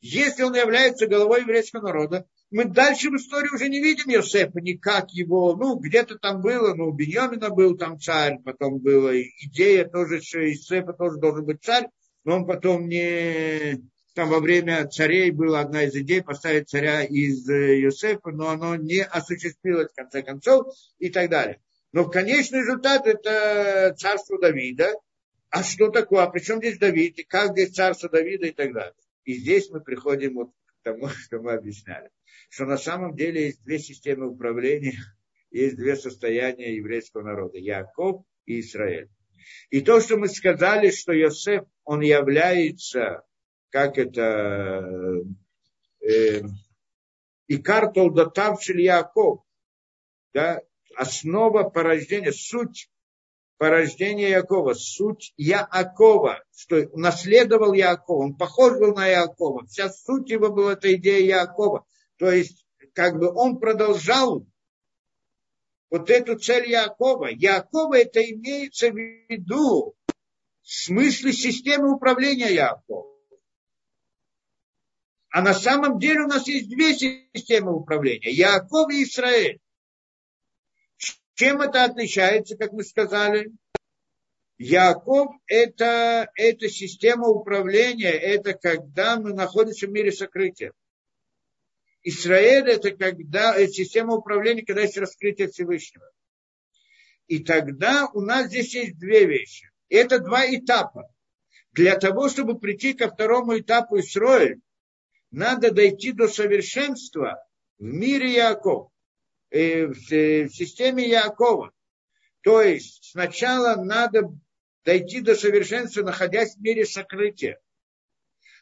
Если 0.00 0.42
он 0.42 0.52
является 0.52 1.06
головой 1.06 1.42
еврейского 1.42 1.82
народа, 1.82 2.26
мы 2.50 2.64
дальше 2.64 3.10
в 3.10 3.14
истории 3.14 3.54
уже 3.54 3.68
не 3.68 3.80
видим 3.80 4.10
Иосифа, 4.10 4.60
никак 4.60 5.12
его, 5.12 5.54
ну, 5.54 5.78
где-то 5.78 6.18
там 6.18 6.40
было, 6.40 6.74
ну, 6.74 6.88
у 6.88 6.92
Беньямина 6.92 7.50
был 7.50 7.76
там 7.76 8.00
царь, 8.00 8.40
потом 8.44 8.80
была 8.80 9.12
идея 9.16 9.84
тоже, 9.84 10.22
что 10.22 10.40
Иосифа 10.40 10.92
тоже 10.92 11.20
должен 11.20 11.44
быть 11.44 11.62
царь, 11.62 11.86
но 12.24 12.38
он 12.38 12.46
потом 12.46 12.88
не, 12.88 13.80
там 14.14 14.28
во 14.28 14.38
время 14.38 14.86
царей 14.86 15.30
была 15.32 15.60
одна 15.60 15.84
из 15.84 15.94
идей 15.94 16.22
поставить 16.22 16.68
царя 16.68 17.02
из 17.02 17.48
Йосефа, 17.48 18.30
но 18.30 18.48
оно 18.48 18.76
не 18.76 19.02
осуществилось 19.02 19.90
в 19.90 19.96
конце 19.96 20.22
концов 20.22 20.72
и 20.98 21.10
так 21.10 21.28
далее. 21.30 21.60
Но 21.92 22.08
конечный 22.08 22.60
результат 22.60 23.06
это 23.06 23.94
царство 23.98 24.38
Давида. 24.38 24.94
А 25.50 25.62
что 25.62 25.90
такое? 25.90 26.22
А 26.22 26.30
при 26.30 26.40
чем 26.40 26.58
здесь 26.58 26.78
Давид? 26.78 27.18
И 27.18 27.24
как 27.24 27.52
здесь 27.52 27.70
царство 27.70 28.08
Давида 28.08 28.46
и 28.46 28.52
так 28.52 28.72
далее? 28.72 28.94
И 29.24 29.34
здесь 29.34 29.70
мы 29.70 29.80
приходим 29.80 30.34
вот 30.34 30.50
к 30.50 30.82
тому, 30.84 31.08
что 31.08 31.40
мы 31.40 31.52
объясняли. 31.52 32.10
Что 32.48 32.66
на 32.66 32.78
самом 32.78 33.16
деле 33.16 33.46
есть 33.46 33.62
две 33.64 33.78
системы 33.78 34.28
управления, 34.28 34.98
есть 35.50 35.76
две 35.76 35.96
состояния 35.96 36.76
еврейского 36.76 37.22
народа. 37.22 37.58
Яков 37.58 38.24
и 38.46 38.60
Израиль. 38.60 39.08
И 39.70 39.80
то, 39.80 40.00
что 40.00 40.16
мы 40.16 40.28
сказали, 40.28 40.90
что 40.90 41.12
Йосеф, 41.12 41.64
он 41.84 42.00
является 42.00 43.22
это, 43.74 45.24
э, 46.00 46.42
Икар 47.48 47.92
Толдотав 47.92 48.62
Яков, 48.68 49.42
да, 50.32 50.62
основа 50.96 51.68
порождения, 51.68 52.32
суть 52.32 52.88
порождения 53.58 54.28
Якова, 54.28 54.74
суть 54.74 55.32
Яакова, 55.36 56.44
что 56.56 56.88
наследовал 56.94 57.72
Якова, 57.72 58.24
он 58.24 58.36
похож 58.36 58.78
был 58.78 58.94
на 58.94 59.06
Якова, 59.06 59.66
вся 59.66 59.90
суть 59.90 60.30
его 60.30 60.50
была 60.50 60.74
эта 60.74 60.94
идея 60.94 61.42
Якова, 61.42 61.84
то 62.16 62.30
есть 62.30 62.66
как 62.92 63.18
бы 63.18 63.32
он 63.32 63.58
продолжал 63.58 64.46
вот 65.90 66.10
эту 66.10 66.38
цель 66.38 66.68
Якова. 66.70 67.26
Якова 67.26 67.98
это 67.98 68.20
имеется 68.20 68.90
в 68.90 68.96
виду 68.96 69.94
в 70.62 70.72
смысле 70.72 71.32
системы 71.32 71.92
управления 71.94 72.52
Якова. 72.52 73.13
А 75.34 75.42
на 75.42 75.52
самом 75.52 75.98
деле 75.98 76.20
у 76.20 76.26
нас 76.28 76.46
есть 76.46 76.68
две 76.68 76.94
системы 76.94 77.74
управления. 77.74 78.30
Яков 78.30 78.92
и 78.92 79.02
Израиль. 79.02 79.58
Чем 81.34 81.60
это 81.60 81.82
отличается, 81.82 82.56
как 82.56 82.70
мы 82.70 82.84
сказали? 82.84 83.50
Яков 84.58 85.34
это, 85.48 86.30
это 86.36 86.68
система 86.68 87.26
управления, 87.26 88.12
это 88.12 88.54
когда 88.54 89.18
мы 89.18 89.34
находимся 89.34 89.88
в 89.88 89.90
мире 89.90 90.12
сокрытия. 90.12 90.72
Израиль 92.04 92.70
это 92.70 92.92
когда 92.92 93.56
это 93.56 93.72
система 93.72 94.14
управления, 94.14 94.64
когда 94.64 94.82
есть 94.82 94.98
раскрытие 94.98 95.48
Всевышнего. 95.48 96.08
И 97.26 97.42
тогда 97.42 98.08
у 98.14 98.20
нас 98.20 98.46
здесь 98.46 98.72
есть 98.72 99.00
две 99.00 99.26
вещи. 99.26 99.68
Это 99.88 100.20
два 100.20 100.46
этапа. 100.46 101.12
Для 101.72 101.98
того, 101.98 102.28
чтобы 102.28 102.56
прийти 102.56 102.92
ко 102.94 103.10
второму 103.10 103.58
этапу 103.58 103.98
Исроиль, 103.98 104.60
надо 105.34 105.72
дойти 105.72 106.12
до 106.12 106.28
совершенства 106.28 107.44
в 107.78 107.82
мире 107.84 108.32
Якова, 108.32 108.90
э, 109.50 109.86
в 109.86 110.48
системе 110.48 111.08
Якова. 111.08 111.72
То 112.42 112.62
есть 112.62 113.10
сначала 113.10 113.82
надо 113.82 114.30
дойти 114.84 115.20
до 115.20 115.34
совершенства, 115.34 116.02
находясь 116.02 116.54
в 116.54 116.60
мире 116.60 116.84
сокрытия. 116.84 117.58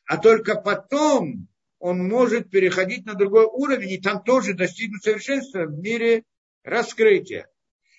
А 0.06 0.16
только 0.16 0.54
потом 0.54 1.48
он 1.78 2.08
может 2.08 2.50
переходить 2.50 3.04
на 3.04 3.14
другой 3.14 3.44
уровень 3.44 3.90
и 3.90 4.00
там 4.00 4.22
тоже 4.22 4.54
достигнуть 4.54 5.02
совершенства 5.02 5.66
в 5.66 5.78
мире 5.78 6.24
раскрытия. 6.62 7.50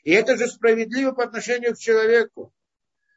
И 0.04 0.12
это 0.12 0.36
же 0.36 0.48
справедливо 0.48 1.12
по 1.12 1.24
отношению 1.24 1.76
к 1.76 1.80
человеку, 1.80 2.54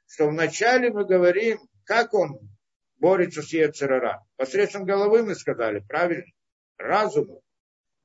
что 0.06 0.28
вначале 0.28 0.90
мы 0.90 1.04
говорим, 1.04 1.58
как 1.84 2.14
он 2.14 2.55
борется 3.06 3.40
с 3.40 3.52
Ецерара. 3.52 4.26
Посредством 4.34 4.84
головы 4.84 5.22
мы 5.22 5.36
сказали, 5.36 5.78
правильно? 5.78 6.26
Разумом. 6.76 7.38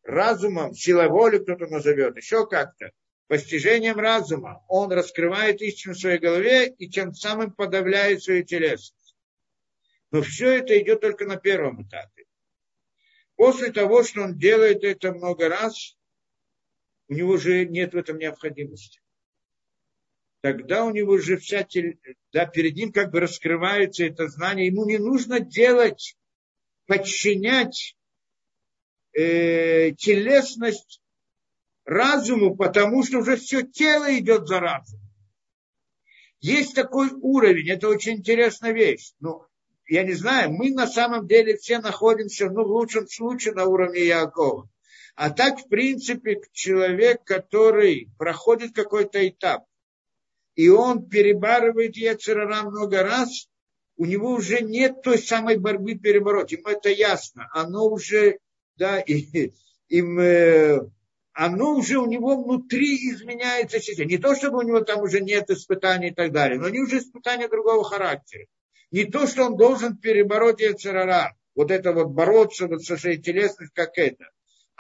Разумом, 0.04 0.76
силой 0.76 1.10
воли 1.10 1.40
кто-то 1.40 1.66
назовет, 1.66 2.18
еще 2.18 2.46
как-то. 2.46 2.92
Постижением 3.26 3.98
разума 3.98 4.64
он 4.68 4.92
раскрывает 4.92 5.60
истину 5.64 5.96
в 5.96 5.98
своей 5.98 6.20
голове 6.20 6.68
и 6.68 6.88
тем 6.88 7.16
самым 7.16 7.52
подавляет 7.52 8.22
свою 8.22 8.44
телесность. 8.44 9.16
Но 10.12 10.22
все 10.22 10.58
это 10.60 10.80
идет 10.80 11.02
только 11.02 11.26
на 11.26 11.38
первом 11.38 11.82
этапе. 11.82 12.26
После 13.36 13.72
того, 13.72 14.04
что 14.04 14.22
он 14.22 14.38
делает 14.38 14.84
это 14.84 15.14
много 15.14 15.50
раз, 15.50 15.98
у 17.08 17.16
него 17.16 17.38
же 17.38 17.66
нет 17.66 17.96
в 17.96 17.98
этом 17.98 18.20
необходимости. 18.20 19.01
Тогда 20.42 20.86
у 20.86 20.90
него 20.90 21.18
же 21.20 21.38
вся, 21.38 21.68
да, 22.34 22.46
перед 22.48 22.76
ним 22.76 22.92
как 22.92 23.12
бы 23.12 23.20
раскрывается 23.20 24.06
это 24.06 24.28
знание. 24.28 24.68
Ему 24.68 24.86
не 24.86 24.98
нужно 24.98 25.40
делать, 25.40 26.18
подчинять 26.88 27.96
э, 29.14 29.92
телесность 29.92 31.00
разуму, 31.86 32.56
потому 32.56 33.04
что 33.04 33.20
уже 33.20 33.36
все 33.36 33.62
тело 33.62 34.18
идет 34.18 34.48
за 34.48 34.60
разум. 34.60 35.00
Есть 36.40 36.74
такой 36.74 37.12
уровень, 37.12 37.70
это 37.70 37.88
очень 37.88 38.14
интересная 38.14 38.72
вещь. 38.72 39.14
Ну, 39.20 39.46
я 39.88 40.04
не 40.04 40.14
знаю, 40.14 40.52
мы 40.52 40.72
на 40.72 40.88
самом 40.88 41.28
деле 41.28 41.56
все 41.56 41.78
находимся, 41.78 42.50
ну, 42.50 42.64
в 42.64 42.72
лучшем 42.72 43.08
случае 43.08 43.54
на 43.54 43.66
уровне 43.66 44.06
Якова. 44.06 44.68
А 45.16 45.30
так, 45.30 45.60
в 45.60 45.68
принципе, 45.68 46.42
человек, 46.52 47.24
который 47.26 48.10
проходит 48.18 48.74
какой-то 48.74 49.28
этап, 49.28 49.66
и 50.56 50.70
он 50.70 51.08
перебарывает 51.08 51.96
Ецерара 51.96 52.64
много 52.64 53.04
раз, 53.04 53.48
у 53.98 54.06
него 54.06 54.32
уже 54.32 54.62
нет 54.62 55.02
той 55.04 55.18
самой 55.18 55.58
борьбы 55.58 55.96
перебороть. 55.96 56.52
Ему 56.52 56.70
это 56.70 56.90
ясно. 56.90 57.48
Оно 57.54 57.88
уже, 57.88 58.40
да, 58.76 59.00
и, 59.00 59.54
им, 59.90 60.20
э, 60.20 60.80
оно 61.34 61.76
уже 61.76 62.00
у 62.00 62.08
него 62.08 62.42
внутри 62.42 62.96
изменяется 63.12 63.80
сейчас. 63.80 64.06
Не 64.06 64.18
то, 64.18 64.36
чтобы 64.36 64.60
у 64.60 64.62
него 64.64 64.82
там 64.82 65.02
уже 65.02 65.22
нет 65.22 65.50
испытаний 65.50 66.10
и 66.10 66.14
так 66.14 66.32
далее, 66.32 66.60
но 66.60 66.66
они 66.66 66.80
уже 66.80 66.98
испытания 66.98 67.48
другого 67.48 67.84
характера. 67.84 68.46
Не 68.92 69.06
то, 69.06 69.28
что 69.28 69.46
он 69.46 69.56
должен 69.56 69.98
перебороть 69.98 70.62
Ецерара, 70.62 71.36
вот 71.56 71.72
это 71.72 71.94
вот 71.94 72.08
бороться 72.08 72.68
вот 72.68 72.84
со 72.84 72.98
своей 72.98 73.22
телесностью, 73.22 73.72
как 73.74 73.98
это. 73.98 74.26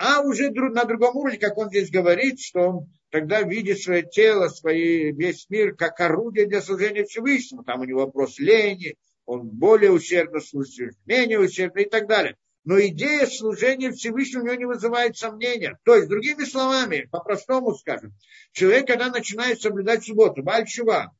А 0.03 0.21
уже 0.21 0.49
на 0.49 0.83
другом 0.85 1.15
уровне, 1.15 1.37
как 1.37 1.59
он 1.59 1.69
здесь 1.69 1.91
говорит, 1.91 2.39
что 2.39 2.59
он 2.61 2.89
тогда 3.11 3.43
видит 3.43 3.79
свое 3.79 4.01
тело, 4.01 4.47
свой, 4.47 5.11
весь 5.11 5.47
мир 5.47 5.75
как 5.75 5.99
орудие 5.99 6.47
для 6.47 6.59
служения 6.59 7.03
Всевышнему. 7.03 7.63
Там 7.63 7.81
у 7.81 7.83
него 7.83 7.99
вопрос 7.99 8.39
лени, 8.39 8.95
он 9.27 9.47
более 9.47 9.91
усердно 9.91 10.39
служит, 10.39 10.95
менее 11.05 11.39
усердно 11.39 11.81
и 11.81 11.89
так 11.89 12.07
далее. 12.07 12.35
Но 12.63 12.81
идея 12.81 13.27
служения 13.27 13.91
Всевышнему 13.91 14.41
у 14.41 14.45
него 14.47 14.55
не 14.55 14.65
вызывает 14.65 15.17
сомнения. 15.17 15.77
То 15.83 15.95
есть, 15.95 16.09
другими 16.09 16.45
словами, 16.45 17.07
по-простому 17.11 17.75
скажем, 17.75 18.15
человек, 18.53 18.87
когда 18.87 19.09
начинает 19.09 19.61
соблюдать 19.61 20.03
субботу, 20.03 20.41
Бальчува, 20.41 21.15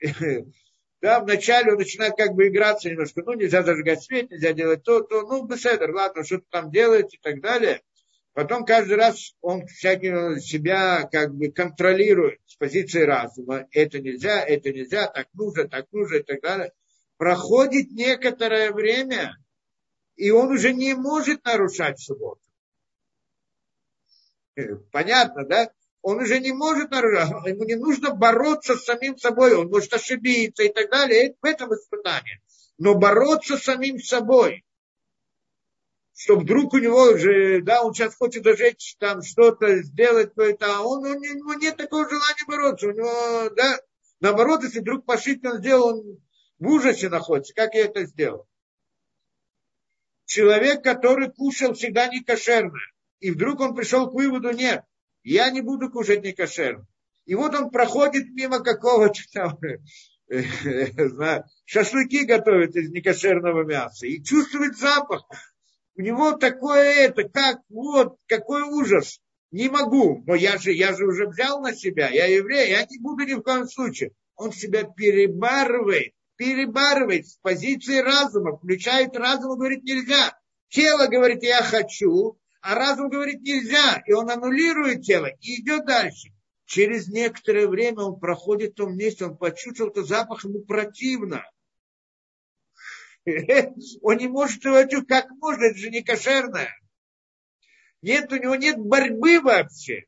да, 1.06 1.20
вначале 1.20 1.70
он 1.70 1.78
начинает 1.78 2.16
как 2.16 2.32
бы 2.32 2.48
играться 2.48 2.90
немножко, 2.90 3.22
ну, 3.24 3.34
нельзя 3.34 3.62
зажигать 3.62 4.02
свет, 4.02 4.28
нельзя 4.28 4.52
делать 4.52 4.82
то, 4.82 5.02
то, 5.02 5.22
ну, 5.22 5.46
беседер, 5.46 5.94
ладно, 5.94 6.24
что-то 6.24 6.46
там 6.50 6.72
делает 6.72 7.14
и 7.14 7.18
так 7.18 7.40
далее. 7.40 7.80
Потом 8.32 8.64
каждый 8.64 8.96
раз 8.96 9.36
он 9.40 9.68
всякий 9.68 10.40
себя 10.40 11.08
как 11.12 11.32
бы 11.32 11.52
контролирует 11.52 12.40
с 12.46 12.56
позиции 12.56 13.02
разума. 13.02 13.68
Это 13.70 14.00
нельзя, 14.00 14.40
это 14.40 14.72
нельзя, 14.72 15.06
так 15.06 15.28
нужно, 15.32 15.68
так 15.68 15.86
нужно 15.92 16.16
и 16.16 16.22
так 16.24 16.40
далее. 16.40 16.72
Проходит 17.18 17.92
некоторое 17.92 18.72
время, 18.72 19.36
и 20.16 20.32
он 20.32 20.50
уже 20.50 20.72
не 20.72 20.94
может 20.94 21.44
нарушать 21.44 22.00
субботу. 22.00 22.40
Понятно, 24.90 25.46
да? 25.46 25.70
Он 26.06 26.20
уже 26.20 26.38
не 26.38 26.52
может 26.52 26.92
ему 26.92 27.64
не 27.64 27.74
нужно 27.74 28.14
бороться 28.14 28.76
с 28.76 28.84
самим 28.84 29.18
собой, 29.18 29.56
он 29.56 29.70
может 29.70 29.92
ошибиться 29.92 30.62
и 30.62 30.68
так 30.68 30.88
далее, 30.88 31.34
в 31.42 31.44
этом 31.44 31.74
испытании. 31.74 32.40
Но 32.78 32.94
бороться 32.94 33.56
с 33.56 33.64
самим 33.64 33.98
собой, 33.98 34.64
что 36.14 36.36
вдруг 36.36 36.74
у 36.74 36.78
него 36.78 37.10
уже, 37.10 37.60
да, 37.60 37.82
он 37.82 37.92
сейчас 37.92 38.14
хочет 38.14 38.44
дожечь 38.44 38.94
там 39.00 39.20
что-то, 39.20 39.82
сделать 39.82 40.28
какое-то, 40.28 40.76
а 40.76 40.82
он, 40.82 41.04
у 41.04 41.14
него 41.18 41.54
нет 41.54 41.76
такого 41.76 42.08
желания 42.08 42.44
бороться, 42.46 42.86
у 42.86 42.92
него, 42.92 43.50
да, 43.56 43.76
наоборот, 44.20 44.62
если 44.62 44.78
вдруг 44.78 45.04
по 45.04 45.14
он 45.14 45.58
сделал, 45.58 45.88
он 45.88 46.20
в 46.60 46.68
ужасе 46.68 47.08
находится, 47.08 47.52
как 47.52 47.74
я 47.74 47.86
это 47.86 48.04
сделал? 48.04 48.46
Человек, 50.24 50.84
который 50.84 51.32
кушал 51.32 51.74
всегда 51.74 52.06
не 52.06 52.22
кошерно, 52.22 52.78
и 53.18 53.32
вдруг 53.32 53.58
он 53.58 53.74
пришел 53.74 54.08
к 54.08 54.14
выводу, 54.14 54.52
нет, 54.52 54.84
я 55.32 55.50
не 55.50 55.60
буду 55.60 55.90
кушать 55.90 56.22
не 56.22 56.32
кошерно. 56.32 56.86
И 57.24 57.34
вот 57.34 57.54
он 57.54 57.70
проходит 57.70 58.28
мимо 58.30 58.60
какого-то 58.60 59.20
там, 59.32 59.58
знаю, 60.28 61.44
шашлыки 61.64 62.24
готовят 62.24 62.76
из 62.76 62.90
некошерного 62.90 63.64
мяса 63.64 64.06
и 64.06 64.22
чувствует 64.22 64.76
запах. 64.76 65.26
У 65.96 66.02
него 66.02 66.32
такое 66.32 67.06
это, 67.06 67.24
как 67.24 67.60
вот, 67.68 68.16
какой 68.26 68.62
ужас. 68.62 69.20
Не 69.50 69.68
могу, 69.68 70.22
но 70.26 70.34
я 70.34 70.58
же, 70.58 70.72
я 70.72 70.94
же 70.94 71.06
уже 71.06 71.26
взял 71.28 71.60
на 71.60 71.74
себя, 71.74 72.08
я 72.08 72.26
еврей, 72.26 72.70
я 72.70 72.84
не 72.84 72.98
буду 72.98 73.24
ни 73.24 73.34
в 73.34 73.42
коем 73.42 73.66
случае. 73.66 74.10
Он 74.34 74.52
себя 74.52 74.82
перебарывает 74.84 76.12
перебарывает 76.36 77.26
с 77.26 77.36
позиции 77.38 77.98
разума, 77.98 78.56
включает 78.56 79.16
разум 79.16 79.54
и 79.54 79.56
говорит 79.56 79.84
нельзя. 79.84 80.38
Тело 80.68 81.06
говорит 81.06 81.42
я 81.42 81.62
хочу, 81.62 82.38
а 82.66 82.74
разум 82.74 83.08
говорит 83.08 83.42
нельзя. 83.42 84.02
И 84.06 84.12
он 84.12 84.28
аннулирует 84.28 85.02
тело 85.02 85.26
и 85.26 85.60
идет 85.60 85.86
дальше. 85.86 86.32
Через 86.64 87.06
некоторое 87.06 87.68
время 87.68 88.00
он 88.00 88.18
проходит 88.18 88.72
в 88.72 88.74
том 88.74 88.96
месте, 88.96 89.24
он 89.24 89.36
почувствовал 89.36 89.92
этот 89.92 90.08
запах, 90.08 90.44
ему 90.44 90.64
противно. 90.64 91.44
Он 94.02 94.16
не 94.18 94.28
может 94.28 94.64
его 94.64 95.04
как 95.04 95.30
можно, 95.30 95.64
это 95.64 95.78
же 95.78 95.90
не 95.90 96.02
кошерное. 96.02 96.70
Нет, 98.02 98.32
у 98.32 98.36
него 98.36 98.54
нет 98.54 98.78
борьбы 98.78 99.40
вообще. 99.40 100.04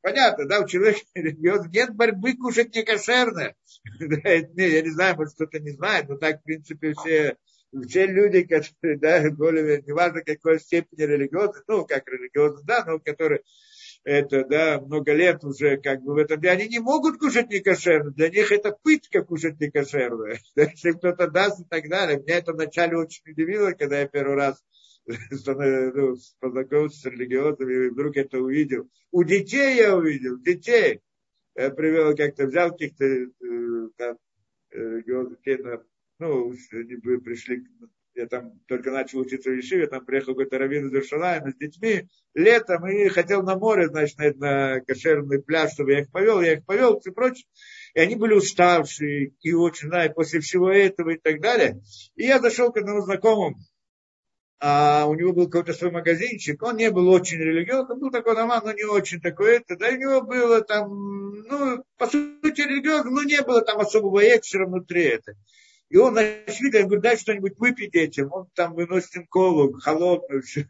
Понятно, 0.00 0.46
да, 0.46 0.60
у 0.60 0.66
человека 0.68 1.00
нет 1.14 1.94
борьбы 1.94 2.34
кушать 2.34 2.74
не 2.74 2.84
кошерно. 2.84 3.54
Я 4.00 4.82
не 4.82 4.90
знаю, 4.90 5.16
может 5.16 5.34
кто-то 5.34 5.58
не 5.58 5.70
знает, 5.70 6.08
но 6.08 6.16
так, 6.16 6.40
в 6.40 6.44
принципе, 6.44 6.94
все, 6.94 7.36
все 7.86 8.06
люди, 8.06 8.42
которые, 8.42 8.98
да, 8.98 9.30
более, 9.30 9.82
неважно 9.82 10.22
какой 10.22 10.60
степени 10.60 11.02
религиозны, 11.02 11.62
ну, 11.68 11.84
как 11.84 12.08
религиозны, 12.08 12.62
да, 12.64 12.84
но 12.86 12.98
которые 12.98 13.42
это, 14.04 14.44
да, 14.44 14.80
много 14.80 15.12
лет 15.12 15.42
уже 15.42 15.78
как 15.78 16.00
бы 16.02 16.14
в 16.14 16.16
этом, 16.18 16.40
они 16.44 16.68
не 16.68 16.78
могут 16.78 17.18
кушать 17.18 17.50
некошерно, 17.50 18.12
для 18.12 18.28
них 18.28 18.52
это 18.52 18.70
пытка 18.70 19.24
кушать 19.24 19.60
некошерно, 19.60 20.34
если 20.54 20.92
кто-то 20.92 21.28
даст 21.28 21.60
и 21.60 21.64
так 21.64 21.88
далее. 21.88 22.20
Меня 22.20 22.38
это 22.38 22.52
вначале 22.52 22.96
очень 22.96 23.22
удивило, 23.26 23.72
когда 23.72 24.00
я 24.00 24.06
первый 24.06 24.36
раз 24.36 24.62
ну, 25.06 26.16
познакомился 26.40 27.00
с 27.00 27.04
религиозными, 27.06 27.86
и 27.86 27.90
вдруг 27.90 28.16
это 28.16 28.38
увидел. 28.38 28.88
У 29.10 29.24
детей 29.24 29.76
я 29.76 29.96
увидел, 29.96 30.38
детей. 30.38 31.00
Я 31.56 31.70
привел 31.70 32.14
как-то, 32.14 32.46
взял 32.46 32.70
каких-то 32.70 33.04
э, 33.04 33.28
там 33.96 34.18
религиозных 34.70 35.38
детей, 35.38 35.56
на, 35.62 35.82
ну, 36.18 36.52
они 36.72 36.96
пришли, 37.18 37.64
я 38.14 38.26
там 38.26 38.58
только 38.66 38.90
начал 38.90 39.20
учиться 39.20 39.50
в 39.50 39.54
Ешиве, 39.54 39.86
там 39.86 40.04
приехал 40.04 40.32
какой-то 40.32 40.58
раввин 40.58 40.86
из 40.86 40.94
Иршалайма 40.94 41.50
с 41.50 41.56
детьми 41.56 42.08
летом 42.34 42.86
и 42.86 43.08
хотел 43.08 43.42
на 43.42 43.56
море, 43.56 43.88
значит, 43.88 44.16
на, 44.16 44.32
на 44.32 44.80
кошерный 44.80 45.42
пляж, 45.42 45.72
чтобы 45.72 45.92
я 45.92 46.00
их 46.00 46.10
повел, 46.10 46.40
я 46.40 46.54
их 46.54 46.64
повел 46.64 46.94
и 46.94 47.10
прочее. 47.10 47.46
И 47.94 48.00
они 48.00 48.16
были 48.16 48.34
уставшие, 48.34 49.32
и 49.40 49.52
очень, 49.52 49.88
знаю, 49.88 50.14
после 50.14 50.40
всего 50.40 50.70
этого 50.70 51.10
и 51.10 51.18
так 51.18 51.40
далее. 51.40 51.80
И 52.14 52.24
я 52.24 52.40
зашел 52.40 52.72
к 52.72 52.78
одному 52.78 53.02
знакомому, 53.02 53.56
а 54.58 55.06
у 55.06 55.14
него 55.14 55.34
был 55.34 55.50
какой-то 55.50 55.74
свой 55.74 55.90
магазинчик, 55.90 56.62
он 56.62 56.76
не 56.76 56.90
был 56.90 57.08
очень 57.08 57.38
религиозным, 57.38 57.98
был 57.98 58.10
такой 58.10 58.34
дома, 58.34 58.62
но 58.64 58.72
не 58.72 58.84
очень 58.84 59.20
такой 59.20 59.58
это, 59.58 59.76
да, 59.76 59.88
у 59.88 59.96
него 59.96 60.22
было 60.22 60.62
там, 60.62 60.88
ну, 61.42 61.84
по 61.98 62.06
сути, 62.06 62.62
религиозным, 62.62 63.14
но 63.14 63.22
не 63.22 63.42
было 63.42 63.60
там 63.60 63.78
особого 63.80 64.20
экстра 64.20 64.66
внутри 64.66 65.02
это. 65.02 65.34
И 65.88 65.96
он 65.96 66.14
нашли, 66.14 66.70
я 66.72 66.84
говорю, 66.84 67.00
дай 67.00 67.16
что-нибудь 67.16 67.58
выпить 67.58 67.92
детям. 67.92 68.32
Он 68.32 68.48
там 68.54 68.74
выносит 68.74 69.16
им 69.16 69.26
колу, 69.26 69.72
холодную, 69.74 70.42
все. 70.44 70.66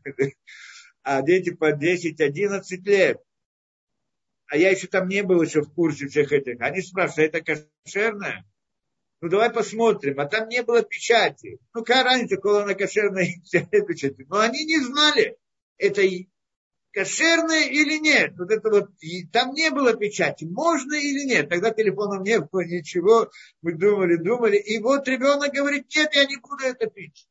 А 1.02 1.22
дети 1.22 1.50
по 1.50 1.72
10-11 1.72 2.62
лет. 2.84 3.22
А 4.48 4.56
я 4.56 4.70
еще 4.70 4.86
там 4.86 5.08
не 5.08 5.22
был 5.22 5.42
еще 5.42 5.62
в 5.62 5.72
курсе 5.72 6.06
всех 6.06 6.32
этих. 6.32 6.60
Они 6.60 6.80
спрашивают, 6.80 7.34
«А 7.34 7.38
это 7.38 7.64
кошерное? 7.84 8.44
ну 9.20 9.28
давай 9.28 9.50
посмотрим, 9.50 10.20
а 10.20 10.26
там 10.26 10.48
не 10.48 10.62
было 10.62 10.82
печати. 10.82 11.58
Ну 11.74 11.82
какая 11.82 12.04
разница, 12.04 12.36
кола 12.36 12.64
на 12.64 12.74
кошерной 12.74 13.42
печати. 13.50 14.26
Но 14.28 14.38
они 14.38 14.64
не 14.64 14.78
знали, 14.80 15.36
это 15.78 16.02
кошерное 16.96 17.66
или 17.68 17.98
нет. 17.98 18.32
Вот 18.38 18.50
это 18.50 18.70
вот, 18.70 18.88
там 19.30 19.52
не 19.52 19.70
было 19.70 19.94
печати, 19.94 20.44
можно 20.44 20.94
или 20.94 21.26
нет. 21.26 21.50
Тогда 21.50 21.70
телефонов 21.70 22.22
не 22.26 22.40
было, 22.40 22.60
ничего. 22.64 23.30
Мы 23.60 23.74
думали, 23.74 24.16
думали. 24.16 24.56
И 24.56 24.78
вот 24.78 25.06
ребенок 25.06 25.52
говорит, 25.52 25.94
нет, 25.94 26.14
я 26.14 26.24
не 26.24 26.38
буду 26.38 26.64
это 26.64 26.86
пить. 26.86 27.28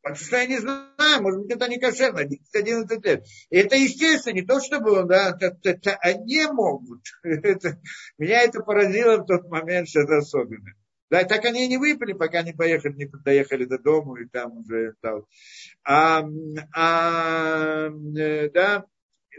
Потому 0.00 0.24
что 0.24 0.36
я 0.36 0.46
не 0.46 0.58
знаю, 0.58 1.22
может 1.22 1.40
быть, 1.40 1.50
это 1.50 1.66
не 1.66 1.80
кошерно, 1.80 2.20
11 2.20 3.04
лет. 3.04 3.24
И 3.50 3.56
это 3.56 3.74
естественно, 3.74 4.34
не 4.34 4.42
то 4.42 4.60
чтобы, 4.60 5.02
да, 5.02 5.36
это, 5.40 5.58
это 5.64 5.96
они 5.96 6.46
могут. 6.46 7.02
Это, 7.24 7.80
меня 8.16 8.42
это 8.42 8.60
поразило 8.60 9.16
в 9.16 9.26
тот 9.26 9.48
момент, 9.48 9.88
что 9.88 10.02
это 10.02 10.18
особенно. 10.18 10.72
Да, 11.08 11.22
так 11.24 11.44
они 11.44 11.64
и 11.64 11.68
не 11.68 11.78
выпили, 11.78 12.12
пока 12.14 12.42
не 12.42 12.52
поехали, 12.52 12.94
не 12.94 13.06
доехали 13.06 13.64
до 13.64 13.78
дома, 13.78 14.20
и 14.20 14.26
там 14.26 14.58
уже 14.58 14.94
стал. 14.98 15.28
А, 15.84 16.24
а, 16.74 17.90
да, 17.90 18.84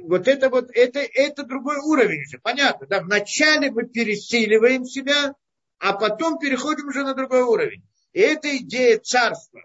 вот 0.01 0.27
это 0.27 0.49
вот, 0.49 0.69
это, 0.73 0.99
это 0.99 1.43
другой 1.43 1.77
уровень 1.77 2.21
уже, 2.21 2.39
понятно, 2.39 2.87
да, 2.87 3.01
вначале 3.01 3.69
мы 3.71 3.85
пересиливаем 3.85 4.85
себя, 4.85 5.35
а 5.79 5.93
потом 5.93 6.39
переходим 6.39 6.87
уже 6.87 7.03
на 7.03 7.13
другой 7.13 7.41
уровень. 7.43 7.83
И 8.13 8.19
это 8.19 8.55
идея 8.57 8.99
царства. 8.99 9.61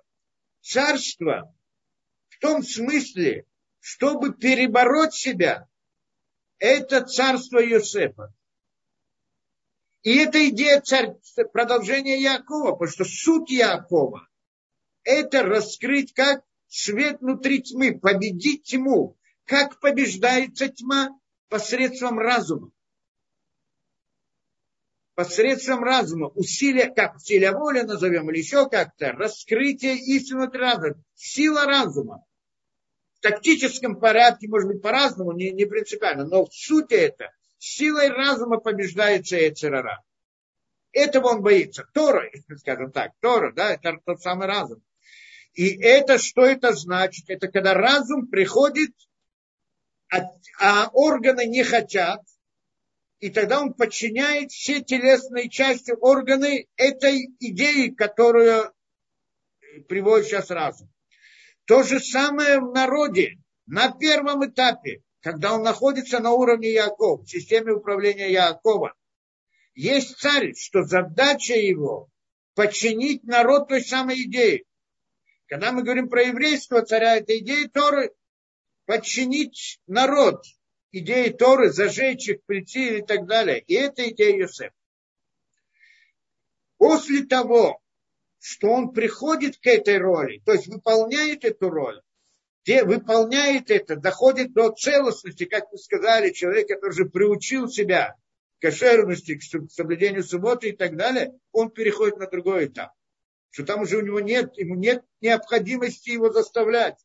Царство 0.60 1.54
в 2.28 2.38
том 2.40 2.62
смысле, 2.62 3.46
чтобы 3.78 4.34
перебороть 4.34 5.14
себя, 5.14 5.68
это 6.58 7.02
царство 7.02 7.64
Иосифа. 7.64 8.34
И 10.02 10.16
это 10.16 10.48
идея 10.48 10.80
царь, 10.80 11.14
продолжения 11.52 12.20
Якова, 12.20 12.72
потому 12.72 12.90
что 12.90 13.04
суть 13.04 13.50
Якова– 13.50 14.28
это 15.04 15.44
раскрыть 15.44 16.12
как 16.12 16.42
свет 16.66 17.20
внутри 17.20 17.62
тьмы, 17.62 17.98
победить 17.98 18.64
тьму. 18.64 19.16
Как 19.44 19.78
побеждается 19.80 20.68
тьма? 20.68 21.10
Посредством 21.48 22.18
разума. 22.18 22.70
Посредством 25.14 25.84
разума. 25.84 26.28
Усилия, 26.28 26.90
как 26.90 27.16
усилия 27.16 27.52
воли 27.52 27.82
назовем, 27.82 28.30
или 28.30 28.38
еще 28.38 28.68
как-то, 28.68 29.12
раскрытие 29.12 29.98
истины 29.98 30.48
разума. 30.50 30.96
Сила 31.14 31.64
разума. 31.66 32.24
В 33.14 33.20
тактическом 33.20 34.00
порядке, 34.00 34.48
может 34.48 34.68
быть, 34.68 34.82
по-разному, 34.82 35.32
не, 35.32 35.50
не 35.50 35.64
принципиально, 35.64 36.24
но 36.24 36.46
в 36.46 36.52
сути 36.52 36.94
это 36.94 37.30
силой 37.62 38.08
разума 38.08 38.58
побеждается 38.58 39.36
Эцерара. 39.48 40.02
Этого 40.90 41.28
он 41.28 41.42
боится. 41.42 41.86
Тора, 41.94 42.28
скажем 42.58 42.90
так, 42.90 43.12
Тора, 43.20 43.52
да, 43.52 43.72
это 43.72 43.98
тот 44.04 44.20
самый 44.20 44.48
разум. 44.48 44.82
И 45.54 45.80
это, 45.80 46.18
что 46.18 46.44
это 46.44 46.72
значит? 46.72 47.30
Это 47.30 47.48
когда 47.48 47.72
разум 47.74 48.26
приходит, 48.26 48.90
а, 50.10 50.30
а 50.58 50.88
органы 50.92 51.46
не 51.46 51.62
хотят, 51.62 52.20
и 53.20 53.30
тогда 53.30 53.60
он 53.60 53.74
подчиняет 53.74 54.50
все 54.50 54.82
телесные 54.82 55.48
части, 55.48 55.92
органы 55.92 56.66
этой 56.76 57.28
идеи, 57.38 57.90
которую 57.90 58.72
приводит 59.88 60.26
сейчас 60.26 60.50
разум. 60.50 60.90
То 61.66 61.84
же 61.84 62.00
самое 62.00 62.58
в 62.58 62.72
народе, 62.72 63.38
на 63.66 63.92
первом 63.92 64.44
этапе 64.44 65.02
когда 65.22 65.54
он 65.54 65.62
находится 65.62 66.18
на 66.18 66.32
уровне 66.32 66.72
Якова, 66.72 67.22
в 67.22 67.30
системе 67.30 67.72
управления 67.72 68.30
Якова, 68.30 68.94
есть 69.74 70.18
царь, 70.18 70.52
что 70.54 70.82
задача 70.82 71.54
его 71.54 72.10
подчинить 72.54 73.22
народ 73.24 73.68
той 73.68 73.82
самой 73.82 74.20
идеи. 74.24 74.66
Когда 75.46 75.70
мы 75.70 75.84
говорим 75.84 76.08
про 76.08 76.24
еврейского 76.24 76.82
царя, 76.82 77.16
это 77.16 77.38
идея 77.38 77.68
Торы, 77.68 78.12
подчинить 78.84 79.80
народ, 79.86 80.44
идеи 80.90 81.28
Торы, 81.28 81.70
зажечь 81.70 82.28
их, 82.28 82.44
прийти 82.44 82.98
и 82.98 83.02
так 83.02 83.26
далее. 83.26 83.60
И 83.60 83.74
это 83.74 84.10
идея 84.10 84.36
Йосефа. 84.36 84.74
После 86.78 87.24
того, 87.24 87.80
что 88.40 88.70
он 88.70 88.92
приходит 88.92 89.56
к 89.58 89.66
этой 89.66 89.98
роли, 89.98 90.42
то 90.44 90.52
есть 90.52 90.66
выполняет 90.66 91.44
эту 91.44 91.70
роль, 91.70 92.02
где 92.64 92.84
выполняет 92.84 93.70
это, 93.70 93.96
доходит 93.96 94.52
до 94.52 94.70
целостности, 94.70 95.44
как 95.44 95.70
вы 95.72 95.78
сказали, 95.78 96.30
человек, 96.30 96.68
который 96.68 96.90
уже 96.90 97.06
приучил 97.06 97.68
себя 97.68 98.16
к 98.58 98.62
кошерности, 98.62 99.36
к 99.36 99.70
соблюдению 99.70 100.22
субботы 100.22 100.68
и 100.68 100.76
так 100.76 100.96
далее, 100.96 101.32
он 101.50 101.70
переходит 101.70 102.18
на 102.18 102.28
другой 102.28 102.66
этап. 102.66 102.92
Что 103.50 103.64
там 103.64 103.82
уже 103.82 103.98
у 103.98 104.02
него 104.02 104.20
нет, 104.20 104.56
ему 104.56 104.76
нет 104.76 105.04
необходимости 105.20 106.10
его 106.10 106.30
заставлять. 106.30 106.98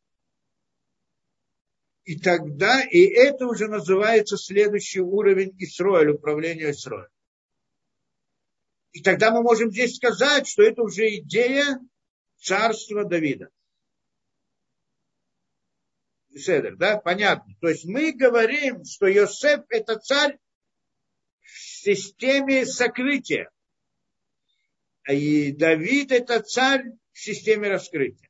И 2.06 2.18
тогда, 2.20 2.84
и 2.84 3.02
это 3.02 3.48
уже 3.48 3.68
называется 3.68 4.38
следующий 4.38 5.02
уровень 5.02 5.54
Исроэль, 5.58 6.12
управления 6.12 6.72
Исроэль. 6.72 7.10
И 8.94 9.02
тогда 9.02 9.32
мы 9.32 9.42
можем 9.42 9.72
здесь 9.72 9.96
сказать, 9.96 10.48
что 10.48 10.64
это 10.64 10.84
уже 10.84 11.10
идея 11.18 11.80
царства 12.38 13.04
Давида. 13.04 13.50
Седер, 16.38 16.76
да, 16.76 16.98
понятно. 16.98 17.54
То 17.62 17.70
есть 17.70 17.86
мы 17.86 18.12
говорим, 18.12 18.84
что 18.86 19.08
Йосеф 19.08 19.62
это 19.70 19.98
царь 19.98 20.38
в 21.42 21.60
системе 21.60 22.66
сокрытия. 22.66 23.50
И 25.10 25.52
Давид 25.52 26.12
это 26.12 26.42
царь 26.42 26.84
в 27.14 27.20
системе 27.20 27.70
раскрытия. 27.70 28.30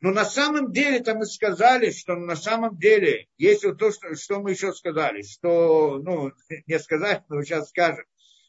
Но 0.00 0.12
на 0.12 0.24
самом 0.24 0.72
деле, 0.72 1.00
там 1.00 1.18
мы 1.18 1.26
сказали, 1.26 1.90
что 1.90 2.14
на 2.14 2.36
самом 2.36 2.78
деле, 2.78 3.26
если 3.36 3.72
то, 3.72 3.90
что, 3.90 4.14
что 4.14 4.40
мы 4.40 4.52
еще 4.52 4.72
сказали, 4.72 5.22
что, 5.22 5.98
ну, 5.98 6.30
не 6.66 6.78
сказать, 6.78 7.24
но 7.28 7.42
сейчас 7.42 7.70
скажем, 7.70 8.04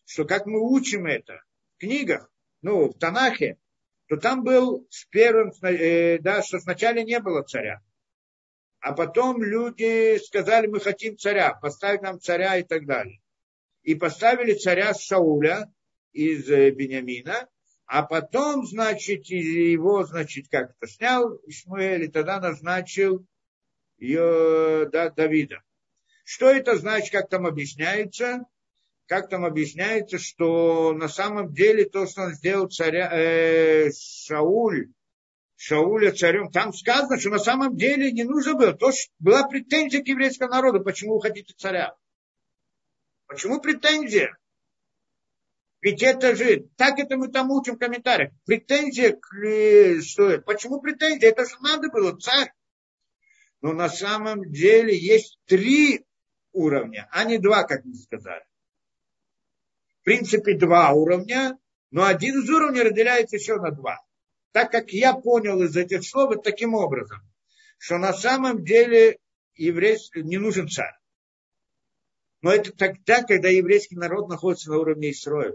что 0.05 0.25
как 0.25 0.45
мы 0.45 0.59
учим 0.59 1.07
это 1.07 1.41
в 1.75 1.79
книгах, 1.79 2.29
ну, 2.61 2.89
в 2.89 2.99
Танахе, 2.99 3.57
то 4.07 4.17
там 4.17 4.43
был 4.43 4.87
с 4.89 5.05
первым, 5.05 5.51
э, 5.63 6.19
да, 6.19 6.43
что 6.43 6.59
сначала 6.59 6.97
не 6.97 7.19
было 7.19 7.41
царя. 7.43 7.81
А 8.81 8.93
потом 8.93 9.43
люди 9.43 10.17
сказали, 10.19 10.67
мы 10.67 10.79
хотим 10.79 11.17
царя, 11.17 11.53
поставить 11.53 12.01
нам 12.01 12.19
царя 12.19 12.57
и 12.57 12.63
так 12.63 12.85
далее. 12.85 13.19
И 13.83 13.95
поставили 13.95 14.53
царя 14.53 14.93
Шауля 14.93 15.71
из 16.13 16.49
э, 16.49 16.71
Бениамина, 16.71 17.47
а 17.85 18.03
потом, 18.03 18.65
значит, 18.65 19.25
его, 19.25 20.03
значит, 20.05 20.47
как-то 20.49 20.87
снял 20.87 21.35
Ишмаэль, 21.45 22.03
и 22.03 22.07
тогда 22.07 22.39
назначил 22.39 23.25
ее, 23.97 24.87
да, 24.91 25.09
Давида. 25.09 25.61
Что 26.23 26.49
это 26.49 26.77
значит, 26.77 27.11
как 27.11 27.29
там 27.29 27.47
объясняется? 27.47 28.45
Как 29.07 29.27
там 29.27 29.43
объясняется, 29.43 30.19
что 30.19 30.93
на 30.93 31.07
самом 31.07 31.51
деле 31.51 31.85
то, 31.85 32.05
что 32.05 32.21
он 32.21 32.33
сделал 32.35 32.69
царя, 32.69 33.09
э, 33.11 33.89
Шауль, 33.91 34.91
Шауля 35.61 36.13
царем, 36.13 36.49
там 36.49 36.71
сказано, 36.71 37.19
что 37.19 37.31
на 37.31 37.37
самом 37.37 37.75
деле 37.75 38.13
не 38.13 38.23
нужно 38.23 38.53
было. 38.53 38.71
То, 38.71 38.93
что 38.93 39.11
была 39.19 39.45
претензия 39.45 40.01
к 40.01 40.07
еврейскому 40.07 40.49
народу, 40.49 40.81
почему 40.81 41.15
вы 41.15 41.21
хотите 41.21 41.53
царя. 41.53 41.97
Почему 43.27 43.59
претензия? 43.59 44.37
Ведь 45.81 46.01
это 46.01 46.33
же, 46.37 46.69
так 46.77 46.97
это 46.97 47.17
мы 47.17 47.27
там 47.27 47.51
учим 47.51 47.75
в 47.75 47.77
комментариях. 47.77 48.31
Претензия, 48.45 49.11
к, 49.11 50.01
что? 50.01 50.39
Почему 50.43 50.79
претензия? 50.79 51.29
Это 51.29 51.43
же 51.43 51.55
надо 51.59 51.89
было, 51.89 52.17
царь. 52.17 52.53
Но 53.59 53.73
на 53.73 53.89
самом 53.89 54.49
деле 54.49 54.97
есть 54.97 55.39
три 55.45 56.05
уровня, 56.53 57.09
а 57.11 57.25
не 57.25 57.37
два, 57.37 57.63
как 57.63 57.83
мы 57.83 57.95
сказали. 57.95 58.45
В 59.99 60.03
принципе, 60.05 60.57
два 60.57 60.93
уровня, 60.93 61.59
но 61.91 62.05
один 62.05 62.41
из 62.41 62.49
уровней 62.49 62.81
разделяется 62.81 63.35
еще 63.35 63.57
на 63.57 63.71
два 63.71 63.99
так 64.51 64.71
как 64.71 64.91
я 64.91 65.13
понял 65.13 65.61
из 65.61 65.75
этих 65.75 66.03
слов 66.03 66.29
вот 66.29 66.43
таким 66.43 66.73
образом, 66.73 67.19
что 67.77 67.97
на 67.97 68.13
самом 68.13 68.63
деле 68.63 69.19
еврейский 69.55 70.23
не 70.23 70.37
нужен 70.37 70.67
царь. 70.69 70.93
Но 72.41 72.51
это 72.51 72.71
тогда, 72.71 73.23
когда 73.23 73.49
еврейский 73.49 73.95
народ 73.95 74.29
находится 74.29 74.69
на 74.69 74.77
уровне 74.77 75.11
Исроя. 75.11 75.53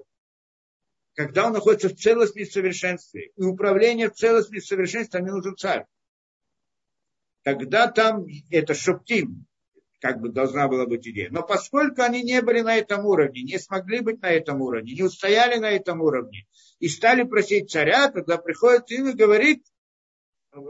Когда 1.14 1.46
он 1.46 1.52
находится 1.54 1.88
в 1.88 1.96
целостном 1.96 2.44
совершенстве. 2.44 3.30
И 3.36 3.42
управление 3.42 4.10
в 4.10 4.14
целостном 4.14 4.60
совершенстве, 4.60 5.18
там 5.18 5.26
не 5.26 5.32
нужен 5.32 5.56
царь. 5.56 5.86
Тогда 7.42 7.90
там 7.90 8.26
это 8.50 8.74
шоптим, 8.74 9.46
как 10.04 10.20
бы 10.20 10.28
должна 10.28 10.68
была 10.68 10.84
быть 10.84 11.08
идея. 11.08 11.30
Но 11.30 11.42
поскольку 11.42 12.02
они 12.02 12.22
не 12.22 12.42
были 12.42 12.60
на 12.60 12.76
этом 12.76 13.06
уровне, 13.06 13.42
не 13.42 13.58
смогли 13.58 14.00
быть 14.00 14.20
на 14.20 14.26
этом 14.26 14.60
уровне, 14.60 14.92
не 14.92 15.02
устояли 15.02 15.58
на 15.58 15.70
этом 15.70 16.02
уровне, 16.02 16.46
и 16.78 16.88
стали 16.88 17.22
просить 17.22 17.70
царя, 17.70 18.10
тогда 18.10 18.36
приходит 18.36 18.90
им 18.90 19.08
и 19.08 19.14
говорит, 19.14 19.64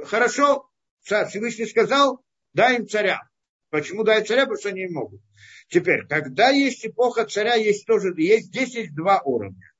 хорошо, 0.04 0.70
царь 1.02 1.26
Всевышний 1.26 1.66
сказал, 1.66 2.24
дай 2.52 2.76
им 2.76 2.86
царя. 2.86 3.22
Почему 3.70 4.04
дай 4.04 4.22
царя? 4.22 4.42
Потому 4.42 4.60
что 4.60 4.68
они 4.68 4.82
не 4.82 4.92
могут. 4.92 5.20
Теперь, 5.66 6.06
когда 6.06 6.50
есть 6.50 6.86
эпоха 6.86 7.24
царя, 7.24 7.54
есть 7.54 7.88
тоже, 7.88 8.14
есть, 8.16 8.46
здесь 8.46 8.76
есть 8.76 8.94
два 8.94 9.20
уровня. 9.24 9.72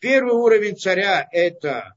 Первый 0.00 0.34
уровень 0.34 0.76
царя 0.76 1.24
это, 1.30 1.94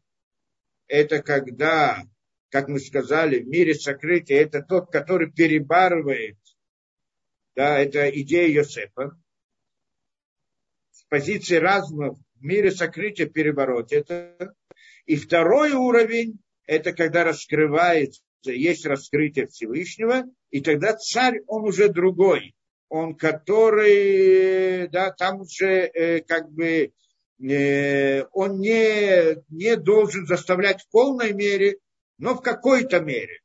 это 0.85 1.23
когда, 1.23 2.03
как 2.49 2.67
мы 2.67 2.79
сказали, 2.79 3.39
в 3.39 3.47
мире 3.47 3.73
сокрытия, 3.73 4.39
это 4.39 4.61
тот, 4.61 4.91
который 4.91 5.31
перебарывает 5.31 6.37
да, 7.55 7.79
это 7.79 8.09
идея 8.09 8.47
Йосефа. 8.47 9.11
С 10.91 11.03
позиции 11.09 11.55
разума 11.55 12.15
в 12.35 12.43
мире 12.43 12.71
сокрытия 12.71 13.27
переворот. 13.27 13.91
Это. 13.91 14.53
И 15.05 15.15
второй 15.15 15.71
уровень, 15.71 16.39
это 16.65 16.93
когда 16.93 17.23
раскрывается, 17.23 18.21
есть 18.43 18.85
раскрытие 18.85 19.47
Всевышнего, 19.47 20.25
и 20.49 20.61
тогда 20.61 20.95
царь, 20.95 21.41
он 21.47 21.63
уже 21.63 21.89
другой. 21.89 22.55
Он, 22.89 23.15
который, 23.15 24.87
да, 24.89 25.11
там 25.11 25.41
уже 25.41 25.89
э, 25.93 26.21
как 26.21 26.51
бы 26.51 26.91
э, 27.41 28.23
он 28.31 28.59
не, 28.59 29.37
не 29.49 29.77
должен 29.77 30.25
заставлять 30.25 30.81
в 30.81 30.89
полной 30.89 31.33
мере, 31.33 31.77
но 32.17 32.35
в 32.35 32.41
какой-то 32.41 32.99
мере. 32.99 33.39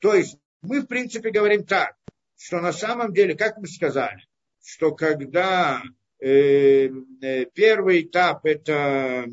То 0.00 0.14
есть 0.14 0.36
мы, 0.62 0.80
в 0.80 0.86
принципе, 0.86 1.30
говорим 1.30 1.64
так, 1.64 1.94
что 2.38 2.60
на 2.60 2.72
самом 2.72 3.12
деле, 3.12 3.34
как 3.34 3.58
мы 3.58 3.66
сказали, 3.66 4.26
что 4.64 4.94
когда 4.94 5.82
э, 6.20 6.88
э, 6.88 7.44
первый 7.52 8.02
этап 8.02 8.46
это, 8.46 9.26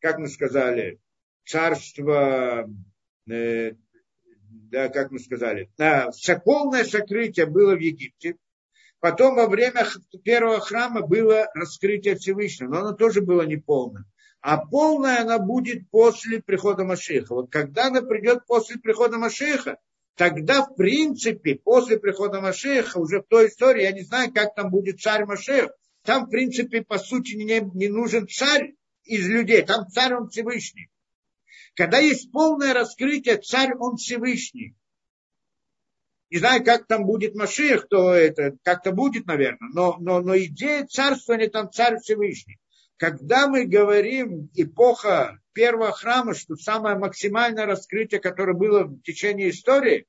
как 0.00 0.18
мы 0.18 0.28
сказали, 0.28 0.98
царство, 1.44 2.68
э, 3.30 3.72
да, 4.48 4.88
как 4.88 5.10
мы 5.10 5.18
сказали, 5.18 5.70
да, 5.76 6.10
полное 6.44 6.84
сокрытие 6.84 7.46
было 7.46 7.76
в 7.76 7.80
Египте, 7.80 8.36
Потом 9.00 9.34
во 9.34 9.46
время 9.46 9.86
первого 10.24 10.60
храма 10.60 11.00
было 11.00 11.48
раскрытие 11.54 12.16
Всевышнего, 12.16 12.68
но 12.68 12.80
оно 12.80 12.92
тоже 12.92 13.22
было 13.22 13.42
неполным. 13.42 14.04
А 14.42 14.58
полное 14.58 15.22
она 15.22 15.38
будет 15.38 15.88
после 15.90 16.42
прихода 16.42 16.84
Машиха. 16.84 17.34
Вот 17.34 17.50
когда 17.50 17.86
она 17.86 18.02
придет 18.02 18.44
после 18.46 18.78
прихода 18.78 19.16
Машиха, 19.16 19.78
тогда, 20.16 20.62
в 20.62 20.74
принципе, 20.74 21.56
после 21.56 21.98
прихода 21.98 22.40
Машиха, 22.40 22.98
уже 22.98 23.20
в 23.20 23.26
той 23.26 23.48
истории, 23.48 23.82
я 23.82 23.92
не 23.92 24.02
знаю, 24.02 24.32
как 24.32 24.54
там 24.54 24.70
будет 24.70 25.00
царь 25.00 25.24
Маших, 25.24 25.70
там, 26.02 26.26
в 26.26 26.30
принципе, 26.30 26.82
по 26.82 26.98
сути, 26.98 27.34
не, 27.34 27.60
не 27.74 27.88
нужен 27.88 28.26
царь 28.28 28.74
из 29.04 29.28
людей, 29.28 29.62
там 29.62 29.88
царь 29.88 30.14
он 30.14 30.28
Всевышний. 30.28 30.88
Когда 31.74 31.98
есть 31.98 32.30
полное 32.32 32.74
раскрытие, 32.74 33.38
царь 33.38 33.74
он 33.78 33.96
Всевышний. 33.96 34.74
Не 36.30 36.38
знаю, 36.38 36.64
как 36.64 36.86
там 36.86 37.04
будет 37.04 37.34
Маших, 37.34 37.88
то 37.88 38.12
это 38.14 38.56
как-то 38.62 38.92
будет, 38.92 39.26
наверное, 39.26 39.70
но, 39.72 39.96
но, 39.98 40.20
но 40.20 40.38
идея 40.38 40.86
царствования 40.86 41.48
там 41.48 41.70
царь 41.72 41.98
Всевышний. 41.98 42.58
Когда 42.96 43.48
мы 43.48 43.64
говорим 43.64 44.48
эпоха 44.54 45.40
первого 45.52 45.92
храма, 45.92 46.34
что 46.34 46.56
самое 46.56 46.96
максимальное 46.96 47.66
раскрытие, 47.66 48.20
которое 48.20 48.54
было 48.54 48.84
в 48.84 49.00
течение 49.02 49.50
истории, 49.50 50.06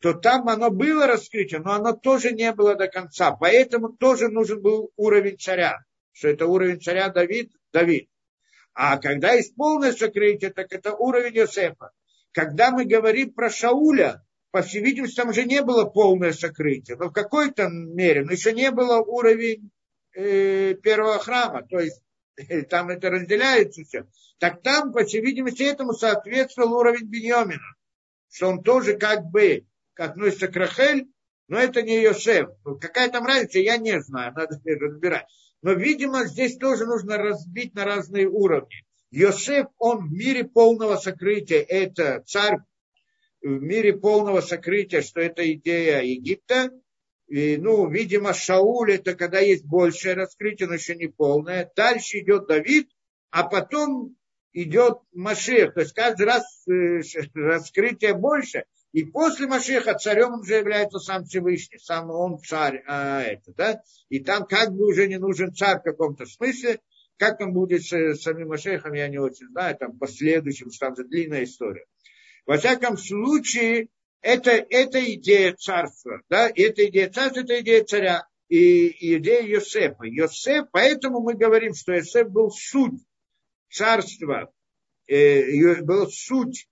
то 0.00 0.14
там 0.14 0.48
оно 0.48 0.70
было 0.70 1.06
раскрытие, 1.06 1.60
но 1.60 1.72
оно 1.72 1.92
тоже 1.92 2.32
не 2.32 2.52
было 2.52 2.74
до 2.74 2.88
конца. 2.88 3.32
Поэтому 3.32 3.90
тоже 3.90 4.28
нужен 4.28 4.62
был 4.62 4.90
уровень 4.96 5.38
царя, 5.38 5.78
что 6.12 6.28
это 6.28 6.46
уровень 6.46 6.80
царя 6.80 7.08
Давид, 7.08 7.52
Давид. 7.72 8.08
А 8.74 8.98
когда 8.98 9.32
есть 9.32 9.56
полное 9.56 9.92
сокрытие, 9.92 10.52
так 10.52 10.72
это 10.72 10.94
уровень 10.94 11.36
Иосифа. 11.36 11.90
Когда 12.32 12.70
мы 12.70 12.84
говорим 12.84 13.32
про 13.32 13.50
Шауля, 13.50 14.22
по 14.50 14.62
всей 14.62 14.82
видимости, 14.82 15.16
там 15.16 15.30
уже 15.30 15.44
не 15.44 15.62
было 15.62 15.84
полное 15.84 16.32
сокрытие, 16.32 16.96
но 16.96 17.08
в 17.08 17.12
какой-то 17.12 17.68
мере, 17.68 18.24
но 18.24 18.32
еще 18.32 18.52
не 18.52 18.70
было 18.70 18.98
уровень 18.98 19.70
э, 20.14 20.74
первого 20.74 21.18
храма, 21.18 21.66
то 21.68 21.78
есть 21.78 22.00
там 22.70 22.90
это 22.90 23.10
разделяется 23.10 23.82
все. 23.84 24.06
Так 24.38 24.62
там, 24.62 24.92
по 24.92 25.04
всей 25.04 25.20
видимости, 25.20 25.62
этому 25.62 25.92
соответствовал 25.92 26.74
уровень 26.74 27.06
Беньомина, 27.06 27.76
что 28.30 28.48
он 28.48 28.62
тоже 28.62 28.96
как 28.96 29.24
бы 29.26 29.66
относится 29.96 30.48
к 30.48 30.56
Рахель, 30.56 31.08
но 31.48 31.58
это 31.58 31.82
не 31.82 32.02
Йосеф. 32.02 32.50
Какая 32.80 33.10
там 33.10 33.26
разница, 33.26 33.58
я 33.58 33.78
не 33.78 34.00
знаю, 34.00 34.32
надо 34.34 34.60
разбирать. 34.64 35.26
Но, 35.62 35.72
видимо, 35.72 36.24
здесь 36.26 36.56
тоже 36.56 36.86
нужно 36.86 37.16
разбить 37.16 37.74
на 37.74 37.84
разные 37.84 38.28
уровни. 38.28 38.84
Йосеф, 39.10 39.66
он 39.78 40.08
в 40.08 40.12
мире 40.12 40.44
полного 40.44 40.96
сокрытия, 40.96 41.62
это 41.62 42.22
царь 42.26 42.58
в 43.40 43.62
мире 43.62 43.96
полного 43.96 44.40
сокрытия, 44.40 45.02
что 45.02 45.20
это 45.20 45.50
идея 45.52 46.02
Египта. 46.02 46.70
И, 47.28 47.58
ну, 47.58 47.88
видимо, 47.90 48.32
Шауль 48.32 48.94
это 48.94 49.14
когда 49.14 49.38
есть 49.38 49.64
большее 49.64 50.14
раскрытие, 50.14 50.66
но 50.66 50.74
еще 50.74 50.96
не 50.96 51.08
полное. 51.08 51.70
Дальше 51.76 52.20
идет 52.20 52.46
Давид, 52.46 52.90
а 53.30 53.44
потом 53.44 54.16
идет 54.52 54.98
Машех. 55.12 55.74
То 55.74 55.80
есть 55.80 55.92
каждый 55.92 56.26
раз 56.26 56.44
э, 56.66 57.00
раскрытие 57.34 58.14
больше. 58.14 58.64
И 58.92 59.04
после 59.04 59.46
Машеха 59.46 59.94
царем 59.94 60.40
уже 60.40 60.54
является 60.54 60.98
сам 60.98 61.24
Всевышний, 61.24 61.78
сам 61.78 62.10
он 62.10 62.38
царь, 62.38 62.82
а 62.86 63.20
это, 63.20 63.52
да? 63.52 63.82
И 64.08 64.20
там 64.20 64.46
как 64.46 64.72
бы 64.72 64.86
уже 64.86 65.06
не 65.06 65.18
нужен 65.18 65.52
царь 65.52 65.80
в 65.80 65.82
каком-то 65.82 66.24
смысле. 66.24 66.80
Как 67.18 67.40
он 67.40 67.52
будет 67.52 67.82
с 67.82 68.22
самим 68.22 68.48
Машехом, 68.48 68.94
я 68.94 69.08
не 69.08 69.18
очень 69.18 69.48
знаю, 69.48 69.76
там 69.76 69.98
последующим, 69.98 70.70
что 70.70 70.86
там 70.86 70.96
же 70.96 71.04
длинная 71.04 71.44
история. 71.44 71.84
Во 72.46 72.56
всяком 72.56 72.96
случае, 72.96 73.88
это, 74.20 74.50
это 74.50 75.14
идея 75.14 75.54
царства. 75.54 76.20
Да? 76.28 76.48
Это 76.48 76.86
идея 76.86 77.10
царства, 77.10 77.40
это 77.40 77.60
идея 77.60 77.84
царя. 77.84 78.26
И 78.48 79.16
идея 79.16 79.42
Йосефа. 79.42 80.04
Йосеф, 80.04 80.68
поэтому 80.72 81.20
мы 81.20 81.34
говорим, 81.34 81.74
что 81.74 81.92
Йосеф 81.92 82.28
был 82.28 82.50
суть 82.50 83.02
царства, 83.70 84.50
э, 85.06 85.82
был 85.82 86.08
суть, 86.10 86.68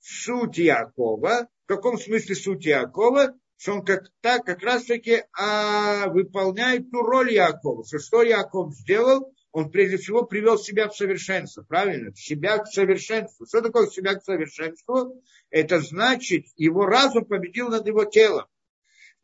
суть 0.00 0.58
Якова. 0.58 1.48
В 1.64 1.66
каком 1.66 1.98
смысле 1.98 2.34
суть 2.36 2.64
Якова? 2.64 3.34
Что 3.56 3.72
он 3.72 3.84
как, 3.84 4.04
так, 4.20 4.44
как 4.44 4.62
раз 4.62 4.84
таки 4.84 5.24
а, 5.32 6.08
выполняет 6.08 6.90
ту 6.90 7.02
роль 7.02 7.32
Якова. 7.32 7.84
Что, 7.84 7.98
что 7.98 8.22
Яков 8.22 8.74
сделал? 8.74 9.34
Он 9.56 9.70
прежде 9.70 9.96
всего 9.96 10.22
привел 10.22 10.58
себя 10.58 10.86
в 10.86 10.94
совершенство, 10.94 11.62
правильно? 11.62 12.14
Себя 12.14 12.58
к 12.58 12.66
совершенству. 12.66 13.46
Что 13.46 13.62
такое 13.62 13.86
себя 13.86 14.14
к 14.14 14.22
совершенству? 14.22 15.22
Это 15.48 15.80
значит, 15.80 16.44
его 16.56 16.84
разум 16.84 17.24
победил 17.24 17.70
над 17.70 17.86
его 17.86 18.04
телом. 18.04 18.44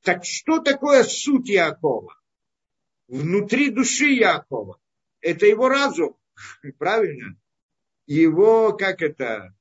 Так 0.00 0.24
что 0.24 0.60
такое 0.60 1.04
суть 1.04 1.50
Якова? 1.50 2.18
Внутри 3.08 3.68
души 3.68 4.06
Якова. 4.06 4.80
Это 5.20 5.44
его 5.44 5.68
разум, 5.68 6.16
правильно? 6.78 7.38
Его, 8.06 8.72
как 8.72 9.02
это, 9.02 9.54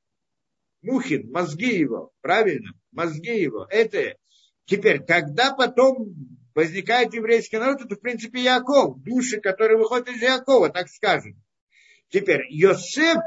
Мухин, 0.82 1.30
мозги 1.34 1.80
его, 1.80 2.14
правильно? 2.22 2.72
Мозги 2.94 3.42
его. 3.42 3.68
Это 3.70 4.16
теперь, 4.64 5.04
когда 5.04 5.54
потом 5.54 6.16
возникает 6.56 7.14
еврейский 7.14 7.58
народ, 7.58 7.82
это 7.82 7.96
в 7.96 8.02
принципе 8.02 8.42
Яков, 8.42 9.02
души, 9.02 9.40
которые 9.40 9.78
выходят 9.78 10.10
из 10.10 10.22
Якова, 10.22 10.70
так 10.70 10.90
скажем. 10.90 11.42
Теперь 12.10 12.46
Йосеф 12.50 13.18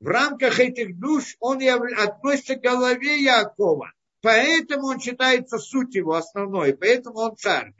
в 0.00 0.06
рамках 0.06 0.58
этих 0.58 0.98
душ, 0.98 1.36
он 1.40 1.62
относится 1.62 2.56
к 2.56 2.60
голове 2.60 3.22
Якова. 3.22 3.92
Поэтому 4.20 4.86
он 4.88 5.00
считается 5.00 5.58
суть 5.58 5.94
его 5.94 6.14
основной, 6.14 6.76
поэтому 6.76 7.18
он 7.18 7.36
царь. 7.36 7.72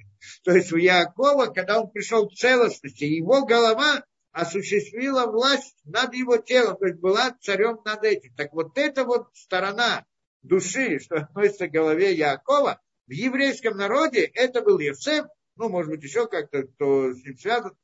То 0.44 0.52
есть 0.52 0.72
у 0.72 0.76
Якова, 0.76 1.46
когда 1.46 1.80
он 1.80 1.90
пришел 1.90 2.28
к 2.28 2.34
целостности, 2.34 3.04
его 3.04 3.44
голова 3.44 4.04
осуществила 4.32 5.26
власть 5.26 5.76
над 5.84 6.14
его 6.14 6.38
телом, 6.38 6.76
то 6.76 6.86
есть 6.86 7.00
была 7.00 7.36
царем 7.40 7.80
над 7.84 8.02
этим. 8.04 8.34
Так 8.34 8.52
вот 8.52 8.76
эта 8.78 9.04
вот 9.04 9.28
сторона 9.34 10.04
души, 10.42 10.98
что 10.98 11.16
относится 11.16 11.68
к 11.68 11.72
голове 11.72 12.14
Якова, 12.14 12.80
в 13.06 13.12
еврейском 13.12 13.76
народе 13.76 14.30
это 14.34 14.62
был 14.62 14.78
Евсеф, 14.78 15.26
ну, 15.56 15.68
может 15.68 15.90
быть, 15.90 16.02
еще 16.02 16.26
как-то, 16.26 16.62
кто 16.64 17.12
с 17.12 17.24
ним 17.24 17.36
связан. 17.36 17.76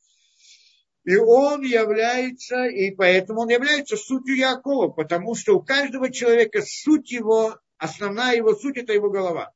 И 1.05 1.17
он 1.17 1.63
является, 1.63 2.67
и 2.67 2.95
поэтому 2.95 3.41
он 3.41 3.49
является 3.49 3.97
сутью 3.97 4.37
Якова, 4.37 4.89
потому 4.89 5.35
что 5.35 5.57
у 5.57 5.63
каждого 5.63 6.13
человека 6.13 6.61
суть 6.63 7.11
его, 7.13 7.59
основная 7.79 8.37
его 8.37 8.55
суть– 8.55 8.77
это 8.79 8.93
его 8.93 9.11
голова. 9.11 9.53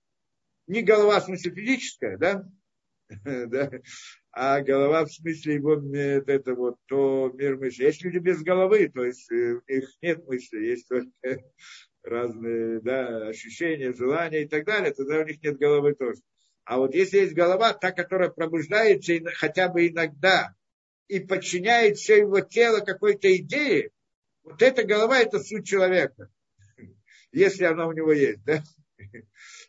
Не 0.66 0.82
голова 0.82 1.20
в 1.20 1.24
смысле 1.24 1.52
физическая, 1.52 2.16
да? 2.16 2.44
а 4.32 4.60
голова 4.62 5.04
в 5.04 5.12
смысле 5.12 5.54
его, 5.54 5.74
это 5.94 6.54
вот, 6.54 6.76
то 6.86 7.30
мир 7.34 7.58
мысли. 7.58 7.84
Есть 7.84 8.02
люди 8.02 8.18
без 8.18 8.42
головы, 8.42 8.88
то 8.88 9.04
есть 9.04 9.30
э, 9.30 9.56
у 9.56 9.72
них 9.72 9.90
нет 10.00 10.26
мысли, 10.26 10.58
есть 10.58 10.88
только 10.88 11.42
разные 12.02 12.80
да, 12.80 13.28
ощущения, 13.28 13.92
желания 13.92 14.42
и 14.42 14.48
так 14.48 14.64
далее, 14.64 14.92
тогда 14.92 15.20
у 15.20 15.24
них 15.24 15.42
нет 15.42 15.58
головы 15.58 15.94
тоже. 15.94 16.20
А 16.64 16.78
вот 16.78 16.94
если 16.94 17.18
есть 17.18 17.34
голова, 17.34 17.72
та, 17.72 17.92
которая 17.92 18.30
пробуждается 18.30 19.14
хотя 19.34 19.68
бы 19.68 19.88
иногда 19.88 20.54
и 21.08 21.20
подчиняет 21.20 21.98
все 21.98 22.18
его 22.18 22.40
тело 22.40 22.80
какой-то 22.80 23.34
идее, 23.36 23.90
вот 24.44 24.62
эта 24.62 24.84
голова– 24.84 25.18
это 25.20 25.38
суть 25.38 25.66
человека, 25.66 26.28
если 27.32 27.64
она 27.64 27.86
у 27.86 27.92
него 27.92 28.12
есть. 28.12 28.42
Да? 28.44 28.62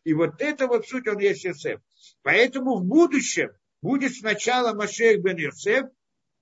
И 0.04 0.14
вот 0.14 0.42
это 0.42 0.68
вот 0.68 0.88
суть, 0.88 1.08
он 1.08 1.20
есть 1.20 1.44
Йосеф. 1.44 1.80
Поэтому 2.22 2.78
в 2.78 2.86
будущем 2.86 3.52
будет 3.82 4.14
сначала 4.14 4.74
Машех 4.74 5.22
бен 5.22 5.38
Йосеф, 5.38 5.86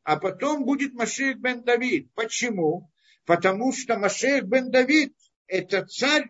а 0.03 0.17
потом 0.17 0.65
будет 0.65 0.93
Машех 0.93 1.37
бен 1.37 1.63
Давид. 1.63 2.11
Почему? 2.13 2.91
Потому 3.25 3.73
что 3.73 3.97
Машех 3.97 4.45
бен 4.45 4.71
Давид– 4.71 5.13
это 5.51 5.85
царь 5.85 6.29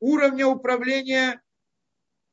уровня 0.00 0.46
управления 0.46 1.42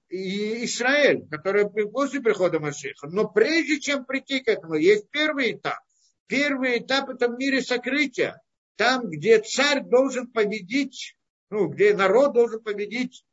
Израиль, 0.10 1.28
который 1.30 1.70
после 1.92 2.22
прихода 2.22 2.60
Машиха. 2.60 3.08
Но 3.08 3.28
прежде 3.28 3.80
чем 3.80 4.06
прийти 4.06 4.40
к 4.40 4.48
этому, 4.48 4.76
есть 4.76 5.10
первый 5.12 5.52
этап. 5.52 5.80
Первый 6.28 6.80
этап– 6.80 7.10
это 7.12 7.28
в 7.28 7.38
мире 7.38 7.62
сокрытия. 7.62 8.42
Там, 8.78 9.10
где 9.10 9.40
царь 9.42 9.84
должен 9.84 10.32
победить, 10.32 11.18
ну, 11.50 11.68
где 11.68 11.94
народ 11.94 12.34
должен 12.34 12.64
победить, 12.64 13.26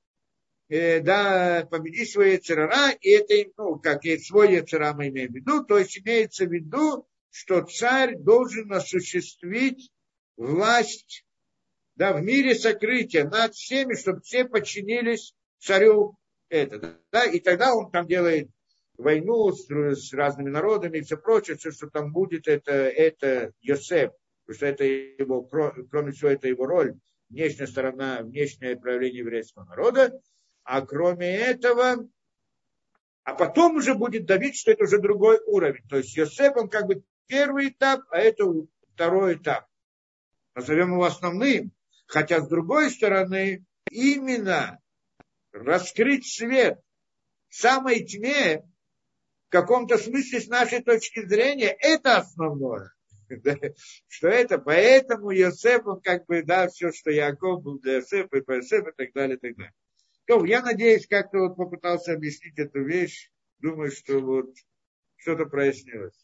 э, 0.68 1.00
да, 1.00 1.68
победить 1.70 2.10
свои 2.10 2.36
царара, 2.38 2.90
и 3.00 3.10
это, 3.10 3.52
ну, 3.56 3.78
как 3.78 4.04
и 4.04 4.18
свой 4.18 4.60
цара 4.62 4.92
мы 4.92 5.08
имеем 5.08 5.32
в 5.32 5.36
виду, 5.36 5.64
то 5.64 5.78
есть 5.78 5.98
имеется 5.98 6.46
в 6.46 6.52
виду, 6.52 7.06
что 7.30 7.62
царь 7.62 8.16
должен 8.16 8.72
осуществить 8.72 9.92
власть 10.36 11.25
да, 11.96 12.12
в 12.12 12.22
мире 12.22 12.54
сокрытия 12.54 13.24
над 13.24 13.54
всеми, 13.54 13.94
чтобы 13.94 14.20
все 14.20 14.44
подчинились 14.44 15.34
царю 15.58 16.16
это, 16.48 17.00
да, 17.10 17.24
и 17.24 17.40
тогда 17.40 17.74
он 17.74 17.90
там 17.90 18.06
делает 18.06 18.48
войну 18.98 19.50
с, 19.52 19.66
с 19.68 20.12
разными 20.12 20.50
народами 20.50 20.98
и 20.98 21.02
все 21.02 21.16
прочее, 21.16 21.56
все, 21.56 21.70
что 21.70 21.88
там 21.88 22.12
будет, 22.12 22.46
это, 22.46 22.72
это 22.72 23.52
Йосеф, 23.60 24.12
потому 24.44 24.56
что 24.56 24.66
это 24.66 24.84
его, 24.84 25.42
кроме 25.42 26.12
всего, 26.12 26.30
это 26.30 26.48
его 26.48 26.66
роль, 26.66 26.94
внешняя 27.28 27.66
сторона, 27.66 28.22
внешнее 28.22 28.76
проявление 28.76 29.20
еврейского 29.20 29.64
народа, 29.64 30.12
а 30.62 30.82
кроме 30.82 31.28
этого, 31.36 32.08
а 33.24 33.34
потом 33.34 33.76
уже 33.76 33.94
будет 33.94 34.26
давить, 34.26 34.56
что 34.56 34.70
это 34.70 34.84
уже 34.84 35.00
другой 35.00 35.40
уровень. 35.46 35.82
То 35.88 35.96
есть 35.96 36.16
Йосеф, 36.16 36.56
он 36.56 36.68
как 36.68 36.86
бы 36.86 37.02
первый 37.26 37.70
этап, 37.70 38.02
а 38.10 38.18
это 38.18 38.44
второй 38.94 39.34
этап. 39.34 39.66
Назовем 40.54 40.92
его 40.92 41.04
основным. 41.04 41.72
Хотя 42.06 42.40
с 42.40 42.48
другой 42.48 42.90
стороны, 42.90 43.64
именно 43.90 44.80
раскрыть 45.52 46.26
свет 46.26 46.78
в 47.48 47.56
самой 47.56 48.04
тьме, 48.04 48.62
в 49.48 49.50
каком-то 49.50 49.98
смысле 49.98 50.40
с 50.40 50.48
нашей 50.48 50.82
точки 50.82 51.26
зрения, 51.26 51.76
это 51.80 52.18
основное. 52.18 52.92
Что 54.08 54.28
это? 54.28 54.58
Поэтому 54.58 55.30
Йосеф, 55.30 55.86
он 55.86 56.00
как 56.00 56.26
бы, 56.26 56.42
да, 56.42 56.68
все, 56.68 56.92
что 56.92 57.10
Яков 57.10 57.62
был 57.62 57.78
для 57.80 57.96
Йосефа, 57.96 58.38
и 58.38 58.40
по 58.40 58.52
Йосефу, 58.52 58.90
и 58.90 58.94
так 58.96 59.12
далее, 59.12 59.36
и 59.36 59.40
так 59.40 59.56
далее. 59.56 59.74
То, 60.26 60.44
я 60.44 60.62
надеюсь, 60.62 61.06
как-то 61.06 61.38
вот 61.38 61.56
попытался 61.56 62.12
объяснить 62.12 62.58
эту 62.58 62.82
вещь. 62.84 63.30
Думаю, 63.58 63.90
что 63.90 64.20
вот 64.20 64.54
что-то 65.16 65.46
прояснилось. 65.46 66.18